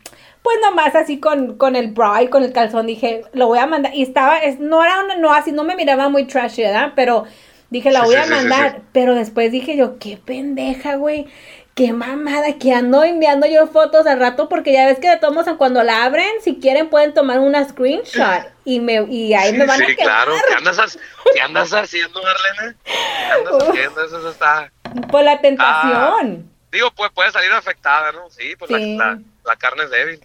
pues 0.44 0.58
nomás 0.60 0.94
así 0.94 1.18
con, 1.18 1.56
con 1.56 1.74
el 1.74 1.92
bra 1.92 2.22
y 2.22 2.28
con 2.28 2.44
el 2.44 2.52
calzón, 2.52 2.86
dije, 2.86 3.22
lo 3.32 3.46
voy 3.46 3.58
a 3.58 3.66
mandar, 3.66 3.94
y 3.94 4.02
estaba, 4.02 4.38
es, 4.38 4.60
no 4.60 4.84
era 4.84 5.02
una, 5.02 5.16
no 5.16 5.32
así, 5.32 5.52
no 5.52 5.64
me 5.64 5.74
miraba 5.74 6.10
muy 6.10 6.26
trashy, 6.26 6.60
¿verdad? 6.62 6.92
Pero 6.94 7.24
dije, 7.70 7.90
la 7.90 8.00
Sí, 8.00 8.06
voy 8.06 8.16
sí, 8.16 8.20
a 8.20 8.26
mandar, 8.26 8.72
sí. 8.76 8.82
pero 8.92 9.14
después 9.14 9.50
dije 9.50 9.74
yo, 9.74 9.98
qué 9.98 10.18
pendeja, 10.22 10.96
güey. 10.96 11.26
Qué 11.74 11.92
mamada, 11.92 12.56
que 12.58 12.72
ando 12.72 13.02
enviando 13.02 13.46
yo 13.48 13.66
fotos 13.66 14.06
al 14.06 14.20
rato 14.20 14.48
porque 14.48 14.72
ya 14.72 14.86
ves 14.86 15.00
que 15.00 15.08
de 15.08 15.16
todos 15.16 15.34
modos 15.34 15.56
cuando 15.56 15.82
la 15.82 16.04
abren, 16.04 16.30
si 16.40 16.60
quieren 16.60 16.88
pueden 16.88 17.14
tomar 17.14 17.40
una 17.40 17.68
screenshot 17.68 18.46
y 18.64 18.78
me 18.78 19.02
y 19.10 19.34
ahí 19.34 19.52
me 19.54 19.66
van 19.66 19.82
a 19.82 19.86
sí, 19.86 19.96
quemar 19.96 20.24
claro. 20.26 20.34
¿Qué 20.46 20.54
andas, 20.54 20.98
qué 21.34 21.40
andas 21.40 21.72
haciendo, 21.72 22.20
Marlene? 22.22 22.76
¿Qué 22.84 23.32
andas 23.32 23.68
haciendo? 23.68 24.04
Eso 24.04 24.30
está... 24.30 24.70
por 25.10 25.24
la 25.24 25.40
tentación. 25.40 26.48
Digo, 26.70 26.92
pues 26.94 27.10
puede 27.12 27.32
salir 27.32 27.50
afectada, 27.50 28.12
¿no? 28.12 28.30
Sí, 28.30 28.54
pues 28.56 28.70
la-. 28.70 28.78
La, 28.78 29.18
la 29.44 29.56
carne 29.56 29.82
es 29.82 29.90
débil. 29.90 30.20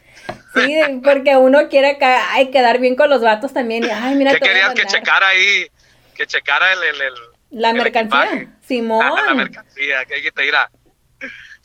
Sí, 0.54 0.80
porque 1.04 1.38
uno 1.38 1.68
quiere 1.70 1.98
ca- 1.98 2.32
ay, 2.34 2.50
quedar 2.52 2.80
bien 2.80 2.96
con 2.96 3.10
los 3.10 3.22
vatos 3.22 3.54
también. 3.54 3.84
y, 3.84 3.90
Ay, 3.90 4.16
mira, 4.16 4.32
¿Qué 4.32 4.38
a 4.38 4.40
querías 4.40 4.74
que 4.74 4.86
checara 4.86 5.28
ahí? 5.28 5.68
Que 6.16 6.26
checara 6.26 6.74
el... 6.74 6.84
el, 6.84 7.02
el 7.02 7.14
La 7.52 7.70
el 7.70 7.78
mercancía. 7.78 8.24
equipaje. 8.26 8.48
Simón. 8.66 9.06
Ah, 9.06 9.24
la 9.28 9.34
mercancía, 9.36 10.06
que 10.06 10.16
hay 10.16 10.22
que 10.24 10.32
te 10.32 10.46
irá. 10.48 10.70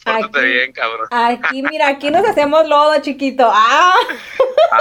Pórtate 0.05 0.39
Aquí. 0.39 0.47
bien, 0.53 0.73
cabrón. 0.73 1.09
Aquí, 1.11 1.63
mira, 1.71 1.89
aquí 1.89 2.11
nos 2.11 2.27
hacemos 2.27 2.69
lodo, 2.69 3.01
chiquito. 3.01 3.51
Ah, 3.53 3.95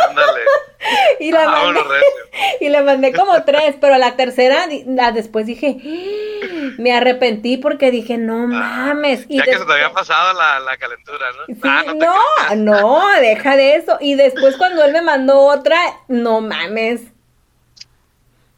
Ándale. 0.09 0.41
y 1.19 1.31
la 1.31 1.47
mandé, 1.47 1.79
y 2.59 2.69
le 2.69 2.81
mandé 2.81 3.13
como 3.13 3.43
tres, 3.43 3.75
pero 3.79 3.97
la 3.97 4.15
tercera, 4.15 4.65
la 4.85 5.11
después 5.11 5.45
dije, 5.45 5.77
"Ah", 5.81 6.73
me 6.77 6.91
arrepentí 6.93 7.57
porque 7.57 7.89
dije, 7.91 8.17
no 8.17 8.47
mames. 8.47 9.25
Y 9.29 9.39
Ah, 9.39 9.43
Ya 9.45 9.51
que 9.53 9.59
se 9.59 9.65
te 9.65 9.73
había 9.73 9.93
pasado 9.93 10.33
la, 10.33 10.59
la 10.59 10.75
calentura, 10.77 11.25
¿no? 11.37 11.45
Sí, 11.55 11.61
Ah, 11.63 12.53
no, 12.55 12.55
no, 12.55 13.07
deja 13.21 13.55
de 13.55 13.75
eso. 13.75 13.97
Y 14.01 14.15
después 14.15 14.57
cuando 14.57 14.83
él 14.83 14.91
me 14.91 15.01
mandó 15.01 15.39
otra, 15.41 15.77
no 16.09 16.41
mames. 16.41 17.01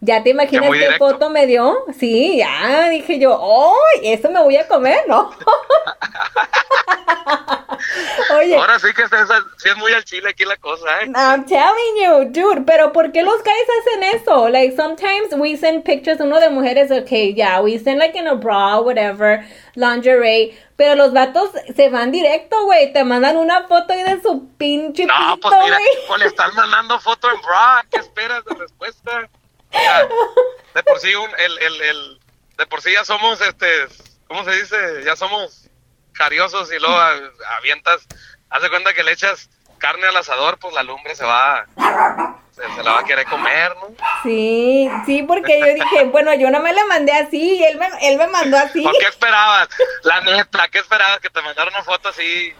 ¿Ya 0.01 0.21
te 0.21 0.29
imaginas 0.31 0.69
qué 0.69 0.77
directo. 0.77 1.09
foto 1.09 1.29
me 1.29 1.47
dio? 1.47 1.77
Sí, 1.97 2.37
ya, 2.37 2.89
dije 2.89 3.17
yo, 3.17 3.39
¡ay! 3.41 4.13
Eso 4.13 4.29
me 4.29 4.41
voy 4.43 4.57
a 4.57 4.67
comer, 4.67 4.99
¿no? 5.07 5.31
Oye, 8.37 8.55
Ahora 8.55 8.79
sí 8.79 8.87
que 8.95 9.03
es, 9.03 9.09
sí 9.57 9.69
es 9.69 9.77
muy 9.77 9.91
al 9.93 10.03
chile 10.03 10.29
aquí 10.29 10.43
la 10.45 10.57
cosa, 10.57 11.01
¿eh? 11.01 11.11
I'm 11.15 11.45
telling 11.45 11.95
you, 12.01 12.25
dude, 12.31 12.61
pero 12.65 12.91
¿por 12.91 13.11
qué 13.11 13.23
los 13.23 13.41
guys 13.43 13.67
hacen 13.79 14.03
eso? 14.21 14.49
Like, 14.49 14.75
sometimes 14.75 15.33
we 15.37 15.55
send 15.57 15.83
pictures, 15.83 16.19
uno 16.19 16.39
de 16.39 16.49
mujeres, 16.49 16.91
okay, 16.91 17.33
yeah, 17.33 17.61
we 17.61 17.77
send 17.79 17.99
like 17.99 18.17
in 18.17 18.27
a 18.27 18.35
bra, 18.35 18.79
whatever, 18.79 19.45
lingerie, 19.75 20.57
pero 20.75 20.95
los 20.95 21.13
vatos 21.13 21.51
se 21.75 21.89
van 21.89 22.11
directo, 22.11 22.65
güey, 22.65 22.91
te 22.93 23.03
mandan 23.03 23.37
una 23.37 23.63
foto 23.67 23.93
ahí 23.93 24.03
de 24.03 24.21
su 24.21 24.47
pinche 24.57 25.05
No, 25.05 25.13
pito, 25.35 25.49
pues 25.49 25.63
mira, 25.63 25.77
güey. 25.77 25.89
pues 26.07 26.19
le 26.21 26.25
están 26.27 26.53
mandando 26.55 26.99
foto 26.99 27.29
en 27.31 27.41
bra, 27.41 27.85
¿qué 27.91 27.99
esperas 27.99 28.43
de 28.45 28.55
respuesta? 28.55 29.29
De 30.73 30.83
por 30.83 30.99
sí 30.99 31.13
un, 31.15 31.29
el, 31.37 31.57
el, 31.59 31.81
el, 31.81 32.19
de 32.57 32.67
por 32.67 32.81
sí 32.81 32.91
ya 32.93 33.05
somos, 33.05 33.39
este, 33.41 33.67
¿cómo 34.27 34.43
se 34.43 34.51
dice? 34.51 35.03
Ya 35.05 35.15
somos 35.15 35.69
jariosos 36.13 36.71
y 36.71 36.79
luego 36.79 36.97
avientas, 37.57 38.05
haz 38.49 38.61
de 38.61 38.69
cuenta 38.69 38.93
que 38.93 39.03
le 39.03 39.11
echas 39.11 39.49
carne 39.77 40.07
al 40.07 40.17
asador, 40.17 40.57
pues 40.57 40.73
la 40.73 40.83
lumbre 40.83 41.15
se 41.15 41.25
va, 41.25 41.65
se, 42.51 42.61
se 42.75 42.83
la 42.83 42.93
va 42.93 42.99
a 42.99 43.03
querer 43.03 43.25
comer, 43.25 43.75
¿no? 43.75 43.95
Sí, 44.23 44.89
sí, 45.05 45.23
porque 45.23 45.59
yo 45.59 45.65
dije, 45.65 46.03
bueno, 46.11 46.33
yo 46.33 46.49
no 46.49 46.59
me 46.59 46.73
le 46.73 46.83
mandé 46.85 47.11
así 47.13 47.57
y 47.57 47.63
él 47.63 47.77
me, 47.77 47.87
él 48.01 48.17
me 48.17 48.27
mandó 48.27 48.57
así. 48.57 48.81
¿Por 48.81 48.97
qué 48.97 49.07
esperabas? 49.07 49.69
La 50.03 50.21
neta, 50.21 50.67
¿qué 50.69 50.79
esperabas? 50.79 51.19
Que 51.19 51.29
te 51.29 51.41
mandara 51.41 51.69
una 51.69 51.83
foto 51.83 52.09
así, 52.09 52.53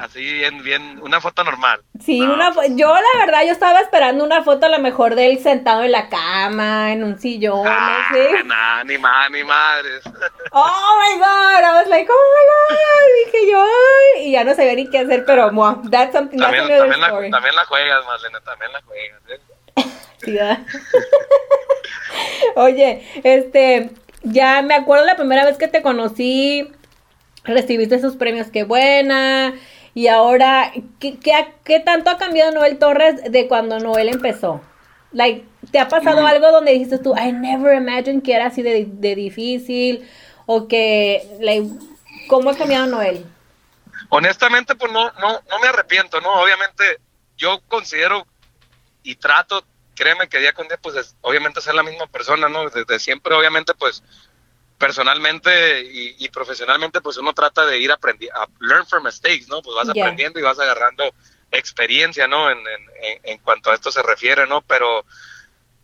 así 0.00 0.20
bien, 0.20 0.62
bien, 0.62 1.00
una 1.02 1.20
foto 1.20 1.44
normal. 1.44 1.80
Sí, 2.04 2.20
No, 2.20 2.34
una 2.34 2.52
fo- 2.52 2.64
yo 2.76 2.94
la 2.94 3.20
verdad, 3.26 3.44
yo 3.44 3.52
estaba 3.52 3.80
esperando 3.80 4.24
una 4.24 4.42
foto 4.42 4.66
a 4.66 4.68
lo 4.68 4.78
mejor 4.78 5.14
de 5.14 5.26
él 5.26 5.38
sentado 5.40 5.82
en 5.82 5.92
la 5.92 6.08
cama, 6.08 6.92
en 6.92 7.02
un 7.04 7.18
sillón, 7.18 7.66
Ah, 7.66 8.06
no 8.10 8.16
sé. 8.16 8.44
nah, 8.44 8.84
ni 8.84 8.98
más, 8.98 9.30
ni 9.30 9.44
madres. 9.44 10.02
Oh 10.52 10.98
my 10.98 11.18
god, 11.18 11.62
I 11.62 11.72
was 11.82 11.88
like, 11.88 12.08
oh 12.10 12.34
my 12.34 12.44
god, 12.48 13.32
dije 13.32 13.50
yo, 13.52 13.64
y 14.22 14.32
ya 14.32 14.44
no 14.44 14.54
sabía 14.54 14.74
ni 14.74 14.88
qué 14.88 15.00
hacer, 15.00 15.24
pero 15.26 15.50
bueno, 15.52 15.82
that's 15.90 16.12
something, 16.12 16.38
that's 16.38 16.56
También, 16.56 16.78
también, 16.78 17.00
la, 17.00 17.08
también 17.30 17.54
la 17.54 17.64
juegas, 17.66 18.04
Marlene, 18.06 18.40
también 18.40 18.72
la 18.72 18.82
juegas. 18.82 19.20
¿eh? 19.28 19.40
Sí. 20.24 20.36
Oye, 22.56 23.06
este, 23.22 23.90
ya 24.22 24.62
me 24.62 24.74
acuerdo 24.74 25.04
la 25.04 25.16
primera 25.16 25.44
vez 25.44 25.58
que 25.58 25.68
te 25.68 25.82
conocí, 25.82 26.68
recibiste 27.44 27.94
esos 27.94 28.16
premios, 28.16 28.48
qué 28.48 28.64
buena, 28.64 29.54
y 29.98 30.06
ahora, 30.06 30.70
¿qué, 31.00 31.18
qué, 31.18 31.32
qué 31.64 31.80
tanto 31.80 32.08
ha 32.08 32.18
cambiado 32.18 32.52
Noel 32.52 32.78
Torres 32.78 33.32
de 33.32 33.48
cuando 33.48 33.80
Noel 33.80 34.10
empezó? 34.10 34.60
Like, 35.10 35.44
¿te 35.72 35.80
ha 35.80 35.88
pasado 35.88 36.22
Mm. 36.22 36.26
algo 36.26 36.52
donde 36.52 36.70
dijiste 36.70 36.98
tú, 36.98 37.16
I 37.16 37.32
never 37.32 37.74
imagined 37.74 38.22
que 38.22 38.32
era 38.32 38.46
así 38.46 38.62
de, 38.62 38.86
de 38.88 39.14
difícil, 39.16 40.08
o 40.46 40.68
que, 40.68 41.28
like, 41.40 41.66
¿cómo 42.28 42.50
ha 42.50 42.56
cambiado 42.56 42.86
Noel? 42.86 43.26
Honestamente, 44.10 44.76
pues 44.76 44.92
no, 44.92 45.10
no, 45.14 45.32
no 45.50 45.58
me 45.60 45.66
arrepiento, 45.66 46.20
¿no? 46.20 46.32
Obviamente, 46.42 46.84
yo 47.36 47.60
considero 47.66 48.24
y 49.02 49.16
trato, 49.16 49.64
créeme 49.96 50.28
que 50.28 50.38
día 50.38 50.52
con 50.52 50.68
día, 50.68 50.78
pues 50.80 50.94
es- 50.94 51.16
obviamente 51.22 51.60
ser 51.60 51.74
la 51.74 51.82
misma 51.82 52.06
persona, 52.06 52.48
¿no? 52.48 52.70
Desde 52.70 53.00
siempre, 53.00 53.34
obviamente, 53.34 53.74
pues 53.74 54.04
personalmente 54.78 55.82
y, 55.82 56.16
y 56.18 56.28
profesionalmente, 56.28 57.00
pues 57.00 57.16
uno 57.16 57.32
trata 57.32 57.66
de 57.66 57.78
ir 57.78 57.90
aprendiendo, 57.92 58.38
learn 58.60 58.86
from 58.86 59.04
mistakes, 59.04 59.46
¿no? 59.48 59.60
Pues 59.62 59.74
vas 59.76 59.92
Yeah. 59.92 60.04
aprendiendo 60.04 60.38
y 60.38 60.42
vas 60.42 60.58
agarrando 60.58 61.04
experiencia, 61.50 62.26
¿no? 62.28 62.50
En, 62.50 62.58
en, 62.58 63.20
en- 63.24 63.38
cuanto 63.38 63.70
a 63.70 63.74
esto 63.74 63.90
se 63.90 64.02
refiere, 64.02 64.46
¿no? 64.46 64.62
Pero, 64.62 65.04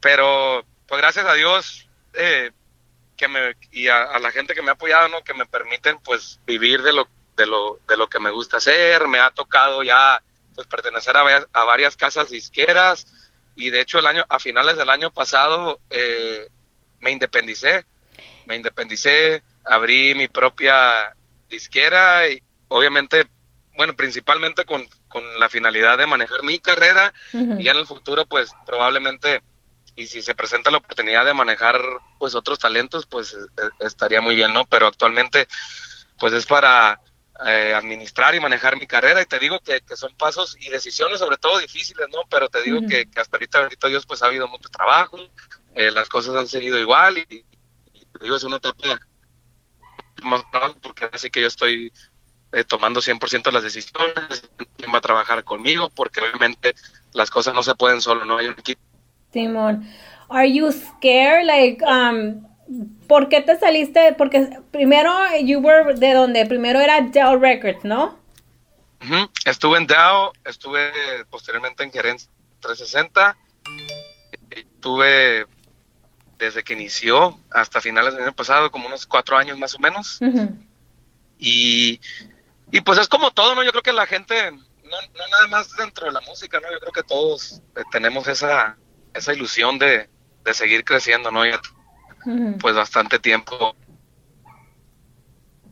pero, 0.01 0.65
pues 0.87 1.01
gracias 1.01 1.27
a 1.27 1.35
Dios, 1.35 1.89
eh, 2.15 2.53
que 3.17 3.29
me, 3.29 3.57
y 3.73 3.89
a, 3.89 4.03
a 4.05 4.19
la 4.19 4.31
gente 4.33 4.55
que 4.55 4.63
me 4.63 4.71
ha 4.71 4.75
apoyado, 4.75 5.09
¿no? 5.09 5.23
Que 5.25 5.35
me 5.35 5.47
permiten, 5.47 5.99
pues, 6.01 6.41
vivir 6.47 6.83
de 6.83 6.93
lo, 6.93 7.09
de 7.37 7.47
lo, 7.47 7.81
de 7.89 7.97
lo 7.97 8.09
que 8.09 8.21
me 8.21 8.31
gusta 8.31 8.59
hacer. 8.59 9.07
Me 9.09 9.19
ha 9.21 9.31
tocado 9.31 9.83
ya, 9.83 10.23
pues, 10.55 10.67
pertenecer 10.67 11.17
a, 11.17 11.23
varias- 11.23 11.49
a 11.53 11.65
varias 11.65 11.97
casas 11.97 12.31
disqueras. 12.31 13.07
Y 13.57 13.71
de 13.71 13.81
hecho, 13.81 13.99
el 14.01 14.07
año, 14.07 14.25
a 14.29 14.39
finales 14.39 14.77
del 14.77 14.91
año 14.91 15.11
pasado, 15.13 15.81
eh, 15.91 16.49
me 17.01 17.13
independicé. 17.13 17.87
Me 18.47 18.57
independicé, 18.57 19.43
abrí 19.65 20.15
mi 20.15 20.29
propia 20.29 21.15
disquera 21.49 22.29
y 22.29 22.43
obviamente, 22.69 23.27
bueno, 23.77 23.95
principalmente 23.95 24.65
con, 24.65 24.87
con 25.09 25.23
la 25.39 25.49
finalidad 25.49 25.99
de 25.99 26.07
manejar 26.07 26.43
mi 26.43 26.59
carrera 26.59 27.13
Ujú. 27.33 27.61
y 27.61 27.65
ya 27.65 27.73
en 27.73 27.79
el 27.79 27.87
futuro, 27.87 28.27
pues 28.27 28.51
probablemente, 28.67 29.43
y 29.97 30.07
si 30.07 30.23
se 30.23 30.35
presenta 30.35 30.71
la 30.71 30.79
oportunidad 30.79 31.25
de 31.25 31.35
manejar 31.35 31.81
pues 32.19 32.35
otros 32.35 32.59
talentos, 32.59 33.07
pues 33.07 33.35
eh, 33.35 33.69
estaría 33.81 34.21
muy 34.21 34.35
bien, 34.35 34.53
¿no? 34.53 34.65
Pero 34.67 34.87
actualmente, 34.87 35.47
pues 36.19 36.33
es 36.33 36.47
para 36.47 37.01
eh, 37.47 37.75
administrar 37.75 38.35
y 38.35 38.41
manejar 38.41 38.79
mi 38.79 38.87
carrera 38.87 39.21
y 39.23 39.27
te 39.27 39.39
digo 39.39 39.59
que, 39.61 39.81
que 39.81 39.97
son 39.97 40.15
pasos 40.17 40.57
y 40.61 40.69
decisiones 40.69 41.19
sobre 41.19 41.37
todo 41.37 41.59
difíciles, 41.59 42.07
¿no? 42.13 42.23
Pero 42.31 42.49
te 42.49 42.63
digo 42.63 42.81
que, 42.89 43.11
que 43.11 43.21
hasta 43.21 43.37
ahorita, 43.37 43.61
bendito 43.61 43.89
Dios, 43.89 44.07
pues 44.07 44.23
ha 44.23 44.27
habido 44.27 44.49
mucho 44.49 44.69
trabajo, 44.69 45.19
eh, 45.75 45.91
las 45.91 46.09
cosas 46.09 46.37
han 46.37 46.47
seguido 46.49 46.79
igual 46.79 47.19
y, 47.19 47.27
y 47.29 47.45
digo, 48.21 48.37
es 48.37 48.45
una 48.45 48.57
etapa 48.57 49.01
más 50.23 50.43
brava 50.51 50.75
porque 50.81 51.09
así 51.13 51.31
que 51.31 51.41
yo 51.41 51.47
estoy 51.47 51.93
eh, 52.53 52.65
tomando 52.65 53.01
100% 53.01 53.51
las 53.51 53.63
decisiones, 53.63 54.49
quién 54.77 54.93
va 54.93 54.99
a 54.99 55.03
trabajar 55.03 55.43
conmigo, 55.45 55.91
porque 55.91 56.21
obviamente 56.21 56.75
las 57.13 57.31
cosas 57.31 57.55
no 57.55 57.63
se 57.63 57.75
pueden 57.75 58.01
solo, 58.01 58.25
¿no? 58.25 58.39
Hay 58.39 58.47
un 58.47 58.59
equipo. 58.59 58.81
Simón, 59.33 59.89
are 60.29 60.51
you 60.53 60.71
scared? 60.71 61.45
Like, 61.45 61.85
um, 61.85 62.47
¿por 63.09 63.29
qué 63.29 63.41
te 63.41 63.59
saliste? 63.59 64.15
Porque 64.17 64.49
primero, 64.71 65.13
you 65.43 65.59
were 65.59 65.95
de 65.95 66.13
donde, 66.13 66.47
primero 66.47 66.81
era 66.81 67.01
Dell 67.01 67.41
Records, 67.41 67.85
¿no? 67.85 68.19
Ujú. 69.03 69.29
Estuve 69.45 69.79
en 69.79 69.87
DAO, 69.87 70.33
estuve 70.45 70.93
posteriormente 71.29 71.83
en 71.83 71.91
Gerencia 71.91 72.31
360, 72.61 73.37
estuve 74.51 75.47
desde 76.45 76.63
que 76.63 76.75
inició 76.75 77.39
hasta 77.51 77.81
finales 77.81 78.15
del 78.15 78.25
año 78.25 78.35
pasado, 78.35 78.71
como 78.71 78.87
unos 78.87 79.07
cuatro 79.07 79.37
años 79.37 79.59
más 79.59 79.75
o 79.75 79.79
menos, 79.79 80.21
y, 81.39 82.01
y 82.71 82.81
pues 82.81 82.99
es 82.99 83.09
como 83.09 83.31
todo, 83.31 83.55
¿no? 83.55 83.63
Yo 83.63 83.71
creo 83.71 83.83
que 83.83 83.93
la 83.93 84.07
gente, 84.07 84.51
no, 84.51 84.61
no 84.85 85.29
nada 85.31 85.49
más 85.49 85.75
dentro 85.77 86.07
de 86.07 86.13
la 86.13 86.21
música, 86.23 86.61
¿no? 86.61 86.71
Yo 86.71 86.79
creo 86.81 86.93
que 86.93 87.03
todos 87.03 87.61
eh, 87.77 87.83
tenemos 87.91 88.29
esa, 88.29 88.77
esa 89.13 89.33
ilusión 89.33 89.79
de, 89.79 90.09
de 90.45 90.55
seguir 90.55 90.85
creciendo, 90.85 91.31
¿no? 91.31 91.45
Y 91.45 91.51
a, 91.51 91.61
Ujú. 92.27 92.59
pues 92.59 92.75
bastante 92.75 93.19
tiempo. 93.19 93.77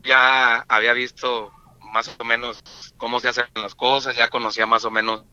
Ya 0.03 0.65
había 0.67 0.93
visto 0.93 1.51
más 1.91 2.09
o 2.19 2.23
menos 2.23 2.59
cómo 2.97 3.19
se 3.19 3.29
hacen 3.29 3.45
las 3.55 3.75
cosas, 3.75 4.15
ya 4.15 4.29
conocía 4.29 4.65
más 4.65 4.83
o 4.85 4.91
menos 4.91 5.23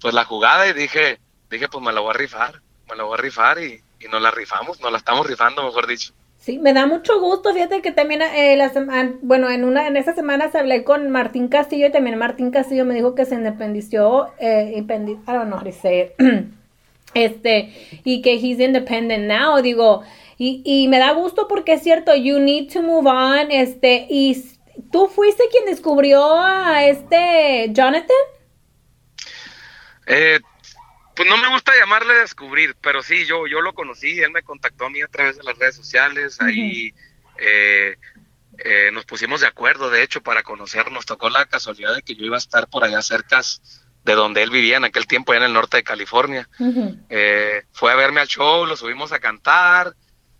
pues 0.00 0.14
la 0.14 0.24
jugada 0.24 0.66
y 0.66 0.72
dije, 0.72 1.20
dije 1.50 1.68
pues 1.68 1.82
me 1.82 1.92
la 1.92 2.00
voy 2.00 2.10
a 2.10 2.14
rifar, 2.14 2.62
me 2.88 2.96
la 2.96 3.04
voy 3.04 3.14
a 3.14 3.22
rifar 3.22 3.58
y, 3.62 3.82
y 4.04 4.08
nos 4.08 4.20
la 4.20 4.30
rifamos, 4.30 4.80
nos 4.80 4.92
la 4.92 4.98
estamos 4.98 5.26
rifando, 5.26 5.64
mejor 5.64 5.86
dicho. 5.86 6.12
Sí, 6.38 6.58
me 6.58 6.74
da 6.74 6.86
mucho 6.86 7.20
gusto, 7.20 7.54
fíjate 7.54 7.80
que 7.80 7.90
también 7.90 8.20
eh, 8.20 8.54
la 8.56 8.70
bueno, 9.22 9.48
en 9.48 9.64
una 9.64 9.86
en 9.86 9.96
esas 9.96 10.14
semanas 10.14 10.54
hablé 10.54 10.84
con 10.84 11.10
Martín 11.10 11.48
Castillo 11.48 11.86
y 11.86 11.92
también 11.92 12.18
Martín 12.18 12.50
Castillo 12.50 12.84
me 12.84 12.94
dijo 12.94 13.14
que 13.14 13.24
se 13.24 13.34
independició, 13.34 14.30
eh, 14.38 14.74
independi- 14.76 15.18
I 15.26 15.32
don't 15.32 15.46
know 15.46 15.58
how 15.58 15.64
to 15.64 15.72
say 15.72 16.00
it. 16.02 16.12
este, 17.14 17.72
y 18.04 18.20
que 18.20 18.34
he's 18.34 18.60
independent 18.60 19.24
now, 19.26 19.62
digo, 19.62 20.02
y, 20.36 20.60
y 20.66 20.88
me 20.88 20.98
da 20.98 21.12
gusto 21.12 21.48
porque 21.48 21.74
es 21.74 21.82
cierto, 21.82 22.14
you 22.14 22.38
need 22.38 22.70
to 22.70 22.82
move 22.82 23.08
on, 23.08 23.50
este, 23.50 24.06
y 24.10 24.36
tú 24.92 25.06
fuiste 25.08 25.44
quien 25.50 25.64
descubrió 25.64 26.38
a 26.38 26.84
este 26.84 27.68
Jonathan. 27.70 28.16
Eh, 30.06 30.40
pues 31.14 31.28
no 31.28 31.36
me 31.36 31.48
gusta 31.48 31.72
llamarle 31.78 32.14
descubrir, 32.14 32.76
pero 32.80 33.02
sí, 33.02 33.24
yo, 33.26 33.46
yo 33.46 33.60
lo 33.60 33.74
conocí, 33.74 34.20
él 34.20 34.30
me 34.30 34.42
contactó 34.42 34.86
a 34.86 34.90
mí 34.90 35.00
a 35.02 35.08
través 35.08 35.36
de 35.36 35.44
las 35.44 35.58
redes 35.58 35.76
sociales, 35.76 36.40
ahí 36.40 36.92
eh, 37.38 37.96
eh, 38.58 38.90
nos 38.92 39.04
pusimos 39.04 39.40
de 39.40 39.46
acuerdo, 39.46 39.90
de 39.90 40.02
hecho, 40.02 40.22
para 40.22 40.42
conocernos, 40.42 41.06
tocó 41.06 41.30
la 41.30 41.46
casualidad 41.46 41.94
de 41.94 42.02
que 42.02 42.14
yo 42.14 42.24
iba 42.24 42.36
a 42.36 42.38
estar 42.38 42.68
por 42.68 42.84
allá 42.84 43.02
cerca 43.02 43.40
de 44.04 44.14
donde 44.14 44.42
él 44.42 44.50
vivía 44.50 44.76
en 44.76 44.84
aquel 44.84 45.06
tiempo, 45.06 45.32
allá 45.32 45.40
en 45.40 45.46
el 45.46 45.54
norte 45.54 45.78
de 45.78 45.84
California. 45.84 46.48
Eh, 47.08 47.62
fue 47.72 47.92
a 47.92 47.96
verme 47.96 48.20
al 48.20 48.28
show, 48.28 48.66
lo 48.66 48.76
subimos 48.76 49.12
a 49.12 49.18
cantar 49.18 49.94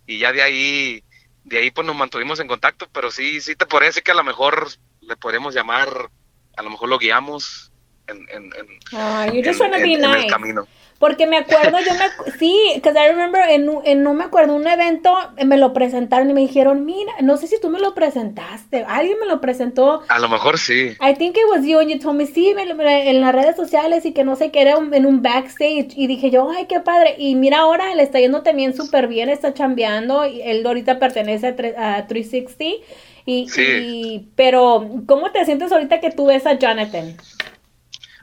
y 0.05 0.19
ya 0.19 0.31
de 0.31 0.41
ahí, 0.41 1.03
de 1.43 1.57
ahí 1.57 1.71
pues 1.71 1.85
nos 1.85 1.95
mantuvimos 1.95 2.39
en 2.39 2.47
contacto, 2.47 2.87
pero 2.91 3.11
sí, 3.11 3.41
sí 3.41 3.55
te 3.55 3.65
podría 3.65 3.87
decir 3.87 4.03
que 4.03 4.11
a 4.11 4.15
lo 4.15 4.23
mejor 4.23 4.69
le 5.01 5.17
podríamos 5.17 5.53
llamar, 5.53 6.09
a 6.55 6.61
lo 6.61 6.69
mejor 6.69 6.89
lo 6.89 6.99
guiamos 6.99 7.71
en, 8.07 8.17
en, 8.29 8.43
en, 8.45 9.31
you're 9.33 9.39
en- 9.39 9.45
just 9.45 9.61
en- 9.61 9.71
be 9.71 9.93
en 9.93 10.03
el 10.03 10.11
nice. 10.11 10.27
camino. 10.27 10.67
Porque 10.97 11.27
me 11.27 11.35
acuerdo, 11.35 11.77
yo 11.79 11.93
me, 11.95 12.31
sí, 12.39 12.57
because 12.75 12.97
I 12.97 13.09
remember, 13.09 13.41
en, 13.49 13.69
en, 13.83 14.01
no 14.01 14.13
me 14.13 14.23
acuerdo, 14.23 14.55
un 14.55 14.65
evento, 14.65 15.13
me 15.45 15.57
lo 15.57 15.73
presentaron 15.73 16.29
y 16.29 16.33
me 16.33 16.39
dijeron, 16.39 16.85
mira, 16.85 17.11
no 17.21 17.35
sé 17.35 17.47
si 17.47 17.59
tú 17.59 17.69
me 17.69 17.79
lo 17.81 17.93
presentaste, 17.93 18.85
alguien 18.87 19.19
me 19.19 19.25
lo 19.25 19.41
presentó, 19.41 20.03
A 20.07 20.19
lo 20.19 20.29
mejor 20.29 20.57
sí. 20.57 20.95
I 21.01 21.13
think 21.15 21.35
it 21.35 21.43
was 21.51 21.65
you, 21.65 21.79
and 21.79 21.89
you 21.89 21.99
told 21.99 22.15
me, 22.15 22.25
sí, 22.25 22.53
me 22.55 22.65
lo- 22.65 22.75
me- 22.75 23.09
en 23.09 23.19
las 23.19 23.35
redes 23.35 23.57
sociales 23.57 24.05
y 24.05 24.13
que 24.13 24.23
no 24.23 24.37
sé 24.37 24.51
qué, 24.51 24.61
era 24.61 24.77
un- 24.77 24.93
en 24.93 25.05
un 25.05 25.21
backstage, 25.21 25.89
y 25.97 26.07
dije 26.07 26.31
yo, 26.31 26.49
ay, 26.49 26.65
qué 26.67 26.79
padre, 26.79 27.15
y 27.17 27.35
mira 27.35 27.59
ahora, 27.59 27.93
le 27.93 28.01
está 28.03 28.21
yendo 28.21 28.41
también 28.41 28.73
súper 28.73 29.07
bien, 29.09 29.27
está 29.27 29.53
chambeando, 29.53 30.25
y 30.25 30.41
él 30.43 30.65
ahorita 30.65 30.97
pertenece 30.97 31.47
a, 31.47 31.55
tre- 31.57 31.75
a 31.77 32.07
360, 32.07 32.85
y, 33.25 33.49
Sí. 33.49 33.61
y- 33.61 34.27
pero, 34.37 34.87
¿cómo 35.07 35.29
te 35.31 35.43
sientes 35.43 35.73
ahorita 35.73 35.99
que 35.99 36.11
tú 36.11 36.27
ves 36.27 36.45
a 36.45 36.53
Jonathan? 36.53 37.17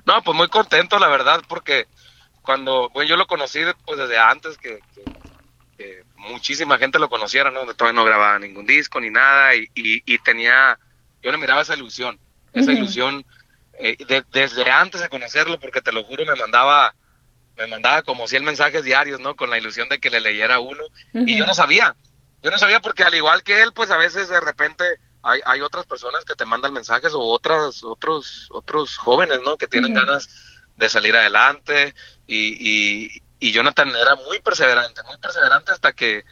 No, 0.04 0.22
pues 0.22 0.36
muy 0.36 0.48
contento, 0.48 0.98
la 0.98 1.08
verdad, 1.08 1.42
porque 1.48 1.88
cuando, 2.42 2.90
bueno, 2.90 3.08
yo 3.08 3.16
lo 3.16 3.26
conocí 3.26 3.60
pues 3.86 3.98
desde 3.98 4.18
antes 4.18 4.58
que, 4.58 4.84
que- 4.92 5.10
que 5.76 6.04
muchísima 6.16 6.78
gente 6.78 6.98
lo 6.98 7.08
conociera, 7.10 7.50
¿no? 7.50 7.66
Todavía 7.74 8.00
no 8.00 8.04
grababa 8.06 8.38
ningún 8.38 8.66
disco 8.66 9.00
ni 9.00 9.10
nada 9.10 9.54
y, 9.56 9.62
y- 9.74 10.02
y 10.06 10.18
tenía, 10.18 10.78
yo 11.22 11.32
le 11.32 11.38
miraba 11.38 11.62
esa 11.62 11.74
ilusión, 11.76 12.20
esa 12.52 12.72
ilusión 12.72 13.24
eh, 13.74 13.96
de- 14.06 14.24
desde 14.32 14.70
antes 14.70 15.00
de 15.00 15.08
conocerlo, 15.08 15.58
porque 15.60 15.82
te 15.82 15.92
lo 15.92 16.04
juro, 16.04 16.24
me 16.26 16.36
mandaba, 16.36 16.94
me 17.56 17.66
mandaba 17.66 18.02
como 18.02 18.28
100 18.28 18.44
mensajes 18.44 18.84
diarios, 18.84 19.20
¿no? 19.20 19.36
Con 19.36 19.50
la 19.50 19.58
ilusión 19.58 19.88
de 19.88 20.00
que 20.00 20.10
le 20.10 20.20
leyera 20.20 20.60
uno 20.60 20.82
y 21.24 21.36
yo 21.36 21.46
no 21.46 21.54
sabía, 21.54 21.96
yo 22.42 22.50
no 22.50 22.58
sabía 22.58 22.80
porque 22.80 23.04
al 23.04 23.14
igual 23.14 23.42
que 23.42 23.62
él, 23.62 23.72
pues 23.74 23.90
a 23.90 23.96
veces 23.96 24.28
de 24.28 24.40
repente 24.40 24.84
hay, 25.22 25.40
hay 25.44 25.60
otras 25.60 25.86
personas 25.86 26.24
que 26.24 26.34
te 26.34 26.44
mandan 26.44 26.72
mensajes 26.72 27.12
o 27.14 27.20
otras, 27.20 27.82
otros, 27.84 28.48
otros 28.50 28.96
jóvenes, 28.96 29.40
¿no? 29.44 29.56
Que 29.56 29.68
tienen 29.68 29.94
ganas 29.94 30.28
de 30.76 30.88
salir 30.88 31.14
adelante 31.16 31.94
y, 32.26 32.56
y, 32.58 33.22
y 33.38 33.52
Jonathan 33.52 33.88
era 33.90 34.16
muy 34.16 34.40
perseverante, 34.40 35.02
muy 35.04 35.18
perseverante 35.18 35.72
hasta 35.72 35.92
que, 35.92 36.24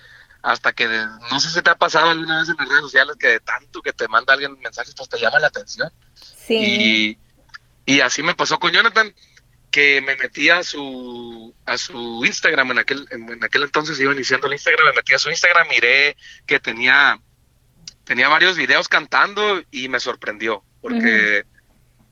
hasta 0.42 0.72
que, 0.72 0.86
no 1.30 1.40
sé 1.40 1.50
si 1.50 1.62
te 1.62 1.70
ha 1.70 1.76
pasado 1.76 2.10
alguna 2.10 2.40
vez 2.40 2.48
en 2.48 2.56
las 2.56 2.68
redes 2.68 2.82
sociales 2.82 3.16
que 3.18 3.28
de 3.28 3.40
tanto 3.40 3.82
que 3.82 3.92
te 3.92 4.08
manda 4.08 4.32
alguien 4.32 4.58
mensajes, 4.60 4.94
pues 4.96 5.08
te 5.08 5.18
llama 5.18 5.38
la 5.38 5.48
atención. 5.48 5.92
Sí. 6.14 7.18
Y, 7.86 7.94
y 7.94 8.00
así 8.00 8.22
me 8.22 8.34
pasó 8.34 8.58
con 8.58 8.72
Jonathan, 8.72 9.14
que 9.70 10.00
me 10.00 10.16
metí 10.16 10.50
a 10.50 10.62
su, 10.62 11.54
a 11.64 11.78
su 11.78 12.24
Instagram, 12.24 12.72
en 12.72 12.78
aquel, 12.78 13.06
en, 13.10 13.30
en 13.30 13.44
aquel 13.44 13.62
entonces 13.62 13.98
iba 14.00 14.12
iniciando 14.12 14.46
el 14.46 14.54
Instagram, 14.54 14.86
me 14.86 14.94
metí 14.94 15.14
a 15.14 15.18
su 15.18 15.30
Instagram, 15.30 15.68
miré 15.68 16.16
que 16.46 16.58
tenía, 16.58 17.20
tenía 18.10 18.28
varios 18.28 18.56
videos 18.56 18.88
cantando 18.88 19.62
y 19.70 19.88
me 19.88 20.00
sorprendió, 20.00 20.64
porque 20.80 21.44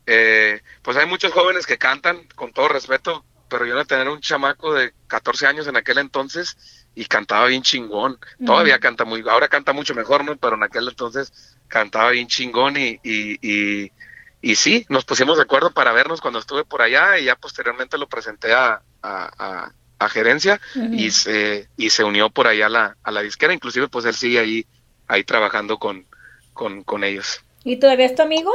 eh, 0.06 0.62
pues 0.82 0.96
hay 0.96 1.06
muchos 1.06 1.32
jóvenes 1.32 1.66
que 1.66 1.76
cantan, 1.76 2.24
con 2.36 2.52
todo 2.52 2.68
respeto, 2.68 3.24
pero 3.48 3.66
Jonathan 3.66 4.02
era 4.02 4.12
un 4.12 4.20
chamaco 4.20 4.74
de 4.74 4.94
14 5.08 5.48
años 5.48 5.66
en 5.66 5.76
aquel 5.76 5.98
entonces 5.98 6.56
y 6.94 7.06
cantaba 7.06 7.46
bien 7.46 7.62
chingón. 7.62 8.20
Todavía 8.44 8.78
canta 8.78 9.04
muy, 9.04 9.24
ahora 9.28 9.48
canta 9.48 9.72
mucho 9.72 9.92
mejor, 9.96 10.24
¿no? 10.24 10.36
Pero 10.36 10.54
en 10.54 10.62
aquel 10.62 10.86
entonces 10.88 11.32
cantaba 11.66 12.10
bien 12.10 12.28
chingón 12.28 12.76
y, 12.76 13.00
y, 13.02 13.38
y, 13.42 13.92
y 14.40 14.54
sí, 14.54 14.86
nos 14.88 15.04
pusimos 15.04 15.36
de 15.36 15.42
acuerdo 15.42 15.72
para 15.72 15.92
vernos 15.92 16.20
cuando 16.20 16.38
estuve 16.38 16.64
por 16.64 16.80
allá 16.82 17.18
y 17.18 17.24
ya 17.24 17.34
posteriormente 17.34 17.98
lo 17.98 18.08
presenté 18.08 18.52
a, 18.52 18.82
a, 19.02 19.30
a- 19.66 19.72
a 20.00 20.08
gerencia 20.08 20.60
y 20.94 21.10
se 21.10 21.70
y 21.76 21.90
se 21.90 22.04
unió 22.04 22.30
por 22.30 22.46
allá 22.46 22.66
a 22.66 22.68
la, 22.68 22.96
a 23.02 23.10
la 23.10 23.20
disquera, 23.22 23.52
inclusive 23.52 23.88
pues 23.88 24.04
él 24.04 24.14
sigue 24.14 24.38
ahí 24.38 24.64
ahí 25.08 25.24
trabajando 25.24 25.78
con, 25.78 26.06
con, 26.52 26.84
con 26.84 27.02
ellos. 27.04 27.40
¿Y 27.64 27.78
todavía 27.78 28.06
es 28.06 28.14
tu 28.14 28.22
amigo? 28.22 28.52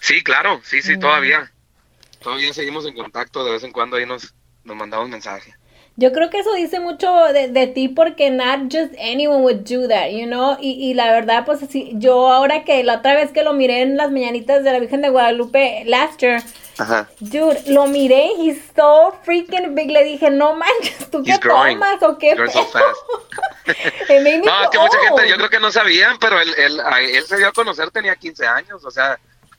Sí, 0.00 0.22
claro, 0.22 0.60
sí, 0.64 0.80
sí, 0.82 0.96
Mm. 0.96 1.00
todavía. 1.00 1.52
Todavía 2.22 2.52
seguimos 2.52 2.86
en 2.86 2.94
contacto, 2.94 3.44
de 3.44 3.52
vez 3.52 3.62
en 3.64 3.72
cuando 3.72 3.96
ahí 3.96 4.06
nos, 4.06 4.34
nos 4.64 4.76
mandamos 4.76 5.08
mensajes. 5.08 5.54
Yo 6.00 6.12
creo 6.12 6.30
que 6.30 6.38
eso 6.38 6.54
dice 6.54 6.78
mucho 6.78 7.12
de, 7.32 7.48
de 7.48 7.66
ti 7.66 7.88
porque 7.88 8.30
not 8.30 8.72
just 8.72 8.94
anyone 9.00 9.42
would 9.42 9.64
do 9.68 9.88
that, 9.88 10.10
you 10.10 10.26
know, 10.26 10.56
y, 10.60 10.70
y 10.74 10.94
la 10.94 11.10
verdad, 11.10 11.44
pues 11.44 11.58
sí, 11.68 11.90
yo 11.94 12.30
ahora 12.30 12.62
que 12.62 12.84
la 12.84 12.98
otra 12.98 13.14
vez 13.14 13.32
que 13.32 13.42
lo 13.42 13.52
miré 13.52 13.82
en 13.82 13.96
las 13.96 14.12
mañanitas 14.12 14.62
de 14.62 14.70
la 14.72 14.78
Virgen 14.78 15.02
de 15.02 15.08
Guadalupe 15.08 15.82
last 15.86 16.20
year, 16.22 16.40
Ajá. 16.78 17.08
dude, 17.18 17.60
lo 17.66 17.88
miré, 17.88 18.30
he's 18.38 18.62
so 18.76 19.18
freaking 19.24 19.74
big, 19.74 19.90
le 19.90 20.04
dije, 20.04 20.30
no 20.30 20.54
manches, 20.54 21.10
¿tú 21.10 21.24
qué 21.24 21.32
He's 21.32 21.40
growing. 21.40 21.80
tomas 21.80 22.00
o 22.04 22.16
qué? 22.16 22.36
So 22.36 22.44
pedo?" 22.44 22.66
fast. 22.66 22.96
It 24.08 24.22
made 24.22 24.38
me 24.38 24.46
No, 24.46 24.62
es 24.62 24.70
que 24.70 24.78
mucha 24.78 24.98
gente, 25.00 25.28
yo 25.28 25.34
creo 25.34 25.50
que 25.50 25.58
no 25.58 25.72
sabían, 25.72 26.16
pero 26.20 26.40
él, 26.40 26.54
él, 26.58 26.80
él 27.12 27.24
se 27.24 27.38
dio 27.38 27.48
a 27.48 27.52
conocer, 27.52 27.90
tenía 27.90 28.14
15 28.14 28.46
años, 28.46 28.84
o 28.84 28.90
sea, 28.92 29.18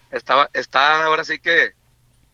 estaba, 0.10 0.50
está 0.54 1.04
ahora 1.04 1.26
sí 1.26 1.38
que 1.38 1.74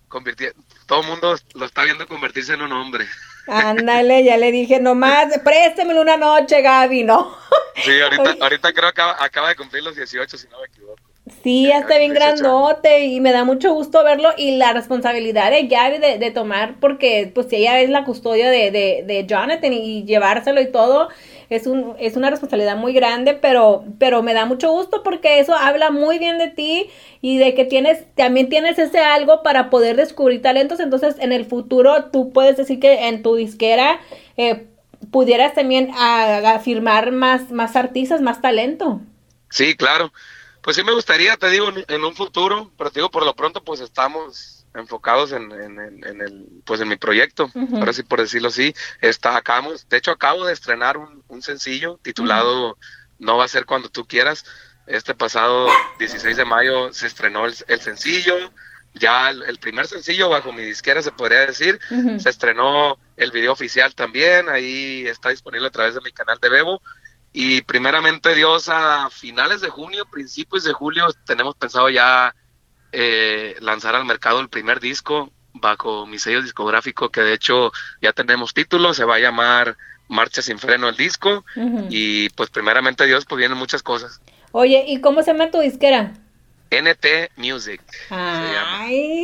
convirtiendo, 0.08 0.62
todo 0.86 1.02
el 1.02 1.08
mundo 1.08 1.36
lo 1.56 1.66
está 1.66 1.84
viendo 1.84 2.08
convertirse 2.08 2.54
en 2.54 2.62
un 2.62 2.72
hombre. 2.72 3.08
Ándale, 3.48 4.24
ya 4.24 4.38
le 4.38 4.52
dije, 4.52 4.80
nomás, 4.80 5.38
préstemelo 5.44 6.02
una 6.02 6.18
noche, 6.18 6.62
Gaby, 6.62 7.04
¿no? 7.04 7.36
Sí, 7.84 8.00
ahorita, 8.02 8.36
ahorita 8.42 8.74
creo 8.74 8.84
que 8.94 9.02
acaba, 9.02 9.24
acaba 9.24 9.50
de 9.50 9.56
cumplir 9.56 9.84
los 9.84 9.96
18, 9.96 10.38
si 10.38 10.48
no 10.48 10.60
me 10.60 10.68
equivoco. 10.68 10.96
Sí, 11.44 11.68
ya 11.68 11.80
está 11.80 11.98
bien 11.98 12.12
18 12.14 12.26
años. 12.28 12.42
grandote 12.42 13.06
y 13.06 13.20
me 13.20 13.32
da 13.32 13.44
mucho 13.44 13.74
gusto 13.74 14.04
verlo 14.04 14.30
y 14.38 14.58
la 14.58 14.74
responsabilidad 14.74 15.50
de 15.50 15.64
Gaby 15.68 15.98
de, 15.98 16.18
de 16.20 16.32
tomar, 16.32 16.76
porque 16.80 17.32
pues 17.34 17.48
si 17.50 17.56
ella 17.58 17.80
es 17.82 17.90
la 17.90 18.04
custodia 18.04 18.50
de, 18.50 18.70
de, 18.70 19.04
de 19.06 19.26
Jonathan 19.26 19.74
y 19.74 20.06
llevárselo 20.06 20.62
y 20.62 20.72
todo, 20.72 21.10
es, 21.50 21.68
un, 21.68 21.96
es 22.00 22.16
una 22.16 22.30
responsabilidad 22.30 22.78
muy 22.78 22.94
grande, 22.94 23.34
pero, 23.34 23.84
pero 24.00 24.24
me 24.24 24.34
da 24.34 24.46
mucho 24.46 24.72
gusto 24.72 25.04
porque 25.04 25.40
eso 25.40 25.54
habla 25.56 25.92
muy 25.92 26.20
bien 26.20 26.38
de 26.38 26.50
ti 26.50 26.90
y 27.22 27.38
de 27.38 27.54
que 27.56 27.66
tienes, 27.66 28.06
también 28.16 28.50
tienes 28.50 28.80
ese 28.80 29.00
algo 29.00 29.44
para 29.44 29.70
poder 29.70 29.96
descubrir 29.96 30.42
talentos, 30.42 30.80
entonces 30.80 31.16
en 31.20 31.32
el 31.32 31.46
futuro 31.46 32.06
tú 32.12 32.32
puedes 32.32 32.58
decir 32.58 32.80
que 32.80 33.08
en 33.08 33.24
tu 33.24 33.36
disquera 33.36 34.00
eh, 34.38 34.68
pudieras 35.12 35.54
también 35.54 35.92
a- 35.96 36.56
a 36.56 36.60
firmar 36.60 37.12
más, 37.12 37.52
más 37.52 37.76
artistas, 37.76 38.22
más 38.22 38.42
talento. 38.42 39.02
Sí, 39.50 39.76
claro. 39.76 40.12
Pues 40.62 40.76
sí 40.76 40.84
me 40.84 40.94
gustaría, 40.94 41.38
te 41.38 41.50
digo, 41.50 41.68
en 41.88 42.04
un 42.04 42.16
futuro, 42.16 42.72
pero 42.78 42.90
te 42.90 43.00
digo, 43.00 43.12
por 43.12 43.24
lo 43.24 43.36
pronto 43.36 43.64
pues 43.64 43.80
estamos 43.82 44.55
enfocados 44.76 45.32
en, 45.32 45.52
en, 45.52 45.80
en- 45.80 46.06
en 46.06 46.22
el, 46.22 46.46
pues 46.66 46.82
en 46.82 46.88
mi 46.90 46.96
proyecto, 46.98 47.50
Ujú. 47.54 47.78
ahora 47.78 47.94
sí 47.94 48.04
por 48.04 48.20
decirlo 48.22 48.50
así, 48.50 48.74
está, 49.02 49.38
acabamos, 49.38 49.88
de 49.90 49.98
hecho 49.98 50.12
acabo 50.12 50.46
de 50.46 50.54
estrenar 50.54 50.98
un, 50.98 51.24
un 51.28 51.42
sencillo 51.42 52.00
titulado 52.04 52.78
No 53.18 53.38
va 53.38 53.46
a 53.46 53.48
ser 53.48 53.66
cuando 53.66 53.90
tú 53.90 54.06
quieras, 54.06 54.44
este 54.88 55.16
pasado 55.16 55.68
16 56.00 56.38
de 56.38 56.46
mayo 56.46 56.92
se 56.94 57.08
estrenó 57.08 57.46
el, 57.46 57.56
el 57.68 57.80
sencillo, 57.82 58.36
ya 58.94 59.30
el, 59.30 59.44
el 59.44 59.58
primer 59.60 59.88
sencillo 59.88 60.30
bajo 60.30 60.52
mi 60.54 60.64
disquera 60.64 61.02
se 61.02 61.12
podría 61.12 61.46
decir, 61.46 61.80
se 62.20 62.30
estrenó 62.30 62.98
el 63.18 63.32
video 63.32 63.52
oficial 63.54 63.94
también, 63.96 64.48
ahí 64.50 65.06
está 65.08 65.30
disponible 65.30 65.68
a 65.68 65.72
través 65.72 65.96
de 65.96 66.02
mi 66.02 66.12
canal 66.12 66.38
de 66.42 66.50
Bebo. 66.50 66.82
Y 67.34 67.62
primeramente 67.64 68.34
Dios, 68.34 68.70
a 68.70 69.10
finales 69.10 69.60
de 69.60 69.70
junio, 69.70 70.06
principios 70.10 70.64
de 70.64 70.72
julio, 70.72 71.08
tenemos 71.26 71.56
pensado 71.56 71.90
ya 71.90 72.34
eh, 72.92 73.56
lanzar 73.60 73.96
al 73.96 74.06
mercado 74.06 74.40
el 74.40 74.50
primer 74.50 74.80
disco 74.80 75.32
bajo 75.54 76.06
mi 76.06 76.20
sello 76.20 76.42
discográfico, 76.42 77.10
que 77.10 77.22
de 77.22 77.34
hecho 77.34 77.72
ya 78.02 78.12
tenemos 78.14 78.54
título, 78.54 78.94
se 78.94 79.06
va 79.06 79.16
a 79.16 79.20
llamar 79.20 79.78
Marcha 80.08 80.42
sin 80.42 80.60
freno 80.60 80.88
el 80.90 80.96
disco 80.98 81.46
y 81.90 82.30
pues 82.30 82.50
primeramente 82.50 83.06
Dios 83.06 83.26
pues 83.26 83.40
vienen 83.40 83.58
muchas 83.58 83.82
cosas. 83.82 84.22
Oye, 84.52 84.84
¿y 84.88 85.02
cómo 85.02 85.24
se 85.24 85.32
llama 85.32 85.50
tu 85.52 85.60
disquera? 85.60 86.14
NT 86.72 87.32
Music. 87.38 87.82
Ay. 88.10 89.24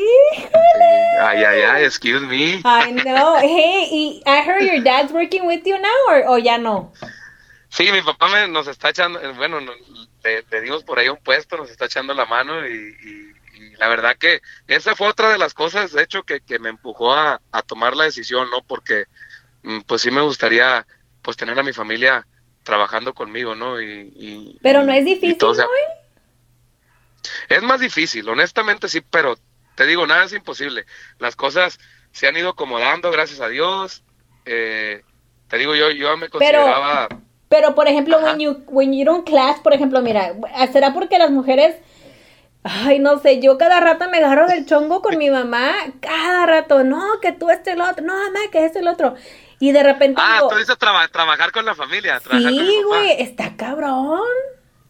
Ay, 1.22 1.44
ay, 1.44 1.62
ay, 1.62 1.84
excuse 1.84 2.22
me. 2.26 2.62
I 2.64 2.92
know. 3.04 3.38
Hey, 3.42 3.88
y 3.92 4.22
I 4.26 4.42
heard 4.42 4.64
your 4.64 4.82
dad's 4.84 5.12
working 5.12 5.46
with 5.46 5.62
you 5.66 5.78
now, 5.78 5.90
or, 6.10 6.24
o 6.28 6.38
ya 6.38 6.58
no. 6.58 6.92
Sí, 7.70 7.92
mi 7.92 8.02
papá 8.02 8.28
me, 8.28 8.48
nos 8.48 8.68
está 8.68 8.90
echando, 8.90 9.20
bueno, 9.36 9.62
no- 9.62 9.72
le, 10.24 10.44
le 10.50 10.62
dimos 10.62 10.84
por 10.84 11.00
ahí 11.00 11.10
un 11.10 11.18
puesto, 11.18 11.58
nos 11.58 11.70
está 11.70 11.86
echando 11.86 12.14
la 12.14 12.26
mano 12.26 12.68
y, 12.68 12.74
y- 12.74 13.32
y 13.62 13.76
la 13.76 13.88
verdad 13.88 14.16
que 14.18 14.42
esa 14.68 14.96
fue 14.96 15.08
otra 15.08 15.30
de 15.32 15.38
las 15.38 15.54
cosas, 15.54 15.92
de 15.92 16.04
hecho, 16.04 16.24
que, 16.24 16.42
que 16.42 16.60
me 16.60 16.70
empujó 16.70 17.14
a, 17.14 17.42
a 17.52 17.62
tomar 17.62 17.96
la 17.96 18.06
decisión, 18.06 18.50
¿no? 18.50 18.64
Porque 18.64 19.06
mm, 19.64 19.82
pues 19.82 20.02
sí 20.02 20.12
me 20.12 20.22
gustaría 20.22 20.86
pues 21.22 21.38
tener 21.38 21.58
a 21.60 21.64
mi 21.64 21.74
familia 21.74 22.26
trabajando 22.64 23.14
conmigo, 23.14 23.56
¿no? 23.56 23.80
Y, 23.82 24.12
y- 24.16 24.60
Pero 24.62 24.84
no 24.84 24.92
es 24.94 25.06
difícil, 25.06 25.38
todo, 25.38 25.52
o 25.52 25.56
sea, 25.56 25.66
¿no? 25.66 25.72
Es 27.50 27.62
más 27.62 27.80
difícil, 27.80 28.28
honestamente 28.30 28.90
sí, 28.90 29.02
pero 29.02 29.38
te 29.76 29.86
digo, 29.86 30.06
nada 30.08 30.26
es 30.26 30.34
imposible. 30.34 30.86
Las 31.20 31.36
cosas 31.36 31.80
se 32.12 32.28
han 32.28 32.36
ido 32.38 32.50
acomodando, 32.50 33.12
gracias 33.12 33.40
a 33.42 33.48
Dios. 33.48 34.04
Eh, 34.46 35.02
te 35.48 35.58
digo, 35.58 35.76
yo, 35.76 35.92
yo 35.92 36.18
me 36.18 36.30
consideraba... 36.30 37.08
Pero 37.48 37.76
por 37.76 37.88
ejemplo, 37.88 38.18
Ajá. 38.18 38.28
when 38.28 38.40
you 38.40 38.64
when 38.68 38.94
you 38.94 39.04
don't 39.04 39.28
clash, 39.28 39.58
por 39.62 39.74
ejemplo, 39.74 40.02
mira, 40.02 40.34
será 40.72 40.94
porque 40.94 41.18
las 41.18 41.32
mujeres 41.32 41.76
Ay, 42.64 43.00
no 43.00 43.18
sé, 43.20 43.42
yo 43.42 43.58
cada 43.58 43.80
rato 43.80 44.08
me 44.10 44.20
agarro 44.20 44.48
del 44.48 44.66
chongo 44.68 45.02
con 45.02 45.18
mi 45.18 45.32
mamá, 45.32 45.74
cada 46.00 46.46
rato, 46.46 46.84
no, 46.84 47.20
que 47.20 47.32
tú 47.32 47.50
este 47.50 47.72
el 47.72 47.82
otro, 47.82 48.04
no, 48.06 48.14
mamá, 48.14 48.40
que 48.52 48.66
este 48.66 48.80
el 48.80 48.88
otro. 48.88 49.16
Y 49.60 49.72
de 49.72 49.82
repente 49.84 50.22
Ah, 50.24 50.36
digo, 50.38 50.50
tú 50.50 50.56
dices 50.58 50.78
traba- 50.78 51.08
trabajar 51.08 51.52
con 51.52 51.66
la 51.66 51.74
familia. 51.76 52.20
Trabajar 52.20 52.52
sí, 52.52 52.82
güey, 52.86 53.22
está 53.22 53.56
cabrón. 53.56 54.22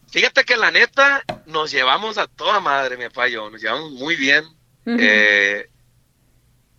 Fíjate 0.10 0.44
que 0.44 0.58
la 0.58 0.72
neta 0.72 1.24
nos 1.46 1.72
llevamos 1.72 2.18
a 2.18 2.28
toda 2.28 2.60
madre, 2.60 2.98
mi 2.98 3.06
papá 3.06 3.30
y 3.30 3.34
yo. 3.34 3.50
Nos 3.50 3.62
llevamos 3.62 3.92
muy 3.92 4.16
bien. 4.18 4.44
Eh, 4.86 5.70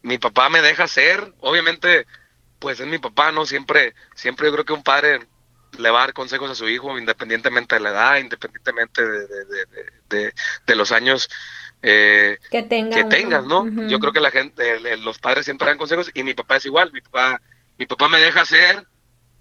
mi 0.03 0.19
papá 0.19 0.49
me 0.51 0.61
deja 0.61 0.87
ser. 0.89 1.33
Obviamente, 1.41 2.07
pues 2.59 2.81
es 2.81 2.87
mi 2.87 2.99
papá, 2.99 3.33
¿no? 3.33 3.47
Siempre, 3.47 3.95
siempre 4.15 4.47
yo 4.49 4.53
creo 4.53 4.65
que 4.65 4.73
un 4.75 4.83
padre 4.83 5.27
le 5.79 5.91
va 5.91 5.99
a 6.03 6.07
dar 6.07 6.13
consejos 6.15 6.51
a 6.51 6.55
su 6.55 6.69
hijo, 6.69 6.99
independientemente 6.99 7.75
de 7.77 7.81
la 7.81 7.91
edad, 7.91 8.17
independientemente 8.19 9.07
de, 9.07 9.27
de- 10.09 10.35
de- 10.67 10.75
los 10.75 10.93
años 10.93 11.29
eh, 11.83 12.39
Que 12.51 12.63
tenga 12.63 12.95
que 12.97 13.05
tengas, 13.05 13.45
¿no? 13.45 13.65
Yo 13.89 13.99
creo 13.99 14.13
que 14.13 14.21
la 14.21 14.31
gente, 14.31 14.77
el- 14.77 14.87
el- 14.87 15.05
los 15.05 15.19
padres 15.19 15.45
siempre 15.45 15.67
dan 15.69 15.79
consejos 15.79 16.11
y 16.15 16.23
mi 16.23 16.35
papá 16.35 16.57
es 16.57 16.67
igual. 16.67 16.93
Mi 16.93 17.01
papá, 17.01 17.41
mi 17.79 17.87
papá 17.87 18.09
me 18.09 18.21
deja 18.21 18.43
hacer, 18.43 18.87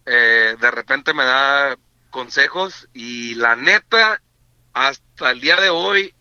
eh, 0.06 0.56
de 0.60 0.72
repente 0.72 1.14
me 1.14 1.24
da 1.24 1.78
consejos 2.10 2.88
y 2.94 3.36
la 3.36 3.56
neta, 3.56 4.22
hasta 4.74 5.32
el 5.32 5.40
día 5.42 5.58
de 5.60 5.70
hoy, 5.70 6.14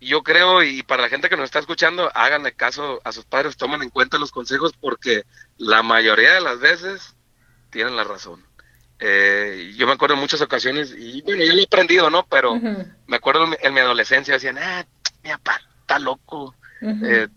yo 0.00 0.22
creo, 0.22 0.62
y 0.62 0.82
para 0.84 1.02
la 1.02 1.08
gente 1.08 1.28
que 1.28 1.36
nos 1.36 1.46
está 1.46 1.58
escuchando, 1.58 2.10
háganle 2.14 2.52
caso 2.54 3.00
a 3.04 3.12
sus 3.12 3.24
padres, 3.24 3.56
tomen 3.56 3.82
en 3.82 3.90
cuenta 3.90 4.18
los 4.18 4.30
consejos 4.30 4.72
porque 4.80 5.24
la 5.56 5.82
mayoría 5.82 6.32
de 6.34 6.40
las 6.40 6.60
veces 6.60 7.16
tienen 7.70 7.96
la 7.96 8.04
razón. 8.04 8.47
Eh, 9.00 9.72
yo 9.76 9.86
me 9.86 9.92
acuerdo 9.92 10.14
en 10.14 10.20
muchas 10.20 10.40
ocasiones, 10.40 10.92
y 10.96 11.22
bueno, 11.22 11.44
yo 11.44 11.52
lo 11.52 11.60
he 11.60 11.64
aprendido, 11.64 12.10
¿no? 12.10 12.26
Pero 12.26 12.54
me 13.06 13.16
acuerdo 13.16 13.44
en 13.44 13.50
mi, 13.50 13.56
en 13.60 13.74
mi 13.74 13.80
adolescencia, 13.80 14.34
decían, 14.34 14.58
ah, 14.58 14.84
mi 15.22 15.30
papá 15.30 15.60
está 15.80 15.98
loco, 15.98 16.54
eh, 16.82 17.28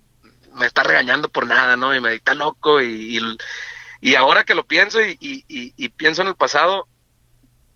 me 0.55 0.65
está 0.65 0.83
regañando 0.83 1.29
por 1.29 1.45
nada, 1.47 1.77
¿no? 1.77 1.95
Y 1.95 2.01
me 2.01 2.13
está 2.15 2.33
loco, 2.33 2.81
y, 2.81 3.17
y, 3.17 3.37
y 4.01 4.15
ahora 4.15 4.43
que 4.43 4.55
lo 4.55 4.65
pienso 4.65 4.99
y, 5.01 5.17
y- 5.19 5.89
pienso 5.89 6.23
en 6.23 6.29
el 6.29 6.35
pasado, 6.35 6.87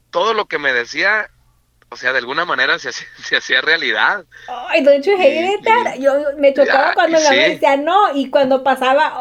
todo 0.10 0.34
lo 0.34 0.46
que 0.46 0.58
me 0.58 0.74
decía, 0.74 1.30
o 1.90 1.96
sea, 1.98 2.12
de 2.12 2.20
alguna 2.20 2.46
manera 2.46 2.80
se, 2.80 2.90
hacía- 2.90 3.08
se 3.24 3.38
hacía 3.38 3.62
realidad. 3.62 4.26
Ay, 4.48 4.84
don't 4.84 5.06
you 5.06 5.14
hate? 5.16 5.62
Yo 6.00 6.14
me 6.40 6.54
chocaba 6.54 6.88
Ya, 6.90 6.94
cuando 6.96 7.20
la 7.20 7.30
sí. 7.30 7.36
decía 7.36 7.78
no, 7.78 8.16
y 8.16 8.30
cuando 8.32 8.64
pasaba, 8.64 9.14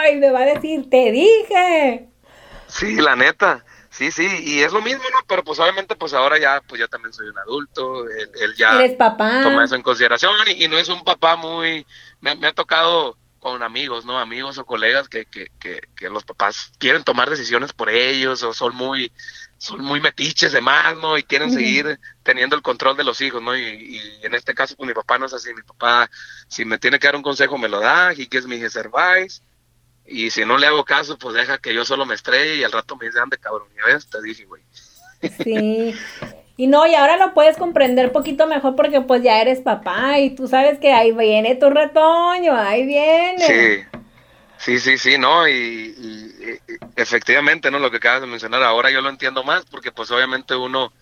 ay, 0.00 0.16
me 0.16 0.30
va 0.30 0.40
a 0.40 0.44
decir, 0.46 0.90
te 0.90 1.12
dije. 1.12 2.08
Sí, 2.66 2.96
la 2.96 3.14
neta. 3.16 3.64
Sí, 3.98 4.12
sí, 4.12 4.28
y 4.44 4.60
es 4.60 4.72
lo 4.72 4.80
mismo, 4.80 5.02
¿no? 5.10 5.18
Pero 5.26 5.42
pues 5.42 5.58
obviamente, 5.58 5.96
pues 5.96 6.12
ahora 6.14 6.38
ya, 6.38 6.62
pues 6.68 6.78
yo 6.78 6.86
también 6.86 7.12
soy 7.12 7.26
un 7.28 7.38
adulto, 7.38 8.08
él, 8.08 8.30
él 8.40 8.54
ya... 8.56 8.78
Eres 8.78 8.96
papá. 8.96 9.42
toma 9.42 9.64
eso 9.64 9.74
en 9.74 9.82
consideración 9.82 10.32
y, 10.46 10.64
y 10.64 10.68
no 10.68 10.78
es 10.78 10.88
un 10.88 11.02
papá 11.02 11.34
muy 11.34 11.84
me, 12.20 12.36
me 12.36 12.46
ha 12.46 12.52
tocado 12.52 13.16
con 13.40 13.62
amigos 13.62 14.04
no 14.04 14.18
amigos 14.18 14.58
o 14.58 14.64
colegas 14.64 15.08
que, 15.08 15.24
que, 15.26 15.48
que, 15.60 15.80
que 15.96 16.10
los 16.10 16.24
papás 16.24 16.72
quieren 16.78 17.04
tomar 17.04 17.30
decisiones 17.30 17.72
por 17.72 17.88
ellos 17.88 18.42
o 18.42 18.52
son 18.52 18.74
muy 18.74 19.12
son 19.58 19.80
muy 19.80 20.00
metiches 20.00 20.52
de 20.52 20.60
más 20.60 20.96
no 20.96 21.16
y 21.18 21.22
quieren 21.22 21.48
Ujú. 21.48 21.58
seguir 21.58 22.00
teniendo 22.22 22.56
el 22.56 22.62
control 22.62 22.96
de 22.96 23.04
los 23.04 23.20
hijos 23.20 23.40
no 23.42 23.56
y, 23.56 23.62
y 23.62 24.26
en 24.26 24.34
este 24.34 24.54
caso 24.54 24.74
pues 24.76 24.88
mi 24.88 24.94
papá 24.94 25.18
no 25.18 25.26
es 25.26 25.32
así 25.32 25.52
mi 25.54 25.62
papá 25.62 26.10
si 26.48 26.64
me 26.64 26.78
tiene 26.78 26.98
que 26.98 27.06
dar 27.06 27.16
un 27.16 27.22
consejo 27.22 27.58
me 27.58 27.68
lo 27.68 27.80
da 27.80 28.12
he 28.12 28.16
gives 28.16 28.46
me 28.46 28.56
his 28.56 28.76
advice 28.76 29.40
y 30.08 30.30
si 30.30 30.44
no 30.44 30.56
le 30.58 30.66
hago 30.66 30.84
caso 30.84 31.18
pues 31.18 31.34
deja 31.34 31.58
que 31.58 31.74
yo 31.74 31.84
solo 31.84 32.06
me 32.06 32.14
estrelle 32.14 32.56
y 32.56 32.64
al 32.64 32.72
rato 32.72 32.96
me 32.96 33.06
dice 33.06 33.20
ande 33.20 33.38
cabrón 33.38 33.68
ya 33.76 33.84
ves 33.86 34.08
te 34.08 34.20
dije 34.22 34.44
güey 34.44 34.62
Sí. 35.44 35.94
Y 36.56 36.66
no, 36.66 36.86
y 36.86 36.94
ahora 36.96 37.16
lo 37.16 37.34
puedes 37.34 37.56
comprender 37.56 38.10
poquito 38.10 38.46
mejor 38.48 38.74
porque 38.74 39.00
pues 39.00 39.22
ya 39.22 39.40
eres 39.40 39.60
papá 39.60 40.18
y 40.18 40.30
tú 40.34 40.48
sabes 40.48 40.78
que 40.80 40.92
ahí 40.92 41.12
viene 41.12 41.54
tu 41.54 41.70
retoño, 41.70 42.56
ahí 42.56 42.84
viene. 42.84 43.38
Sí, 43.38 43.98
sí, 44.58 44.78
sí, 44.80 44.98
sí, 44.98 45.18
no, 45.18 45.46
y, 45.46 45.52
y- 45.52 46.50
y- 46.50 46.76
efectivamente, 46.96 47.70
¿no? 47.70 47.78
Lo 47.78 47.90
que 47.92 47.98
acabas 47.98 48.22
de 48.22 48.26
mencionar 48.26 48.62
ahora 48.64 48.90
yo 48.90 49.00
lo 49.00 49.08
entiendo 49.08 49.44
más, 49.44 49.64
porque 49.66 49.92
pues 49.92 50.10
obviamente 50.10 50.56
uno 50.56 50.92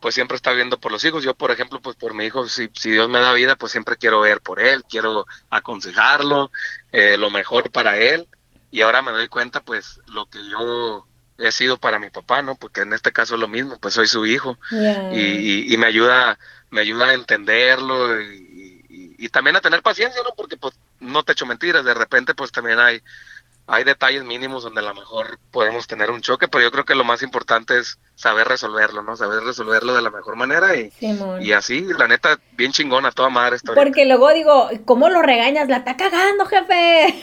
pues 0.00 0.14
siempre 0.14 0.36
está 0.36 0.52
viendo 0.52 0.78
por 0.78 0.92
los 0.92 1.04
hijos. 1.04 1.22
Yo, 1.22 1.34
por 1.34 1.50
ejemplo, 1.50 1.80
pues 1.80 1.96
por 1.96 2.12
mi 2.14 2.24
hijo, 2.26 2.46
si, 2.48 2.70
si 2.74 2.90
Dios 2.90 3.08
me 3.08 3.20
da 3.20 3.32
vida, 3.34 3.56
pues 3.56 3.72
siempre 3.72 3.96
quiero 3.96 4.20
ver 4.20 4.40
por 4.40 4.60
él, 4.60 4.84
quiero 4.88 5.26
aconsejarlo, 5.50 6.50
eh, 6.92 7.16
lo 7.18 7.30
mejor 7.30 7.70
para 7.70 7.98
él. 7.98 8.26
Y 8.70 8.82
ahora 8.82 9.02
me 9.02 9.12
doy 9.12 9.28
cuenta, 9.28 9.62
pues, 9.64 10.00
lo 10.06 10.28
que 10.28 10.38
yo 10.48 11.08
he 11.38 11.52
sido 11.52 11.78
para 11.78 11.98
mi 11.98 12.10
papá, 12.10 12.42
¿no? 12.42 12.56
Porque 12.56 12.82
en 12.82 12.92
este 12.92 13.12
caso 13.12 13.34
es 13.34 13.40
lo 13.40 13.48
mismo, 13.48 13.78
pues 13.80 13.94
soy 13.94 14.06
su 14.06 14.26
hijo 14.26 14.58
y, 15.08 15.18
y- 15.70 15.74
y 15.74 15.76
me 15.78 15.86
ayuda 15.86 16.38
me 16.70 16.82
ayuda 16.82 17.06
a 17.08 17.14
entenderlo 17.14 18.20
y, 18.20 18.84
y- 18.88 19.16
y 19.26 19.28
también 19.30 19.56
a 19.56 19.60
tener 19.60 19.82
paciencia 19.82 20.22
no 20.22 20.30
porque 20.36 20.56
pues 20.56 20.78
no 21.00 21.22
te 21.24 21.32
echo 21.32 21.46
mentiras 21.46 21.84
de 21.84 21.94
repente 21.94 22.34
pues 22.34 22.52
también 22.52 22.78
hay 22.78 23.02
hay 23.72 23.84
detalles 23.84 24.24
mínimos 24.24 24.62
donde 24.64 24.80
a 24.80 24.84
lo 24.84 24.94
mejor 24.94 25.38
podemos 25.50 25.86
tener 25.86 26.10
un 26.10 26.20
choque 26.20 26.48
pero 26.48 26.64
yo 26.64 26.70
creo 26.70 26.84
que 26.84 26.94
lo 26.94 27.04
más 27.04 27.22
importante 27.22 27.78
es 27.78 27.98
saber 28.14 28.48
resolverlo 28.48 29.02
no 29.02 29.16
saber 29.16 29.42
resolverlo 29.44 29.94
de 29.94 30.02
la 30.02 30.10
mejor 30.10 30.36
manera 30.36 30.76
y, 30.76 30.90
Simón. 30.90 31.40
y 31.42 31.52
así 31.52 31.86
la 31.98 32.08
neta 32.08 32.38
bien 32.52 32.72
chingona 32.72 33.10
toda 33.12 33.30
madre 33.30 33.56
esta 33.56 33.70
ahorita. 33.70 33.82
Porque 33.84 34.04
luego 34.06 34.30
digo, 34.32 34.68
¿cómo 34.84 35.08
lo 35.08 35.22
regañas? 35.22 35.68
La 35.68 35.78
está 35.78 35.96
cagando, 35.96 36.44
jefe. 36.46 37.22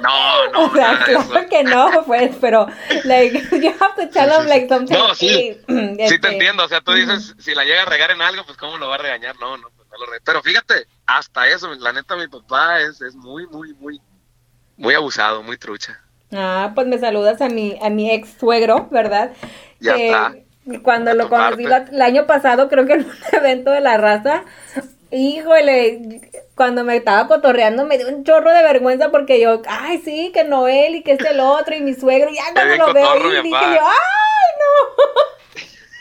no 0.00 0.50
no 0.50 0.64
o 0.70 0.74
sea, 0.74 1.04
claro 1.04 1.48
que 1.48 1.62
no, 1.64 2.04
pues, 2.06 2.34
pero, 2.40 2.66
like, 3.04 3.38
you 3.62 3.72
have 3.80 3.94
to 3.96 4.08
tell 4.12 4.28
them, 4.28 4.46
like, 4.46 4.68
something. 4.68 4.94
No, 4.96 5.14
sí. 5.14 5.56
Sí 5.68 5.96
este, 5.98 6.18
te 6.18 6.28
entiendo, 6.28 6.64
o 6.64 6.68
sea, 6.68 6.80
tú 6.80 6.92
dices, 6.92 7.34
si 7.38 7.54
la 7.54 7.64
llega 7.64 7.82
a 7.82 7.86
regar 7.86 8.10
en 8.10 8.20
algo, 8.22 8.44
pues 8.44 8.56
cómo 8.56 8.78
lo 8.78 8.88
va 8.88 8.96
a 8.96 8.98
regañar, 8.98 9.36
no, 9.38 9.56
no, 9.56 9.68
pues, 9.76 9.88
no 9.90 9.98
lo 10.04 10.12
re- 10.12 10.20
Pero 10.24 10.42
fíjate, 10.42 10.86
hasta 11.06 11.48
eso, 11.48 11.72
la 11.74 11.92
neta, 11.92 12.16
mi 12.16 12.26
papá 12.26 12.80
es, 12.80 13.00
es 13.00 13.14
muy, 13.14 13.46
muy, 13.46 13.72
muy, 13.74 14.00
muy 14.76 14.94
abusado, 14.94 15.42
muy 15.42 15.56
trucha. 15.56 16.00
Ah, 16.32 16.72
pues 16.74 16.86
me 16.86 16.98
saludas 16.98 17.40
a 17.40 17.48
mi, 17.48 17.78
a 17.82 17.90
mi 17.90 18.10
ex 18.10 18.30
suegro, 18.40 18.88
¿verdad? 18.90 19.32
Ya 19.80 19.96
está. 19.96 20.34
Cuando 20.82 21.12
lo 21.14 21.28
conocí 21.28 21.64
el 21.64 22.02
año 22.02 22.26
pasado, 22.26 22.68
creo 22.68 22.86
que 22.86 22.94
en 22.94 23.04
un 23.04 23.12
evento 23.32 23.70
de 23.70 23.80
la 23.80 23.96
raza, 23.98 24.44
híjole, 25.10 26.22
cuando 26.54 26.82
me 26.84 26.96
estaba 26.96 27.28
cotorreando 27.28 27.84
me 27.84 27.98
dio 27.98 28.08
un 28.08 28.24
chorro 28.24 28.50
de 28.52 28.62
vergüenza 28.62 29.10
porque 29.10 29.40
yo, 29.40 29.60
ay, 29.68 30.00
sí, 30.04 30.30
que 30.32 30.44
Noel 30.44 30.96
y 30.96 31.02
que 31.02 31.12
es 31.12 31.20
el 31.20 31.38
otro 31.40 31.74
y 31.76 31.80
mi 31.82 31.94
suegro, 31.94 32.30
y 32.30 32.36
ya 32.36 32.44
cuando 32.52 32.64
bien 32.64 32.78
lo 32.78 32.92
veo 32.94 33.10
ahí 33.10 33.42
dije 33.42 33.50
papá. 33.50 33.74
yo, 33.74 33.80
ay, 33.86 33.94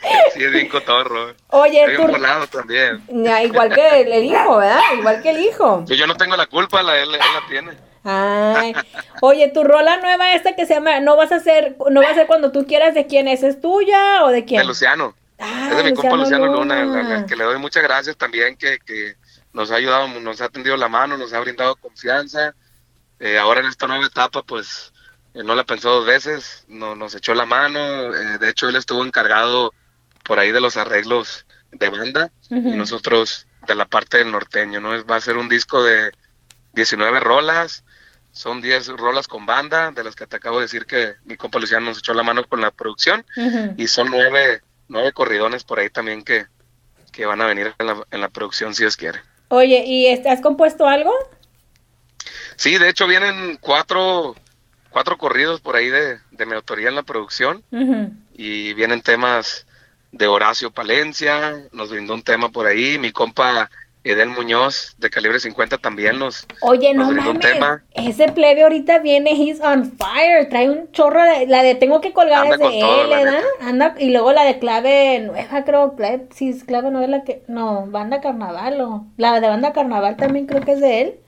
Sí, 0.33 0.43
es 0.43 0.51
bien 0.51 0.67
cotorro. 0.67 1.27
no. 1.27 1.33
Oye, 1.49 1.81
Es 1.83 1.87
bien 1.91 2.05
tú, 2.05 2.11
volado 2.11 2.47
también. 2.47 3.03
ya, 3.09 3.41
igual 3.43 3.73
que 3.73 4.01
el, 4.01 4.11
el 4.11 4.25
hijo, 4.25 4.57
¿verdad? 4.57 4.79
Igual 4.97 5.21
que 5.21 5.29
el 5.29 5.39
hijo. 5.39 5.83
Yo, 5.87 5.95
yo 5.95 6.07
no 6.07 6.15
tengo 6.15 6.35
la 6.35 6.45
culpa, 6.47 6.83
la, 6.83 6.97
él, 6.99 7.13
él 7.13 7.19
la 7.19 7.47
tiene. 7.47 7.71
Ay, 8.03 8.73
oye, 9.21 9.49
tu 9.49 9.63
rola 9.63 9.97
nueva 9.97 10.33
esta 10.33 10.55
que 10.55 10.65
se 10.65 10.73
llama, 10.73 10.99
no 10.99 11.15
vas 11.15 11.31
a 11.31 11.37
hacer, 11.37 11.77
no 11.89 12.01
va 12.01 12.09
a 12.09 12.13
ser 12.13 12.27
cuando 12.27 12.51
tú 12.51 12.65
quieras, 12.65 12.93
¿de 12.93 13.07
quién 13.07 13.27
es? 13.27 13.43
¿Es 13.43 13.61
tuya 13.61 14.23
o 14.25 14.29
de 14.29 14.45
quién? 14.45 14.61
De 14.61 14.67
Luciano. 14.67 15.15
Ah, 15.39 15.69
es 15.71 15.77
de 15.77 15.83
mi 15.83 15.93
compa 15.93 16.15
Luciano 16.15 16.45
Luna, 16.47 17.25
que 17.27 17.35
le 17.35 17.43
doy 17.43 17.57
muchas 17.57 17.83
gracias 17.83 18.17
también, 18.17 18.55
que, 18.55 18.79
que 18.79 19.15
nos 19.53 19.71
ha 19.71 19.75
ayudado, 19.75 20.07
nos 20.19 20.41
ha 20.41 20.49
tendido 20.49 20.77
la 20.77 20.89
mano, 20.89 21.17
nos 21.17 21.33
ha 21.33 21.39
brindado 21.39 21.75
confianza. 21.75 22.55
Eh, 23.19 23.37
ahora 23.37 23.61
en 23.61 23.67
esta 23.67 23.87
nueva 23.87 24.05
etapa, 24.05 24.43
pues 24.43 24.91
eh, 25.33 25.43
no 25.43 25.55
la 25.55 25.63
pensó 25.63 25.89
dos 25.89 26.05
veces, 26.05 26.65
no, 26.67 26.95
nos 26.95 27.15
echó 27.15 27.33
la 27.33 27.45
mano. 27.45 27.79
eh, 28.13 28.37
de 28.37 28.49
hecho, 28.49 28.67
él 28.67 28.75
estuvo 28.75 29.03
encargado 29.05 29.73
por 30.23 30.39
ahí 30.39 30.51
de 30.51 30.61
los 30.61 30.77
arreglos 30.77 31.45
de 31.71 31.89
banda 31.89 32.31
y 32.49 32.55
nosotros 32.55 33.47
de 33.67 33.75
la 33.75 33.85
parte 33.85 34.17
del 34.17 34.31
norteño, 34.31 34.79
¿no? 34.79 35.05
Va 35.05 35.15
a 35.15 35.21
ser 35.21 35.37
un 35.37 35.49
disco 35.49 35.83
de 35.83 36.11
19 36.73 37.19
rolas. 37.19 37.82
Son 38.33 38.61
10 38.61 38.87
rolas 38.87 39.27
con 39.27 39.45
banda, 39.45 39.91
de 39.91 40.03
las 40.03 40.15
que 40.15 40.27
te 40.27 40.35
acabo 40.35 40.57
de 40.57 40.63
decir 40.63 40.85
que 40.85 41.13
mi 41.23 41.37
compa 41.37 41.59
Luciano 41.59 41.85
nos 41.85 41.99
echó 41.99 42.13
la 42.13 42.23
mano 42.23 42.43
con 42.43 42.59
la 42.59 42.71
producción, 42.71 43.23
y 43.77 43.87
son 43.87 44.09
nueve, 44.09 44.61
nueve 44.87 45.13
corridones 45.13 45.63
por 45.63 45.79
ahí 45.79 45.89
también 45.89 46.23
que, 46.23 46.47
que 47.11 47.25
van 47.25 47.41
a 47.41 47.45
venir 47.45 47.73
en 47.77 47.85
la, 47.85 48.03
en 48.09 48.21
la 48.21 48.29
producción 48.29 48.73
si 48.73 48.83
Dios 48.83 48.97
quiere. 48.97 49.21
Oye, 49.49 49.85
¿y 49.85 50.07
has 50.07 50.41
compuesto 50.41 50.87
algo? 50.87 51.13
Sí, 52.55 52.79
de 52.79 52.89
hecho 52.89 53.05
vienen 53.05 53.57
cuatro, 53.61 54.35
cuatro 54.89 55.17
corridos 55.19 55.61
por 55.61 55.75
ahí 55.75 55.89
de, 55.89 56.17
de 56.31 56.45
mi 56.47 56.53
autoría 56.53 56.89
en 56.89 56.95
la 56.95 57.03
producción, 57.03 57.63
y 58.33 58.73
vienen 58.73 59.03
temas 59.03 59.67
de 60.11 60.25
Horacio 60.27 60.71
Palencia, 60.71 61.55
nos 61.71 61.91
brindó 61.91 62.15
un 62.15 62.23
tema 62.23 62.49
por 62.49 62.65
ahí, 62.65 62.97
mi 62.97 63.11
compa 63.11 63.69
Edel 64.03 64.29
Muñoz 64.29 64.95
de 64.97 65.09
calibre 65.09 65.39
50 65.39 65.77
también 65.77 66.19
nos, 66.19 66.45
Oye, 66.61 66.93
no 66.93 67.03
nos 67.03 67.11
un 67.11 67.15
mames. 67.37 67.39
tema. 67.39 67.83
Ese 67.93 68.29
plebe 68.33 68.63
ahorita 68.63 68.99
viene, 68.99 69.31
he's 69.31 69.61
on 69.61 69.91
fire. 69.97 70.49
Trae 70.49 70.69
un 70.69 70.91
chorro 70.91 71.23
de. 71.23 71.47
La 71.47 71.63
de 71.63 71.75
tengo 71.75 72.01
que 72.01 72.11
colgar 72.11 72.43
Anda 72.43 72.55
es 72.55 72.59
de 72.59 72.65
con 72.65 72.79
todo, 72.79 73.03
él, 73.03 73.09
¿verdad? 73.09 73.41
Anda, 73.61 73.95
y 73.97 74.09
luego 74.11 74.33
la 74.33 74.43
de 74.43 74.59
clave 74.59 75.19
nueva, 75.21 75.63
creo. 75.63 75.95
Clave, 75.95 76.27
sí, 76.35 76.49
es 76.49 76.63
clave 76.65 76.91
nueva 76.91 77.07
la 77.07 77.23
que. 77.23 77.43
No, 77.47 77.85
banda 77.87 78.19
carnaval 78.19 78.81
o. 78.81 79.05
La 79.17 79.39
de 79.39 79.47
banda 79.47 79.71
carnaval 79.71 80.17
también 80.17 80.47
creo 80.47 80.61
que 80.61 80.73
es 80.73 80.81
de 80.81 81.01
él. 81.01 81.19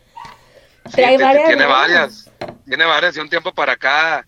Sí, 0.88 0.97
Trae 0.97 1.17
ti- 1.17 1.23
varias 1.23 1.47
tiene 1.47 1.65
varias, 1.65 2.32
tiene 2.67 2.86
varias, 2.86 3.15
y 3.17 3.19
un 3.21 3.30
tiempo 3.30 3.53
para 3.53 3.71
acá 3.73 4.26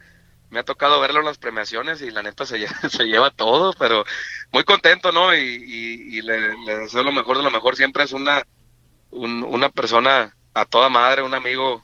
me 0.50 0.60
ha 0.60 0.64
tocado 0.64 1.00
verlo 1.02 1.20
en 1.20 1.26
las 1.26 1.38
premiaciones 1.38 2.02
y 2.02 2.12
la 2.12 2.24
neta 2.24 2.46
se 2.46 2.58
lleva, 2.60 2.74
se 2.90 3.06
lleva 3.06 3.32
todo, 3.32 3.74
pero 3.74 4.06
muy 4.52 4.64
contento, 4.64 5.12
¿no? 5.12 5.36
Y, 5.36 5.40
y- 5.40 6.18
y 6.18 6.22
le, 6.22 6.58
le 6.66 6.78
deseo 6.78 7.04
lo 7.04 7.12
mejor 7.12 7.38
de 7.38 7.44
lo 7.44 7.52
mejor, 7.52 7.76
siempre 7.76 8.04
es 8.04 8.14
una, 8.14 8.44
un- 9.12 9.44
una 9.44 9.70
persona 9.70 10.36
a 10.54 10.66
toda 10.66 10.90
madre, 10.90 11.22
un 11.24 11.34
amigo 11.34 11.84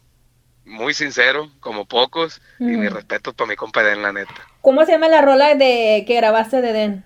muy 0.65 0.93
sincero, 0.93 1.51
como 1.59 1.85
pocos, 1.85 2.41
y 2.59 2.63
mi 2.65 2.87
respeto 2.89 3.33
para 3.33 3.49
mi 3.49 3.55
compa 3.55 3.83
Den, 3.83 4.01
la 4.01 4.13
neta. 4.13 4.33
¿Cómo 4.61 4.85
se 4.85 4.93
llama 4.93 5.09
la 5.09 5.21
rola 5.21 5.55
de 5.55 6.03
que 6.07 6.15
grabaste 6.15 6.61
de 6.61 6.73
Den? 6.73 7.03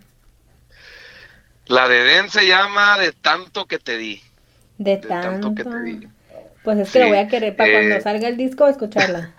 La 1.68 1.88
de 1.88 2.04
Den 2.04 2.30
se 2.30 2.48
llama 2.48 2.98
De 2.98 3.12
tanto 3.12 3.66
que 3.66 3.80
te 3.80 3.98
di. 3.98 4.22
De 4.78 4.98
De 4.98 5.10
tanto 5.10 5.54
que 5.56 5.66
te 5.66 5.82
di. 5.84 6.08
Pues 6.64 6.78
es 6.78 6.92
que 6.92 7.00
lo 7.00 7.08
voy 7.08 7.18
a 7.18 7.28
querer 7.28 7.56
para 7.56 7.70
eh, 7.70 7.74
cuando 7.74 8.04
salga 8.04 8.28
el 8.28 8.38
disco 8.38 8.68
escucharla. 8.68 9.32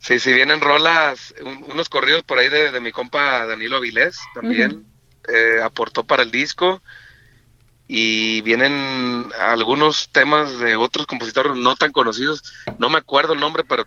Sí, 0.00 0.18
sí, 0.18 0.32
vienen 0.32 0.60
rolas, 0.62 1.34
un- 1.44 1.64
unos 1.70 1.88
corridos 1.88 2.22
por 2.24 2.38
ahí 2.38 2.48
de, 2.48 2.72
de 2.72 2.80
mi 2.80 2.90
compa 2.90 3.46
Danilo 3.46 3.76
Avilés 3.76 4.18
también, 4.34 4.84
eh, 5.28 5.60
aportó 5.62 6.04
para 6.04 6.22
el 6.22 6.30
disco. 6.30 6.82
Y 7.86 8.40
vienen 8.42 9.26
algunos 9.40 10.10
temas 10.10 10.58
de 10.60 10.76
otros 10.76 11.06
compositores 11.06 11.56
no 11.56 11.74
tan 11.74 11.90
conocidos, 11.90 12.42
no 12.78 12.88
me 12.88 12.98
acuerdo 12.98 13.32
el 13.32 13.40
nombre, 13.40 13.64
pero 13.64 13.84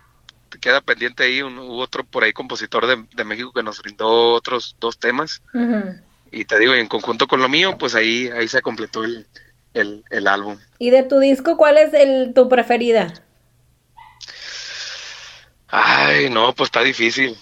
queda 0.60 0.80
pendiente 0.82 1.24
ahí, 1.24 1.42
un, 1.42 1.58
hubo 1.58 1.78
otro 1.78 2.04
por 2.04 2.22
ahí 2.22 2.32
compositor 2.32 2.86
de, 2.86 3.04
de 3.14 3.24
México 3.24 3.52
que 3.52 3.62
nos 3.62 3.80
brindó 3.80 4.32
otros 4.34 4.76
dos 4.78 4.98
temas. 4.98 5.42
Y 6.30 6.44
te 6.44 6.58
digo, 6.58 6.74
en 6.74 6.86
conjunto 6.86 7.26
con 7.26 7.40
lo 7.40 7.48
mío, 7.48 7.76
pues 7.78 7.94
ahí, 7.94 8.28
ahí 8.28 8.46
se 8.46 8.60
completó 8.62 9.04
el, 9.04 9.26
el, 9.72 10.04
el 10.10 10.26
álbum. 10.28 10.58
¿Y 10.78 10.90
de 10.90 11.02
tu 11.02 11.18
disco 11.18 11.56
cuál 11.56 11.78
es 11.78 11.94
el, 11.94 12.32
tu 12.34 12.48
preferida? 12.48 13.14
Ay, 15.76 16.30
no, 16.30 16.54
pues 16.54 16.68
está 16.68 16.82
difícil. 16.82 17.36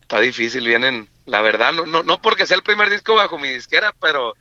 Está 0.00 0.20
difícil, 0.20 0.66
vienen, 0.66 1.08
la 1.24 1.40
verdad, 1.40 1.72
no, 1.72 1.86
no, 1.86 2.02
no 2.02 2.20
porque 2.20 2.46
sea 2.46 2.56
el 2.56 2.64
primer 2.64 2.90
disco 2.90 3.14
bajo 3.14 3.38
mi 3.38 3.48
disquera, 3.48 3.94
pero 4.00 4.34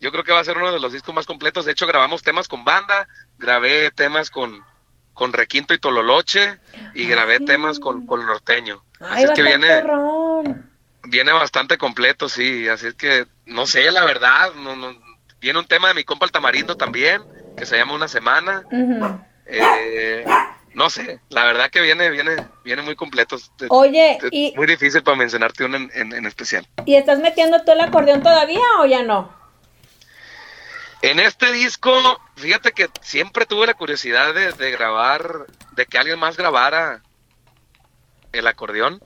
yo 0.00 0.10
creo 0.10 0.24
que 0.24 0.32
va 0.32 0.40
a 0.40 0.44
ser 0.44 0.56
uno 0.56 0.72
de 0.72 0.80
los 0.80 0.94
discos 0.94 1.14
más 1.14 1.26
completos. 1.26 1.66
De 1.66 1.72
hecho, 1.72 1.86
grabamos 1.86 2.22
temas 2.22 2.48
con 2.48 2.64
banda, 2.64 3.06
grabé 3.38 3.90
temas 3.90 4.30
con, 4.30 4.64
con 5.12 5.34
Requinto 5.34 5.74
y 5.74 5.78
Tololoche 5.78 6.58
y 6.94 7.06
grabé 7.06 7.34
Ay. 7.34 7.44
temas 7.44 7.78
con, 7.78 8.06
con 8.06 8.24
Norteño. 8.24 8.82
Ay, 9.00 9.24
Así 9.24 9.24
es 9.24 9.30
que 9.32 9.42
viene, 9.42 9.84
viene 11.04 11.32
bastante 11.32 11.76
completo, 11.76 12.30
sí. 12.30 12.66
Así 12.66 12.86
es 12.86 12.94
que, 12.94 13.26
no 13.44 13.66
sé, 13.66 13.90
la 13.90 14.06
verdad, 14.06 14.54
no, 14.54 14.74
no, 14.74 14.94
viene 15.38 15.58
un 15.58 15.66
tema 15.66 15.88
de 15.88 15.94
mi 15.94 16.04
compa 16.04 16.24
el 16.24 16.32
Tamarindo 16.32 16.76
también, 16.76 17.22
que 17.56 17.66
se 17.66 17.76
llama 17.76 17.94
Una 17.94 18.08
Semana. 18.08 18.64
Eh, 19.44 20.24
no 20.76 20.90
sé, 20.90 21.20
la 21.30 21.46
verdad 21.46 21.70
que 21.70 21.80
viene, 21.80 22.10
viene, 22.10 22.36
viene 22.62 22.82
muy 22.82 22.94
completo. 22.96 23.38
Oye, 23.70 24.18
es 24.18 24.24
¿y, 24.30 24.52
muy 24.56 24.66
difícil 24.66 25.02
para 25.02 25.16
mencionarte 25.16 25.64
uno 25.64 25.78
en, 25.78 25.90
en- 25.94 26.12
en 26.12 26.26
especial. 26.26 26.68
¿y 26.84 26.96
estás 26.96 27.18
metiendo 27.18 27.64
tú 27.64 27.72
el 27.72 27.80
acordeón 27.80 28.22
todavía 28.22 28.60
o 28.80 28.84
ya 28.84 29.02
no? 29.02 29.34
En 31.00 31.18
este 31.18 31.50
disco, 31.52 31.92
fíjate 32.36 32.72
que 32.72 32.90
siempre 33.00 33.46
tuve 33.46 33.66
la 33.66 33.72
curiosidad 33.72 34.34
de, 34.34 34.52
de 34.52 34.70
grabar, 34.70 35.46
de 35.72 35.86
que 35.86 35.96
alguien 35.96 36.18
más 36.18 36.36
grabara 36.36 37.00
el 38.32 38.46
acordeón. 38.46 39.00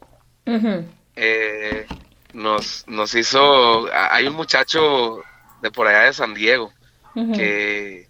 Eh, 1.15 1.87
nos, 2.33 2.85
nos 2.89 3.15
hizo, 3.15 3.89
hay 3.93 4.27
un 4.27 4.35
muchacho 4.35 5.23
de 5.63 5.71
por 5.71 5.87
allá 5.87 6.01
de 6.07 6.13
San 6.15 6.35
Diego 6.35 6.73
que, 7.15 8.09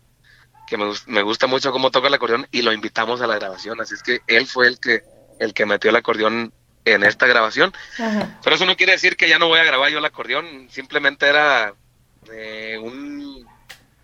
que 0.71 0.79
me, 0.79 0.91
me 1.07 1.23
gusta 1.23 1.47
mucho 1.47 1.73
cómo 1.73 1.91
toca 1.91 2.09
el 2.09 2.15
acordeón 2.15 2.47
y 2.51 2.63
lo 2.63 2.73
invitamos 2.73 3.21
a 3.21 3.27
la 3.27 3.35
grabación. 3.35 3.81
Así 3.81 3.95
es 3.95 4.03
que 4.03 4.23
él 4.27 4.47
fue 4.47 4.69
el 4.69 4.79
que, 4.81 5.03
el 5.39 5.53
que 5.53 5.67
metió 5.67 5.91
el 5.91 5.97
acordeón 5.97 6.53
en 6.87 7.03
esta 7.05 7.27
grabación. 7.27 7.75
Ajá. 7.99 8.39
Pero 8.43 8.57
eso 8.57 8.65
no 8.65 8.77
quiere 8.77 8.93
decir 8.93 9.17
que 9.17 9.29
ya 9.29 9.39
no 9.39 9.49
voy 9.49 9.59
a 9.59 9.65
grabar 9.65 9.91
yo 9.91 9.99
el 9.99 10.05
acordeón, 10.05 10.69
simplemente 10.71 11.27
era 11.27 11.75
eh, 12.33 12.79
un 12.81 13.47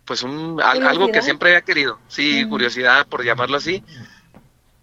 pues 0.05 0.23
un 0.23 0.61
al- 0.61 0.85
algo 0.87 1.07
que 1.11 1.21
siempre 1.21 1.49
había 1.49 1.61
querido, 1.63 1.99
sí, 2.07 2.45
curiosidad 2.49 3.07
por 3.07 3.23
llamarlo 3.25 3.57
así. 3.57 3.83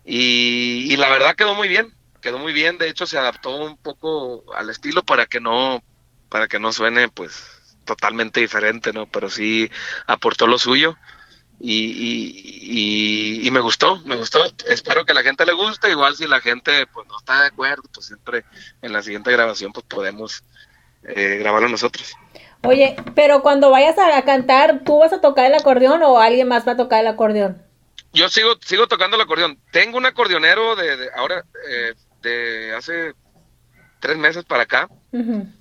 Y, 0.04 0.92
y 0.92 0.96
la 0.96 1.08
verdad 1.08 1.34
quedó 1.34 1.54
muy 1.54 1.68
bien, 1.68 1.94
quedó 2.20 2.38
muy 2.38 2.52
bien, 2.52 2.76
de 2.78 2.88
hecho 2.88 3.06
se 3.06 3.16
adaptó 3.18 3.56
un 3.56 3.76
poco 3.78 4.44
al 4.54 4.68
estilo 4.70 5.02
para 5.02 5.26
que 5.26 5.40
no 5.40 5.82
para 6.28 6.48
que 6.48 6.58
no 6.58 6.72
suene 6.72 7.08
pues 7.08 7.76
totalmente 7.84 8.40
diferente, 8.40 8.92
¿no? 8.92 9.06
Pero 9.06 9.30
sí 9.30 9.70
aportó 10.06 10.46
lo 10.46 10.58
suyo. 10.58 10.96
Y, 11.60 11.84
y, 11.86 13.40
y- 13.42 13.46
y 13.46 13.50
me 13.50 13.60
gustó, 13.60 14.00
me 14.04 14.16
gustó. 14.16 14.44
Espero 14.68 15.04
que 15.04 15.12
a 15.12 15.14
la 15.14 15.22
gente 15.22 15.46
le 15.46 15.52
guste. 15.52 15.90
Igual 15.90 16.16
si 16.16 16.26
la 16.26 16.40
gente 16.40 16.86
pues 16.88 17.06
no 17.08 17.18
está 17.18 17.40
de 17.42 17.46
acuerdo, 17.48 17.82
pues 17.92 18.06
siempre 18.06 18.44
en 18.82 18.92
la 18.92 19.02
siguiente 19.02 19.30
grabación 19.32 19.72
pues 19.72 19.86
podemos 19.86 20.42
eh, 21.04 21.36
grabarlo 21.40 21.68
nosotros. 21.68 22.14
Oye, 22.62 22.96
pero 23.14 23.42
cuando 23.42 23.70
vayas 23.70 23.96
a, 23.98 24.22
cantar, 24.24 24.82
¿tú 24.84 24.98
vas 24.98 25.12
a 25.12 25.20
tocar 25.20 25.46
el 25.46 25.54
acordeón 25.54 26.02
o 26.02 26.18
alguien 26.18 26.48
más 26.48 26.66
va 26.66 26.72
a 26.72 26.76
tocar 26.76 27.00
el 27.00 27.06
acordeón? 27.08 27.62
Yo 28.12 28.28
sigo 28.28 28.54
sigo 28.64 28.86
tocando 28.86 29.16
el 29.16 29.22
acordeón. 29.22 29.58
Tengo 29.70 29.98
un 29.98 30.06
acordeonero 30.06 30.74
de, 30.76 30.96
de 30.96 31.10
ahora 31.14 31.44
eh, 31.68 31.94
de 32.22 32.74
hace 32.74 33.12
tres 34.00 34.16
meses 34.16 34.44
para 34.44 34.62
acá. 34.64 34.88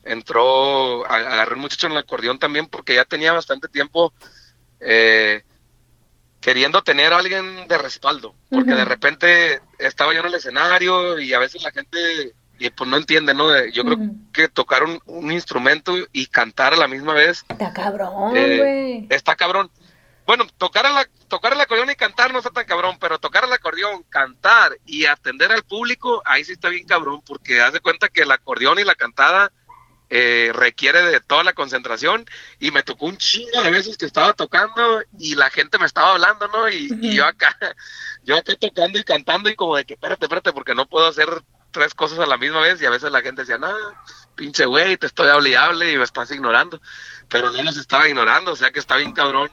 Entró, 0.04 1.06
agarré 1.06 1.56
un 1.56 1.62
muchacho 1.62 1.86
en 1.88 1.94
el 1.94 2.00
acordeón 2.00 2.40
también 2.40 2.66
porque 2.68 2.96
ya 2.96 3.06
tenía 3.06 3.32
bastante 3.34 3.68
tiempo 3.68 4.14
eh, 4.80 5.44
queriendo 6.44 6.84
tener 6.84 7.14
a 7.14 7.18
alguien 7.18 7.68
de 7.70 7.78
respaldo, 7.78 8.36
porque 8.52 8.76
de 8.76 8.84
repente 8.86 9.62
estaba 9.80 10.14
yo 10.14 10.20
en 10.20 10.26
el 10.28 10.36
escenario 10.36 11.18
y 11.20 11.34
a 11.34 11.40
veces 11.40 11.64
la 11.64 11.72
gente 11.72 12.34
y 12.60 12.70
pues 12.70 12.90
no 12.90 12.98
entiende, 12.98 13.34
¿no? 13.34 13.48
Yo 13.68 13.84
creo 13.86 13.98
que 14.34 14.48
tocar 14.50 14.84
un, 14.84 15.00
un 15.06 15.32
instrumento 15.32 15.96
y 16.12 16.28
cantar 16.28 16.74
a 16.74 16.78
la 16.78 16.88
misma 16.88 17.14
vez 17.14 17.44
Está 17.50 17.72
cabrón, 17.74 18.36
Eh, 18.36 18.58
güey. 18.58 19.08
está 19.10 19.36
cabrón. 19.36 19.72
Bueno, 20.26 20.46
tocar, 20.58 20.86
a 20.86 20.90
la, 20.92 21.08
tocar 21.28 21.52
el 21.54 21.60
acordeón 21.62 21.90
y 21.92 21.96
cantar 21.96 22.32
no 22.32 22.40
está 22.40 22.50
tan 22.52 22.66
cabrón, 22.66 22.98
pero 23.00 23.20
tocar 23.20 23.44
el 23.46 23.52
acordeón, 23.54 24.04
cantar 24.04 24.78
y 24.86 25.06
atender 25.06 25.52
al 25.52 25.64
público, 25.64 26.22
ahí 26.26 26.44
sí 26.46 26.54
está 26.54 26.70
bien 26.70 26.86
cabrón, 26.88 27.22
porque 27.26 27.60
haz 27.62 27.74
de 27.74 27.82
cuenta 27.82 28.08
que 28.10 28.22
el 28.22 28.32
acordeón 28.32 28.80
y 28.80 28.84
la 28.86 28.96
cantada 28.96 29.52
eh, 30.10 30.52
requiere 30.54 31.02
de 31.02 31.20
toda 31.20 31.44
la 31.44 31.54
concentración 31.54 32.26
y 32.60 32.72
me 32.72 32.84
tocó 32.84 33.08
un 33.08 33.18
chingo 33.18 33.62
de 33.62 33.72
veces 33.72 33.98
que 33.98 34.06
estaba 34.06 34.34
tocando 34.34 35.02
y 35.18 35.36
la 35.36 35.50
gente 35.50 35.80
me 35.80 35.86
estaba 35.86 36.12
hablando, 36.12 36.48
¿no? 36.50 36.70
Y, 36.70 37.16
yo 37.16 37.26
acá, 37.26 37.58
yo 38.24 38.38
acá 38.38 38.54
tocando 38.56 39.00
y 39.00 39.04
cantando 39.04 39.50
y 39.50 39.56
como 39.56 39.76
de 39.76 39.86
que 39.86 39.94
espérate, 39.96 40.26
espérate, 40.26 40.54
porque 40.54 40.76
no 40.76 40.86
puedo 40.86 41.08
hacer 41.08 41.28
tres 41.72 41.94
cosas 41.94 42.20
a 42.20 42.28
la 42.28 42.38
misma 42.38 42.62
vez 42.62 42.82
y 42.82 42.86
a 42.86 42.92
veces 42.92 43.12
la 43.12 43.22
gente 43.22 43.42
decía, 43.42 43.58
no, 43.58 43.74
pinche 44.36 44.66
güey, 44.66 44.98
te 44.98 45.08
estoy 45.08 45.30
hable 45.30 45.50
y 45.50 45.56
hable 45.56 45.92
y 45.92 45.98
me 45.98 46.04
estás 46.04 46.30
ignorando, 46.32 46.80
pero 47.30 47.52
no 47.52 47.64
los 47.64 47.78
estaba 47.78 48.08
ignorando, 48.08 48.52
o 48.52 48.56
sea 48.56 48.72
que 48.72 48.80
está 48.80 48.98
bien 48.98 49.14
cabrón 49.14 49.50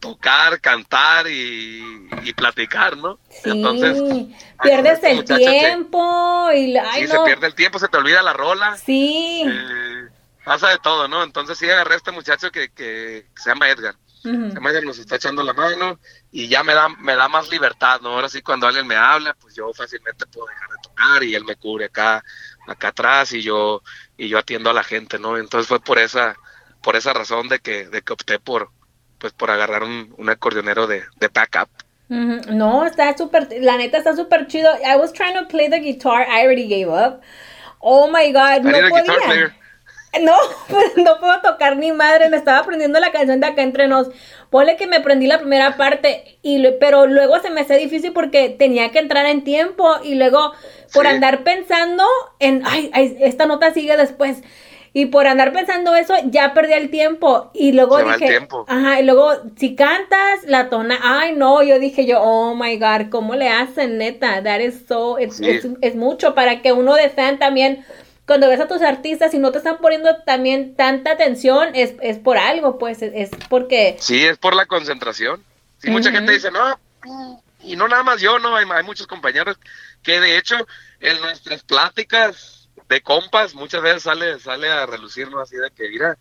tocar, 0.00 0.60
cantar 0.60 1.26
y, 1.26 2.08
y 2.22 2.32
platicar, 2.34 2.96
¿no? 2.96 3.18
Sí, 3.28 3.50
Entonces, 3.50 3.98
pierdes 4.62 5.02
el 5.02 5.24
tiempo 5.24 6.50
y 6.52 6.68
la- 6.68 6.90
ay 6.92 7.02
sí, 7.02 7.08
no. 7.08 7.14
se 7.14 7.24
pierde 7.24 7.46
el 7.46 7.54
tiempo, 7.54 7.78
se 7.78 7.88
te 7.88 7.96
olvida 7.96 8.22
la 8.22 8.32
rola, 8.32 8.76
Sí. 8.76 9.42
eh, 9.46 10.08
pasa 10.44 10.68
de 10.68 10.78
todo, 10.78 11.08
¿no? 11.08 11.22
Entonces 11.22 11.58
sí 11.58 11.68
agarré 11.68 11.94
a 11.94 11.96
este 11.96 12.12
muchacho 12.12 12.50
que, 12.50 12.70
que 12.70 13.26
se 13.36 13.50
llama 13.50 13.68
Edgar, 13.70 13.94
se 14.22 14.28
llama 14.30 14.70
Edgar, 14.70 14.84
nos 14.84 14.98
está 14.98 15.16
echando 15.16 15.42
la 15.42 15.52
mano 15.52 15.98
y 16.32 16.48
ya 16.48 16.62
me 16.62 16.74
da, 16.74 16.88
me 16.88 17.14
da 17.16 17.28
más 17.28 17.48
libertad, 17.50 18.00
¿no? 18.00 18.10
Ahora 18.10 18.28
sí 18.28 18.42
cuando 18.42 18.66
alguien 18.66 18.86
me 18.86 18.96
habla, 18.96 19.34
pues 19.34 19.54
yo 19.54 19.72
fácilmente 19.72 20.26
puedo 20.26 20.46
dejar 20.48 20.68
de 20.70 20.76
tocar 20.82 21.22
y 21.24 21.34
él 21.34 21.44
me 21.44 21.56
cubre 21.56 21.86
acá, 21.86 22.22
acá 22.66 22.88
atrás 22.88 23.32
y 23.32 23.42
yo, 23.42 23.82
y 24.16 24.28
yo 24.28 24.38
atiendo 24.38 24.70
a 24.70 24.74
la 24.74 24.84
gente, 24.84 25.18
¿no? 25.18 25.36
Entonces 25.36 25.68
fue 25.68 25.80
por 25.80 25.98
esa, 25.98 26.36
por 26.82 26.96
esa 26.96 27.12
razón 27.12 27.48
de 27.48 27.58
que, 27.60 27.88
de 27.88 28.02
que 28.02 28.12
opté 28.12 28.38
por, 28.38 28.70
pues 29.26 29.34
por 29.34 29.50
agarrar 29.50 29.82
un, 29.82 30.14
un 30.18 30.30
acordeonero 30.30 30.86
de, 30.86 31.02
de 31.18 31.28
backup. 31.28 31.68
No, 32.08 32.86
está 32.86 33.16
súper, 33.18 33.48
la 33.60 33.76
neta 33.76 33.98
está 33.98 34.14
súper 34.14 34.46
chido. 34.46 34.70
I 34.76 34.96
was 34.96 35.12
trying 35.12 35.34
to 35.34 35.48
play 35.48 35.68
the 35.68 35.80
guitar, 35.80 36.22
I 36.28 36.42
already 36.42 36.68
gave 36.68 36.88
up. 36.88 37.20
Oh 37.80 38.06
my 38.06 38.30
god, 38.30 38.58
I 38.58 38.60
no 38.60 38.86
a 38.86 38.88
podía. 38.88 39.56
No, 40.20 40.36
pues 40.68 40.92
no 40.96 41.18
puedo 41.18 41.40
tocar 41.42 41.76
ni 41.76 41.90
madre. 41.90 42.28
Me 42.28 42.36
estaba 42.36 42.58
aprendiendo 42.58 43.00
la 43.00 43.10
canción 43.10 43.40
de 43.40 43.48
acá 43.48 43.62
entre 43.62 43.88
nos. 43.88 44.10
Ponle 44.50 44.76
que 44.76 44.86
me 44.86 44.94
aprendí 44.94 45.26
la 45.26 45.40
primera 45.40 45.76
parte, 45.76 46.38
y 46.42 46.64
pero 46.78 47.08
luego 47.08 47.40
se 47.40 47.50
me 47.50 47.62
hacía 47.62 47.78
difícil 47.78 48.12
porque 48.12 48.48
tenía 48.50 48.92
que 48.92 49.00
entrar 49.00 49.26
en 49.26 49.42
tiempo 49.42 49.96
y 50.04 50.14
luego 50.14 50.52
por 50.92 51.04
Sí. 51.04 51.08
andar 51.08 51.42
pensando 51.42 52.04
en, 52.38 52.62
ay, 52.64 52.92
ay, 52.94 53.16
esta 53.22 53.46
nota 53.46 53.74
sigue 53.74 53.96
después. 53.96 54.44
Y 54.98 55.04
por 55.06 55.26
andar 55.26 55.52
pensando 55.52 55.94
eso, 55.94 56.14
ya 56.24 56.54
perdí 56.54 56.72
el 56.72 56.88
tiempo. 56.90 57.50
Y 57.52 57.72
luego 57.72 57.98
Se 57.98 58.04
va 58.04 58.14
el 58.14 58.20
dije, 58.20 58.30
tiempo. 58.32 58.64
ajá, 58.66 58.98
y 58.98 59.04
luego 59.04 59.30
si 59.58 59.74
cantas 59.76 60.42
la 60.46 60.70
tona, 60.70 60.98
ay 61.02 61.34
no, 61.36 61.62
yo 61.62 61.78
dije 61.78 62.06
yo, 62.06 62.18
oh 62.22 62.54
my 62.54 62.78
god, 62.78 63.10
¿cómo 63.10 63.34
le 63.34 63.50
hacen 63.50 63.98
neta? 63.98 64.42
That 64.42 64.60
is 64.60 64.86
so, 64.88 65.18
it's- 65.18 65.36
Sí. 65.36 65.50
es, 65.50 65.66
es 65.82 65.96
mucho 65.96 66.34
para 66.34 66.62
que 66.62 66.72
uno 66.72 66.94
de 66.94 67.10
fan 67.10 67.38
también, 67.38 67.84
cuando 68.26 68.48
ves 68.48 68.58
a 68.58 68.68
tus 68.68 68.80
artistas 68.80 69.34
y 69.34 69.38
no 69.38 69.52
te 69.52 69.58
están 69.58 69.76
poniendo 69.82 70.16
también 70.24 70.74
tanta 70.76 71.10
atención, 71.10 71.68
es, 71.74 71.92
es 72.00 72.16
por 72.18 72.38
algo, 72.38 72.78
pues, 72.78 73.02
es, 73.02 73.12
es 73.14 73.30
porque, 73.50 73.98
Sí, 74.00 74.24
es 74.24 74.38
por 74.38 74.56
la 74.56 74.64
concentración. 74.64 75.44
Sí, 75.76 75.90
mucha 75.90 76.10
gente 76.10 76.32
dice, 76.32 76.50
no, 76.50 76.80
y 77.62 77.76
no 77.76 77.86
nada 77.86 78.02
más 78.02 78.22
yo, 78.22 78.38
no, 78.38 78.56
hay, 78.56 78.64
hay 78.74 78.82
muchos 78.82 79.06
compañeros 79.06 79.58
que 80.02 80.20
de 80.20 80.38
hecho 80.38 80.56
en 81.00 81.20
nuestras 81.20 81.62
pláticas 81.64 82.55
de 82.88 83.00
compas 83.00 83.54
muchas 83.54 83.82
veces 83.82 84.02
sale 84.04 84.38
sale 84.38 84.68
a 84.68 84.86
relucir, 84.86 85.30
¿no? 85.30 85.40
Así 85.40 85.56
de 85.56 85.70
que, 85.70 85.88
mira, 85.88 86.16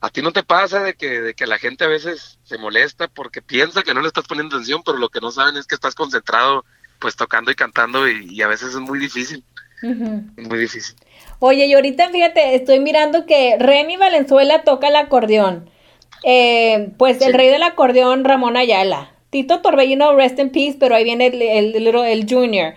a 0.00 0.10
ti 0.10 0.22
no 0.22 0.32
te 0.32 0.42
pasa 0.42 0.80
de 0.80 0.94
que, 0.94 1.20
de 1.20 1.34
que 1.34 1.46
la 1.46 1.58
gente 1.58 1.84
a 1.84 1.88
veces 1.88 2.38
se 2.44 2.58
molesta 2.58 3.08
porque 3.08 3.42
piensa 3.42 3.82
que 3.82 3.94
no 3.94 4.00
le 4.00 4.08
estás 4.08 4.26
poniendo 4.26 4.56
atención, 4.56 4.82
pero 4.84 4.98
lo 4.98 5.08
que 5.08 5.20
no 5.20 5.30
saben 5.30 5.56
es 5.56 5.66
que 5.66 5.74
estás 5.74 5.94
concentrado 5.94 6.64
pues 6.98 7.16
tocando 7.16 7.50
y 7.50 7.54
cantando 7.54 8.08
y, 8.08 8.26
y 8.30 8.42
a 8.42 8.48
veces 8.48 8.70
es 8.70 8.80
muy 8.80 8.98
difícil, 8.98 9.44
es 9.82 10.48
muy 10.48 10.58
difícil. 10.58 10.94
Oye, 11.40 11.66
y 11.66 11.74
ahorita 11.74 12.10
fíjate, 12.10 12.54
estoy 12.54 12.80
mirando 12.80 13.26
que 13.26 13.56
Remy 13.58 13.96
Valenzuela 13.96 14.62
toca 14.62 14.88
el 14.88 14.96
acordeón. 14.96 15.68
Eh, 16.22 16.90
pues 16.96 17.20
el 17.20 17.34
rey 17.34 17.48
del 17.48 17.62
acordeón, 17.62 18.24
Ramón 18.24 18.56
Ayala. 18.56 19.10
Tito 19.28 19.60
Torbellino, 19.60 20.14
rest 20.16 20.38
in 20.38 20.50
peace, 20.50 20.76
pero 20.78 20.94
ahí 20.94 21.04
viene 21.04 21.26
el, 21.26 21.42
el, 21.42 21.76
el, 21.76 21.94
el 21.94 22.26
junior. 22.26 22.74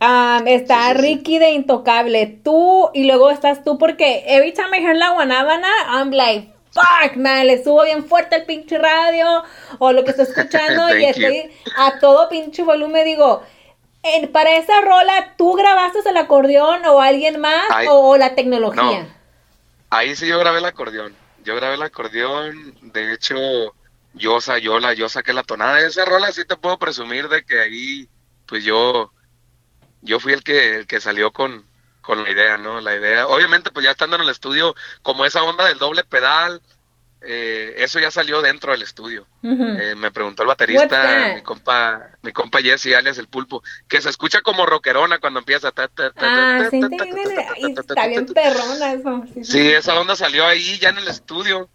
Um, 0.00 0.46
está 0.46 0.92
Sí, 0.92 0.96
sí, 0.96 0.98
sí. 0.98 1.24
Ricky 1.24 1.38
de 1.38 1.50
Intocable, 1.50 2.26
tú, 2.44 2.90
y 2.94 3.04
luego 3.06 3.30
estás 3.30 3.64
tú, 3.64 3.78
porque 3.78 4.24
every 4.28 4.52
time 4.52 4.76
I 4.78 4.80
hear 4.82 4.96
la 4.96 5.10
guanábana, 5.10 5.68
I'm 5.88 6.10
like, 6.12 6.52
fuck, 6.72 7.16
man, 7.16 7.46
le 7.48 7.62
subo 7.64 7.82
bien 7.84 8.04
fuerte 8.06 8.36
el 8.36 8.44
pinche 8.46 8.78
radio, 8.78 9.42
o 9.80 9.92
lo 9.92 10.04
que 10.04 10.10
estoy 10.12 10.26
escuchando, 10.26 10.94
y 10.94 11.04
you. 11.16 11.32
estoy 11.32 11.50
a 11.74 11.98
todo 11.98 12.28
pinche 12.28 12.62
volumen, 12.62 13.04
digo, 13.04 13.42
en- 14.02 14.30
para 14.32 14.56
esa 14.56 14.80
rola, 14.82 15.34
¿tú 15.38 15.54
grabaste 15.54 16.00
el 16.08 16.16
acordeón 16.18 16.84
o 16.86 17.00
alguien 17.00 17.40
más 17.40 17.64
Ay, 17.68 17.86
o 17.86 18.16
la 18.16 18.34
tecnología? 18.36 19.08
no. 19.08 19.18
Ahí 19.90 20.16
sí 20.16 20.28
yo 20.28 20.38
grabé 20.40 20.58
el 20.58 20.64
acordeón. 20.66 21.18
Yo 21.38 21.56
grabé 21.56 21.74
el 21.76 21.82
acordeón. 21.82 22.76
De 22.92 23.12
hecho, 23.14 23.36
yo, 24.12 24.38
yo, 24.62 24.80
la, 24.80 24.94
yo 24.94 25.08
saqué 25.08 25.32
la 25.32 25.44
tonada 25.44 25.76
de 25.78 25.88
esa 25.88 26.04
rola. 26.04 26.32
Sí 26.32 26.44
te 26.46 26.56
puedo 26.56 26.78
presumir 26.78 27.28
de 27.28 27.44
que 27.44 27.60
ahí, 27.60 28.10
pues 28.46 28.64
yo, 28.64 29.12
yo 30.02 30.20
fui 30.20 30.32
el 30.32 30.42
que, 30.42 30.76
el 30.76 30.86
que 30.86 31.00
salió 31.00 31.32
con, 31.32 31.64
con 32.00 32.22
la 32.22 32.30
idea, 32.30 32.56
¿no? 32.58 32.80
La 32.80 32.94
idea. 32.94 33.26
Obviamente, 33.26 33.70
pues 33.70 33.84
ya 33.84 33.90
estando 33.92 34.16
en 34.16 34.22
el 34.22 34.28
estudio, 34.30 34.74
como 35.02 35.24
esa 35.24 35.42
onda 35.42 35.66
del 35.66 35.78
doble 35.78 36.04
pedal, 36.04 36.62
eh, 37.20 37.74
eso 37.78 37.98
ya 37.98 38.10
salió 38.12 38.40
dentro 38.42 38.70
del 38.72 38.82
estudio. 38.82 39.26
Ujú. 39.42 39.64
Eh, 39.80 39.94
me 39.96 40.12
preguntó 40.12 40.42
el 40.42 40.48
baterista, 40.48 41.32
mi 41.34 41.42
compa, 41.42 42.10
mi 42.22 42.32
compa 42.32 42.60
Jesse, 42.60 42.94
alias 42.94 43.18
el 43.18 43.26
pulpo, 43.26 43.62
que 43.88 44.00
se 44.00 44.08
escucha 44.08 44.40
como 44.40 44.66
rockerona 44.66 45.18
cuando 45.18 45.40
empieza. 45.40 45.72
Ah, 46.16 46.68
sí, 46.70 46.80
está 47.76 48.06
bien 48.06 48.26
perrona 48.26 48.92
eso. 48.92 49.24
Sí, 49.42 49.68
esa 49.70 49.98
onda 49.98 50.14
salió 50.14 50.46
ahí 50.46 50.78
ya 50.78 50.90
en 50.90 50.98
el 50.98 51.08
estudio. 51.08 51.68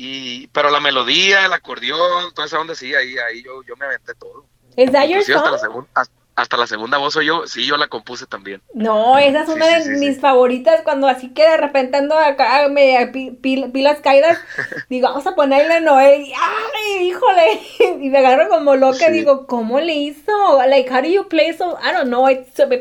Y, 0.00 0.46
pero 0.48 0.70
la 0.70 0.78
melodía, 0.78 1.46
el 1.46 1.52
acordeón, 1.52 2.32
toda 2.32 2.46
esa 2.46 2.60
onda 2.60 2.74
sí, 2.76 2.94
ahí, 2.94 3.18
ahí 3.18 3.42
yo, 3.42 3.64
yo 3.64 3.74
me 3.76 3.86
aventé 3.86 4.14
todo. 4.14 4.46
¿Es 4.76 4.92
that 4.92 5.02
your 5.08 5.20
Inclusive 5.20 5.38
hasta 5.38 5.50
la, 5.50 5.58
song? 5.58 5.70
segun- 5.72 5.88
hasta, 5.92 6.14
hasta 6.38 6.56
la 6.56 6.66
segunda 6.68 6.98
voz 6.98 7.14
soy 7.14 7.26
yo, 7.26 7.46
sí, 7.46 7.66
yo 7.66 7.76
la 7.76 7.88
compuse 7.88 8.26
también. 8.26 8.62
No, 8.74 9.18
esa 9.18 9.42
es 9.42 9.48
Sí, 9.48 9.54
una 9.54 9.66
sí, 9.66 9.80
de 9.80 9.84
sí, 9.84 9.90
mis 9.90 10.20
favoritas 10.20 10.82
cuando 10.82 11.08
así 11.08 11.30
que 11.30 11.42
de 11.42 11.56
repente 11.56 11.96
ando 11.96 12.16
acá 12.16 12.68
pil- 12.68 13.72
pilas 13.72 14.00
caídas, 14.00 14.38
digo, 14.88 15.08
vamos 15.08 15.26
a 15.26 15.34
ponerle 15.34 15.80
Noel 15.80 16.22
y 16.22 16.32
¡ay, 16.32 17.08
híjole! 17.08 17.60
Y 18.04 18.10
me 18.10 18.18
agarro 18.18 18.48
como 18.48 18.76
loca 18.76 19.10
digo, 19.10 19.46
¿cómo 19.46 19.80
le 19.80 19.94
hizo? 19.94 20.32
Like, 20.68 20.88
how 20.94 21.02
do 21.02 21.08
you 21.08 21.28
play 21.28 21.52
so? 21.54 21.76
I 21.82 21.92
don't 21.92 22.06
know, 22.08 22.26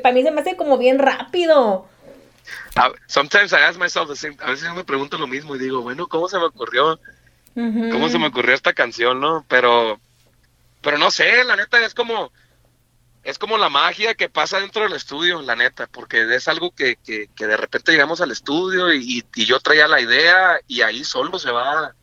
para 0.04 0.14
mí 0.14 0.22
se 0.24 0.32
me 0.32 0.42
hace 0.42 0.56
como 0.56 0.78
bien 0.78 1.00
rápido. 1.00 1.88
Sometimes 3.08 3.54
I 3.54 3.58
ask 3.68 3.80
myself 3.80 4.08
the 4.08 4.16
same, 4.16 4.38
a 4.40 4.52
veces 4.52 4.68
yo 4.68 4.76
me 4.76 4.84
pregunto 4.84 5.18
lo 5.18 5.26
mismo 5.28 5.56
y 5.56 5.60
digo, 5.60 5.82
bueno, 5.82 6.08
¿cómo 6.08 6.30
se 6.30 6.38
me 6.38 6.46
ocurrió? 6.46 7.00
¿Cómo 7.56 8.08
se 8.10 8.20
me 8.20 8.28
ocurrió 8.28 8.54
esta 8.54 8.74
canción, 8.74 9.20
no? 9.20 9.44
Pero, 9.48 10.00
pero 10.82 10.98
no 10.98 11.10
sé, 11.12 11.44
la 11.44 11.56
neta 11.56 11.84
es 11.86 11.94
como, 11.96 12.32
es 13.28 13.38
como 13.38 13.58
la 13.58 13.68
magia 13.68 14.14
que 14.16 14.30
pasa 14.30 14.62
dentro 14.62 14.84
del 14.84 14.94
estudio, 14.94 15.42
la 15.42 15.56
neta, 15.58 15.86
porque 15.92 16.34
es 16.34 16.48
algo 16.48 16.72
que, 16.72 16.96
que, 16.96 17.28
de 17.46 17.58
repente 17.58 17.92
llegamos 17.92 18.22
al 18.22 18.32
estudio 18.32 18.94
y, 18.94 19.22
y 19.36 19.46
yo 19.46 19.60
traía 19.60 19.86
la 19.90 20.00
idea 20.00 20.60
y 20.66 20.80
ahí 20.82 21.04
solo 21.04 21.38
se 21.38 21.52
va, 21.52 21.94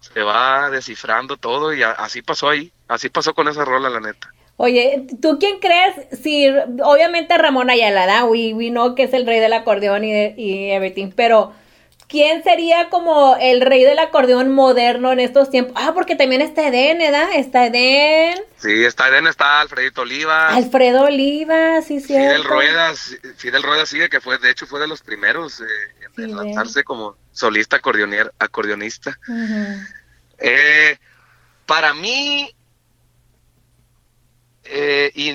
se 0.00 0.22
va 0.22 0.68
descifrando 0.70 1.36
todo 1.36 1.72
y 1.72 1.84
así 1.84 2.20
pasó 2.20 2.48
ahí, 2.48 2.72
así 2.88 3.08
pasó 3.08 3.32
con 3.32 3.46
esa 3.46 3.64
rola, 3.64 3.88
la 3.88 4.00
neta. 4.00 4.28
Oye, 4.56 5.06
¿tú 5.22 5.38
quién 5.38 5.60
crees? 5.60 5.94
Si, 6.20 6.48
obviamente 6.82 7.38
Ramón 7.38 7.70
Ayala, 7.70 8.06
¿da? 8.06 8.24
We, 8.24 8.52
we 8.52 8.70
know 8.70 8.96
que 8.96 9.04
es 9.04 9.12
el 9.12 9.24
rey 9.24 9.38
del 9.38 9.52
acordeón 9.52 10.02
y, 10.02 10.12
de- 10.12 10.34
y 10.36 10.70
everything, 10.72 11.12
pero 11.14 11.52
¿quién 12.08 12.42
sería 12.44 12.88
como 12.88 13.36
el 13.40 13.60
rey 13.60 13.84
del 13.84 13.98
acordeón 13.98 14.52
moderno 14.52 15.12
en 15.12 15.20
estos 15.20 15.50
tiempos? 15.50 15.74
Ah, 15.76 15.92
porque 15.94 16.16
también 16.16 16.40
está 16.42 16.68
Eden, 16.68 16.98
¿verdad? 16.98 17.28
Está 17.34 17.66
Eden, 17.66 18.38
Sí, 18.58 18.84
está 18.84 19.08
Eden, 19.08 19.26
está 19.26 19.60
Alfredito 19.60 20.02
Oliva, 20.02 20.48
Alfredo 20.48 21.02
Oliva, 21.04 21.82
sí, 21.82 22.00
Fidel 22.00 22.28
cierto. 22.42 22.48
Ruedas, 22.48 23.16
Fidel 23.36 23.62
Ruedas 23.62 23.88
sigue 23.88 24.08
que 24.08 24.20
fue, 24.20 24.38
de 24.38 24.50
hecho 24.50 24.66
fue 24.66 24.80
de 24.80 24.86
los 24.88 25.02
primeros 25.02 25.60
eh, 25.60 25.64
en- 26.04 26.12
Fidel. 26.12 26.36
lanzarse 26.36 26.82
como 26.84 27.16
solista 27.32 27.76
acordeonista. 28.38 29.18
Eh, 30.38 30.98
para 31.66 31.92
mí, 31.94 32.50
eh, 34.64 35.10
y 35.14 35.32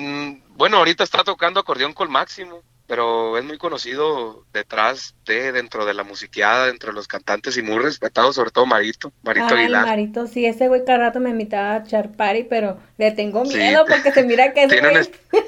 bueno, 0.54 0.78
ahorita 0.78 1.04
está 1.04 1.24
tocando 1.24 1.60
acordeón 1.60 1.92
con 1.92 2.10
Máximo, 2.10 2.62
pero 2.86 3.38
es 3.38 3.44
muy 3.44 3.58
conocido 3.58 4.44
detrás 4.52 5.14
de, 5.24 5.52
dentro 5.52 5.84
de 5.86 5.94
la 5.94 6.02
musiqueada, 6.04 6.66
dentro 6.66 6.90
de 6.90 6.96
los 6.96 7.08
cantantes 7.08 7.56
y 7.56 7.62
muy 7.62 7.78
respetado, 7.78 8.32
sobre 8.32 8.50
todo 8.50 8.66
Marito, 8.66 9.12
Marito 9.22 9.46
Ay, 9.50 9.64
Aguilar. 9.64 9.86
Marito, 9.86 10.26
sí, 10.26 10.44
ese 10.46 10.68
güey 10.68 10.84
cada 10.84 10.98
rato 10.98 11.20
me 11.20 11.30
invitaba 11.30 11.74
a 11.74 11.78
echar 11.78 12.12
party, 12.12 12.44
pero 12.44 12.78
le 12.98 13.12
tengo 13.12 13.44
Sí. 13.46 13.56
miedo 13.56 13.84
porque 13.88 14.12
se 14.12 14.22
mira 14.24 14.52
que 14.52 14.64
ese 14.64 14.74
Tiene 14.80 14.90
güey... 14.90 15.10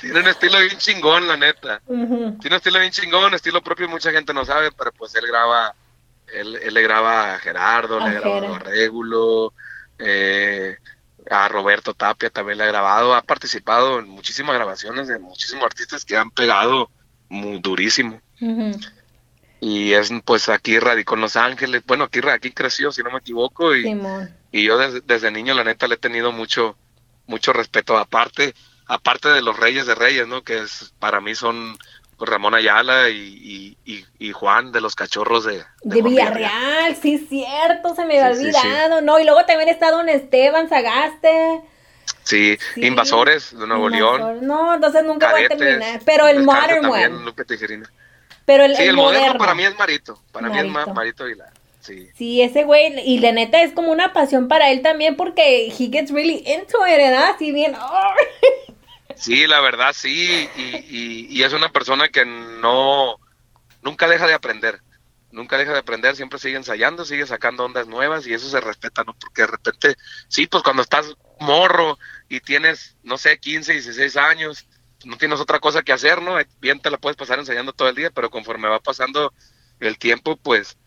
Tiene 0.00 0.20
un 0.20 0.28
estilo 0.28 0.58
bien 0.58 0.78
chingón, 0.78 1.26
la 1.26 1.36
neta. 1.36 1.80
Tiene 1.86 2.06
un 2.06 2.52
estilo 2.52 2.78
bien 2.78 2.92
chingón, 2.92 3.34
estilo 3.34 3.62
propio, 3.62 3.88
mucha 3.88 4.10
gente 4.12 4.32
no 4.34 4.44
sabe, 4.44 4.70
pero 4.72 4.92
pues 4.92 5.14
él 5.14 5.26
graba, 5.26 5.74
él, 6.32 6.56
él 6.62 6.74
le 6.74 6.82
graba 6.82 7.34
a 7.34 7.38
Gerardo, 7.38 8.00
A 8.00 8.08
le 8.08 8.20
graba 8.20 8.56
a 8.56 8.58
Régulo, 8.58 9.52
eh, 9.98 10.76
a 11.30 11.48
Roberto 11.48 11.94
Tapia 11.94 12.30
también 12.30 12.58
le 12.58 12.64
ha 12.64 12.68
grabado, 12.68 13.14
ha 13.14 13.22
participado 13.22 13.98
en 13.98 14.08
muchísimas 14.08 14.54
grabaciones 14.54 15.08
de 15.08 15.18
muchísimos 15.18 15.64
artistas 15.64 16.04
que 16.04 16.16
han 16.16 16.30
pegado 16.30 16.90
muy 17.28 17.58
durísimo. 17.58 18.20
Y 19.60 19.92
es 19.92 20.12
pues 20.24 20.48
aquí 20.48 20.78
radicó 20.78 21.14
en 21.14 21.22
Los 21.22 21.36
Ángeles, 21.36 21.82
bueno, 21.86 22.04
aquí, 22.04 22.20
aquí 22.28 22.52
creció, 22.52 22.92
si 22.92 23.02
no 23.02 23.10
me 23.10 23.18
equivoco, 23.18 23.74
y, 23.74 24.00
y 24.52 24.64
yo 24.64 24.78
desde, 24.78 25.00
desde 25.00 25.30
niño 25.30 25.54
la 25.54 25.64
neta 25.64 25.88
le 25.88 25.94
he 25.94 25.98
tenido 25.98 26.30
mucho, 26.30 26.76
mucho 27.26 27.52
respeto, 27.52 27.96
aparte, 27.96 28.54
aparte 28.86 29.30
de 29.30 29.42
los 29.42 29.58
Reyes 29.58 29.86
de 29.86 29.94
Reyes, 29.94 30.28
¿no? 30.28 30.42
Que 30.42 30.58
es, 30.58 30.94
para 30.98 31.20
mí 31.20 31.34
son 31.34 31.76
Ramón 32.18 32.54
Ayala 32.54 33.10
y, 33.10 33.76
y, 33.84 34.04
y, 34.18 34.32
Juan 34.32 34.72
de 34.72 34.80
los 34.80 34.94
Cachorros 34.94 35.44
de, 35.44 35.64
De 35.82 36.00
Juan 36.00 36.04
Villarreal, 36.04 36.96
sí, 36.96 37.18
cierto, 37.28 37.94
se 37.94 38.04
me 38.04 38.18
había 38.20 38.34
Sí, 38.36 38.44
sí, 38.46 38.52
sí. 38.52 38.58
olvidado, 38.58 39.00
¿no? 39.02 39.18
Y 39.18 39.24
luego 39.24 39.44
también 39.44 39.68
está 39.68 39.90
Don 39.90 40.08
Esteban 40.08 40.68
Sagaste. 40.68 41.60
Sí. 42.24 42.58
Invasores 42.76 43.56
de 43.56 43.66
Nuevo 43.66 43.88
León. 43.88 44.46
No, 44.46 44.74
entonces 44.74 45.04
nunca 45.04 45.30
voy 45.32 45.44
a 45.44 45.48
terminar. 45.48 46.00
Pero 46.04 46.26
el 46.26 46.42
modern 46.42 46.82
también, 46.82 47.12
one. 47.14 47.24
Lupe 47.24 47.44
Tijerina. 47.44 47.90
Pero 48.44 48.64
el, 48.64 48.76
Sí, 48.76 48.82
el 48.82 48.88
el, 48.90 48.96
moderno, 48.96 49.18
moderno. 49.20 49.38
para 49.38 49.54
mí 49.54 49.64
es 49.64 49.76
Marito. 49.78 50.20
Para 50.32 50.48
mí 50.48 50.58
es 50.58 50.64
Marito. 50.66 50.88
Ma- 50.88 50.94
Marito 50.94 51.24
Aguilar. 51.24 51.50
Sí. 51.80 52.08
Sí, 52.16 52.42
ese 52.42 52.64
güey, 52.64 52.98
y 53.08 53.18
la 53.20 53.30
neta 53.32 53.62
es 53.62 53.72
como 53.72 53.92
una 53.92 54.12
pasión 54.12 54.48
para 54.48 54.70
él 54.70 54.82
también 54.82 55.16
porque 55.16 55.66
he 55.66 55.70
gets 55.90 56.10
really 56.10 56.42
into 56.46 56.78
it, 56.86 56.96
¿verdad? 56.96 57.30
Así 57.34 57.52
bien, 57.52 57.74
oh. 57.76 58.10
Sí, 59.18 59.46
la 59.46 59.60
verdad 59.60 59.92
sí, 59.94 60.50
y, 60.54 60.62
y, 60.62 61.26
y 61.30 61.42
es 61.42 61.52
una 61.54 61.70
persona 61.72 62.08
que 62.10 62.24
no, 62.26 63.16
nunca 63.82 64.08
deja 64.08 64.26
de 64.26 64.34
aprender. 64.34 64.82
nunca 65.30 65.58
deja 65.58 65.72
de 65.74 65.80
aprender, 65.80 66.16
siempre 66.16 66.38
sigue 66.40 66.56
ensayando, 66.56 67.04
sigue 67.04 67.26
sacando 67.26 67.64
ondas 67.66 67.88
nuevas 67.88 68.26
y 68.26 68.34
eso 68.34 68.50
se 68.50 68.60
respeta, 68.60 69.04
¿no? 69.04 69.14
Porque 69.18 69.42
de 69.42 69.48
repente, 69.48 69.96
sí, 70.28 70.46
pues 70.48 70.62
cuando 70.64 70.82
estás 70.82 71.14
morro 71.40 71.98
y 72.28 72.40
tienes, 72.40 72.96
no 73.04 73.18
sé, 73.18 73.38
15, 73.40 73.74
16 73.74 74.16
años, 74.18 74.68
no 75.04 75.18
tienes 75.18 75.40
otra 75.40 75.60
cosa 75.60 75.82
que 75.84 75.92
hacer, 75.92 76.22
¿no? 76.22 76.36
Bien 76.60 76.80
te 76.80 76.90
la 76.90 76.98
puedes 76.98 77.16
pasar 77.18 77.38
ensayando 77.40 77.72
todo 77.74 77.88
el 77.90 77.96
día, 77.96 78.10
pero 78.12 78.30
conforme 78.30 78.68
va 78.68 78.80
pasando 78.80 79.34
el 79.80 79.98
tiempo, 79.98 80.36
pues 80.38 80.78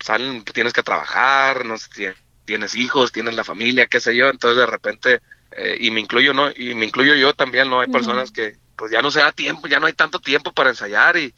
salen, 0.00 0.44
tienes 0.44 0.72
que 0.72 0.82
trabajar, 0.82 1.64
no 1.64 1.78
sé, 1.78 2.14
tienes 2.44 2.74
hijos, 2.74 3.12
tienes 3.12 3.34
la 3.34 3.44
familia, 3.44 3.86
qué 3.86 4.00
sé 4.00 4.16
yo, 4.16 4.28
entonces 4.28 4.58
de 4.58 4.66
repente, 4.66 5.20
eh, 5.52 5.76
y 5.80 5.90
me 5.90 6.00
incluyo, 6.00 6.32
¿no? 6.32 6.50
Y 6.50 6.74
me 6.74 6.86
incluyo 6.86 7.14
yo 7.14 7.34
también, 7.34 7.70
¿no? 7.70 7.80
Hay 7.80 7.88
personas 7.88 8.30
que 8.30 8.56
pues 8.76 8.92
ya 8.92 9.02
no 9.02 9.10
se 9.10 9.20
da 9.20 9.32
tiempo, 9.32 9.68
ya 9.68 9.80
no 9.80 9.86
hay 9.86 9.94
tanto 9.94 10.18
tiempo 10.18 10.52
para 10.52 10.70
ensayar 10.70 11.16
y, 11.16 11.34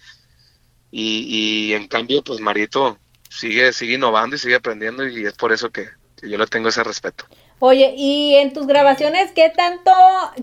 y, 0.91 1.73
en 1.75 1.87
cambio, 1.87 2.23
pues 2.23 2.41
Marito 2.41 2.99
sigue, 3.31 3.73
sigue 3.73 3.95
innovando 3.95 4.37
y 4.37 4.39
sigue 4.39 4.57
aprendiendo 4.57 5.07
y 5.07 5.25
es 5.25 5.35
por 5.35 5.53
eso 5.53 5.71
que, 5.71 5.89
yo 6.23 6.37
le 6.37 6.47
tengo 6.47 6.69
ese 6.69 6.83
respeto. 6.83 7.25
Oye, 7.61 7.95
y 7.97 8.35
en 8.37 8.53
tus 8.53 8.67
grabaciones, 8.67 9.31
¿qué 9.33 9.51
tanto, 9.55 9.93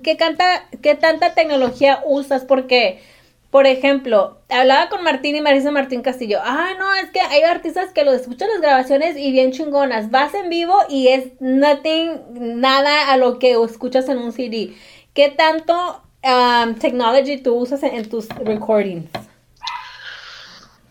qué 0.03 0.16
canta, 0.16 0.68
qué 0.82 0.95
tanta 0.95 1.34
tecnología 1.34 2.01
usas? 2.05 2.45
Porque, 2.45 3.03
por 3.51 3.67
ejemplo, 3.67 4.41
hablaba 4.49 4.89
con 4.89 5.03
Martín 5.03 5.35
y 5.35 5.41
Marisa 5.41 5.71
Martín 5.71 6.01
Castillo. 6.01 6.39
Ah, 6.43 6.73
no, 6.77 6.93
es 6.95 7.09
que 7.11 7.21
hay 7.21 7.43
artistas 7.43 7.91
que 7.93 8.03
lo 8.03 8.11
escuchan 8.11 8.49
las 8.49 8.61
grabaciones 8.61 9.15
y 9.17 9.31
bien 9.31 9.51
chingonas. 9.51 10.11
Vas 10.11 10.33
en 10.33 10.49
vivo 10.49 10.77
y 10.89 11.07
es 11.07 11.31
nothing, 11.39 12.59
nada 12.59 13.11
a 13.11 13.17
lo 13.17 13.39
que 13.39 13.53
escuchas 13.63 14.09
en 14.09 14.17
un 14.17 14.33
CD. 14.33 14.75
¿Qué 15.13 15.29
tanto 15.29 16.03
um, 16.23 16.75
technology 16.75 17.41
tú 17.41 17.55
usas 17.55 17.81
en 17.83 18.09
tus 18.09 18.27
recordings? 18.29 19.09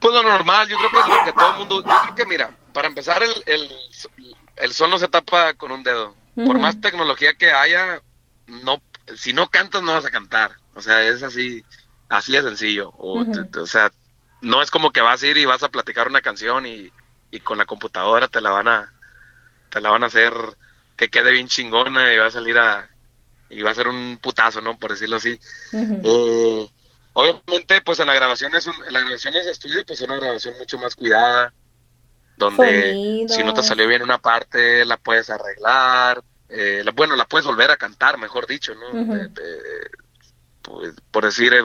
Pues 0.00 0.14
lo 0.14 0.22
normal, 0.22 0.68
yo 0.68 0.76
creo 0.78 0.90
que, 0.90 1.24
que 1.26 1.32
todo 1.32 1.52
el 1.52 1.59
mundo, 1.59 1.82
yo 1.82 2.02
creo 2.02 2.14
que 2.14 2.26
mira, 2.26 2.50
para 2.72 2.88
empezar 2.88 3.22
el, 3.22 3.32
el, 3.46 3.70
el 4.57 4.72
sol 4.72 4.90
no 4.90 4.98
se 4.98 5.09
tapa 5.09 5.55
con 5.55 5.72
un 5.72 5.82
dedo. 5.82 6.14
Por 6.34 6.59
más 6.59 6.80
tecnología 6.80 7.34
que 7.34 7.52
haya, 7.52 8.02
no, 8.46 8.82
si 9.16 9.32
no 9.32 9.48
cantas 9.48 9.82
no 9.82 9.92
vas 9.92 10.05
a 10.05 10.11
cantar. 10.11 10.57
O 10.74 10.82
sea, 10.82 11.02
es 11.02 11.22
así, 11.22 11.64
así 12.17 12.33
de 12.33 12.43
sencillo. 12.43 12.91
O, 12.91 13.21
o 13.23 13.67
sea, 13.67 13.91
no 14.41 14.62
es 14.62 14.71
como 14.71 14.93
que 14.93 15.01
vas 15.01 15.23
a 15.23 15.27
ir 15.27 15.37
y 15.37 15.45
vas 15.45 15.62
a 15.62 15.71
platicar 15.71 16.09
una 16.09 16.21
canción 16.21 16.67
y, 16.67 16.91
y, 17.31 17.41
con 17.41 17.59
la 17.59 17.67
computadora 17.67 18.29
te 18.29 18.41
la 18.41 18.51
van 18.51 18.69
a, 18.69 18.93
te 19.71 19.81
la 19.81 19.91
van 19.91 20.05
a 20.05 20.07
hacer 20.07 20.33
que 20.97 21.09
quede 21.09 21.33
bien 21.33 21.49
chingona 21.49 22.12
y 22.12 22.19
va 22.19 22.27
a 22.27 22.31
salir 22.31 22.59
a, 22.59 22.89
y 23.51 23.62
va 23.62 23.71
a 23.71 23.75
ser 23.75 23.89
un 23.89 24.19
putazo, 24.23 24.61
¿no? 24.61 24.79
Por 24.79 24.93
decirlo 24.93 25.17
así. 25.17 25.39
Obviamente, 27.17 27.81
pues 27.83 28.01
en 28.01 28.09
la 28.09 28.15
grabación 28.15 28.55
es 28.55 28.67
un, 28.67 28.75
en 28.87 28.93
la 28.93 29.01
grabación 29.01 29.35
de 29.35 29.51
estudio, 29.51 29.85
pues 29.87 30.01
es 30.01 30.07
una 30.07 30.17
grabación 30.17 30.59
mucho 30.59 30.79
más 30.79 30.97
cuidada, 30.97 31.53
donde 32.37 33.27
si 33.29 33.45
no 33.45 33.55
te 33.55 33.62
salió 33.62 33.87
bien 33.87 34.03
una 34.03 34.19
parte, 34.19 34.85
la 34.85 34.97
puedes 34.97 35.31
arreglar, 35.31 36.23
eh, 36.49 36.85
bueno, 36.95 37.15
la 37.15 37.27
puedes 37.27 37.47
volver 37.47 37.71
a 37.71 37.77
cantar, 37.77 38.19
mejor 38.19 38.47
dicho, 38.47 38.75
¿no? 38.75 39.31
pues, 40.65 40.95
por 41.11 41.25
decir, 41.25 41.53
eh, 41.53 41.62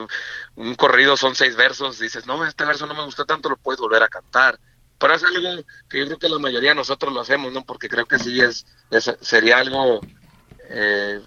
un 0.56 0.74
corrido 0.74 1.16
son 1.16 1.34
seis 1.34 1.56
versos, 1.56 1.98
dices, 1.98 2.26
no, 2.26 2.44
este 2.44 2.64
verso 2.64 2.86
no 2.86 2.94
me 2.94 3.04
gustó 3.04 3.24
tanto, 3.24 3.48
lo 3.48 3.56
puedes 3.56 3.80
volver 3.80 4.02
a 4.02 4.08
cantar. 4.08 4.58
Pero 4.98 5.14
es 5.14 5.24
algo 5.24 5.64
que 5.88 5.98
yo 5.98 6.06
creo 6.06 6.18
que 6.18 6.28
la 6.28 6.38
mayoría 6.38 6.70
de 6.70 6.76
nosotros 6.76 7.12
lo 7.12 7.20
hacemos, 7.20 7.52
¿no? 7.52 7.64
Porque 7.64 7.88
creo 7.88 8.04
que 8.04 8.18
sí 8.18 8.40
es, 8.40 8.66
sería 9.20 9.58
algo 9.58 10.00
eh, 10.68 11.22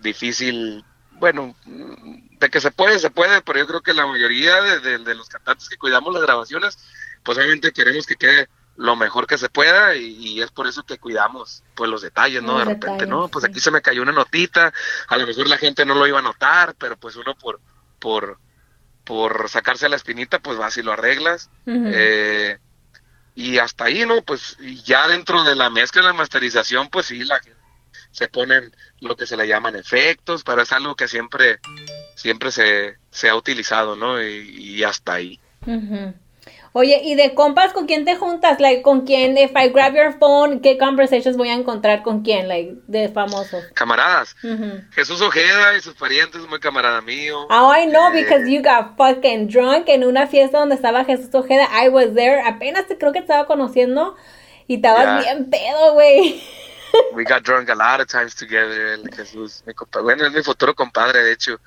difícil, 0.00 0.82
bueno, 1.12 1.54
de 1.66 2.48
que 2.48 2.60
se 2.60 2.70
puede, 2.70 2.98
se 2.98 3.10
puede, 3.10 3.42
pero 3.42 3.58
yo 3.58 3.66
creo 3.66 3.80
que 3.82 3.92
la 3.92 4.06
mayoría 4.06 4.62
de, 4.62 5.14
los 5.14 5.28
cantantes 5.28 5.68
que 5.68 5.76
cuidamos 5.76 6.14
las 6.14 6.22
grabaciones, 6.22 6.78
pues 7.22 7.36
obviamente 7.36 7.72
queremos 7.72 8.06
que 8.06 8.16
quede 8.16 8.48
lo 8.76 8.96
mejor 8.96 9.26
que 9.26 9.36
se 9.36 9.50
pueda 9.50 9.94
y, 9.94 10.40
es 10.40 10.50
por 10.50 10.66
eso 10.66 10.84
que 10.84 10.98
cuidamos 10.98 11.64
pues 11.74 11.90
los 11.90 12.00
detalles, 12.00 12.42
¿no? 12.42 12.58
de 12.58 12.64
repente, 12.64 13.06
¿no? 13.06 13.28
Pues 13.28 13.44
aquí 13.44 13.60
se 13.60 13.72
me 13.72 13.82
cayó 13.82 14.00
una 14.00 14.12
notita, 14.12 14.72
a 15.08 15.16
lo 15.18 15.26
mejor 15.26 15.46
la 15.48 15.58
gente 15.58 15.84
no 15.84 15.94
lo 15.94 16.06
iba 16.06 16.20
a 16.20 16.22
notar, 16.22 16.74
pero 16.78 16.96
pues 16.96 17.16
uno 17.16 17.34
por 17.34 17.60
por 17.98 18.38
por 19.04 19.48
sacarse 19.48 19.88
la 19.88 19.96
espinita, 19.96 20.38
pues 20.38 20.58
vas 20.58 20.76
y 20.76 20.82
lo 20.82 20.92
arreglas. 20.92 21.48
eh, 21.66 22.58
y 23.34 23.56
hasta 23.58 23.84
ahí, 23.84 24.04
¿no? 24.04 24.20
Pues 24.22 24.58
ya 24.84 25.08
dentro 25.08 25.44
de 25.44 25.54
la 25.54 25.70
mezcla 25.70 26.02
y 26.02 26.04
la 26.04 26.12
masterización, 26.12 26.88
pues 26.90 27.06
sí, 27.06 27.24
la 27.24 27.40
se 28.10 28.28
ponen 28.28 28.74
lo 29.00 29.16
que 29.16 29.26
se 29.26 29.36
le 29.36 29.46
llaman 29.46 29.76
efectos, 29.76 30.42
pero 30.44 30.62
es 30.62 30.72
algo 30.72 30.94
que 30.96 31.08
siempre, 31.08 31.60
siempre 32.16 32.50
se, 32.50 32.98
se 33.10 33.28
ha 33.28 33.36
utilizado, 33.36 33.96
¿no? 33.96 34.22
Y, 34.22 34.82
hasta 34.82 35.14
ahí. 35.14 35.40
Oye, 36.78 37.00
¿y 37.02 37.16
de 37.16 37.34
compas 37.34 37.72
con 37.72 37.86
quién 37.86 38.04
te 38.04 38.14
juntas? 38.14 38.60
Like, 38.60 38.82
¿con 38.82 39.00
quién? 39.00 39.36
If 39.36 39.50
I 39.56 39.70
grab 39.70 39.96
your 39.96 40.16
phone, 40.16 40.60
¿qué 40.60 40.78
conversations 40.78 41.36
voy 41.36 41.48
a 41.48 41.54
encontrar 41.54 42.04
con 42.04 42.22
quién? 42.22 42.46
Like, 42.46 42.74
de 42.86 43.08
famosos. 43.08 43.64
Camaradas. 43.74 44.36
Jesús 44.92 45.20
Ojeda 45.20 45.76
y 45.76 45.80
sus 45.80 45.94
parientes, 45.94 46.40
muy 46.48 46.60
camarada 46.60 47.00
mío. 47.00 47.48
Oh, 47.50 47.74
I 47.76 47.86
know, 47.86 48.12
eh, 48.12 48.22
because 48.22 48.48
you 48.48 48.62
got 48.62 48.96
fucking 48.96 49.48
drunk 49.48 49.88
en 49.88 50.04
una 50.04 50.28
fiesta 50.28 50.60
donde 50.60 50.76
estaba 50.76 51.04
Jesús 51.04 51.34
Ojeda. 51.34 51.66
I 51.84 51.88
was 51.88 52.14
there. 52.14 52.40
Apenas 52.46 52.86
te 52.86 52.96
creo 52.96 53.12
que 53.12 53.18
te 53.18 53.24
estaba 53.24 53.48
conociendo 53.48 54.14
y 54.68 54.76
estabas 54.76 55.24
bien 55.24 55.50
pedo, 55.50 55.94
güey. 55.94 56.40
we 57.12 57.24
got 57.24 57.42
drunk 57.42 57.68
a 57.70 57.74
lot 57.74 58.00
of 58.00 58.06
times 58.06 58.36
together, 58.36 58.94
el 58.94 59.10
Jesús, 59.12 59.64
mi 59.66 59.72
bueno, 60.00 60.26
es 60.26 60.32
mi 60.32 60.42
futuro 60.44 60.74
compadre, 60.74 61.24
de 61.24 61.32
hecho. 61.32 61.58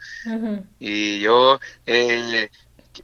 Y 0.80 1.20
yo 1.20 1.60
eh, 1.86 2.50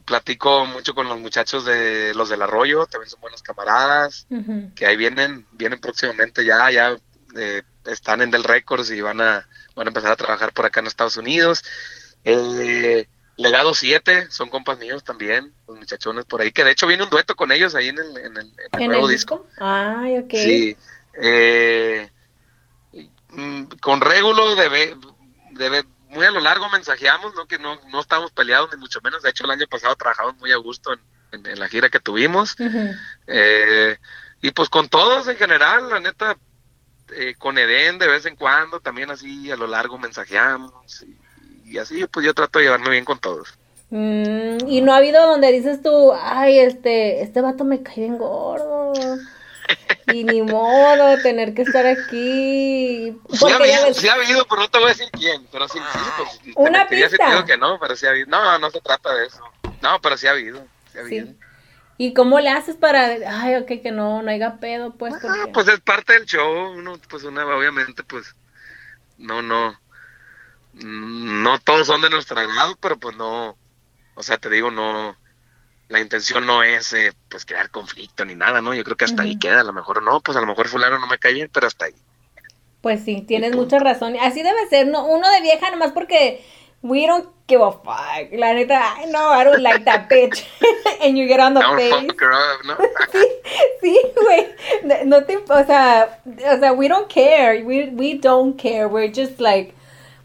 platico 0.05 0.65
mucho 0.65 0.93
con 0.95 1.07
los 1.07 1.19
muchachos 1.19 1.65
de 1.65 2.13
los 2.13 2.29
del 2.29 2.41
arroyo, 2.41 2.85
también 2.85 3.09
son 3.09 3.21
buenos 3.21 3.41
camaradas, 3.41 4.27
que 4.75 4.85
ahí 4.85 4.97
vienen, 4.97 5.45
vienen 5.51 5.79
próximamente 5.79 6.45
ya, 6.45 6.69
ya 6.71 6.97
eh, 7.35 7.63
están 7.85 8.21
en 8.21 8.31
Del 8.31 8.43
Records 8.43 8.91
y 8.91 9.01
van 9.01 9.21
a, 9.21 9.47
van 9.75 9.87
a 9.87 9.89
empezar 9.89 10.11
a 10.11 10.15
trabajar 10.15 10.53
por 10.53 10.65
acá 10.65 10.79
en 10.79 10.87
Estados 10.87 11.17
Unidos. 11.17 11.63
Eh, 12.23 13.07
Legado 13.37 13.75
7, 13.75 14.31
son 14.31 14.49
compas 14.49 14.79
míos 14.79 15.03
también, 15.03 15.53
los 15.67 15.77
muchachones 15.77 16.25
por 16.25 16.41
ahí, 16.41 16.51
que 16.51 16.63
de 16.63 16.71
hecho 16.71 16.87
viene 16.87 17.03
un 17.03 17.09
dueto 17.11 17.35
con 17.35 17.51
ellos 17.51 17.75
ahí 17.75 17.89
en 17.89 17.99
el, 17.99 18.17
en 18.17 18.37
el, 18.37 18.87
nuevo 18.87 19.07
disco? 19.07 19.45
Ay, 19.59 20.17
ok. 20.17 20.31
Sí, 20.31 20.75
eh, 21.21 22.09
mm, 23.29 23.65
con 23.79 24.01
Régulo 24.01 24.55
debe, 24.55 24.97
debe, 25.51 25.83
muy 26.09 26.25
a 26.25 26.31
lo 26.31 26.39
largo 26.39 26.69
mensajeamos, 26.69 27.33
¿no? 27.35 27.47
que 27.47 27.59
no, 27.59 27.79
no 27.89 27.99
estamos 27.99 28.31
peleados 28.31 28.69
ni 28.73 28.79
mucho 28.79 28.99
menos. 29.03 29.21
De 29.21 29.29
hecho, 29.29 29.45
el 29.45 29.51
año 29.51 29.67
pasado 29.67 29.95
trabajamos 29.95 30.37
muy 30.37 30.51
a 30.51 30.57
gusto 30.57 30.93
en, 30.93 30.99
la 31.59 31.67
gira 31.67 31.89
que 31.89 31.99
tuvimos. 31.99 32.55
Eh, 33.27 33.97
y 34.41 34.51
pues 34.51 34.69
con 34.69 34.87
todos 34.87 35.27
en 35.27 35.35
general, 35.35 35.89
la 35.89 35.99
neta, 35.99 36.37
eh, 37.15 37.35
con 37.37 37.57
Eden 37.57 37.99
de 37.99 38.07
vez 38.07 38.25
en 38.25 38.35
cuando, 38.35 38.79
también 38.79 39.11
así 39.11 39.51
a 39.51 39.55
lo 39.55 39.67
largo 39.67 39.97
mensajeamos. 39.97 41.05
Y, 41.65 41.77
así, 41.77 42.05
pues 42.05 42.25
yo 42.25 42.33
trato 42.33 42.59
de 42.59 42.65
llevarme 42.65 42.91
bien 42.91 43.05
con 43.05 43.19
todos. 43.19 43.53
Mm, 43.89 44.67
y 44.67 44.81
no 44.81 44.93
ha 44.93 44.97
habido 44.97 45.25
donde 45.27 45.51
dices 45.51 45.81
tú, 45.81 46.13
ay, 46.13 46.59
este, 46.59 47.21
este 47.21 47.41
vato 47.41 47.63
me 47.65 47.83
cae 47.83 47.95
bien 47.95 48.17
gordo. 48.17 48.93
Y 50.13 50.24
ni 50.24 50.41
modo 50.41 51.22
tener 51.22 51.53
que 51.53 51.63
estar 51.63 51.86
aquí. 51.86 53.13
Sí 53.30 53.45
ha, 53.51 53.55
habido, 53.57 53.93
sí 53.93 54.07
ha 54.07 54.13
habido, 54.13 54.45
pero 54.47 54.61
no 54.61 54.70
te 54.70 54.78
voy 54.78 54.86
a 54.86 54.93
decir 54.93 55.09
quién. 55.11 55.45
Pero 55.51 55.68
sí, 55.68 55.80
sí 55.80 55.99
pues, 56.53 56.55
Una 56.55 56.88
pista. 56.88 57.43
que 57.45 57.57
no, 57.57 57.78
pero 57.78 57.93
sí 57.95 58.05
ha 58.05 58.11
habido. 58.11 58.28
No, 58.28 58.57
no 58.57 58.72
se 58.72 58.80
trata 58.80 59.13
de 59.13 59.26
eso. 59.26 59.43
No, 59.82 59.99
pero 60.01 60.18
sí 60.18 60.28
ha 60.28 60.32
habido. 60.32 60.65
Sí 60.93 60.97
ha 60.97 61.01
habido. 61.01 61.28
¿Y 61.97 62.13
cómo 62.13 62.39
le 62.39 62.49
haces 62.49 62.76
para, 62.76 63.18
ay, 63.41 63.55
ok, 63.55 63.68
que 63.82 63.91
no, 63.91 64.22
no 64.22 64.30
haya 64.30 64.59
pedo, 64.59 64.93
pues? 64.93 65.15
Ah, 65.24 65.47
pues 65.51 65.68
es 65.68 65.80
parte 65.82 66.13
del 66.13 66.26
show, 66.26 66.72
uno, 66.72 66.97
pues 67.09 67.24
una, 67.24 67.43
obviamente, 67.45 68.03
pues, 68.03 68.36
no, 69.18 69.41
no, 69.41 69.80
no 70.74 71.59
todos 71.59 71.88
son 71.88 72.01
de 72.01 72.11
nuestro 72.11 72.39
agrado, 72.39 72.78
pero 72.80 72.97
pues 72.97 73.18
no, 73.18 73.57
o 74.13 74.24
sea, 74.24 74.38
te 74.38 74.49
digo, 74.49 74.70
no, 74.70 75.18
la 75.89 75.99
intención 75.99 76.45
no 76.45 76.63
es 76.63 76.93
eh, 76.93 77.13
pues 77.29 77.45
crear 77.45 77.69
conflicto 77.69 78.25
ni 78.25 78.35
nada, 78.35 78.61
¿no? 78.61 78.73
Yo 78.73 78.83
creo 78.83 78.97
que 78.97 79.05
hasta 79.05 79.23
ahí 79.23 79.38
queda, 79.38 79.61
a 79.61 79.63
lo 79.63 79.73
mejor 79.73 80.03
no, 80.03 80.19
pues 80.19 80.38
a 80.38 80.41
lo 80.41 80.47
mejor 80.47 80.67
fulano 80.67 80.99
no 80.99 81.07
me 81.07 81.17
cae 81.17 81.33
bien, 81.33 81.49
pero 81.51 81.67
hasta 81.67 81.85
ahí. 81.85 81.95
Pues 82.81 83.03
sí, 83.03 83.21
tienes 83.21 83.55
mucha 83.55 83.79
razón. 83.79 84.15
Así 84.21 84.43
debe 84.43 84.67
ser, 84.69 84.88
no, 84.88 85.05
uno 85.05 85.29
de 85.29 85.41
vieja 85.41 85.71
nomás 85.71 85.91
porque 85.91 86.43
we 86.81 87.07
don't 87.07 87.27
give 87.47 87.63
a 87.63 87.71
fuck. 87.71 88.31
La 88.33 88.53
neta, 88.53 89.01
I 89.01 89.05
know 89.09 89.31
I 89.31 89.43
don't 89.43 89.61
like 89.61 89.85
that 89.85 90.09
bitch. 90.09 90.45
And 91.01 91.17
you 91.17 91.27
get 91.27 91.39
on 91.39 91.53
the 91.53 91.61
face. 91.61 92.07
¿no? 92.65 92.77
sí, 93.11 93.27
sí, 93.81 93.99
güey. 94.21 95.05
No, 95.05 95.23
te, 95.23 95.38
o 95.38 95.65
sea, 95.65 96.19
o 96.25 96.59
sea, 96.59 96.73
we 96.73 96.88
don't 96.88 97.09
care. 97.09 97.63
We, 97.63 97.89
we 97.93 98.15
don't 98.15 98.57
care. 98.57 98.88
We're 98.88 99.11
just 99.11 99.39
like 99.39 99.73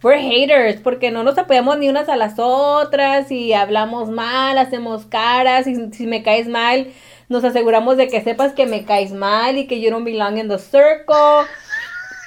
we're 0.02 0.18
haters, 0.20 0.80
porque 0.80 1.10
no 1.10 1.22
nos 1.22 1.38
apoyamos 1.38 1.78
ni 1.78 1.88
unas 1.88 2.08
a 2.08 2.16
las 2.16 2.34
otras 2.38 3.30
y 3.30 3.52
hablamos 3.52 4.08
mal, 4.10 4.58
hacemos 4.58 5.06
caras 5.06 5.66
y 5.66 5.92
si 5.92 6.06
me 6.06 6.22
caes 6.22 6.48
mal, 6.48 6.92
nos 7.28 7.44
aseguramos 7.44 7.96
de 7.96 8.08
que 8.08 8.20
sepas 8.22 8.52
que 8.52 8.66
me 8.66 8.84
caes 8.84 9.12
mal 9.12 9.56
y 9.58 9.66
que 9.66 9.80
you 9.80 9.90
don't 9.90 10.04
belong 10.04 10.38
in 10.38 10.48
the 10.48 10.58
circle. 10.58 11.46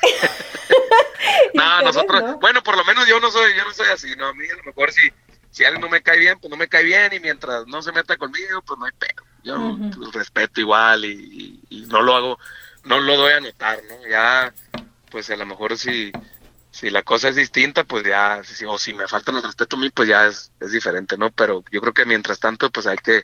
no, 1.54 1.82
nosotros, 1.82 2.22
bueno, 2.40 2.64
por 2.64 2.78
lo 2.78 2.84
menos 2.86 3.08
yo 3.08 3.20
no 3.20 3.32
soy, 3.32 3.56
yo 3.56 3.64
no 3.66 3.74
soy 3.74 3.88
así, 3.94 4.16
no, 4.16 4.28
a 4.28 4.34
mí 4.34 4.46
a 4.52 4.56
lo 4.58 4.64
mejor 4.64 4.92
si, 4.92 5.10
si 5.52 5.64
alguien 5.64 5.82
no 5.82 5.90
me 5.90 6.02
cae 6.02 6.18
bien, 6.20 6.38
pues 6.40 6.50
no 6.50 6.58
me 6.58 6.68
cae 6.68 6.84
bien 6.84 7.14
y 7.14 7.20
mientras 7.20 7.66
no 7.68 7.82
se 7.82 7.92
meta 7.92 8.18
conmigo, 8.18 8.62
pues 8.66 8.80
no 8.80 8.86
hay 8.86 8.92
pedo. 8.98 9.24
Yo 9.44 9.78
pues, 9.96 10.12
respeto 10.14 10.60
igual 10.62 11.06
y, 11.06 11.60
y- 11.70 11.84
y 11.84 11.86
no 11.88 12.02
lo 12.02 12.16
hago, 12.16 12.40
no 12.84 13.00
lo 13.00 13.16
doy 13.16 13.34
a 13.34 13.40
notar, 13.40 13.80
¿no? 13.88 14.10
Ya, 14.10 14.54
pues 15.12 15.30
a 15.30 15.36
lo 15.36 15.46
mejor 15.46 15.78
si, 15.78 16.12
si 16.76 16.90
la 16.90 17.04
cosa 17.04 17.30
es 17.30 17.38
distinta, 17.38 17.86
pues 17.86 18.04
ya, 18.04 18.44
si- 18.44 18.66
o 18.66 18.78
si 18.78 18.94
me 18.94 19.08
falta 19.08 19.32
el 19.32 19.42
respeto 19.42 19.78
a 19.78 19.80
mí, 19.80 19.90
pues 19.92 20.10
ya 20.10 20.26
es, 20.28 20.52
es 20.60 20.72
diferente, 20.72 21.18
¿no? 21.18 21.32
Pero 21.32 21.64
yo 21.72 21.80
creo 21.80 21.94
que 21.94 22.04
mientras 22.06 22.38
tanto, 22.40 22.70
pues 22.70 22.86
hay 22.86 22.98
que, 22.98 23.24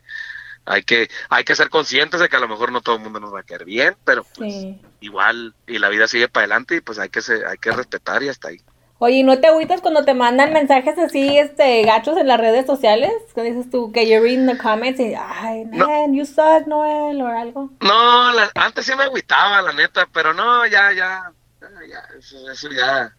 hay 0.64 0.82
que, 0.84 1.10
hay 1.28 1.44
que 1.44 1.54
ser 1.54 1.68
conscientes 1.68 2.18
de 2.20 2.30
que 2.30 2.36
a 2.36 2.40
lo 2.40 2.48
mejor 2.48 2.72
no 2.72 2.80
todo 2.80 2.96
el 2.96 3.02
mundo 3.02 3.20
nos 3.20 3.34
va 3.34 3.40
a 3.40 3.44
querer 3.44 3.66
bien, 3.66 3.94
pero 4.04 4.24
pues 4.34 4.52
Sí. 4.54 4.80
igual, 5.00 5.54
y 5.66 5.78
la 5.78 5.90
vida 5.90 6.08
sigue 6.08 6.28
para 6.28 6.44
adelante 6.44 6.76
y 6.76 6.80
pues 6.80 6.98
hay 6.98 7.10
que 7.10 7.20
se- 7.20 7.44
hay 7.46 7.58
que 7.58 7.72
respetar 7.72 8.22
y 8.22 8.30
hasta 8.30 8.48
ahí. 8.48 8.58
Oye, 8.98 9.16
¿y 9.16 9.22
no 9.24 9.38
te 9.38 9.48
agüitas 9.48 9.80
cuando 9.82 10.04
te 10.04 10.14
mandan 10.14 10.52
mensajes 10.54 10.96
así, 10.96 11.36
este, 11.36 11.82
gachos 11.82 12.16
en 12.16 12.28
las 12.28 12.40
redes 12.40 12.64
sociales? 12.64 13.12
Que 13.34 13.42
dices 13.42 13.68
tú 13.68 13.90
que 13.92 14.08
you're 14.08 14.20
reading 14.24 14.46
the 14.46 14.56
comments 14.56 14.98
y, 15.00 15.12
ay, 15.14 15.64
No. 15.66 15.88
man, 15.88 16.14
you 16.14 16.24
suck, 16.24 16.66
Noel, 16.68 17.20
o 17.20 17.26
algo. 17.26 17.68
No, 17.80 18.32
la- 18.32 18.50
antes 18.54 18.86
sí 18.86 18.94
me 18.96 19.02
agüitaba, 19.02 19.60
la 19.60 19.72
neta, 19.74 20.08
pero 20.10 20.32
no, 20.32 20.64
ya, 20.66 20.92
ya, 20.92 21.32
ya, 21.60 21.68
ya, 21.90 21.98
eso, 22.16 22.48
eso 22.48 22.70
ya, 22.70 23.12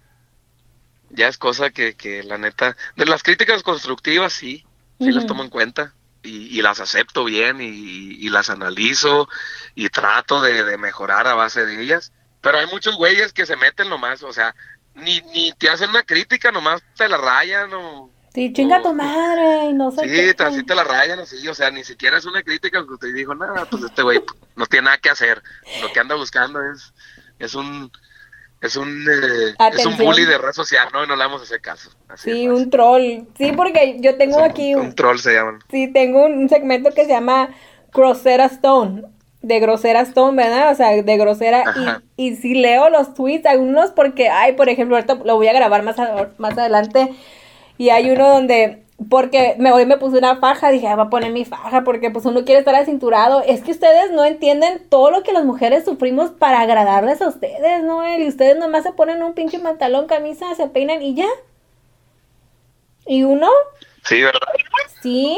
ya 1.13 1.27
es 1.27 1.37
cosa 1.37 1.69
que, 1.69 1.95
que 1.95 2.23
la 2.23 2.37
neta, 2.37 2.75
de 2.95 3.05
las 3.05 3.23
críticas 3.23 3.63
constructivas 3.63 4.33
sí, 4.33 4.65
sí 4.99 5.11
las 5.11 5.25
tomo 5.25 5.43
en 5.43 5.49
cuenta 5.49 5.93
y, 6.21 6.57
y 6.57 6.61
las 6.61 6.79
acepto 6.79 7.23
bien 7.25 7.61
y, 7.61 7.67
y 7.67 8.29
las 8.29 8.49
analizo 8.49 9.27
y 9.75 9.89
trato 9.89 10.41
de, 10.41 10.63
de 10.63 10.77
mejorar 10.77 11.27
a 11.27 11.33
base 11.35 11.65
de 11.65 11.81
ellas, 11.81 12.11
pero 12.41 12.59
hay 12.59 12.67
muchos 12.67 12.95
güeyes 12.95 13.33
que 13.33 13.45
se 13.45 13.55
meten 13.55 13.89
nomás, 13.89 14.23
o 14.23 14.33
sea, 14.33 14.55
ni, 14.95 15.21
ni 15.33 15.51
te 15.53 15.69
hacen 15.69 15.89
una 15.89 16.03
crítica, 16.03 16.51
nomás 16.51 16.81
te 16.95 17.07
la 17.09 17.17
rayan 17.17 17.71
o... 17.73 18.09
Sí, 18.33 18.51
chinga 18.51 18.81
tu 18.81 18.93
madre, 18.95 19.65
y 19.69 19.73
no 19.73 19.91
sé 19.91 20.01
Sí, 20.01 20.35
qué. 20.35 20.43
así 20.43 20.63
te 20.63 20.73
la 20.73 20.83
rayan 20.83 21.19
así, 21.19 21.47
o 21.47 21.53
sea, 21.53 21.69
ni 21.69 21.83
siquiera 21.83 22.17
es 22.17 22.25
una 22.25 22.41
crítica 22.41 22.81
que 22.81 22.97
te 22.99 23.13
dijo, 23.13 23.35
nada, 23.35 23.65
pues 23.69 23.83
este 23.83 24.01
güey 24.01 24.21
no 24.55 24.65
tiene 24.65 24.85
nada 24.85 24.97
que 24.97 25.09
hacer, 25.11 25.43
lo 25.81 25.91
que 25.93 25.99
anda 25.99 26.15
buscando 26.15 26.59
es, 26.71 26.93
es 27.37 27.53
un, 27.53 27.91
es 28.63 28.75
un, 28.75 29.05
eh, 29.07 29.53
es 29.71 29.85
un 29.85 29.97
bully 29.97 30.25
de 30.25 30.37
red 30.37 30.53
social, 30.53 30.87
¿no? 30.91 31.03
Y 31.03 31.07
no 31.07 31.15
le 31.15 31.23
vamos 31.23 31.41
a 31.41 31.43
hacer 31.43 31.61
caso. 31.61 31.91
Así 32.09 32.31
Sí, 32.31 32.47
un 32.47 32.69
troll. 32.69 33.25
Sí, 33.37 33.51
porque 33.55 33.97
yo 33.99 34.17
tengo 34.17 34.39
aquí 34.43 34.73
un, 34.73 34.87
un, 34.87 34.95
troll 34.95 35.19
se 35.19 35.33
llaman. 35.33 35.59
sí, 35.69 35.87
tengo 35.91 36.25
un, 36.25 36.33
un 36.39 36.49
segmento 36.49 36.89
que 36.91 37.03
se 37.05 37.09
llama 37.11 37.49
Grosera 37.93 38.45
Stone. 38.45 39.03
De 39.41 39.59
Grosera 39.59 39.99
Stone, 40.01 40.41
¿verdad? 40.41 40.71
O 40.71 40.75
sea, 40.75 40.89
de 41.03 41.17
grosera. 41.17 41.63
Y, 42.15 42.29
y 42.29 42.35
sí 42.37 42.53
leo 42.55 42.89
los 42.89 43.13
tweets, 43.13 43.45
algunos 43.45 43.91
porque, 43.91 44.29
ay, 44.29 44.53
por 44.53 44.69
ejemplo, 44.69 44.95
ahorita 44.95 45.15
lo 45.15 45.35
voy 45.35 45.47
a 45.49 45.53
grabar 45.53 45.83
más, 45.83 45.99
a- 45.99 46.29
más 46.37 46.57
adelante. 46.57 47.09
Y 47.77 47.89
hay 47.89 48.09
uno 48.09 48.29
donde, 48.29 48.82
porque 49.09 49.55
me 49.59 49.71
hoy 49.71 49.85
me 49.85 49.97
puse 49.97 50.17
una 50.17 50.37
faja, 50.37 50.69
dije, 50.71 50.87
ah, 50.87 50.95
voy 50.95 51.05
a 51.07 51.09
poner 51.09 51.31
mi 51.31 51.45
faja 51.45 51.83
porque 51.83 52.11
pues 52.11 52.25
uno 52.25 52.45
quiere 52.45 52.59
estar 52.59 52.75
acinturado. 52.75 53.41
Es 53.45 53.61
que 53.63 53.71
ustedes 53.71 54.11
no 54.11 54.25
entienden 54.25 54.87
todo 54.89 55.11
lo 55.11 55.23
que 55.23 55.33
las 55.33 55.45
mujeres 55.45 55.85
sufrimos 55.85 56.31
para 56.31 56.61
agradarles 56.61 57.21
a 57.21 57.27
ustedes, 57.29 57.83
¿no? 57.83 58.07
Y 58.17 58.27
ustedes 58.27 58.57
nomás 58.57 58.83
se 58.83 58.91
ponen 58.93 59.23
un 59.23 59.33
pinche 59.33 59.59
pantalón, 59.59 60.07
camisa, 60.07 60.53
se 60.55 60.67
peinan 60.67 61.01
y 61.01 61.15
ya. 61.15 61.27
Y 63.05 63.23
uno, 63.23 63.49
Sí, 64.03 64.21
¿verdad? 64.21 64.39
sí, 65.01 65.37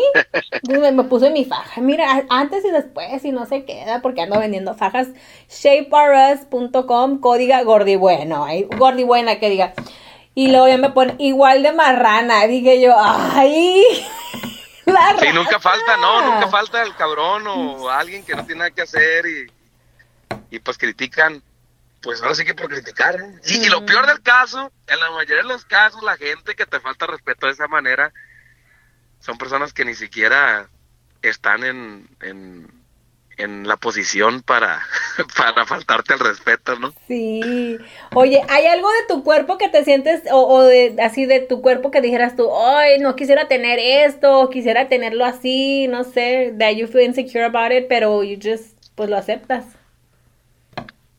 pues 0.63 0.79
me, 0.79 0.91
me 0.91 1.03
puse 1.03 1.29
mi 1.29 1.45
faja. 1.45 1.81
Mira, 1.81 2.25
antes 2.29 2.65
y 2.65 2.71
después, 2.71 3.23
y 3.25 3.31
no 3.31 3.45
se 3.45 3.65
queda, 3.65 4.01
porque 4.01 4.21
ando 4.21 4.39
vendiendo 4.39 4.73
fajas. 4.75 5.09
shapers.com, 5.49 7.19
código 7.19 7.55
gordibueno. 7.65 8.45
ahí, 8.45 8.63
Gordibuena 8.77 9.39
que 9.39 9.49
diga. 9.49 9.73
Y 10.35 10.51
luego 10.51 10.67
ya 10.67 10.77
me 10.77 10.91
pone 10.91 11.15
igual 11.17 11.63
de 11.63 11.71
marrana. 11.71 12.45
Dije 12.45 12.81
yo, 12.81 12.93
ay. 12.97 13.83
La 14.85 15.17
Sí, 15.17 15.27
nunca 15.33 15.59
falta, 15.59 15.97
no, 15.97 16.21
nunca 16.33 16.47
falta 16.47 16.83
el 16.83 16.95
cabrón 16.95 17.47
o 17.47 17.89
alguien 17.89 18.23
que 18.23 18.35
no 18.35 18.45
tiene 18.45 18.59
nada 18.59 18.71
que 18.71 18.83
hacer 18.83 19.25
y, 19.25 19.51
y 20.51 20.59
pues 20.59 20.77
critican, 20.77 21.41
pues 22.03 22.21
ahora 22.21 22.35
sí 22.35 22.45
que 22.45 22.53
por 22.53 22.69
criticar. 22.69 23.17
Y, 23.45 23.65
y 23.65 23.69
lo 23.69 23.83
peor 23.83 24.05
del 24.05 24.21
caso, 24.21 24.71
en 24.85 24.99
la 24.99 25.09
mayoría 25.09 25.41
de 25.41 25.49
los 25.49 25.65
casos, 25.65 26.03
la 26.03 26.17
gente 26.17 26.53
que 26.53 26.67
te 26.67 26.79
falta 26.79 27.07
respeto 27.07 27.47
de 27.47 27.53
esa 27.53 27.67
manera 27.67 28.13
son 29.21 29.39
personas 29.39 29.73
que 29.73 29.85
ni 29.85 29.95
siquiera 29.95 30.69
están 31.23 31.63
en, 31.63 32.07
en, 32.21 32.67
en 33.37 33.67
la 33.67 33.77
posición 33.77 34.41
para, 34.41 34.81
para 35.37 35.65
faltarte 35.65 36.13
el 36.13 36.19
respeto, 36.19 36.77
¿no? 36.79 36.93
Sí. 37.07 37.77
Oye, 38.13 38.41
¿hay 38.49 38.65
algo 38.65 38.89
de 38.89 39.07
tu 39.07 39.23
cuerpo 39.23 39.57
que 39.57 39.69
te 39.69 39.83
sientes, 39.83 40.23
o, 40.31 40.47
o 40.47 40.63
de 40.63 40.95
así 41.01 41.25
de 41.25 41.39
tu 41.39 41.61
cuerpo 41.61 41.91
que 41.91 42.01
dijeras 42.01 42.35
tú, 42.35 42.49
ay, 42.55 42.99
no 42.99 43.15
quisiera 43.15 43.47
tener 43.47 43.79
esto, 43.79 44.49
quisiera 44.49 44.87
tenerlo 44.87 45.25
así, 45.25 45.87
no 45.87 46.03
sé, 46.03 46.53
that 46.59 46.71
you 46.71 46.87
feel 46.87 47.05
insecure 47.05 47.45
about 47.45 47.71
it, 47.71 47.87
pero 47.87 48.23
you 48.23 48.37
just, 48.41 48.77
pues 48.95 49.09
lo 49.09 49.17
aceptas? 49.17 49.65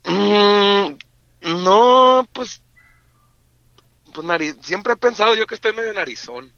Mm, 0.04 0.96
no, 1.64 2.28
pues, 2.32 2.62
pues 4.14 4.26
nariz, 4.26 4.56
siempre 4.62 4.94
he 4.94 4.96
pensado 4.96 5.34
yo 5.34 5.46
que 5.46 5.56
estoy 5.56 5.72
medio 5.72 5.92
narizón. 5.92 6.52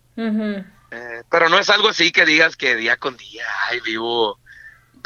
Eh, 0.91 1.23
pero 1.31 1.49
no 1.49 1.59
es 1.59 1.71
algo 1.71 1.89
así 1.89 2.11
que 2.11 2.25
digas 2.25 2.57
que 2.57 2.75
día 2.75 2.97
con 2.97 3.17
día, 3.17 3.45
ay, 3.69 3.79
vivo, 3.81 4.39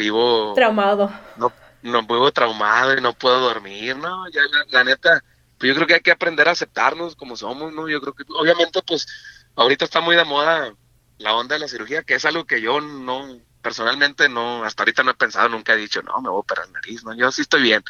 vivo, 0.02 0.54
Traumado. 0.54 1.10
no, 1.36 1.52
no 1.82 2.02
vivo 2.02 2.30
traumado 2.32 2.96
y 2.96 3.00
no 3.00 3.12
puedo 3.12 3.40
dormir, 3.40 3.96
no, 3.96 4.28
ya 4.30 4.42
la, 4.42 4.64
la 4.68 4.84
neta, 4.84 5.22
pues 5.58 5.68
yo 5.68 5.74
creo 5.74 5.86
que 5.86 5.94
hay 5.94 6.00
que 6.00 6.10
aprender 6.10 6.48
a 6.48 6.52
aceptarnos 6.52 7.16
como 7.16 7.36
somos, 7.36 7.72
¿no? 7.72 7.88
Yo 7.88 8.00
creo 8.00 8.14
que, 8.14 8.24
obviamente, 8.28 8.80
pues, 8.82 9.06
ahorita 9.54 9.84
está 9.84 10.00
muy 10.00 10.16
de 10.16 10.24
moda 10.24 10.74
la 11.18 11.34
onda 11.34 11.54
de 11.54 11.60
la 11.60 11.68
cirugía, 11.68 12.02
que 12.02 12.14
es 12.14 12.24
algo 12.24 12.44
que 12.44 12.60
yo 12.60 12.80
no, 12.80 13.40
personalmente 13.60 14.28
no, 14.28 14.64
hasta 14.64 14.82
ahorita 14.82 15.04
no 15.04 15.12
he 15.12 15.14
pensado, 15.14 15.48
nunca 15.48 15.74
he 15.74 15.76
dicho, 15.76 16.02
no, 16.02 16.20
me 16.20 16.28
voy 16.28 16.38
a 16.38 16.40
operar 16.40 16.68
nariz, 16.70 17.04
no, 17.04 17.14
yo 17.14 17.30
sí 17.30 17.42
estoy 17.42 17.62
bien, 17.62 17.82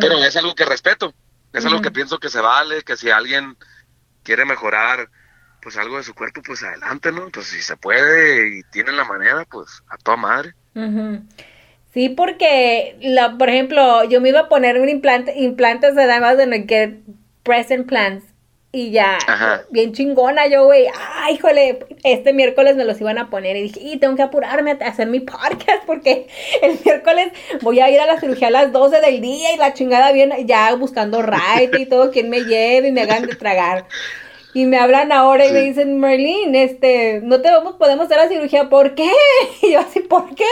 pero 0.00 0.18
es 0.18 0.36
algo 0.36 0.54
que 0.54 0.64
respeto, 0.64 1.14
es 1.52 1.64
algo 1.64 1.80
que 1.80 1.90
pienso 1.90 2.18
que 2.18 2.28
se 2.28 2.40
vale, 2.40 2.82
que 2.82 2.96
si 2.96 3.10
alguien 3.10 3.56
quiere 4.22 4.44
mejorar 4.44 5.08
pues 5.60 5.76
algo 5.76 5.98
de 5.98 6.02
su 6.02 6.14
cuerpo, 6.14 6.40
pues 6.42 6.62
adelante, 6.62 7.12
¿no? 7.12 7.28
Pues 7.28 7.46
si 7.46 7.60
se 7.60 7.76
puede 7.76 8.58
y 8.58 8.62
tienen 8.64 8.96
la 8.96 9.04
manera, 9.04 9.44
pues 9.44 9.82
a 9.88 9.98
toda 9.98 10.16
madre. 10.16 10.54
Ujú. 10.74 11.22
Sí, 11.92 12.08
porque, 12.08 12.96
la, 13.00 13.36
por 13.36 13.48
ejemplo, 13.48 14.04
yo 14.04 14.20
me 14.20 14.28
iba 14.28 14.40
a 14.40 14.48
poner 14.48 14.80
un 14.80 14.88
implante, 14.88 15.36
implantes 15.36 15.94
de 15.96 16.06
damas 16.06 16.36
de 16.36 16.64
get 16.68 17.00
breast 17.44 17.70
implants 17.72 18.24
y 18.72 18.92
ya, 18.92 19.18
Ajá. 19.26 19.62
bien 19.70 19.92
chingona 19.92 20.46
yo, 20.46 20.66
güey, 20.66 20.86
ay, 21.16 21.34
híjole, 21.34 21.80
este 22.04 22.32
miércoles 22.32 22.76
me 22.76 22.84
los 22.84 23.00
iban 23.00 23.18
a 23.18 23.28
poner 23.28 23.56
y 23.56 23.62
dije, 23.62 23.80
y 23.82 23.96
tengo 23.96 24.14
que 24.14 24.22
apurarme 24.22 24.78
a 24.80 24.86
hacer 24.86 25.08
mi 25.08 25.18
podcast 25.20 25.84
porque 25.86 26.28
el 26.62 26.78
miércoles 26.84 27.32
voy 27.62 27.80
a 27.80 27.90
ir 27.90 27.98
a 27.98 28.06
la 28.06 28.20
cirugía 28.20 28.46
a 28.46 28.52
las 28.52 28.70
12 28.72 29.00
del 29.00 29.20
día 29.20 29.52
y 29.52 29.56
la 29.56 29.74
chingada 29.74 30.12
bien, 30.12 30.32
ya 30.46 30.72
buscando 30.76 31.20
ride 31.22 31.80
y 31.80 31.86
todo, 31.86 32.12
quien 32.12 32.30
me 32.30 32.44
lleve 32.44 32.88
y 32.88 32.92
me 32.92 33.02
hagan 33.02 33.26
de 33.26 33.34
tragar. 33.34 33.86
Y 34.54 34.66
me 34.66 34.78
hablan 34.78 35.12
ahora 35.12 35.46
y 35.46 35.52
me 35.52 35.60
dicen, 35.60 36.00
Merlin, 36.00 36.54
este, 36.54 37.20
no 37.22 37.40
te 37.40 37.50
vamos, 37.50 37.74
podemos 37.76 38.06
hacer 38.06 38.16
la 38.18 38.28
cirugía, 38.28 38.68
¿por 38.68 38.94
qué? 38.94 39.10
Y 39.62 39.72
yo 39.72 39.80
así, 39.80 40.00
¿por 40.00 40.34
qué? 40.34 40.44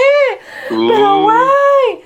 Pero 0.68 1.18
Uh. 1.18 1.22
guay, 1.22 2.00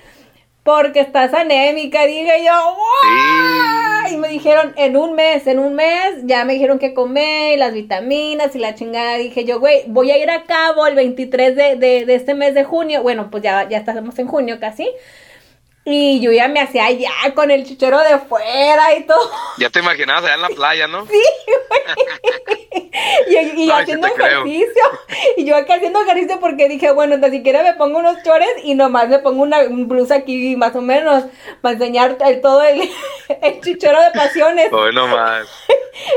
porque 0.63 1.01
estás 1.01 1.35
anémica, 1.35 2.07
dije 2.07 2.45
yo, 2.45 2.53
guay. 2.77 4.09
Sí. 4.09 4.15
Y 4.15 4.17
me 4.19 4.29
dijeron, 4.29 4.73
en 4.77 4.97
un 4.97 5.15
mes, 5.15 5.47
en 5.47 5.59
un 5.59 5.75
mes, 5.75 6.23
ya 6.25 6.45
me 6.45 6.55
dijeron 6.55 6.79
que 6.79 6.95
comer, 6.95 7.55
y 7.55 7.57
las 7.57 7.73
vitaminas 7.73 8.55
y 8.55 8.59
la 8.59 8.75
chingada. 8.75 9.17
Dije 9.17 9.45
yo, 9.45 9.61
güey, 9.61 9.85
voy 9.89 10.11
a 10.11 10.19
ir 10.19 10.31
a 10.31 10.45
cabo 10.45 10.87
el 10.87 10.95
23 10.95 11.57
de, 11.57 11.77
de, 11.77 12.05
de 12.07 12.15
este 12.15 12.35
mes 12.35 12.55
de 12.55 12.65
junio. 12.65 13.03
Bueno, 13.03 13.31
pues 13.31 13.43
ya, 13.43 13.69
ya 13.69 13.79
estamos 13.79 14.19
en 14.19 14.27
junio 14.29 14.59
casi. 14.61 14.89
Y 15.85 16.21
yo 16.21 16.31
ya 16.31 16.47
me 16.49 16.61
hacía 16.61 16.87
allá 16.87 17.11
con 17.35 17.51
el 17.51 17.65
chichero 17.67 17.99
de 18.01 18.19
fuera 18.21 18.95
y 18.95 19.03
todo. 19.05 19.31
Ya 19.59 19.69
te 19.69 19.81
imaginabas 19.81 20.25
allá 20.25 20.35
en 20.35 20.43
la 20.43 20.49
playa, 20.55 20.87
¿no? 20.87 21.07
Y, 23.27 23.35
y 23.65 23.71
Ay, 23.71 23.83
haciendo 23.83 24.07
sí 24.09 24.15
creo. 24.17 24.45
ejercicio. 24.45 24.83
Y 25.37 25.45
yo 25.45 25.57
acá 25.57 25.75
haciendo 25.75 26.01
ejercicio 26.03 26.39
porque 26.41 26.69
dije, 26.69 26.91
bueno, 26.93 27.17
ni 27.17 27.31
siquiera 27.31 27.63
me 27.63 27.75
pongo 27.75 27.99
unos 27.99 28.23
chores 28.23 28.49
y 28.63 28.75
nomás 28.75 29.09
me 29.09 29.19
pongo 29.19 29.43
una 29.43 29.61
un 29.61 29.89
blusa 29.89 30.17
aquí 30.17 30.57
más 30.57 30.75
o 30.77 30.81
menos 30.83 31.25
para 31.61 31.75
enseñar 31.75 32.17
el- 32.25 32.41
todo 32.41 32.63
el, 32.63 32.83
el 33.43 33.61
chichero 33.61 34.01
de 34.03 34.11
pasiones. 34.13 34.73
Hoy 34.73 34.95
nomás. 34.95 35.47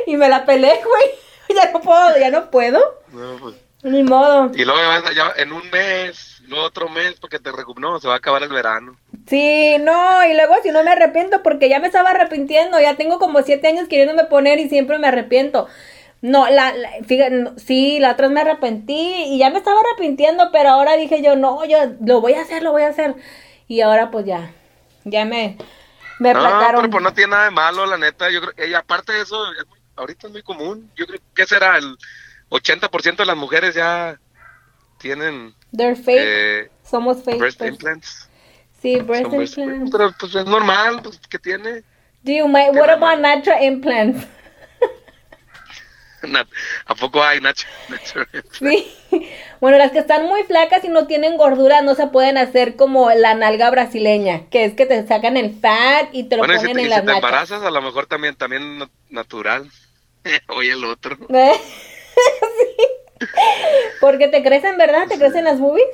Y 0.06 0.16
me 0.18 0.30
la 0.30 0.46
pelé, 0.46 0.80
güey. 0.84 1.56
Ya 1.56 1.72
no 1.72 1.82
puedo, 1.82 2.18
ya 2.18 2.30
no 2.32 2.50
puedo. 2.50 3.02
No, 3.12 3.38
pues. 3.40 3.56
Ni 3.84 4.04
modo. 4.04 4.52
Y 4.56 4.66
luego 4.66 4.80
vas 4.88 5.06
allá 5.06 5.34
en 5.38 5.52
un 5.54 5.70
mes, 5.70 6.42
luego 6.48 6.66
otro 6.66 6.90
mes, 6.90 7.16
porque 7.22 7.38
te 7.40 7.52
recu- 7.52 7.78
no, 7.80 8.00
se 8.00 8.08
va 8.08 8.16
a 8.16 8.18
acabar 8.18 8.42
el 8.44 8.50
verano. 8.50 8.98
Sí, 9.28 9.78
no, 9.80 10.26
y 10.26 10.34
luego 10.36 10.54
si 10.62 10.70
no 10.72 10.84
me 10.84 10.92
arrepiento 10.92 11.42
porque 11.42 11.68
ya 11.70 11.80
me 11.80 11.88
estaba 11.88 12.12
arrepintiendo, 12.12 12.80
ya 12.80 12.96
tengo 12.96 13.18
como 13.20 13.42
siete 13.42 13.68
años 13.68 13.88
queriéndome 13.88 14.26
poner 14.26 14.60
y 14.60 14.70
siempre 14.70 15.00
me 15.00 15.08
arrepiento. 15.08 15.68
No, 16.22 16.48
la, 16.50 16.74
la 16.76 16.90
fíjate, 17.06 17.32
no, 17.32 17.54
sí, 17.58 18.00
la 18.00 18.12
otra 18.12 18.28
vez 18.28 18.34
me 18.36 18.42
arrepentí 18.42 19.24
y 19.28 19.38
ya 19.40 19.50
me 19.50 19.58
estaba 19.58 19.80
arrepintiendo, 19.80 20.50
pero 20.52 20.70
ahora 20.70 20.96
dije 20.96 21.22
yo, 21.24 21.36
no, 21.36 21.66
yo 21.66 21.78
lo 22.06 22.22
voy 22.22 22.34
a 22.34 22.42
hacer, 22.42 22.62
lo 22.64 22.72
voy 22.72 22.84
a 22.84 22.90
hacer. 22.90 23.16
Y 23.68 23.82
ahora 23.82 24.12
pues 24.12 24.26
ya, 24.26 24.52
ya 25.06 25.26
me, 25.26 25.58
me 26.20 26.34
No, 26.34 26.40
aplacaron. 26.40 26.82
pero 26.82 26.92
pues 26.92 27.04
no 27.04 27.14
tiene 27.14 27.32
nada 27.32 27.46
de 27.46 27.52
malo, 27.52 27.86
la 27.86 27.98
neta. 27.98 28.30
Yo 28.30 28.42
creo, 28.42 28.68
y 28.68 28.74
aparte 28.76 29.12
de 29.14 29.22
eso, 29.22 29.38
es 29.54 29.68
muy- 29.68 29.80
ahorita 29.96 30.28
es 30.28 30.34
muy 30.34 30.44
común. 30.44 30.90
Yo 30.96 31.06
creo 31.08 31.20
que 31.34 31.46
será 31.46 31.78
el 31.78 31.98
80% 32.50 33.24
de 33.24 33.26
las 33.26 33.38
mujeres 33.38 33.74
ya 33.76 34.20
tienen 35.00 35.54
They're 35.76 35.96
fake. 35.96 36.20
Eh, 36.22 36.70
Somos 36.84 37.24
fake. 37.24 37.40
breast 37.40 37.58
pues. 37.58 37.72
implants. 37.72 38.25
Sí, 38.86 38.98
breast 38.98 39.24
Son 39.24 39.32
breast- 39.38 39.57
implants. 39.57 39.91
Pero 39.91 40.12
pues 40.20 40.36
es 40.36 40.45
normal, 40.45 40.99
pues 41.02 41.20
¿qué 41.28 41.40
tiene? 41.40 41.84
Mind, 42.24 42.72
Qué 42.74 42.80
what 42.80 42.90
about 42.90 43.20
natural 43.20 43.64
implants? 43.64 44.26
¿A 46.88 46.95
poco 46.95 47.24
hay 47.24 47.40
Nacho? 47.40 47.68
Nacho? 47.90 48.20
Sí. 48.60 48.91
Bueno, 49.62 49.78
las 49.78 49.91
que 49.91 49.99
están 49.99 50.26
muy 50.26 50.44
flacas 50.44 50.84
y 50.84 50.90
no 50.90 51.07
tienen 51.07 51.38
gordura 51.38 51.82
no 51.82 51.95
se 51.95 52.07
pueden 52.07 52.38
hacer 52.38 52.76
como 52.76 53.10
la 53.12 53.34
nalga 53.36 53.70
brasileña, 53.72 54.48
que 54.49 54.66
es 54.66 54.74
que 54.74 54.86
te 54.86 55.06
sacan 55.07 55.38
el 55.38 55.56
fat 55.60 56.10
y 56.12 56.24
te 56.26 56.36
lo 56.38 56.41
Bueno, 56.44 56.56
y 56.56 56.60
si 56.60 56.68
ponen 56.68 56.76
te, 56.76 56.82
y 56.82 56.86
en 56.86 56.90
si 56.90 56.90
las 56.90 56.99
te 57.02 57.06
nachas. 57.06 57.24
embarazas, 57.24 57.64
a 57.64 57.72
lo 57.72 57.82
mejor 57.82 58.06
también, 58.07 58.36
también 58.36 58.78
na- 58.80 58.90
natural. 59.10 59.68
Oye, 60.49 60.72
el 60.74 60.84
otro. 60.84 61.16
Sí. 61.18 61.52
Porque 64.02 64.28
te 64.28 64.44
crecen, 64.44 64.78
¿verdad? 64.78 65.07
¿Te 65.07 65.18
crecen 65.18 65.44
las 65.45 65.60
boobies? 65.60 65.86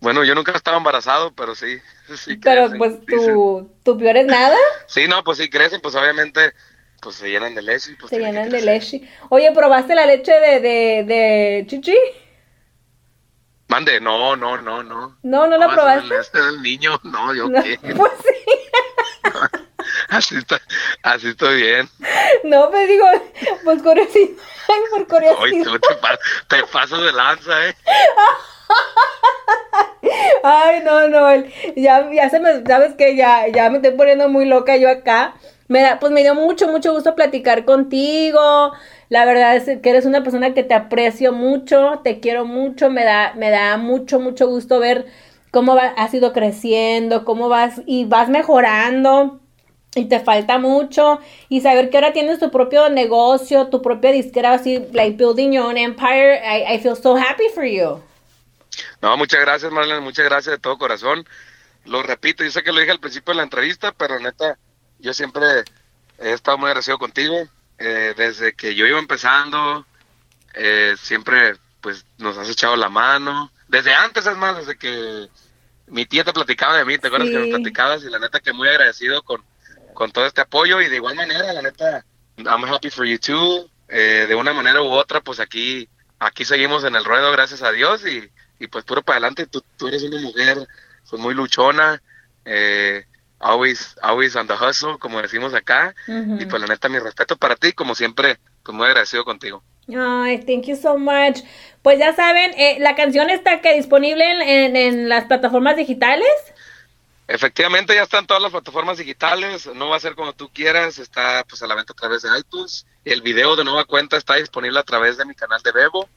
Bueno, 0.00 0.24
yo 0.24 0.34
nunca 0.34 0.52
estaba 0.52 0.76
embarazado, 0.78 1.32
pero 1.34 1.54
sí. 1.54 1.78
sí 2.16 2.36
Pero 2.36 2.62
crecen, 2.70 2.78
pues 2.78 3.06
tu, 3.06 3.70
tu 3.84 3.98
peor 3.98 4.16
es 4.16 4.26
nada, 4.26 4.56
Sí, 4.86 5.06
no, 5.06 5.22
pues 5.22 5.38
sí 5.38 5.48
crecen, 5.50 5.80
pues 5.80 5.94
obviamente, 5.94 6.52
pues 7.00 7.16
se 7.16 7.28
llenan 7.28 7.54
de 7.54 7.62
leche. 7.62 7.96
Pues 7.98 8.10
se 8.10 8.18
llenan 8.18 8.48
de 8.48 8.60
leche. 8.62 9.08
Oye, 9.28 9.52
¿probaste 9.52 9.94
la 9.94 10.06
leche 10.06 10.32
de, 10.32 10.60
de, 10.60 11.04
de 11.04 11.64
chichi? 11.68 11.96
Mande, 13.68 14.00
no, 14.00 14.34
no, 14.36 14.60
no, 14.60 14.82
no. 14.82 15.18
No, 15.22 15.46
no 15.46 15.56
la 15.56 15.68
probaste. 15.68 15.98
es 16.06 16.10
el- 16.10 16.12
ese 16.18 16.38
es 16.38 16.44
el 16.54 16.62
niño, 16.62 16.98
no, 17.04 17.32
yo 17.34 17.48
No, 17.48 17.62
qué. 17.62 17.78
pues 17.96 18.12
sí. 18.24 19.30
Así, 20.08 20.36
está, 20.36 20.60
así 21.02 21.28
estoy 21.28 21.62
bien. 21.62 21.88
No, 22.44 22.68
me 22.70 22.86
digo, 22.86 23.06
pues 23.64 23.82
curiosidad, 23.82 24.28
ay, 24.68 24.80
por 24.90 25.06
curiosidad. 25.08 25.64
tú 25.64 25.78
te, 25.78 26.56
te 26.56 26.64
pasas 26.66 27.00
de 27.00 27.12
lanza, 27.12 27.68
¿eh? 27.68 27.76
Ay, 30.42 30.80
no, 30.84 31.06
no, 31.08 31.44
ya, 31.76 32.10
ya 32.12 32.30
se 32.30 32.40
me, 32.40 32.62
sabes 32.66 32.94
que 32.94 33.14
ya, 33.16 33.48
ya 33.48 33.68
me 33.68 33.76
estoy 33.76 33.92
poniendo 33.92 34.28
muy 34.28 34.46
loca 34.46 34.76
yo 34.76 34.88
acá. 34.88 35.34
Me 35.68 35.82
da, 35.82 35.98
pues 36.00 36.12
me 36.12 36.22
dio 36.22 36.34
mucho, 36.34 36.66
mucho 36.68 36.92
gusto 36.92 37.14
platicar 37.14 37.64
contigo. 37.64 38.72
La 39.08 39.24
verdad 39.24 39.54
es 39.56 39.64
que 39.80 39.90
eres 39.90 40.06
una 40.06 40.22
persona 40.24 40.54
que 40.54 40.62
te 40.64 40.74
aprecio 40.74 41.32
mucho, 41.32 42.00
te 42.02 42.20
quiero 42.20 42.44
mucho, 42.44 42.90
me 42.90 43.04
da, 43.04 43.34
me 43.36 43.50
da 43.50 43.76
mucho, 43.76 44.18
mucho 44.18 44.48
gusto 44.48 44.78
ver 44.80 45.06
cómo 45.50 45.74
va- 45.76 45.92
has 45.96 46.12
ido 46.14 46.32
creciendo, 46.32 47.24
cómo 47.24 47.48
vas 47.48 47.82
y 47.86 48.04
vas 48.06 48.28
mejorando. 48.28 49.40
Y 49.96 50.04
te 50.06 50.20
falta 50.20 50.58
mucho. 50.58 51.18
Y 51.48 51.60
saber 51.62 51.90
que 51.90 51.96
ahora 51.98 52.12
tienes 52.12 52.38
tu 52.38 52.50
propio 52.50 52.88
negocio, 52.90 53.66
tu 53.68 53.82
propia 53.82 54.12
disquera, 54.12 54.52
así, 54.54 54.78
like 54.92 55.16
building 55.16 55.52
your 55.52 55.66
own 55.66 55.76
empire. 55.76 56.40
I, 56.44 56.74
I 56.76 56.78
feel 56.78 56.94
so 56.96 57.16
happy 57.16 57.48
for 57.54 57.64
you. 57.64 58.00
No, 59.00 59.16
muchas 59.16 59.40
gracias, 59.40 59.72
Marlene, 59.72 60.00
muchas 60.00 60.24
gracias 60.24 60.56
de 60.56 60.58
todo 60.58 60.78
corazón. 60.78 61.26
Lo 61.84 62.02
repito, 62.02 62.44
yo 62.44 62.50
sé 62.50 62.62
que 62.62 62.72
lo 62.72 62.80
dije 62.80 62.92
al 62.92 63.00
principio 63.00 63.32
de 63.32 63.38
la 63.38 63.42
entrevista, 63.44 63.92
pero 63.92 64.18
neta, 64.18 64.58
yo 64.98 65.14
siempre 65.14 65.64
he 66.18 66.32
estado 66.32 66.58
muy 66.58 66.68
agradecido 66.68 66.98
contigo. 66.98 67.48
Eh, 67.78 68.14
desde 68.16 68.52
que 68.54 68.74
yo 68.74 68.86
iba 68.86 68.98
empezando, 68.98 69.86
eh, 70.54 70.94
siempre 71.00 71.56
pues 71.80 72.04
nos 72.18 72.36
has 72.36 72.50
echado 72.50 72.76
la 72.76 72.90
mano. 72.90 73.50
Desde 73.68 73.94
antes, 73.94 74.26
es 74.26 74.36
más, 74.36 74.58
desde 74.58 74.76
que 74.76 75.28
mi 75.86 76.04
tía 76.04 76.24
te 76.24 76.32
platicaba 76.32 76.76
de 76.76 76.84
mí, 76.84 76.98
¿te 76.98 77.06
acuerdas 77.06 77.30
que 77.30 77.38
me 77.38 77.48
platicabas? 77.48 78.04
Y 78.04 78.10
la 78.10 78.18
neta 78.18 78.40
que 78.40 78.52
muy 78.52 78.68
agradecido 78.68 79.22
con, 79.22 79.42
con 79.94 80.12
todo 80.12 80.26
este 80.26 80.42
apoyo 80.42 80.80
y 80.80 80.88
de 80.88 80.96
igual 80.96 81.16
manera, 81.16 81.52
la 81.52 81.62
neta, 81.62 82.04
I'm 82.36 82.64
happy 82.64 82.90
for 82.90 83.06
you 83.06 83.18
too. 83.18 83.70
Eh, 83.88 84.26
de 84.28 84.34
una 84.34 84.52
manera 84.52 84.82
u 84.82 84.90
otra, 84.92 85.20
pues 85.20 85.40
aquí, 85.40 85.88
aquí 86.18 86.44
seguimos 86.44 86.84
en 86.84 86.94
el 86.94 87.04
ruedo, 87.04 87.32
gracias 87.32 87.62
a 87.62 87.72
Dios 87.72 88.06
y, 88.06 88.30
y 88.60 88.68
pues 88.68 88.84
puro 88.84 89.02
para 89.02 89.16
adelante. 89.16 89.46
Tú, 89.46 89.64
tú 89.76 89.88
eres 89.88 90.02
una 90.04 90.20
mujer 90.20 90.68
pues, 91.08 91.20
muy 91.20 91.34
luchona, 91.34 92.00
eh, 92.44 93.04
always, 93.40 93.96
always 94.02 94.36
on 94.36 94.46
the 94.46 94.54
hustle, 94.54 94.98
como 94.98 95.20
decimos 95.20 95.52
acá. 95.54 95.94
Y 96.40 96.44
pues 96.46 96.60
la 96.62 96.68
neta, 96.68 96.88
mi 96.88 96.98
respeto 97.00 97.36
para 97.36 97.56
ti, 97.56 97.72
como 97.72 97.94
siempre, 97.94 98.38
pues 98.62 98.76
muy 98.76 98.86
agradecido 98.86 99.24
contigo. 99.24 99.62
Ay, 99.88 100.38
thank 100.44 100.66
you 100.66 100.76
so 100.76 100.96
much. 100.96 101.40
Pues 101.82 101.98
ya 101.98 102.14
saben, 102.14 102.52
eh, 102.56 102.76
la 102.80 102.94
canción 102.94 103.28
está 103.30 103.60
que 103.60 103.74
disponible 103.74 104.30
en, 104.30 104.40
en- 104.42 104.76
en 104.76 105.08
las 105.08 105.24
plataformas 105.24 105.76
digitales. 105.76 106.28
Efectivamente, 107.26 107.94
ya 107.94 108.02
están 108.02 108.26
todas 108.26 108.42
las 108.42 108.50
plataformas 108.50 108.98
digitales, 108.98 109.68
no 109.74 109.88
va 109.88 109.96
a 109.96 110.00
ser 110.00 110.16
como 110.16 110.32
tú 110.32 110.50
quieras, 110.52 110.98
está 110.98 111.44
pues 111.48 111.62
a 111.62 111.68
la 111.68 111.76
venta 111.76 111.92
a 111.92 111.96
través 111.96 112.22
de 112.22 112.28
iTunes. 112.36 112.86
El 113.04 113.22
video 113.22 113.54
de 113.54 113.62
nueva 113.64 113.84
cuenta 113.84 114.16
está 114.16 114.34
disponible 114.34 114.80
a 114.80 114.82
través 114.82 115.16
de 115.16 115.24
mi 115.24 115.34
canal 115.36 115.62
de 115.62 115.70
Bebo, 115.70 116.08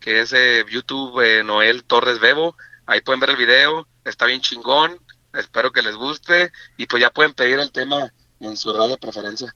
que 0.00 0.20
es 0.20 0.34
YouTube 0.70 1.20
eh, 1.24 1.44
Noel 1.44 1.84
Torres 1.84 2.18
Bebo. 2.18 2.56
Ahí 2.86 3.00
pueden 3.02 3.20
ver 3.20 3.30
el 3.30 3.36
video, 3.36 3.86
está 4.04 4.26
bien 4.26 4.40
chingón, 4.40 4.98
espero 5.34 5.70
que 5.70 5.82
les 5.82 5.94
guste 5.94 6.50
y 6.76 6.86
pues 6.86 7.00
ya 7.00 7.10
pueden 7.10 7.34
pedir 7.34 7.60
el 7.60 7.70
tema 7.70 8.12
en 8.40 8.56
su 8.56 8.72
radio 8.72 8.88
de 8.88 8.98
preferencia. 8.98 9.54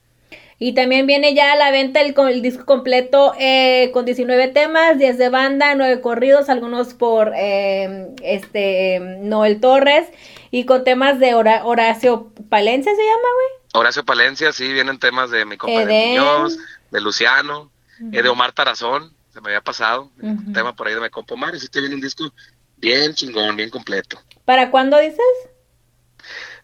Y 0.57 0.73
también 0.73 1.05
viene 1.05 1.33
ya 1.35 1.51
a 1.51 1.55
la 1.57 1.69
venta 1.71 1.99
el, 1.99 2.15
el 2.29 2.41
disco 2.41 2.65
completo 2.65 3.33
eh, 3.37 3.89
con 3.93 4.05
19 4.05 4.47
temas, 4.49 4.97
10 4.97 5.17
de 5.17 5.27
banda, 5.27 5.75
9 5.75 5.99
corridos, 5.99 6.47
algunos 6.47 6.93
por 6.93 7.33
eh, 7.35 8.07
este 8.23 8.99
Noel 9.01 9.59
Torres 9.59 10.07
y 10.51 10.63
con 10.65 10.85
temas 10.85 11.19
de 11.19 11.33
Hora- 11.33 11.65
Horacio 11.65 12.31
Palencia 12.47 12.95
se 12.95 13.01
llama, 13.03 13.17
güey. 13.33 13.81
Horacio 13.81 14.05
Palencia, 14.05 14.53
sí, 14.53 14.71
vienen 14.71 14.97
temas 14.97 15.29
de 15.29 15.43
mi 15.43 15.57
compa 15.57 15.83
de 15.83 15.83
Edén. 15.83 16.09
Muñoz, 16.21 16.57
de 16.91 17.01
Luciano, 17.01 17.69
eh, 18.13 18.21
de 18.21 18.29
Omar 18.29 18.53
Tarazón, 18.53 19.13
se 19.35 19.41
me 19.41 19.49
había 19.49 19.59
pasado, 19.61 20.11
un 20.21 20.37
Ujú. 20.39 20.53
tema 20.53 20.73
por 20.73 20.87
ahí 20.87 20.93
de 20.95 21.01
mi 21.01 21.09
compa 21.09 21.33
Omar, 21.33 21.53
y 21.53 21.59
sí 21.59 21.67
te 21.67 21.81
viene 21.81 21.95
un 21.95 21.99
disco 22.01 22.31
bien 22.77 23.13
chingón, 23.13 23.57
bien 23.57 23.69
completo. 23.69 24.17
¿Para 24.45 24.71
cuándo 24.71 24.97
dices? 24.97 25.19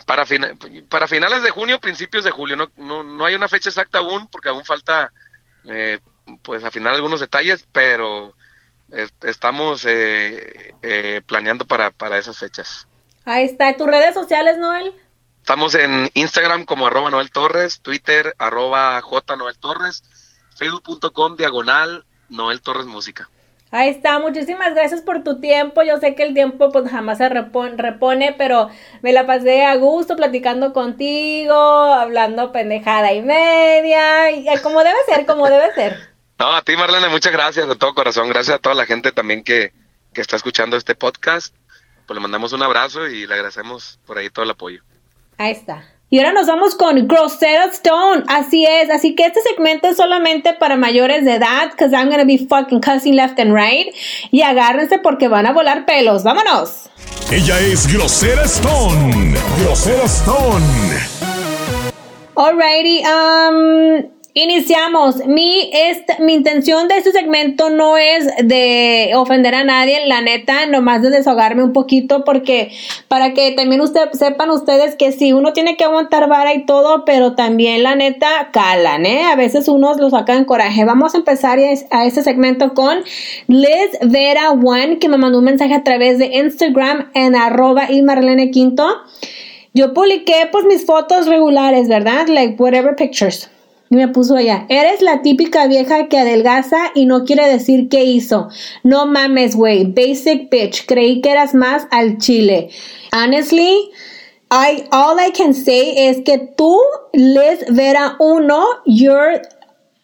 Para, 0.06 0.26
fina- 0.26 0.54
para 0.88 1.06
finales 1.10 1.44
de 1.44 1.50
junio, 1.50 1.82
principios 1.82 2.24
de 2.24 2.32
julio, 2.32 2.56
no, 2.56 2.72
no, 2.78 3.04
no 3.04 3.26
hay 3.26 3.36
una 3.36 3.50
fecha 3.50 3.68
exacta 3.70 3.98
aún, 3.98 4.28
porque 4.28 4.48
aún 4.48 4.64
falta 4.64 5.12
eh, 5.66 6.00
pues 6.44 6.64
afinar 6.64 6.94
algunos 6.94 7.20
detalles, 7.20 7.66
pero 7.74 8.34
es- 8.90 9.14
estamos 9.24 9.84
eh, 9.86 10.74
eh, 10.82 11.22
planeando 11.26 11.66
para, 11.66 11.92
para 11.92 12.18
esas 12.18 12.38
fechas. 12.40 12.88
Ahí 13.26 13.44
está, 13.46 13.76
tus 13.76 13.88
redes 13.88 14.14
sociales, 14.14 14.58
Noel. 14.58 14.94
Estamos 15.42 15.76
en 15.76 16.10
Instagram 16.14 16.64
como 16.64 16.88
arroba 16.88 17.10
Noel 17.12 17.32
Torres, 17.32 17.82
Twitter 17.82 18.34
arroba 18.38 19.02
J 19.02 19.36
Noel 19.36 19.58
Torres, 19.58 20.04
facebook.com 20.56 21.36
diagonal 21.36 22.06
Noel 22.32 22.62
Torres 22.62 22.88
Música. 22.88 23.30
Ahí 23.74 23.90
está, 23.90 24.20
muchísimas 24.20 24.74
gracias 24.74 25.02
por 25.02 25.24
tu 25.24 25.40
tiempo. 25.40 25.82
Yo 25.84 25.98
sé 26.00 26.14
que 26.14 26.24
el 26.24 26.34
tiempo 26.34 26.72
pues 26.72 26.90
jamás 26.92 27.20
se 27.20 27.30
repon- 27.30 27.78
repone, 27.78 28.34
pero 28.38 28.70
me 29.02 29.14
la 29.14 29.26
pasé 29.26 29.64
a 29.64 29.76
gusto 29.76 30.18
platicando 30.18 30.74
contigo, 30.74 31.54
hablando 31.54 32.52
pendejada 32.52 33.14
y 33.14 33.22
media, 33.22 34.32
y 34.32 34.50
eh, 34.50 34.60
como 34.62 34.84
debe 34.84 34.98
ser, 35.08 35.26
como 35.26 35.48
debe 35.50 35.74
ser. 35.74 36.12
No, 36.40 36.52
a 36.56 36.64
ti 36.64 36.76
Marlene, 36.76 37.08
muchas 37.10 37.32
gracias 37.32 37.68
de 37.68 37.76
todo 37.76 37.94
corazón, 37.94 38.28
gracias 38.28 38.56
a 38.56 38.60
toda 38.60 38.74
la 38.74 38.88
gente 38.88 39.12
también 39.12 39.44
que, 39.44 39.74
que 40.12 40.22
está 40.22 40.36
escuchando 40.38 40.76
este 40.76 40.96
podcast. 40.96 41.54
Pues 42.08 42.16
le 42.16 42.20
mandamos 42.20 42.52
un 42.52 42.64
abrazo 42.64 43.06
y 43.08 43.28
le 43.28 43.36
agradecemos 43.36 44.00
por 44.08 44.18
ahí 44.18 44.32
todo 44.32 44.44
el 44.46 44.50
apoyo. 44.50 44.82
Ahí 45.38 45.52
está. 45.52 45.86
Y 46.14 46.20
ahora 46.20 46.34
nos 46.34 46.46
vamos 46.46 46.76
con 46.76 47.08
Grosero 47.08 47.72
Stone. 47.72 48.24
Así 48.28 48.66
es. 48.66 48.90
Así 48.90 49.16
que 49.16 49.28
este 49.28 49.40
segmento 49.44 49.88
es 49.88 49.96
solamente 49.96 50.54
para 50.54 50.76
mayores 50.76 51.24
de 51.24 51.36
edad. 51.36 51.72
Because 51.72 51.96
I'm 51.96 52.10
gonna 52.10 52.26
be 52.26 52.38
fucking 52.38 52.82
cussing 52.82 53.16
left 53.16 53.40
and 53.40 53.54
right. 53.54 53.96
Y 54.30 54.42
agárrense 54.42 55.00
porque 55.00 55.30
van 55.30 55.46
a 55.46 55.54
volar 55.54 55.86
pelos. 55.86 56.26
¡Vámonos! 56.26 56.90
Ella 57.32 57.58
es 57.62 57.88
Grosera 57.88 58.44
Stone. 58.44 59.36
Grosera 59.64 60.04
Stone. 60.04 60.66
Alrighty, 62.36 63.04
um, 63.06 64.12
iniciamos. 64.34 65.26
Mi, 65.26 65.70
esta- 65.74 66.18
mi 66.20 66.34
intención 66.34 66.88
de 66.88 66.98
este 66.98 67.12
segmento 67.12 67.70
no 67.70 67.98
es 67.98 68.26
de 68.44 69.12
ofender 69.16 69.56
a 69.56 69.64
nadie, 69.64 70.06
la 70.08 70.22
neta, 70.22 70.66
nomás 70.68 71.02
de 71.02 71.10
desahogarme 71.10 71.64
un 71.64 71.74
poquito, 71.74 72.24
porque 72.24 72.72
para 73.08 73.34
que 73.34 73.52
también 73.52 73.82
usted, 73.82 74.12
sepan 74.14 74.50
ustedes 74.50 74.96
que 74.96 75.12
sí, 75.12 75.34
uno 75.34 75.54
tiene 75.54 75.76
que 75.78 75.84
aguantar 75.84 76.30
vara 76.30 76.54
y 76.54 76.66
todo, 76.66 77.04
pero 77.06 77.36
también 77.36 77.84
la 77.84 77.96
neta 77.96 78.50
calan, 78.54 79.06
¿eh? 79.06 79.24
A 79.24 79.36
veces 79.36 79.68
unos 79.68 79.98
lo 79.98 80.10
sacan 80.10 80.46
coraje. 80.46 80.86
Vamos 80.86 81.14
a 81.14 81.18
empezar 81.18 81.60
a 81.60 82.06
este 82.06 82.24
segmento 82.24 82.74
con 82.74 83.00
Liz 83.48 83.98
Vera 84.02 84.52
One, 84.52 85.00
que 85.00 85.10
me 85.10 85.18
mandó 85.18 85.40
un 85.40 85.46
mensaje 85.46 85.74
a 85.74 85.84
través 85.84 86.18
de 86.20 86.28
Instagram 86.38 87.12
en 87.14 87.36
arroba 87.36 87.92
y 87.92 88.02
Marlene 88.02 88.52
Quinto. 88.52 88.88
Yo 89.74 89.94
publiqué 89.94 90.50
pues 90.52 90.66
mis 90.66 90.86
fotos 90.86 91.28
regulares, 91.28 91.88
¿verdad? 91.88 92.28
Like 92.28 92.56
whatever 92.62 92.96
pictures. 92.96 93.50
Y 93.92 93.96
me 93.98 94.08
puso 94.08 94.38
allá, 94.38 94.66
eres 94.70 95.02
la 95.02 95.22
típica 95.22 95.68
vieja 95.68 96.08
que 96.08 96.18
adelgaza 96.18 96.92
y 96.96 97.06
no 97.06 97.26
quiere 97.26 97.46
decir 97.50 97.90
qué 97.90 98.06
hizo. 98.06 98.48
No 98.84 99.06
mames, 99.06 99.54
güey. 99.54 99.84
Basic 99.84 100.50
bitch. 100.50 100.86
Creí 100.86 101.20
que 101.20 101.30
eras 101.30 101.54
más 101.54 101.88
al 101.92 102.18
chile. 102.18 102.70
Honestly, 103.12 103.92
I, 104.50 104.86
all 104.94 105.20
I 105.20 105.32
can 105.32 105.54
say 105.54 106.08
es 106.08 106.22
que 106.24 106.38
tú, 106.58 106.80
Liz 107.12 107.66
Vera 107.70 108.16
Uno, 108.22 108.66
you're, 108.86 109.42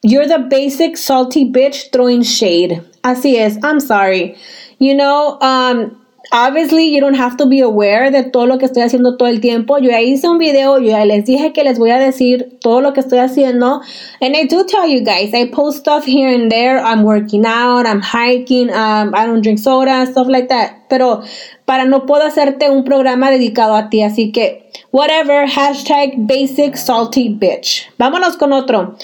you're 0.04 0.28
the 0.28 0.40
basic 0.50 0.98
salty 0.98 1.50
bitch 1.50 1.90
throwing 1.94 2.24
shade. 2.24 2.84
Así 3.04 3.38
es. 3.38 3.58
I'm 3.64 3.80
sorry. 3.80 4.36
You 4.80 4.96
know, 4.96 5.40
um, 5.40 5.96
obviously 6.32 6.94
you 6.94 7.02
don't 7.02 7.16
have 7.16 7.38
to 7.38 7.46
be 7.46 7.62
aware 7.62 8.12
de 8.12 8.24
todo 8.24 8.46
lo 8.46 8.58
que 8.58 8.66
estoy 8.66 8.84
haciendo 8.84 9.18
todo 9.18 9.28
el 9.28 9.42
tiempo. 9.42 9.78
Yo 9.80 9.90
ya 9.90 10.02
hice 10.02 10.28
un 10.28 10.38
video, 10.38 10.78
yo 10.80 10.90
ya 10.90 11.06
les 11.06 11.26
dije 11.26 11.54
que 11.54 11.64
les 11.64 11.80
voy 11.80 11.92
a 11.92 11.98
decir 11.98 12.58
todo 12.62 12.82
lo 12.82 12.94
que 12.94 13.02
estoy 13.02 13.20
haciendo. 13.20 13.82
And 14.22 14.36
I 14.36 14.46
do 14.48 14.66
tell 14.66 14.88
you 14.88 15.02
guys, 15.04 15.34
I 15.34 15.50
post 15.52 15.80
stuff 15.80 16.06
here 16.06 16.34
and 16.34 16.52
there. 16.52 16.80
I'm 16.80 17.04
working 17.04 17.46
out, 17.46 17.86
I'm 17.86 18.02
hiking, 18.02 18.70
um, 18.70 19.14
I 19.16 19.26
don't 19.26 19.42
drink 19.42 19.60
soda, 19.60 20.06
stuff 20.06 20.28
like 20.28 20.48
that. 20.50 20.88
Pero 20.90 21.22
para 21.66 21.86
no 21.86 22.06
puedo 22.06 22.24
hacerte 22.24 22.70
un 22.70 22.84
programa 22.84 23.30
dedicado 23.30 23.76
a 23.76 23.90
ti, 23.90 24.02
así 24.02 24.32
que 24.32 24.70
whatever, 24.92 25.48
hashtag 25.48 26.14
basic 26.18 26.78
salty 26.78 27.30
bitch. 27.30 27.90
Vámonos 27.98 28.38
con 28.38 28.54
otro. 28.54 28.96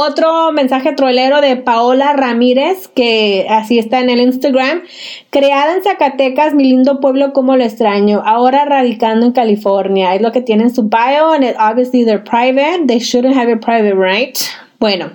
Otro 0.00 0.52
mensaje 0.52 0.92
trolero 0.92 1.40
de 1.40 1.56
Paola 1.56 2.12
Ramírez, 2.12 2.86
que 2.86 3.48
así 3.50 3.80
está 3.80 3.98
en 3.98 4.10
el 4.10 4.20
Instagram. 4.20 4.82
Creada 5.30 5.74
en 5.74 5.82
Zacatecas, 5.82 6.54
mi 6.54 6.62
lindo 6.62 7.00
pueblo, 7.00 7.32
como 7.32 7.56
lo 7.56 7.64
extraño. 7.64 8.22
Ahora 8.24 8.64
radicando 8.64 9.26
en 9.26 9.32
California. 9.32 10.14
Es 10.14 10.22
lo 10.22 10.30
que 10.30 10.40
tiene 10.40 10.62
en 10.62 10.72
su 10.72 10.84
bio, 10.84 11.32
and 11.32 11.42
it, 11.42 11.56
obviously 11.58 12.04
they're 12.04 12.22
private. 12.22 12.86
They 12.86 13.00
shouldn't 13.00 13.36
have 13.36 13.50
it 13.50 13.58
private, 13.60 13.96
right? 13.96 14.38
Bueno, 14.78 15.10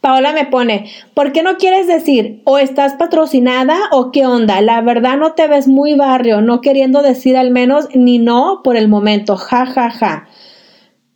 Paola 0.00 0.32
me 0.32 0.44
pone, 0.44 0.88
¿por 1.14 1.32
qué 1.32 1.42
no 1.42 1.56
quieres 1.56 1.88
decir 1.88 2.40
o 2.44 2.58
estás 2.58 2.94
patrocinada 2.94 3.76
o 3.90 4.12
qué 4.12 4.26
onda? 4.26 4.60
La 4.60 4.80
verdad 4.80 5.16
no 5.16 5.32
te 5.32 5.48
ves 5.48 5.66
muy 5.66 5.94
barrio, 5.94 6.40
no 6.40 6.60
queriendo 6.60 7.02
decir 7.02 7.36
al 7.36 7.50
menos 7.50 7.88
ni 7.94 8.20
no 8.20 8.60
por 8.62 8.76
el 8.76 8.86
momento. 8.86 9.36
Ja, 9.36 9.66
ja, 9.66 9.90
ja. 9.90 10.28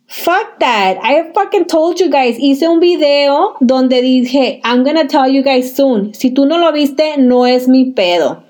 Fuck 0.09 0.57
that. 0.57 0.97
I 1.03 1.31
fucking 1.35 1.65
told 1.65 1.99
you 1.99 2.09
guys. 2.09 2.35
Hice 2.35 2.67
un 2.67 2.79
video 2.79 3.55
donde 3.61 4.01
dije, 4.01 4.59
I'm 4.63 4.83
gonna 4.83 5.07
tell 5.07 5.29
you 5.29 5.43
guys 5.43 5.75
soon. 5.75 6.15
Si 6.15 6.31
tú 6.31 6.47
no 6.47 6.57
lo 6.57 6.71
viste, 6.71 7.17
no 7.17 7.45
es 7.45 7.67
mi 7.67 7.91
pedo. 7.91 8.43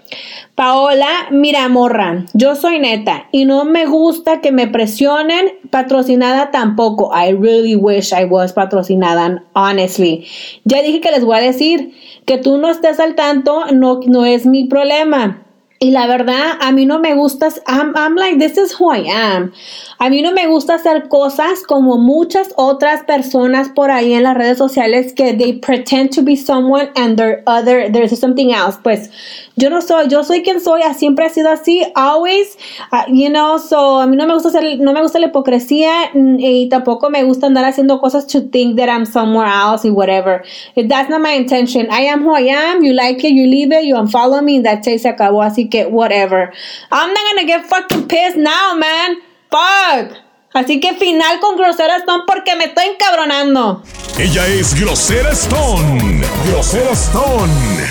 Paola, 0.56 1.28
mira, 1.32 1.68
morra, 1.68 2.26
yo 2.34 2.56
soy 2.56 2.80
neta 2.80 3.28
y 3.34 3.44
no 3.44 3.66
me 3.66 3.86
gusta 3.86 4.40
que 4.40 4.54
me 4.54 4.68
presionen. 4.68 5.52
Patrocinada 5.70 6.50
tampoco. 6.52 7.12
I 7.14 7.34
really 7.34 7.76
wish 7.76 8.14
I 8.14 8.24
was 8.24 8.54
patrocinada, 8.54 9.44
honestly. 9.54 10.26
Ya 10.64 10.82
dije 10.82 11.02
que 11.02 11.12
les 11.12 11.26
voy 11.26 11.38
a 11.38 11.42
decir 11.42 11.94
que 12.26 12.38
tú 12.38 12.58
no 12.58 12.70
estés 12.70 13.02
al 13.02 13.16
tanto, 13.16 13.66
no, 13.74 14.00
no 14.06 14.26
es 14.26 14.46
mi 14.46 14.66
problema. 14.66 15.46
Y 15.82 15.92
la 15.92 16.08
verdad, 16.08 16.58
a 16.60 16.74
mí 16.74 16.86
no 16.86 17.00
me 17.00 17.14
gusta, 17.14 17.48
I'm, 17.66 18.16
like, 18.16 18.38
this 18.38 18.58
is 18.58 18.74
who 18.78 18.94
I 18.94 19.10
am. 19.10 19.54
A 19.98 20.10
mí 20.10 20.22
no 20.22 20.34
me 20.34 20.46
gusta 20.46 20.74
hacer 20.74 21.08
cosas 21.08 21.64
como 21.64 21.98
muchas 21.98 22.50
otras 22.58 23.04
personas 23.04 23.70
por 23.70 23.90
ahí 23.90 24.14
en 24.14 24.24
las 24.24 24.36
redes 24.36 24.58
sociales 24.58 25.14
que 25.14 25.34
they 25.34 25.54
pretend 25.54 26.14
to 26.14 26.22
be 26.22 26.36
someone 26.36 26.90
and 26.98 27.18
they're 27.18 27.44
other, 27.48 27.90
there's 27.90 28.20
something 28.20 28.52
else. 28.52 28.78
Pues 28.84 29.10
yo 29.56 29.70
no 29.70 29.82
soy, 29.82 30.10
yo 30.10 30.26
soy 30.26 30.44
quien 30.44 30.60
soy, 30.60 30.82
siempre 30.98 31.28
he 31.28 31.30
sido 31.30 31.50
así, 31.50 31.86
always, 31.96 32.58
uh, 32.92 33.06
you 33.08 33.30
know, 33.30 33.58
so 33.58 34.02
a 34.02 34.08
mí 34.08 34.18
no 34.18 34.28
me 34.28 34.34
gusta 34.34 34.50
hacer, 34.50 34.80
no 34.82 34.92
me 34.92 35.02
gusta 35.02 35.18
la 35.20 35.28
hipocresía 35.28 36.12
mm, 36.14 36.40
y 36.40 36.68
tampoco 36.68 37.10
me 37.10 37.24
gusta 37.24 37.48
andar 37.48 37.64
haciendo 37.64 38.02
cosas 38.02 38.28
to 38.28 38.42
think 38.42 38.78
that 38.78 38.90
I'm 38.90 39.06
somewhere 39.06 39.50
else 39.50 39.88
y 39.88 39.92
whatever. 39.92 40.44
That's 40.76 41.10
not 41.10 41.22
my 41.22 41.36
intention. 41.38 41.88
I 41.90 42.02
am 42.08 42.24
who 42.24 42.36
I 42.36 42.50
am, 42.50 42.84
you 42.84 42.92
like 42.92 43.26
it, 43.26 43.32
you 43.32 43.48
leave 43.48 43.72
it, 43.72 43.86
you 43.86 43.96
unfollow 43.96 44.44
me, 44.44 44.62
that's 44.62 44.86
it, 44.86 45.00
se 45.00 45.08
acabó, 45.08 45.42
así 45.42 45.69
que 45.70 45.86
whatever. 45.86 46.52
I'm 46.92 47.14
not 47.14 47.24
gonna 47.30 47.48
get 47.48 47.66
fucking 47.66 48.08
pissed 48.08 48.38
now, 48.38 48.76
man. 48.76 49.18
Fuck. 49.50 50.18
Así 50.54 50.80
que 50.80 50.96
final 50.96 51.40
con 51.40 51.58
Grosera 51.58 51.98
Stone 51.98 52.24
porque 52.26 52.56
me 52.56 52.66
estoy 52.66 52.86
encabronando. 52.86 53.84
Ella 54.18 54.48
es 54.48 54.74
Grosera 54.80 55.32
Stone. 55.32 56.22
Grosera 56.48 56.92
Stone. 56.92 57.89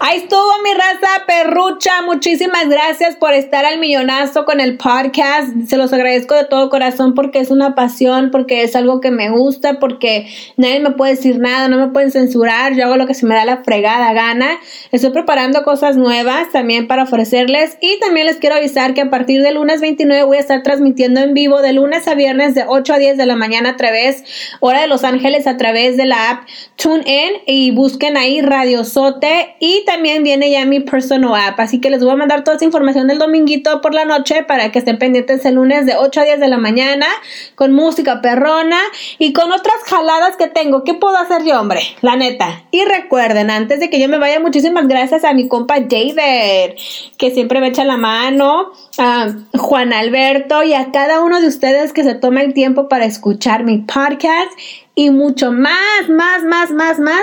Ahí 0.00 0.18
estuvo 0.18 0.46
mi 0.62 0.72
raza 0.74 1.24
perrucha. 1.26 2.02
Muchísimas 2.02 2.68
gracias 2.68 3.16
por 3.16 3.32
estar 3.32 3.64
al 3.64 3.80
millonazo 3.80 4.44
con 4.44 4.60
el 4.60 4.76
podcast. 4.76 5.48
Se 5.66 5.76
los 5.76 5.92
agradezco 5.92 6.36
de 6.36 6.44
todo 6.44 6.70
corazón 6.70 7.14
porque 7.14 7.40
es 7.40 7.50
una 7.50 7.74
pasión, 7.74 8.30
porque 8.30 8.62
es 8.62 8.76
algo 8.76 9.00
que 9.00 9.10
me 9.10 9.28
gusta, 9.28 9.80
porque 9.80 10.28
nadie 10.56 10.78
me 10.78 10.92
puede 10.92 11.16
decir 11.16 11.40
nada, 11.40 11.66
no 11.66 11.78
me 11.78 11.88
pueden 11.88 12.12
censurar. 12.12 12.76
Yo 12.76 12.84
hago 12.84 12.96
lo 12.96 13.08
que 13.08 13.14
se 13.14 13.26
me 13.26 13.34
da 13.34 13.44
la 13.44 13.64
fregada 13.64 14.12
gana. 14.12 14.60
Estoy 14.92 15.10
preparando 15.10 15.64
cosas 15.64 15.96
nuevas 15.96 16.52
también 16.52 16.86
para 16.86 17.02
ofrecerles. 17.02 17.76
Y 17.80 17.98
también 17.98 18.26
les 18.26 18.36
quiero 18.36 18.54
avisar 18.54 18.94
que 18.94 19.00
a 19.00 19.10
partir 19.10 19.42
del 19.42 19.56
lunes 19.56 19.80
29 19.80 20.22
voy 20.22 20.36
a 20.36 20.40
estar 20.40 20.62
transmitiendo 20.62 21.20
en 21.20 21.34
vivo 21.34 21.60
de 21.60 21.72
lunes 21.72 22.06
a 22.06 22.14
viernes 22.14 22.54
de 22.54 22.64
8 22.68 22.94
a 22.94 22.98
10 22.98 23.16
de 23.16 23.26
la 23.26 23.34
mañana 23.34 23.70
a 23.70 23.76
través, 23.76 24.22
hora 24.60 24.80
de 24.80 24.86
Los 24.86 25.02
Ángeles, 25.02 25.48
a 25.48 25.56
través 25.56 25.96
de 25.96 26.06
la 26.06 26.30
app 26.30 26.48
TuneIn. 26.76 27.32
Y 27.46 27.72
busquen 27.72 28.16
ahí 28.16 28.42
Radio 28.42 28.84
Sote. 28.84 29.56
Y 29.58 29.86
también 29.88 30.22
viene 30.22 30.50
ya 30.50 30.66
mi 30.66 30.80
personal 30.80 31.34
app, 31.34 31.58
así 31.60 31.80
que 31.80 31.88
les 31.88 32.04
voy 32.04 32.12
a 32.12 32.16
mandar 32.16 32.44
toda 32.44 32.58
esa 32.58 32.66
información 32.66 33.06
del 33.06 33.18
dominguito 33.18 33.80
por 33.80 33.94
la 33.94 34.04
noche 34.04 34.42
para 34.42 34.70
que 34.70 34.80
estén 34.80 34.98
pendientes 34.98 35.46
el 35.46 35.54
lunes 35.54 35.86
de 35.86 35.96
8 35.96 36.20
a 36.20 36.24
10 36.24 36.40
de 36.40 36.48
la 36.48 36.58
mañana 36.58 37.06
con 37.54 37.72
música 37.72 38.20
perrona 38.20 38.78
y 39.18 39.32
con 39.32 39.50
otras 39.50 39.76
jaladas 39.86 40.36
que 40.36 40.46
tengo. 40.46 40.84
¿Qué 40.84 40.92
puedo 40.92 41.16
hacer 41.16 41.42
yo, 41.42 41.58
hombre? 41.58 41.80
La 42.02 42.16
neta. 42.16 42.64
Y 42.70 42.84
recuerden, 42.84 43.50
antes 43.50 43.80
de 43.80 43.88
que 43.88 43.98
yo 43.98 44.10
me 44.10 44.18
vaya, 44.18 44.40
muchísimas 44.40 44.86
gracias 44.88 45.24
a 45.24 45.32
mi 45.32 45.48
compa 45.48 45.80
David, 45.80 46.74
que 47.16 47.30
siempre 47.32 47.60
me 47.60 47.68
echa 47.68 47.86
la 47.86 47.96
mano, 47.96 48.72
a 48.98 49.34
Juan 49.56 49.92
Alberto 49.92 50.62
y 50.62 50.74
a 50.74 50.90
cada 50.90 51.22
uno 51.22 51.40
de 51.40 51.46
ustedes 51.46 51.92
que 51.92 52.04
se 52.04 52.14
toma 52.14 52.42
el 52.42 52.54
tiempo 52.54 52.88
para 52.88 53.04
escuchar 53.04 53.64
mi 53.64 53.78
podcast 53.78 54.50
y 54.98 55.10
mucho 55.10 55.52
más, 55.52 56.08
más, 56.08 56.42
más, 56.42 56.72
más, 56.72 56.98
más 56.98 57.22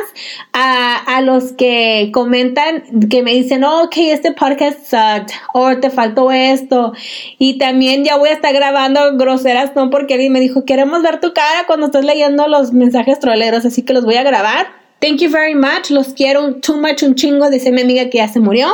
a, 0.53 1.22
los 1.22 1.52
que 1.52 2.10
comentan, 2.14 2.84
que 3.10 3.22
me 3.22 3.34
dicen, 3.34 3.65
oh, 3.65 3.84
ok, 3.84 3.97
este 3.97 4.31
podcast 4.31 4.80
sucked, 4.85 5.35
o 5.53 5.77
te 5.77 5.89
faltó 5.89 6.31
esto. 6.31 6.93
Y 7.38 7.57
también 7.57 8.06
ya 8.06 8.15
voy 8.15 8.30
a 8.30 8.34
estar 8.34 8.53
grabando 8.53 9.18
groseras, 9.18 9.76
¿no? 9.76 9.89
Porque 9.89 10.14
alguien 10.14 10.31
me 10.31 10.39
dijo, 10.39 10.64
queremos 10.64 11.03
ver 11.03 11.19
tu 11.19 11.34
cara 11.34 11.65
cuando 11.68 11.88
estás 11.88 12.06
leyendo 12.06 12.47
los 12.47 12.72
mensajes 12.72 13.19
troleros, 13.19 13.65
así 13.65 13.84
que 13.84 13.91
los 13.91 14.06
voy 14.06 14.15
a 14.15 14.23
grabar. 14.23 14.68
Thank 15.02 15.18
you 15.18 15.30
very 15.30 15.56
much, 15.56 15.89
los 15.89 16.14
quiero 16.14 16.56
too 16.56 16.77
much, 16.77 17.03
un 17.03 17.15
chingo, 17.15 17.49
dice 17.49 17.73
mi 17.73 17.81
amiga 17.81 18.10
que 18.10 18.19
ya 18.19 18.30
se 18.30 18.39
murió. 18.39 18.69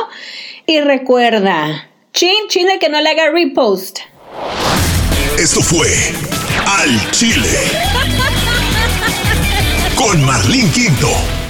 Y 0.64 0.78
recuerda, 0.78 1.88
chin, 2.12 2.66
de 2.66 2.78
que 2.78 2.88
no 2.88 3.00
le 3.00 3.10
haga 3.10 3.30
repost. 3.30 4.00
Esto 5.38 5.62
fue 5.62 5.88
Al 6.66 7.10
Chile 7.10 7.58
con 9.96 10.24
Marlene 10.24 10.70
Quinto. 10.70 11.41